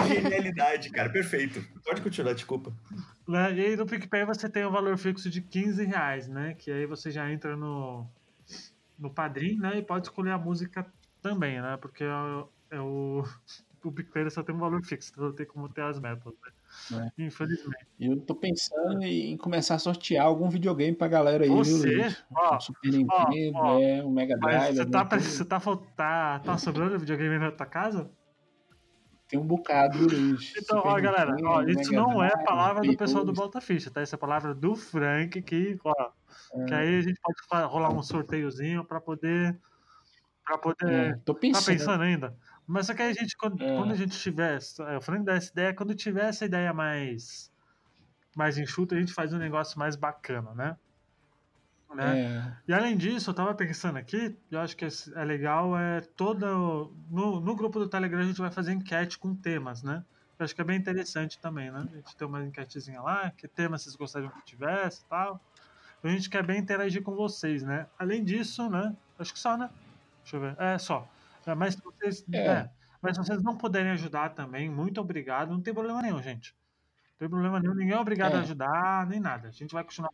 Genialidade, 0.07 0.89
cara. 0.89 1.09
Perfeito. 1.09 1.63
Pode 1.83 2.01
continuar, 2.01 2.33
desculpa. 2.33 2.73
Né, 3.27 3.53
e 3.53 3.61
aí 3.61 3.75
no 3.75 3.85
PicPay 3.85 4.25
você 4.25 4.49
tem 4.49 4.65
um 4.65 4.71
valor 4.71 4.97
fixo 4.97 5.29
de 5.29 5.41
15 5.41 5.85
reais, 5.85 6.27
né? 6.27 6.55
Que 6.55 6.71
aí 6.71 6.85
você 6.85 7.11
já 7.11 7.31
entra 7.31 7.55
no, 7.55 8.07
no 8.97 9.09
Padrim, 9.09 9.57
né? 9.59 9.77
E 9.77 9.83
pode 9.83 10.07
escolher 10.07 10.31
a 10.31 10.37
música 10.37 10.85
também, 11.21 11.61
né? 11.61 11.77
Porque 11.77 12.03
é, 12.03 12.77
é 12.77 12.79
o, 12.79 13.23
o 13.83 13.91
PicPay 13.91 14.29
só 14.31 14.41
tem 14.41 14.55
um 14.55 14.59
valor 14.59 14.83
fixo, 14.83 15.11
então 15.11 15.25
não 15.25 15.33
tem 15.33 15.45
como 15.45 15.69
ter 15.69 15.81
as 15.81 15.99
metas, 15.99 16.33
né? 16.33 16.51
É. 16.91 17.23
Infelizmente. 17.23 17.87
Eu 17.99 18.19
tô 18.21 18.35
pensando 18.35 19.03
em 19.03 19.35
começar 19.37 19.75
a 19.75 19.79
sortear 19.79 20.25
algum 20.25 20.49
videogame 20.49 20.95
pra 20.95 21.07
galera 21.07 21.43
aí, 21.43 21.49
Você? 21.49 21.95
viu? 21.95 22.15
Ó, 22.35 22.59
Super 22.59 22.91
Nintendo, 22.91 23.57
ó, 23.57 23.75
ó, 23.75 23.81
é, 23.81 24.03
um 24.03 24.11
Mega 24.11 24.37
Drive. 24.37 24.77
Você 24.77 24.85
tá, 24.85 25.03
você 25.03 25.45
tá, 25.45 25.59
tá, 25.95 26.39
tá 26.39 26.57
sobrando 26.57 26.99
videogame 26.99 27.37
na 27.37 27.51
tua 27.51 27.65
casa? 27.65 28.09
Tem 29.27 29.37
um 29.37 29.45
bocado, 29.45 29.99
Luiz. 29.99 30.53
Então, 30.57 30.81
ó, 30.85 30.99
galera, 31.01 31.35
ó, 31.43 31.61
isso 31.63 31.91
Mega 31.91 32.01
não 32.01 32.23
é 32.23 32.29
a 32.33 32.37
palavra 32.37 32.81
do 32.81 32.95
pessoal 32.95 33.25
do 33.25 33.33
Volta 33.33 33.59
Ficha, 33.59 33.91
tá? 33.91 33.99
Essa 33.99 34.15
é 34.15 34.17
a 34.17 34.19
palavra 34.19 34.55
do 34.55 34.73
Frank, 34.75 35.41
que, 35.41 35.77
ó, 35.83 36.11
é. 36.53 36.65
que 36.65 36.73
aí 36.73 36.99
a 36.99 37.01
gente 37.01 37.19
pode 37.21 37.65
rolar 37.67 37.89
um 37.89 38.01
sorteiozinho 38.01 38.85
pra 38.85 39.01
poder. 39.01 39.59
Pra 40.45 40.57
poder. 40.57 40.89
É, 40.89 41.19
tô 41.25 41.35
pensando. 41.35 41.65
Tá 41.65 41.71
pensando 41.71 42.03
ainda? 42.03 42.37
Mas 42.67 42.87
só 42.87 42.93
que 42.93 43.01
a 43.01 43.13
gente, 43.13 43.37
quando, 43.37 43.63
é. 43.63 43.77
quando 43.77 43.93
a 43.93 43.95
gente 43.95 44.17
tiver. 44.19 44.59
É, 44.79 44.97
o 44.97 45.01
Frank 45.01 45.23
dá 45.23 45.35
essa 45.35 45.51
ideia, 45.51 45.73
quando 45.73 45.95
tiver 45.95 46.27
essa 46.27 46.45
ideia 46.45 46.73
mais. 46.73 47.49
mais 48.35 48.57
enxuta, 48.57 48.93
a 48.93 48.99
gente 48.99 49.13
faz 49.13 49.33
um 49.33 49.37
negócio 49.37 49.79
mais 49.79 49.95
bacana, 49.95 50.53
né? 50.53 50.77
né? 51.95 52.19
É. 52.19 52.57
E 52.67 52.73
além 52.73 52.97
disso, 52.97 53.29
eu 53.29 53.33
tava 53.33 53.55
pensando 53.55 53.97
aqui, 53.97 54.37
eu 54.51 54.59
acho 54.59 54.75
que 54.75 54.85
é 54.85 55.23
legal, 55.23 55.77
é 55.77 56.01
toda. 56.01 56.47
No, 56.47 57.39
no 57.39 57.55
grupo 57.55 57.79
do 57.79 57.87
Telegram 57.87 58.19
a 58.19 58.25
gente 58.25 58.39
vai 58.39 58.51
fazer 58.51 58.73
enquete 58.73 59.17
com 59.17 59.33
temas, 59.33 59.81
né? 59.81 60.03
Eu 60.37 60.43
acho 60.43 60.53
que 60.53 60.61
é 60.61 60.63
bem 60.65 60.77
interessante 60.77 61.39
também, 61.39 61.71
né? 61.71 61.87
A 61.91 61.95
gente 61.95 62.15
tem 62.15 62.27
uma 62.27 62.43
enquetezinha 62.43 63.01
lá, 63.01 63.31
que 63.31 63.47
tema 63.47 63.77
vocês 63.77 63.95
gostariam 63.95 64.29
que 64.29 64.45
tivesse 64.45 65.01
e 65.01 65.05
tal. 65.05 65.41
A 66.03 66.07
gente 66.09 66.29
quer 66.29 66.45
bem 66.45 66.59
interagir 66.59 67.01
com 67.01 67.15
vocês, 67.15 67.63
né? 67.63 67.87
Além 67.97 68.23
disso, 68.23 68.69
né? 68.69 68.95
Acho 69.17 69.33
que 69.33 69.39
só, 69.39 69.57
né? 69.57 69.69
Deixa 70.21 70.37
eu 70.37 70.41
ver. 70.41 70.55
É, 70.59 70.77
só. 70.77 71.07
É, 71.47 71.55
mas 71.55 71.75
se 71.75 71.81
vocês, 71.81 72.25
é. 72.33 72.37
É, 72.37 72.69
mas 73.01 73.15
se 73.15 73.23
vocês 73.23 73.41
não 73.41 73.57
puderem 73.57 73.91
ajudar 73.91 74.29
também, 74.29 74.69
muito 74.69 74.99
obrigado. 74.99 75.49
Não 75.49 75.61
tem 75.61 75.73
problema 75.73 76.01
nenhum, 76.01 76.21
gente. 76.21 76.53
Não 77.11 77.19
tem 77.19 77.29
problema 77.29 77.59
nenhum. 77.59 77.73
Ninguém 77.73 77.95
é 77.95 77.99
obrigado 77.99 78.35
a 78.35 78.37
é. 78.37 78.41
ajudar, 78.41 79.07
nem 79.07 79.19
nada. 79.19 79.47
A 79.47 79.51
gente 79.51 79.73
vai 79.73 79.83
continuar. 79.83 80.11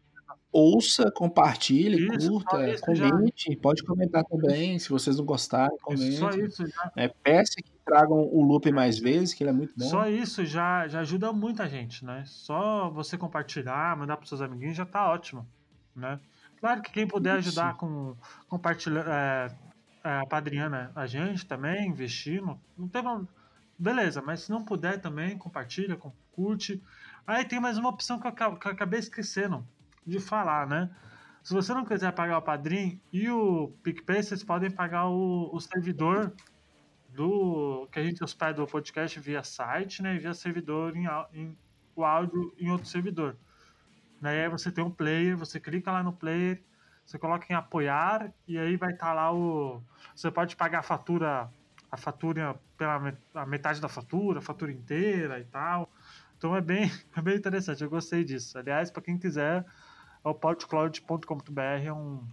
Ouça, 0.51 1.11
compartilhe, 1.11 2.07
isso, 2.15 2.29
curta, 2.29 2.57
comente. 2.81 3.51
Já. 3.51 3.59
Pode 3.59 3.83
comentar 3.83 4.23
também. 4.23 4.77
Se 4.77 4.89
vocês 4.89 5.17
não 5.17 5.25
gostarem, 5.25 5.75
comente. 5.79 6.17
Só 6.17 6.29
isso 6.29 6.65
já. 6.67 6.91
É, 6.95 7.07
peça 7.07 7.55
que 7.55 7.71
tragam 7.83 8.17
o 8.17 8.43
loop 8.43 8.71
mais 8.71 8.99
vezes, 8.99 9.33
que 9.33 9.43
ele 9.43 9.49
é 9.49 9.53
muito 9.53 9.73
bom. 9.75 9.85
Só 9.85 10.07
isso 10.07 10.45
já, 10.45 10.87
já 10.87 10.99
ajuda 10.99 11.33
muita 11.33 11.67
gente, 11.67 12.05
né? 12.05 12.23
Só 12.25 12.89
você 12.91 13.17
compartilhar, 13.17 13.97
mandar 13.97 14.15
para 14.15 14.27
seus 14.27 14.41
amiguinhos 14.41 14.75
já 14.75 14.85
tá 14.85 15.09
ótimo, 15.09 15.47
né? 15.95 16.19
Claro 16.59 16.81
que 16.81 16.91
quem 16.91 17.05
puder 17.05 17.33
ajudar 17.33 17.75
com 17.75 18.15
compartilhar, 18.47 19.05
é, 19.05 19.51
apadrinhando 20.03 20.75
a 20.95 21.05
gente 21.07 21.45
também, 21.45 21.87
investindo, 21.87 22.59
não 22.77 22.87
tem 22.87 23.01
Beleza, 23.77 24.21
mas 24.21 24.41
se 24.41 24.51
não 24.51 24.63
puder 24.63 25.01
também, 25.01 25.37
compartilha, 25.37 25.97
curte. 26.31 26.81
Aí 27.25 27.43
tem 27.45 27.59
mais 27.59 27.77
uma 27.77 27.89
opção 27.89 28.19
que 28.19 28.27
eu, 28.27 28.55
que 28.55 28.67
eu 28.67 28.71
acabei 28.71 28.99
esquecendo 28.99 29.67
de 30.05 30.19
falar, 30.19 30.67
né? 30.67 30.89
Se 31.41 31.53
você 31.53 31.73
não 31.73 31.83
quiser 31.83 32.11
pagar 32.13 32.37
o 32.37 32.41
padrinho 32.41 33.01
e 33.11 33.29
o 33.29 33.69
PicPay, 33.83 34.23
vocês 34.23 34.43
podem 34.43 34.69
pagar 34.71 35.07
o, 35.09 35.49
o 35.53 35.59
servidor 35.59 36.33
do 37.09 37.87
que 37.91 37.99
a 37.99 38.03
gente 38.03 38.23
hospeda 38.23 38.63
o 38.63 38.67
podcast 38.67 39.19
via 39.19 39.43
site, 39.43 40.01
né? 40.01 40.15
E 40.15 40.19
via 40.19 40.33
servidor 40.33 40.95
em, 40.95 41.05
em 41.33 41.57
o 41.95 42.03
áudio 42.03 42.53
em 42.57 42.71
outro 42.71 42.87
servidor. 42.87 43.37
Daí 44.21 44.47
você 44.49 44.71
tem 44.71 44.83
um 44.83 44.91
player, 44.91 45.37
você 45.37 45.59
clica 45.59 45.91
lá 45.91 46.01
no 46.01 46.13
player, 46.13 46.63
você 47.05 47.19
coloca 47.19 47.45
em 47.49 47.55
apoiar 47.55 48.31
e 48.47 48.57
aí 48.57 48.75
vai 48.77 48.91
estar 48.91 49.07
tá 49.07 49.13
lá 49.13 49.33
o. 49.33 49.81
Você 50.15 50.31
pode 50.31 50.55
pagar 50.55 50.79
a 50.79 50.83
fatura, 50.83 51.49
a 51.91 51.97
fatura 51.97 52.59
pela 52.77 53.13
a 53.33 53.45
metade 53.45 53.81
da 53.81 53.89
fatura, 53.89 54.39
a 54.39 54.41
fatura 54.41 54.71
inteira 54.71 55.39
e 55.39 55.45
tal. 55.45 55.89
Então 56.37 56.55
é 56.55 56.61
bem, 56.61 56.91
é 57.15 57.21
bem 57.21 57.35
interessante, 57.35 57.83
eu 57.83 57.89
gostei 57.89 58.23
disso. 58.23 58.57
Aliás, 58.57 58.89
para 58.89 59.01
quem 59.01 59.17
quiser, 59.17 59.65
é 60.23 60.29
o 60.29 60.33
podcloud.com.br 60.33 61.61
é 61.61 61.93
um, 61.93 62.25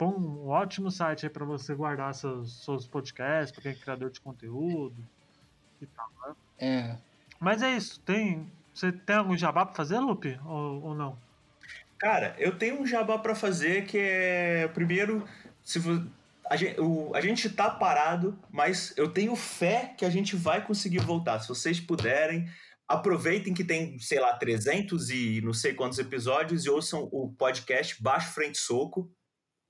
um 0.00 0.48
ótimo 0.48 0.90
site 0.90 1.28
para 1.28 1.44
você 1.44 1.74
guardar 1.74 2.14
seus, 2.14 2.64
seus 2.64 2.86
podcasts, 2.86 3.52
para 3.52 3.62
quem 3.62 3.72
é 3.72 3.74
criador 3.74 4.10
de 4.10 4.20
conteúdo 4.20 4.96
e 5.80 5.86
tal. 5.86 6.10
Né? 6.26 6.34
É. 6.58 6.98
Mas 7.40 7.62
é 7.62 7.76
isso, 7.76 8.00
tem. 8.00 8.50
Você 8.74 8.92
tem 8.92 9.16
algum 9.16 9.36
jabá 9.36 9.66
para 9.66 9.74
fazer, 9.74 9.98
Lupe? 9.98 10.38
Ou, 10.44 10.82
ou 10.84 10.94
não? 10.94 11.18
Cara, 11.98 12.36
eu 12.38 12.56
tenho 12.56 12.80
um 12.80 12.86
jabá 12.86 13.18
para 13.18 13.34
fazer 13.34 13.84
que 13.86 13.98
é. 13.98 14.68
Primeiro, 14.68 15.26
se 15.62 15.80
a 16.48 16.56
gente, 16.56 16.80
o, 16.80 17.14
a 17.14 17.20
gente 17.20 17.50
tá 17.50 17.68
parado, 17.68 18.38
mas 18.50 18.94
eu 18.96 19.10
tenho 19.10 19.34
fé 19.34 19.94
que 19.98 20.04
a 20.04 20.10
gente 20.10 20.36
vai 20.36 20.64
conseguir 20.64 21.00
voltar. 21.00 21.40
Se 21.40 21.48
vocês 21.48 21.80
puderem, 21.80 22.48
aproveitem 22.86 23.52
que 23.52 23.64
tem, 23.64 23.98
sei 23.98 24.20
lá, 24.20 24.32
300 24.34 25.10
e 25.10 25.40
não 25.42 25.52
sei 25.52 25.74
quantos 25.74 25.98
episódios 25.98 26.64
e 26.64 26.70
ouçam 26.70 27.08
o 27.12 27.34
podcast 27.36 28.00
Baixo 28.00 28.32
Frente 28.32 28.58
Soco, 28.58 29.10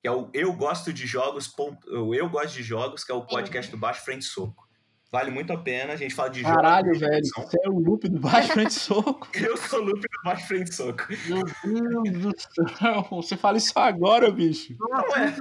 que 0.02 0.06
é 0.06 0.12
o 0.12 0.30
Eu 0.34 0.52
Gosto 0.52 0.92
de 0.92 1.06
Jogos, 1.06 1.50
Eu 1.88 2.28
Gosto 2.28 2.54
de 2.54 2.62
Jogos, 2.62 3.04
que 3.04 3.10
é 3.10 3.14
o 3.14 3.26
podcast 3.26 3.70
do 3.70 3.78
Baixo 3.78 4.04
Frente 4.04 4.26
Soco. 4.26 4.67
Vale 5.10 5.30
muito 5.30 5.52
a 5.52 5.58
pena. 5.58 5.94
A 5.94 5.96
gente 5.96 6.14
fala 6.14 6.28
de 6.28 6.42
Caralho, 6.42 6.94
jogos. 6.94 7.00
Caralho, 7.00 7.22
velho. 7.22 7.32
Você 7.34 7.58
é 7.64 7.68
o 7.68 7.78
loop 7.78 8.08
do 8.08 8.20
baixo 8.20 8.52
frente 8.52 8.74
soco. 8.74 9.28
Eu 9.34 9.56
sou 9.56 9.80
o 9.80 9.84
loop 9.84 10.00
do 10.00 10.22
baixo 10.22 10.46
frente 10.46 10.74
soco. 10.74 11.04
Meu 11.26 12.02
Deus 12.02 12.46
do 12.56 12.68
céu. 12.76 13.06
Você 13.10 13.36
fala 13.36 13.56
isso 13.56 13.72
agora, 13.76 14.30
bicho. 14.30 14.76
Não 14.78 15.16
é, 15.16 15.32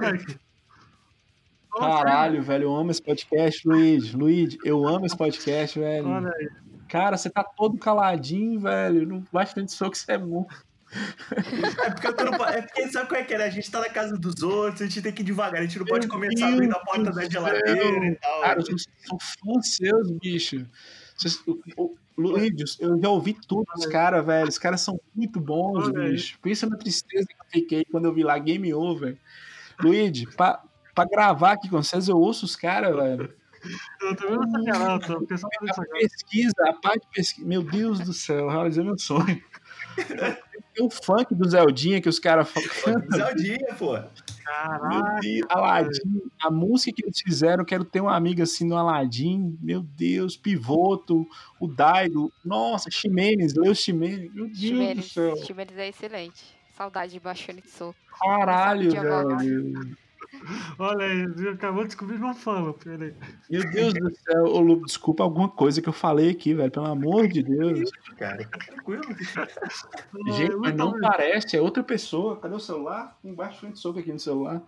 Caralho, 1.76 2.42
velho. 2.42 2.64
Eu 2.64 2.74
amo 2.74 2.90
esse 2.90 3.02
podcast, 3.02 3.68
Luiz. 3.68 4.14
Luiz, 4.14 4.56
eu 4.64 4.88
amo 4.88 5.04
esse 5.04 5.16
podcast, 5.16 5.78
velho. 5.78 6.08
Cara, 6.88 7.18
você 7.18 7.28
tá 7.28 7.44
todo 7.44 7.76
caladinho, 7.76 8.58
velho. 8.60 9.06
No 9.06 9.22
baixo 9.30 9.52
frente 9.52 9.72
soco, 9.72 9.94
você 9.94 10.12
é 10.12 10.18
muito. 10.18 10.66
É 10.90 11.90
porque, 11.90 12.06
é 12.06 12.62
porque 12.62 12.88
sabe 12.88 13.08
qual 13.08 13.20
é 13.20 13.24
que 13.24 13.34
é? 13.34 13.38
Né? 13.38 13.44
A 13.44 13.50
gente 13.50 13.70
tá 13.70 13.80
na 13.80 13.90
casa 13.90 14.16
dos 14.16 14.42
outros, 14.42 14.82
a 14.82 14.84
gente 14.86 15.02
tem 15.02 15.12
que 15.12 15.22
ir 15.22 15.24
devagar, 15.24 15.60
a 15.60 15.64
gente 15.64 15.78
não 15.78 15.86
pode 15.86 16.06
Meu 16.06 16.14
começar 16.16 16.46
a 16.46 16.52
abrir 16.52 16.70
a 16.70 16.78
porta 16.78 17.12
da 17.12 17.28
geladeira 17.28 18.06
e 18.06 18.14
tal. 18.16 18.40
Cara, 18.40 18.60
eu 18.60 18.78
sou 18.78 19.18
fã 19.20 19.60
seus, 19.62 20.10
bicho. 20.12 20.66
Luiz, 22.16 22.76
eu 22.80 23.00
já 23.00 23.08
ouvi 23.08 23.34
tudo 23.46 23.64
dos 23.74 23.86
caras, 23.86 24.24
velho. 24.24 24.48
Os 24.48 24.58
caras 24.58 24.80
são 24.80 25.00
muito 25.14 25.38
bons, 25.38 25.90
bicho. 25.90 26.38
Pensa 26.40 26.66
na 26.66 26.76
tristeza 26.76 27.26
que 27.26 27.34
eu 27.34 27.46
fiquei 27.50 27.84
quando 27.84 28.06
eu 28.06 28.14
vi 28.14 28.22
lá 28.22 28.38
Game 28.38 28.72
Over. 28.72 29.16
Luiz, 29.80 30.24
pra, 30.34 30.62
pra 30.94 31.04
gravar 31.04 31.52
aqui 31.52 31.68
com 31.68 31.82
vocês, 31.82 32.08
eu 32.08 32.16
ouço 32.16 32.44
os 32.44 32.56
caras, 32.56 32.94
velho. 32.96 33.32
Eu 34.00 34.16
tô 34.16 34.28
vendo 34.28 34.44
essa 34.44 34.78
cara, 34.78 34.98
tô 35.00 35.26
pensando 35.26 35.50
A 35.52 35.84
pesquisa, 35.98 36.54
a 36.68 36.72
parte 36.72 37.02
de 37.02 37.12
pesquisa. 37.12 37.46
Meu 37.46 37.62
Deus 37.62 38.00
do 38.00 38.12
céu, 38.12 38.48
realizei 38.48 38.82
meu 38.82 38.98
sonho. 38.98 39.42
Tem 40.78 40.86
o 40.86 40.90
funk 40.90 41.34
do 41.34 41.48
Zeldinha 41.48 42.00
que 42.00 42.08
os 42.08 42.20
caras 42.20 42.48
falam. 42.54 43.02
Zeldinha, 43.10 43.74
pô. 43.76 43.98
Caraca. 44.44 45.20
Aladdin, 45.48 46.22
a 46.40 46.50
música 46.50 46.94
que 46.94 47.04
eles 47.04 47.20
fizeram, 47.20 47.64
quero 47.64 47.84
ter 47.84 48.00
uma 48.00 48.14
amiga 48.14 48.44
assim 48.44 48.64
no 48.64 48.76
Aladdin. 48.76 49.58
Meu 49.60 49.82
Deus, 49.82 50.36
Pivoto, 50.36 51.26
o 51.58 51.66
Daigo. 51.66 52.32
Nossa, 52.44 52.90
Ximenes, 52.92 53.54
Leo 53.54 53.74
Ximenes. 53.74 54.32
Meu 54.32 54.46
Deus 54.46 54.58
Ximenes, 54.58 55.04
do 55.06 55.10
céu. 55.10 55.36
Ximenes 55.38 55.76
é 55.76 55.88
excelente. 55.88 56.44
Saudade 56.76 57.12
de 57.12 57.18
Baixone 57.18 57.60
de 57.60 57.70
Soco. 57.70 57.98
Caralho, 58.20 58.92
velho. 58.92 59.96
Olha 60.78 61.06
aí, 61.06 61.48
acabou 61.48 61.82
de 61.82 61.88
descobrir 61.88 62.18
não 62.18 62.34
fala, 62.34 62.74
peraí. 62.74 63.14
Meu 63.50 63.68
Deus 63.70 63.94
do 63.94 64.14
céu, 64.14 64.44
ô 64.44 64.60
Lu, 64.60 64.84
desculpa 64.84 65.22
alguma 65.22 65.48
coisa 65.48 65.80
que 65.80 65.88
eu 65.88 65.92
falei 65.92 66.30
aqui, 66.30 66.54
velho, 66.54 66.70
pelo 66.70 66.86
amor 66.86 67.28
de 67.28 67.42
Deus. 67.42 67.90
Cara, 68.16 68.44
tranquilo. 68.44 69.02
Gente, 70.36 70.56
mas 70.56 70.74
não 70.74 70.92
bem. 70.92 71.00
parece, 71.00 71.56
é 71.56 71.60
outra 71.60 71.82
pessoa. 71.82 72.38
Cadê 72.38 72.54
o 72.54 72.60
celular? 72.60 73.18
Embaixo 73.24 73.60
frente 73.60 73.78
soco 73.78 73.98
aqui 73.98 74.12
no 74.12 74.20
celular. 74.20 74.62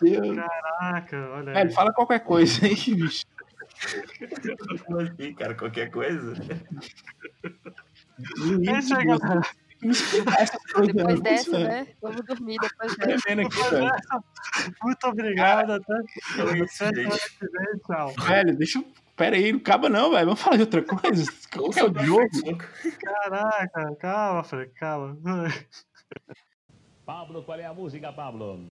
Deus. 0.00 0.36
Caraca, 0.36 1.30
olha 1.30 1.48
aí. 1.50 1.54
Velho, 1.54 1.72
fala 1.72 1.92
qualquer 1.92 2.20
coisa 2.20 2.64
aí, 2.64 2.94
bicho. 2.94 3.24
Como 4.86 5.00
assim, 5.00 5.34
cara? 5.34 5.54
Qualquer 5.54 5.90
coisa? 5.90 6.34
É 8.66 8.96
aí, 8.96 9.04
galera 9.06 9.40
depois 10.94 11.20
dessa, 11.20 11.58
né? 11.58 11.86
Vamos 12.00 12.24
dormir 12.24 12.58
depois 12.60 12.96
dessa. 12.96 13.32
Aqui, 13.32 14.74
Muito 14.82 15.06
obrigado. 15.06 15.72
Até 15.72 15.94
tchau. 17.86 18.14
Velho, 18.26 18.56
deixa 18.56 18.78
eu. 18.78 18.84
Pera 19.16 19.36
aí, 19.36 19.52
não 19.52 19.58
acaba 19.58 19.88
não, 19.88 20.10
velho. 20.12 20.26
Vamos 20.26 20.40
falar 20.40 20.56
de 20.56 20.62
outra 20.62 20.82
coisa. 20.82 21.30
Qual 21.52 21.70
é 21.76 21.84
o 21.84 22.04
jogo? 22.04 22.58
Caraca, 23.02 23.96
calma, 23.96 24.44
Fred, 24.44 24.72
calma. 24.72 25.18
Pablo, 27.04 27.42
qual 27.42 27.58
é 27.58 27.66
a 27.66 27.74
música, 27.74 28.12
Pablo? 28.12 28.69